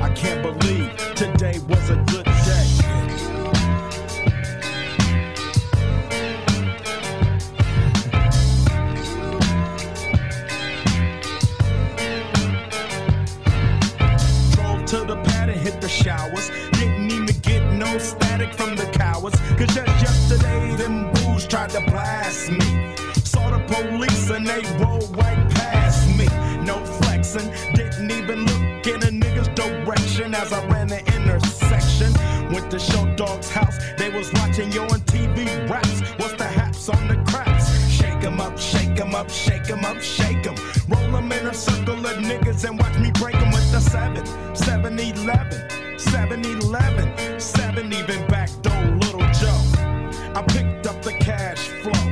I 0.00 0.08
can't 0.14 0.42
believe 0.42 0.96
today 1.14 1.58
was 1.68 1.90
a 1.90 1.96
good 1.96 2.24
day. 2.24 2.66
Drove 14.52 14.84
to 14.86 15.04
the 15.04 15.20
pad 15.24 15.50
and 15.50 15.60
hit 15.60 15.80
the 15.80 15.88
showers. 15.88 16.50
Didn't 16.72 17.10
even 17.12 17.38
get 17.42 17.62
no 17.74 17.98
static 17.98 18.54
from 18.54 18.76
the 18.76 18.86
cowards. 18.86 19.38
Cause 19.58 19.74
just 19.74 20.00
yesterday, 20.00 20.76
them 20.76 21.12
booze 21.12 21.46
tried 21.46 21.70
to 21.70 21.80
blast 21.82 22.50
me. 22.50 22.94
Saw 23.24 23.50
the 23.50 23.62
police 23.68 24.30
and 24.30 24.46
they 24.46 24.62
rolled 24.82 25.14
right 25.16 25.50
past 25.50 26.08
me. 26.18 26.26
No 26.64 26.82
flexing, 26.84 27.50
as 30.40 30.52
I 30.52 30.66
ran 30.68 30.86
the 30.88 31.00
intersection. 31.16 32.12
Went 32.52 32.70
to 32.70 32.78
Show 32.78 33.04
Dog's 33.14 33.50
house, 33.50 33.76
they 33.98 34.10
was 34.10 34.32
watching 34.34 34.72
yo 34.72 34.82
on 34.84 35.00
TV 35.00 35.46
raps. 35.68 36.00
What's 36.18 36.34
the 36.34 36.44
haps 36.44 36.88
on 36.88 37.08
the 37.08 37.16
craps? 37.30 37.66
Shake 37.90 38.24
'em 38.24 38.40
up, 38.40 38.58
shake 38.58 38.98
'em 39.00 39.14
up, 39.14 39.28
shake 39.30 39.68
'em 39.70 39.84
up, 39.84 40.00
shake 40.00 40.46
'em. 40.46 40.56
Roll 40.88 41.16
'em 41.16 41.30
in 41.32 41.46
a 41.46 41.54
circle 41.54 42.06
of 42.10 42.16
niggas 42.30 42.64
and 42.66 42.78
watch 42.78 42.96
me 42.98 43.10
break 43.20 43.36
'em 43.36 43.50
with 43.50 43.70
the 43.70 43.80
7, 43.80 44.24
7 44.54 44.98
11, 44.98 45.60
7 45.98 46.44
11, 46.44 47.08
7 47.38 47.92
even 47.92 48.26
back 48.28 48.50
door, 48.62 48.84
little 49.02 49.28
Joe. 49.40 49.62
I 50.34 50.42
picked 50.54 50.86
up 50.86 51.02
the 51.02 51.12
cash 51.12 51.68
flow. 51.82 52.09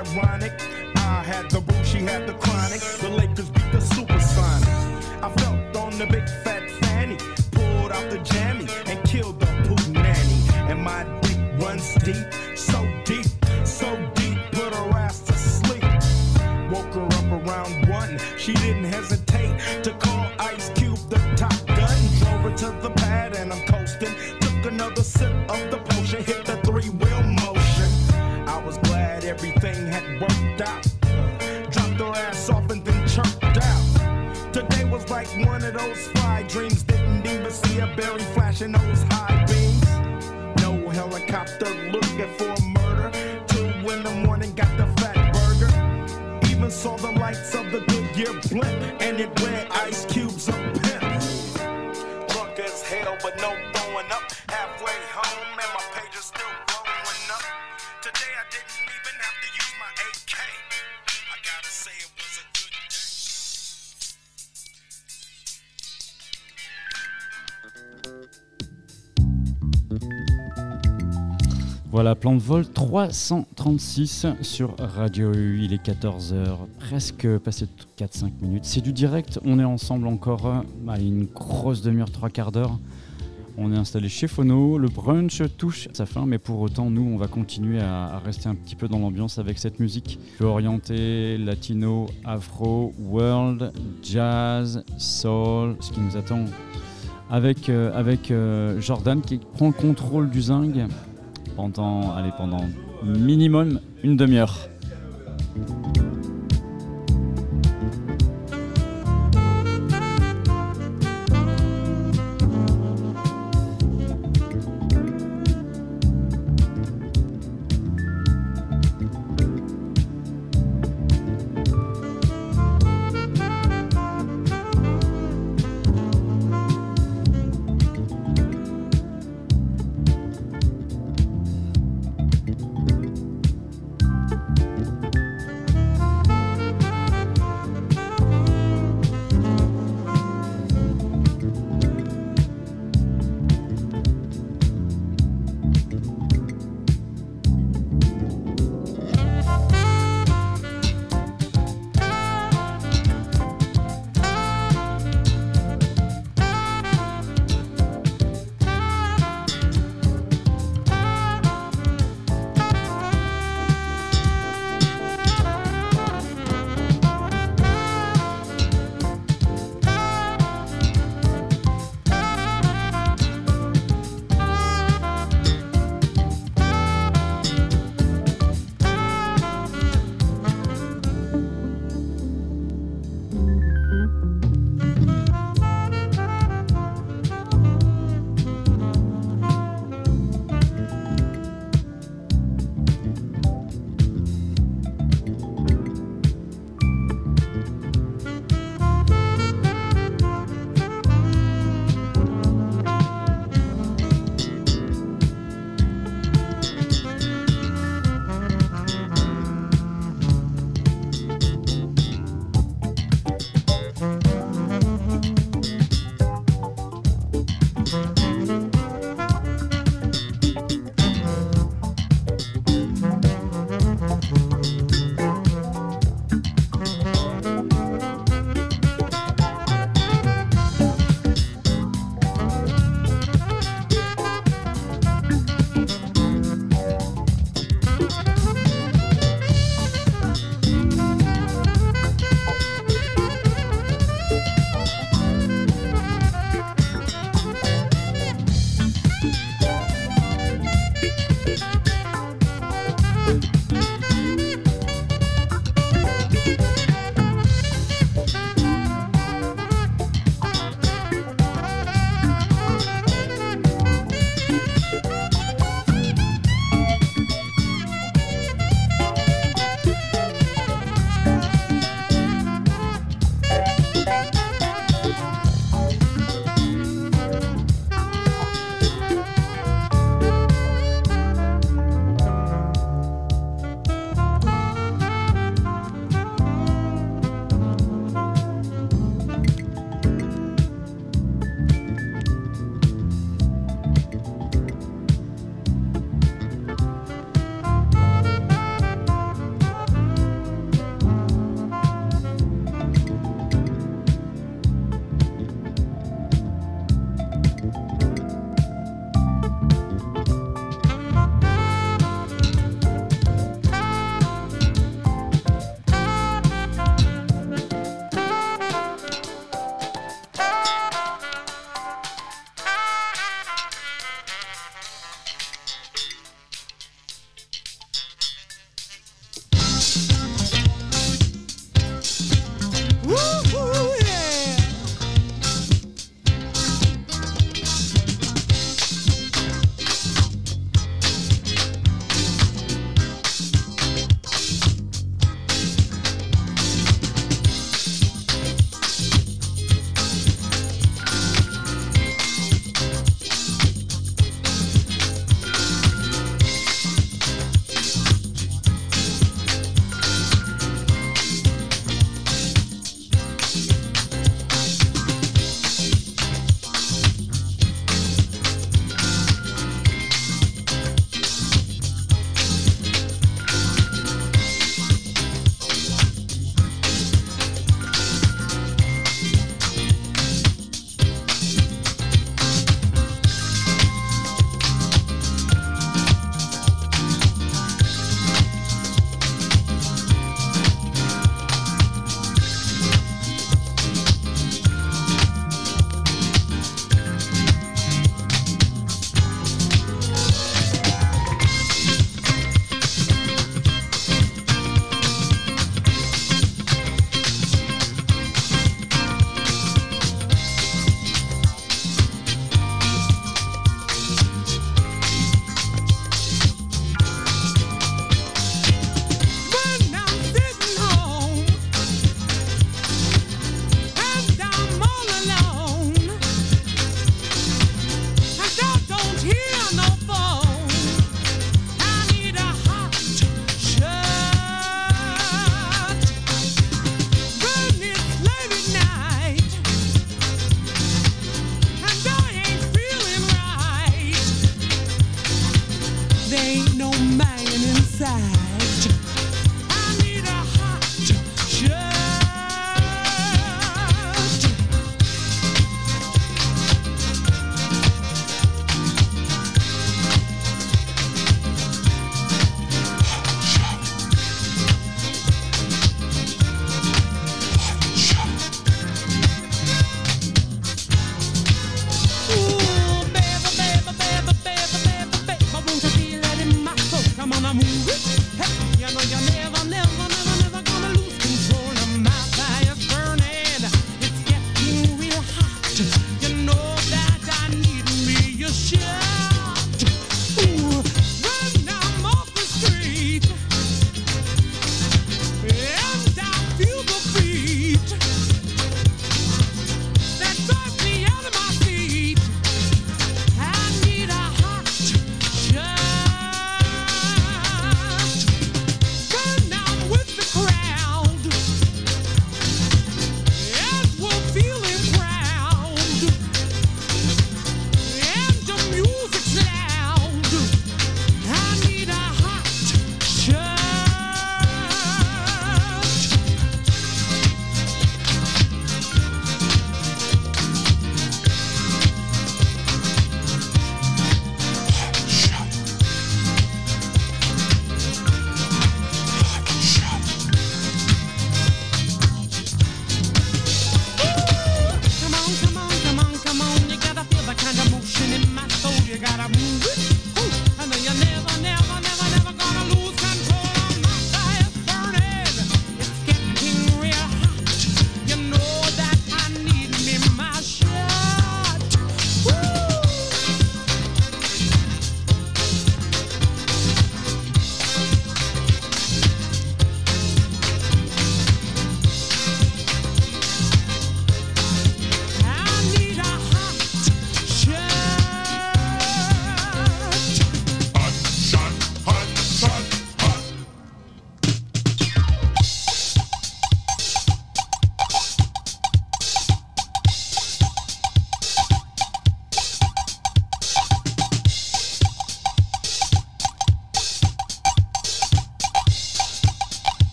Ironic. 0.00 0.52
I 0.96 1.22
had 1.22 1.50
the 1.50 1.60
boo, 1.60 1.84
she 1.84 1.98
had 1.98 2.26
the 2.26 2.34
chronic. 2.34 2.80
The 3.00 3.08
Lakers 3.10 3.50
berry 38.00 38.24
flashing 38.34 38.72
those 38.72 39.02
high 39.10 39.44
beams. 39.46 39.84
No 40.62 40.88
helicopter 40.88 41.68
looking 41.92 42.32
for 42.38 42.54
murder. 42.78 43.10
Two 43.46 43.66
in 43.92 44.02
the 44.02 44.22
morning, 44.24 44.52
got 44.54 44.74
the 44.78 44.86
fat 45.00 45.18
burger. 45.34 45.70
Even 46.50 46.70
saw 46.70 46.96
the 46.96 47.12
lights 47.12 47.54
of 47.54 47.70
the 47.70 47.80
Goodyear 47.80 48.32
blimp, 48.48 49.02
and 49.02 49.20
it 49.20 49.30
read 49.42 49.66
Ice 49.86 50.06
Cube's 50.06 50.48
a 50.48 50.52
pimp. 50.52 52.28
Drunk 52.30 52.58
as 52.58 52.82
hell, 52.82 53.18
but 53.22 53.36
no 53.36 53.54
Voilà, 72.02 72.14
plan 72.14 72.34
de 72.34 72.40
vol 72.40 72.66
336 72.66 74.24
sur 74.40 74.74
Radio 74.78 75.34
U. 75.34 75.60
Il 75.62 75.74
est 75.74 75.84
14h, 75.84 76.56
presque 76.78 77.28
passé 77.40 77.66
de 77.66 78.02
4-5 78.02 78.30
minutes. 78.40 78.64
C'est 78.64 78.80
du 78.80 78.94
direct, 78.94 79.38
on 79.44 79.58
est 79.58 79.64
ensemble 79.64 80.06
encore 80.06 80.46
euh, 80.46 80.60
allez, 80.88 81.08
une 81.08 81.26
grosse 81.26 81.82
demi-heure, 81.82 82.10
trois 82.10 82.30
quarts 82.30 82.52
d'heure. 82.52 82.78
On 83.58 83.70
est 83.70 83.76
installé 83.76 84.08
chez 84.08 84.28
Phono, 84.28 84.78
le 84.78 84.88
brunch 84.88 85.42
touche 85.58 85.88
sa 85.92 86.06
fin, 86.06 86.24
mais 86.24 86.38
pour 86.38 86.60
autant, 86.60 86.88
nous, 86.88 87.02
on 87.02 87.18
va 87.18 87.26
continuer 87.26 87.80
à, 87.80 88.06
à 88.06 88.18
rester 88.20 88.48
un 88.48 88.54
petit 88.54 88.76
peu 88.76 88.88
dans 88.88 88.98
l'ambiance 88.98 89.38
avec 89.38 89.58
cette 89.58 89.78
musique 89.78 90.18
peu 90.38 90.46
orientée, 90.46 91.36
latino, 91.36 92.06
afro, 92.24 92.94
world, 92.98 93.72
jazz, 94.02 94.82
soul, 94.96 95.76
ce 95.80 95.92
qui 95.92 96.00
nous 96.00 96.16
attend 96.16 96.46
avec, 97.30 97.68
euh, 97.68 97.92
euh, 98.30 98.80
Jordan 98.80 99.20
qui 99.20 99.38
prend 99.38 99.68
le 99.68 99.72
contrôle 99.72 100.30
du 100.30 100.42
zinc 100.42 100.74
pendant, 101.60 102.14
allez, 102.16 102.32
pendant 102.36 102.64
minimum 103.02 103.80
une 104.02 104.16
demi-heure. 104.16 104.68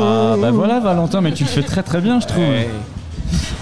Ah 0.00 0.36
bah 0.40 0.50
voilà 0.50 0.80
Valentin, 0.80 1.20
mais 1.20 1.32
tu 1.32 1.44
le 1.44 1.48
fais 1.50 1.62
très 1.62 1.82
très 1.82 2.00
bien 2.00 2.20
je 2.20 2.26
trouve. 2.26 2.42
Ouais. 2.44 2.68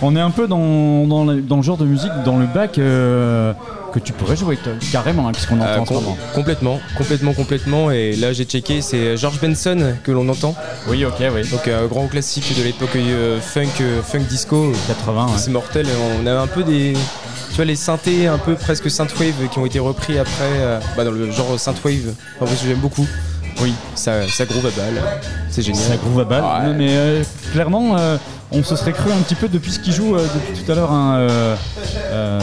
On 0.04 0.16
est 0.16 0.20
un 0.20 0.30
peu 0.30 0.48
dans, 0.48 1.06
dans, 1.06 1.24
le, 1.24 1.40
dans 1.40 1.56
le 1.56 1.62
genre 1.62 1.76
de 1.76 1.84
musique, 1.84 2.10
dans 2.24 2.36
le 2.36 2.46
bac 2.46 2.76
euh, 2.78 3.52
que 3.92 4.00
tu 4.00 4.12
pourrais 4.12 4.34
jouer 4.36 4.56
toi, 4.56 4.72
carrément, 4.90 5.28
hein, 5.28 5.32
puisqu'on 5.32 5.60
entend 5.60 5.68
Euh, 5.70 5.78
en 5.78 5.84
com- 5.84 6.04
complètement, 6.34 6.80
complètement, 6.98 7.32
complètement. 7.34 7.90
Et 7.92 8.16
là, 8.16 8.32
j'ai 8.32 8.44
checké, 8.44 8.80
c'est 8.82 9.16
George 9.16 9.38
Benson 9.40 9.94
que 10.02 10.10
l'on 10.10 10.28
entend. 10.28 10.56
Oui, 10.88 11.04
ok, 11.04 11.14
oui. 11.32 11.48
Donc, 11.48 11.68
un 11.68 11.86
grand 11.86 12.08
classique 12.08 12.52
de 12.58 12.64
l'époque 12.64 12.96
euh, 12.96 13.38
funk, 13.40 13.68
euh, 13.80 14.02
funk 14.02 14.24
disco. 14.28 14.72
80, 14.88 15.24
ouais. 15.26 15.32
C'est 15.36 15.52
mortel. 15.52 15.86
On 16.20 16.26
a 16.26 16.32
un 16.34 16.46
peu 16.48 16.64
des. 16.64 16.94
Tu 17.50 17.56
vois, 17.56 17.64
les 17.64 17.76
synthés 17.76 18.26
un 18.26 18.38
peu 18.38 18.54
presque 18.56 18.90
synthwave 18.90 19.48
qui 19.52 19.58
ont 19.60 19.66
été 19.66 19.78
repris 19.78 20.18
après 20.18 20.34
euh, 20.56 20.80
bah, 20.96 21.04
dans 21.04 21.10
le 21.12 21.30
genre 21.30 21.58
synthwave. 21.60 22.12
En 22.40 22.46
fait, 22.46 22.66
j'aime 22.66 22.78
beaucoup. 22.78 23.06
Oui. 23.60 23.74
Ça, 23.94 24.26
ça 24.28 24.44
groove 24.44 24.66
à 24.66 24.70
balle. 24.70 25.02
C'est 25.50 25.62
génial. 25.62 25.82
Ça 25.82 25.96
groove 25.96 26.20
à 26.20 26.24
balle. 26.24 26.42
Ouais. 26.42 26.66
Non, 26.72 26.74
Mais 26.78 26.96
euh, 26.96 27.22
clairement, 27.52 27.96
euh, 27.98 28.16
on 28.50 28.62
se 28.62 28.76
serait 28.76 28.92
cru 28.92 29.10
un 29.12 29.18
petit 29.22 29.34
peu 29.34 29.48
depuis 29.48 29.72
ce 29.72 29.78
qu'il 29.80 29.92
joue 29.92 30.16
euh, 30.16 30.26
depuis 30.34 30.62
tout 30.62 30.72
à 30.72 30.74
l'heure. 30.74 30.90
hein, 30.92 31.16
euh, 31.18 31.56
euh, 32.10 32.40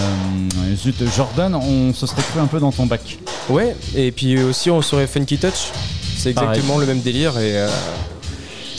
zut, 0.75 0.95
Jordan, 1.15 1.55
on 1.55 1.93
se 1.93 2.05
serait 2.07 2.21
cru 2.21 2.39
un 2.39 2.47
peu 2.47 2.59
dans 2.59 2.71
ton 2.71 2.85
bac. 2.85 3.17
Ouais, 3.49 3.75
et 3.95 4.11
puis 4.11 4.41
aussi 4.41 4.69
on 4.71 4.81
serait 4.81 5.07
Funky 5.07 5.37
Touch. 5.37 5.71
C'est 6.17 6.33
Pareil. 6.33 6.49
exactement 6.49 6.77
le 6.79 6.85
même 6.85 6.99
délire 7.01 7.37
et 7.39 7.57
euh, 7.57 7.69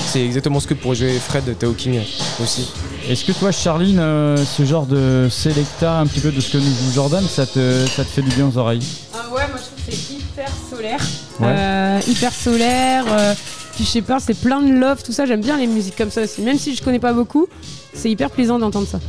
c'est 0.07 0.24
exactement 0.24 0.61
ce 0.61 0.66
que 0.66 0.74
pourrait 0.74 0.97
jouer 0.97 1.19
Fred 1.19 1.57
Tao 1.59 1.73
King 1.73 2.01
aussi. 2.43 2.70
Est-ce 3.09 3.24
que 3.24 3.32
toi, 3.32 3.51
Charline, 3.51 3.98
euh, 3.98 4.36
ce 4.44 4.65
genre 4.65 4.85
de 4.86 5.28
sélecta, 5.31 5.98
un 5.98 6.07
petit 6.07 6.20
peu 6.20 6.31
de 6.31 6.40
ce 6.40 6.51
que 6.52 6.59
nous 6.59 6.65
joue 6.65 6.93
Jordan, 6.94 7.24
ça 7.27 7.47
te, 7.47 7.86
ça 7.97 8.05
te 8.05 8.09
fait 8.11 8.23
du 8.23 8.28
bien 8.31 8.47
aux 8.47 8.59
oreilles? 8.59 8.82
Ah 9.15 9.19
ouais, 9.32 9.40
moi 9.48 9.57
je 9.57 9.62
trouve 9.62 9.86
que 9.86 9.90
c'est 9.93 10.12
hyper 10.15 10.48
solaire. 10.70 11.01
Ouais. 11.40 11.47
Euh, 11.96 12.00
hyper 12.08 12.32
solaire. 12.32 13.04
euh, 13.08 13.34
puis 13.74 13.84
je 13.84 13.90
sais 13.90 14.02
pas, 14.02 14.18
c'est 14.20 14.34
plein 14.34 14.60
de 14.62 14.72
love, 14.72 15.02
tout 15.02 15.12
ça. 15.12 15.26
J'aime 15.26 15.40
bien 15.40 15.56
les 15.56 15.66
musiques 15.66 15.96
comme 15.96 16.10
ça 16.10 16.22
aussi. 16.22 16.42
Même 16.42 16.58
si 16.58 16.74
je 16.74 16.82
connais 16.82 16.98
pas 16.98 17.12
beaucoup, 17.12 17.46
c'est 17.94 18.10
hyper 18.10 18.30
plaisant 18.30 18.58
d'entendre 18.58 18.86
ça. 18.86 19.00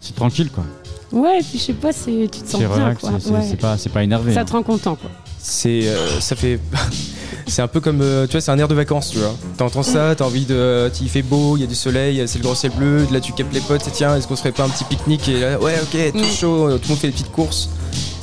C'est 0.00 0.14
tranquille, 0.14 0.50
quoi. 0.50 0.64
Ouais, 1.12 1.38
et 1.38 1.42
puis 1.42 1.58
je 1.58 1.64
sais 1.64 1.72
pas, 1.72 1.92
c'est, 1.92 2.28
tu 2.32 2.40
te 2.40 2.48
sens 2.50 2.52
C'est 2.60 2.66
bien 2.66 2.68
relax, 2.68 3.00
quoi. 3.00 3.12
c'est- 3.20 3.30
Ouais. 3.30 3.46
c'est 3.48 3.56
pas, 3.60 3.78
c'est 3.78 3.88
pas 3.90 4.02
énervé. 4.02 4.34
Ça 4.34 4.40
hein. 4.40 4.44
te 4.44 4.52
rend 4.52 4.62
content 4.62 4.96
quoi. 4.96 5.10
C'est 5.38 5.82
euh, 5.86 6.20
ça 6.20 6.34
fait 6.34 6.58
c'est 7.46 7.62
un 7.62 7.68
peu 7.68 7.78
comme 7.80 8.00
euh, 8.02 8.26
tu 8.26 8.32
vois 8.32 8.40
c'est 8.40 8.50
un 8.50 8.58
air 8.58 8.66
de 8.66 8.74
vacances 8.74 9.10
tu 9.10 9.18
vois. 9.18 9.32
T'entends 9.56 9.84
ça, 9.84 10.14
t'as 10.16 10.24
envie 10.24 10.44
de 10.46 10.90
il 11.00 11.08
fait 11.08 11.22
beau, 11.22 11.56
il 11.56 11.60
y 11.60 11.62
a 11.62 11.68
du 11.68 11.76
soleil, 11.76 12.20
c'est 12.26 12.38
le 12.38 12.42
grand 12.44 12.56
ciel 12.56 12.72
bleu, 12.72 13.06
là 13.12 13.20
tu 13.20 13.32
captes 13.32 13.54
les 13.54 13.60
potes 13.60 13.86
et 13.86 13.90
tiens 13.92 14.16
est-ce 14.16 14.26
qu'on 14.26 14.34
se 14.34 14.40
ferait 14.40 14.50
pas 14.50 14.64
un 14.64 14.68
petit 14.68 14.82
pique-nique 14.82 15.28
et 15.28 15.38
là 15.40 15.60
ouais 15.60 15.76
ok 15.80 16.12
tout 16.12 16.18
Mm. 16.18 16.24
chaud, 16.24 16.72
tout 16.78 16.80
le 16.82 16.88
monde 16.88 16.98
fait 16.98 17.06
des 17.06 17.12
petites 17.12 17.30
courses 17.30 17.68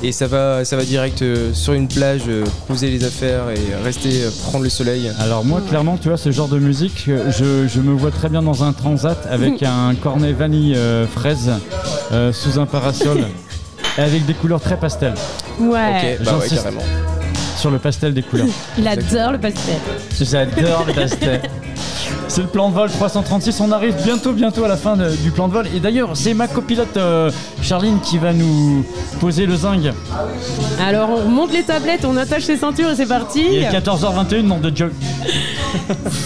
et 0.03 0.11
ça 0.11 0.27
va 0.27 0.65
ça 0.65 0.75
va 0.75 0.83
direct 0.83 1.21
euh, 1.21 1.53
sur 1.53 1.73
une 1.73 1.87
plage 1.87 2.23
euh, 2.27 2.43
poser 2.67 2.89
les 2.89 3.03
affaires 3.05 3.49
et 3.49 3.83
rester 3.83 4.23
euh, 4.23 4.29
prendre 4.43 4.63
le 4.63 4.69
soleil. 4.69 5.09
Alors 5.19 5.45
moi, 5.45 5.61
clairement, 5.67 5.97
tu 5.97 6.09
vois, 6.09 6.17
ce 6.17 6.31
genre 6.31 6.49
de 6.49 6.59
musique, 6.59 7.05
je, 7.07 7.67
je 7.67 7.79
me 7.79 7.93
vois 7.93 8.11
très 8.11 8.29
bien 8.29 8.41
dans 8.41 8.63
un 8.63 8.73
transat 8.73 9.17
avec 9.29 9.63
un 9.63 9.95
cornet 9.95 10.33
vanille 10.33 10.75
euh, 10.75 11.07
fraise 11.07 11.51
euh, 12.11 12.33
sous 12.33 12.59
un 12.59 12.65
parasol 12.65 13.19
et 13.97 14.01
avec 14.01 14.25
des 14.25 14.33
couleurs 14.33 14.61
très 14.61 14.77
pastel. 14.77 15.13
Ouais. 15.59 15.67
Ok, 15.69 16.25
bah 16.25 16.31
ouais 16.33 16.39
J'insiste 16.41 16.63
carrément. 16.63 16.83
Sur 17.57 17.71
le 17.71 17.79
pastel 17.79 18.13
des 18.13 18.23
couleurs. 18.23 18.47
Il 18.77 18.87
adore 18.87 19.31
le 19.31 19.39
pastel. 19.39 19.75
J'adore 20.19 20.85
le 20.85 20.93
pastel. 20.93 21.41
C'est 22.27 22.41
le 22.41 22.47
plan 22.47 22.69
de 22.69 22.73
vol 22.73 22.89
336. 22.89 23.59
On 23.61 23.71
arrive 23.71 23.95
bientôt, 24.03 24.31
bientôt 24.33 24.63
à 24.63 24.67
la 24.67 24.77
fin 24.77 24.95
de- 24.97 25.11
du 25.17 25.29
plan 25.31 25.47
de 25.47 25.53
vol. 25.53 25.67
Et 25.75 25.79
d'ailleurs, 25.79 26.11
c'est 26.15 26.33
ma 26.33 26.47
copilote 26.47 26.97
euh, 26.97 27.29
Charline 27.61 27.99
qui 28.01 28.17
va 28.17 28.33
nous 28.33 28.83
poser 29.19 29.45
le 29.45 29.55
zinc. 29.55 29.81
Alors 30.83 31.09
on 31.11 31.17
remonte 31.25 31.53
les 31.53 31.61
tablettes, 31.63 32.05
on 32.05 32.17
attache 32.17 32.47
les 32.47 32.57
ceintures 32.57 32.89
et 32.89 32.95
c'est 32.95 33.05
parti. 33.05 33.43
Il 33.51 33.63
est 33.63 33.69
14h21, 33.69 34.41
nom 34.43 34.57
de 34.59 34.75
Joe. 34.75 34.89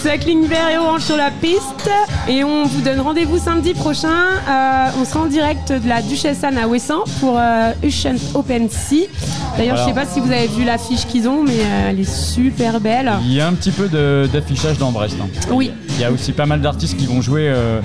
Ça 0.02 0.16
cligne 0.18 0.46
vert 0.46 0.68
et 0.72 0.78
orange 0.78 1.02
sur 1.02 1.16
la 1.16 1.30
piste. 1.30 1.90
Et 2.28 2.42
on 2.44 2.64
vous 2.64 2.80
donne 2.80 3.00
rendez-vous 3.00 3.38
samedi 3.38 3.74
prochain. 3.74 4.08
Euh, 4.48 4.86
on 5.00 5.04
sera 5.04 5.20
en 5.20 5.26
direct 5.26 5.72
de 5.72 5.88
la 5.88 6.00
Duchesse 6.00 6.42
Anne 6.44 6.58
à 6.58 6.68
Ouessant 6.68 7.04
pour 7.20 7.36
euh, 7.38 7.70
Ocean 7.84 8.16
Open 8.34 8.68
Sea. 8.70 9.08
D'ailleurs, 9.56 9.76
je 9.76 9.82
Voilà. 9.82 10.00
sais 10.00 10.06
pas 10.06 10.12
si 10.14 10.20
vous 10.20 10.30
avez 10.32 10.46
vu 10.46 10.64
l'affiche 10.64 11.06
qu'ils 11.06 11.28
ont, 11.28 11.42
mais 11.42 11.52
euh, 11.58 11.90
elle 11.90 12.00
est 12.00 12.10
super 12.10 12.80
belle. 12.80 13.10
Il 13.24 13.32
y 13.32 13.40
a 13.40 13.48
un 13.48 13.52
petit 13.54 13.72
peu 13.72 13.88
d'affichage 14.32 14.78
dans 14.78 14.92
Brest. 14.92 15.16
hein. 15.20 15.26
Oui. 15.50 15.72
Il 15.98 16.02
y 16.02 16.04
a 16.04 16.12
aussi 16.12 16.30
pas 16.30 16.46
mal 16.46 16.60
d'artistes 16.60 16.96
qui 16.96 17.06
vont 17.06 17.20
jouer 17.20 17.48
euh, 17.48 17.80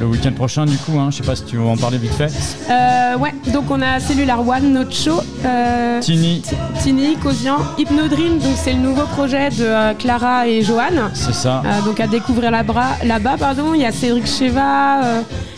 le 0.00 0.06
week-end 0.06 0.32
prochain, 0.32 0.66
du 0.66 0.76
coup. 0.78 0.98
Hein. 0.98 1.10
Je 1.12 1.18
sais 1.18 1.22
pas 1.22 1.36
si 1.36 1.44
tu 1.44 1.56
veux 1.56 1.62
en 1.64 1.76
parler 1.76 1.96
vite 1.96 2.12
fait. 2.12 2.32
Euh, 2.68 3.16
ouais, 3.18 3.32
donc 3.52 3.70
on 3.70 3.80
a 3.82 4.00
Cellular 4.00 4.46
One, 4.46 4.72
Nocho, 4.72 5.22
euh, 5.44 6.00
Tini, 6.00 6.42
Tini, 6.82 7.14
Cosian, 7.16 7.58
Hypnodream, 7.78 8.38
donc 8.38 8.56
c'est 8.56 8.72
le 8.72 8.80
nouveau 8.80 9.04
projet 9.04 9.50
de 9.50 9.62
euh, 9.62 9.94
Clara 9.94 10.48
et 10.48 10.62
Johan. 10.62 11.10
c'est 11.14 11.34
ça. 11.34 11.62
Donc 11.84 12.00
à 12.00 12.08
découvrir 12.08 12.50
là-bas, 12.50 12.96
là-bas, 13.04 13.36
pardon, 13.38 13.74
il 13.74 13.82
y 13.82 13.84
a 13.84 13.92
Cédric 13.92 14.26
Cheva, 14.26 15.02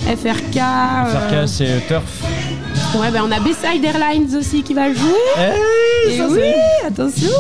FRK. 0.07 0.59
FRK, 0.59 1.47
c'est 1.49 1.87
Turf. 1.89 2.23
Ouais, 2.97 3.11
ben 3.11 3.23
on 3.27 3.33
a 3.33 3.41
Bayside 3.41 3.85
Airlines 3.85 4.37
aussi 4.37 4.63
qui 4.63 4.75
va 4.75 4.93
jouer. 4.93 5.11
Eh 5.39 6.13
et 6.13 6.19
ça, 6.19 6.27
oui, 6.29 6.53
attention. 6.87 7.31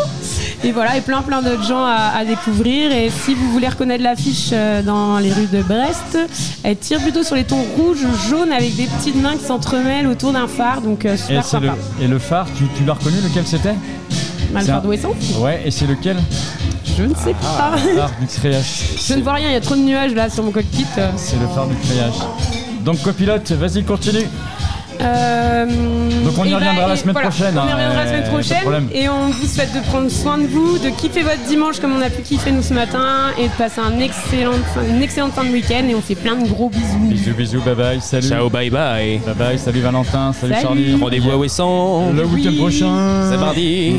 Et 0.65 0.73
voilà, 0.73 0.97
et 0.97 1.01
plein 1.01 1.23
plein 1.23 1.41
d'autres 1.41 1.63
gens 1.63 1.85
à, 1.85 2.13
à 2.17 2.25
découvrir. 2.25 2.91
Et 2.91 3.11
si 3.11 3.35
vous 3.35 3.51
voulez 3.53 3.69
reconnaître 3.69 4.03
l'affiche 4.03 4.51
euh, 4.53 4.83
dans 4.83 5.19
les 5.19 5.33
rues 5.33 5.47
de 5.53 5.63
Brest, 5.63 6.19
elle 6.65 6.77
tire 6.77 7.01
plutôt 7.01 7.23
sur 7.23 7.37
les 7.37 7.45
tons 7.45 7.63
rouge, 7.77 7.99
jaune 8.29 8.51
avec 8.53 8.75
des 8.75 8.87
petites 8.87 9.15
mains 9.23 9.37
qui 9.37 9.45
s'entremêlent 9.45 10.09
autour 10.09 10.33
d'un 10.33 10.49
phare. 10.49 10.81
Donc 10.81 11.05
euh, 11.05 11.15
Et, 11.15 11.17
super 11.17 11.45
c'est 11.45 11.61
le, 11.61 11.71
et 12.03 12.09
le 12.09 12.19
phare, 12.19 12.47
tu, 12.57 12.65
tu 12.77 12.85
l'as 12.85 12.95
reconnu 12.95 13.17
lequel 13.23 13.47
c'était? 13.47 13.75
Le 14.53 14.61
phare 14.61 14.79
un- 14.79 14.81
d'Ouessant 14.81 15.15
Ouais, 15.39 15.63
et 15.65 15.71
c'est 15.71 15.87
lequel? 15.87 16.17
Je 16.97 17.05
ne 17.05 17.15
sais 17.15 17.35
Ah, 17.45 17.71
pas. 17.71 17.77
le 17.81 17.97
phare 17.97 18.11
du 18.21 18.27
créage. 18.27 18.65
Je 19.07 19.15
ne 19.15 19.23
vois 19.23 19.35
rien, 19.35 19.51
il 19.51 19.53
y 19.53 19.57
a 19.57 19.61
trop 19.61 19.77
de 19.77 19.81
nuages 19.83 20.13
là 20.15 20.29
sur 20.29 20.43
mon 20.43 20.51
cockpit. 20.51 20.87
C'est 21.17 21.37
le 21.39 21.47
phare 21.55 21.69
du 21.69 21.77
créage. 21.77 22.15
Donc 22.85 23.01
copilote, 23.03 23.53
vas-y 23.53 23.85
continue. 23.85 24.27
Euh, 25.01 25.65
Donc 26.25 26.39
on 26.39 26.45
y 26.45 26.51
et 26.51 26.55
reviendra 26.55 26.89
la 26.89 26.97
semaine 26.97 27.13
voilà, 27.13 27.29
prochaine, 27.29 27.55
On 27.59 27.67
y 27.67 27.71
hein, 27.71 27.75
reviendra 27.75 27.95
la 27.95 28.01
euh, 28.03 28.07
semaine 28.07 28.31
prochaine. 28.31 28.89
Et 28.93 29.09
on 29.09 29.29
vous 29.29 29.47
souhaite 29.47 29.73
de 29.75 29.81
prendre 29.81 30.11
soin 30.11 30.39
de 30.39 30.47
vous, 30.47 30.79
de 30.79 30.89
kiffer 30.91 31.23
votre 31.23 31.43
dimanche 31.49 31.79
comme 31.81 31.93
on 31.97 32.03
a 32.03 32.11
pu 32.11 32.23
kiffer 32.23 32.51
nous 32.53 32.63
ce 32.63 32.75
matin 32.75 33.31
et 33.39 33.45
de 33.45 33.53
passer 33.53 33.81
un 33.81 33.99
excellent, 34.01 34.53
une 34.89 35.03
excellente 35.03 35.33
fin 35.33 35.45
de 35.45 35.51
week-end. 35.51 35.85
Et 35.89 35.95
on 35.95 36.01
fait 36.01 36.15
plein 36.15 36.37
de 36.37 36.49
gros 36.49 36.69
bisous. 36.69 36.99
Bisous, 37.09 37.35
bisous, 37.35 37.61
bye 37.63 37.75
bye, 37.75 38.01
salut. 38.01 38.29
Ciao 38.29 38.49
bye 38.51 38.71
bye. 38.71 39.21
Bye 39.25 39.35
bye, 39.35 39.59
salut 39.59 39.81
Valentin, 39.81 40.33
salut, 40.33 40.55
Salut. 40.55 40.67
Charlie. 40.67 40.95
Rendez-vous 41.01 41.31
à 41.31 41.37
Ouessant. 41.37 42.11
Le 42.13 42.25
week-end 42.25 42.51
Oui. 42.51 42.59
prochain. 42.59 43.31
C'est 43.31 43.39
mardi. 43.39 43.97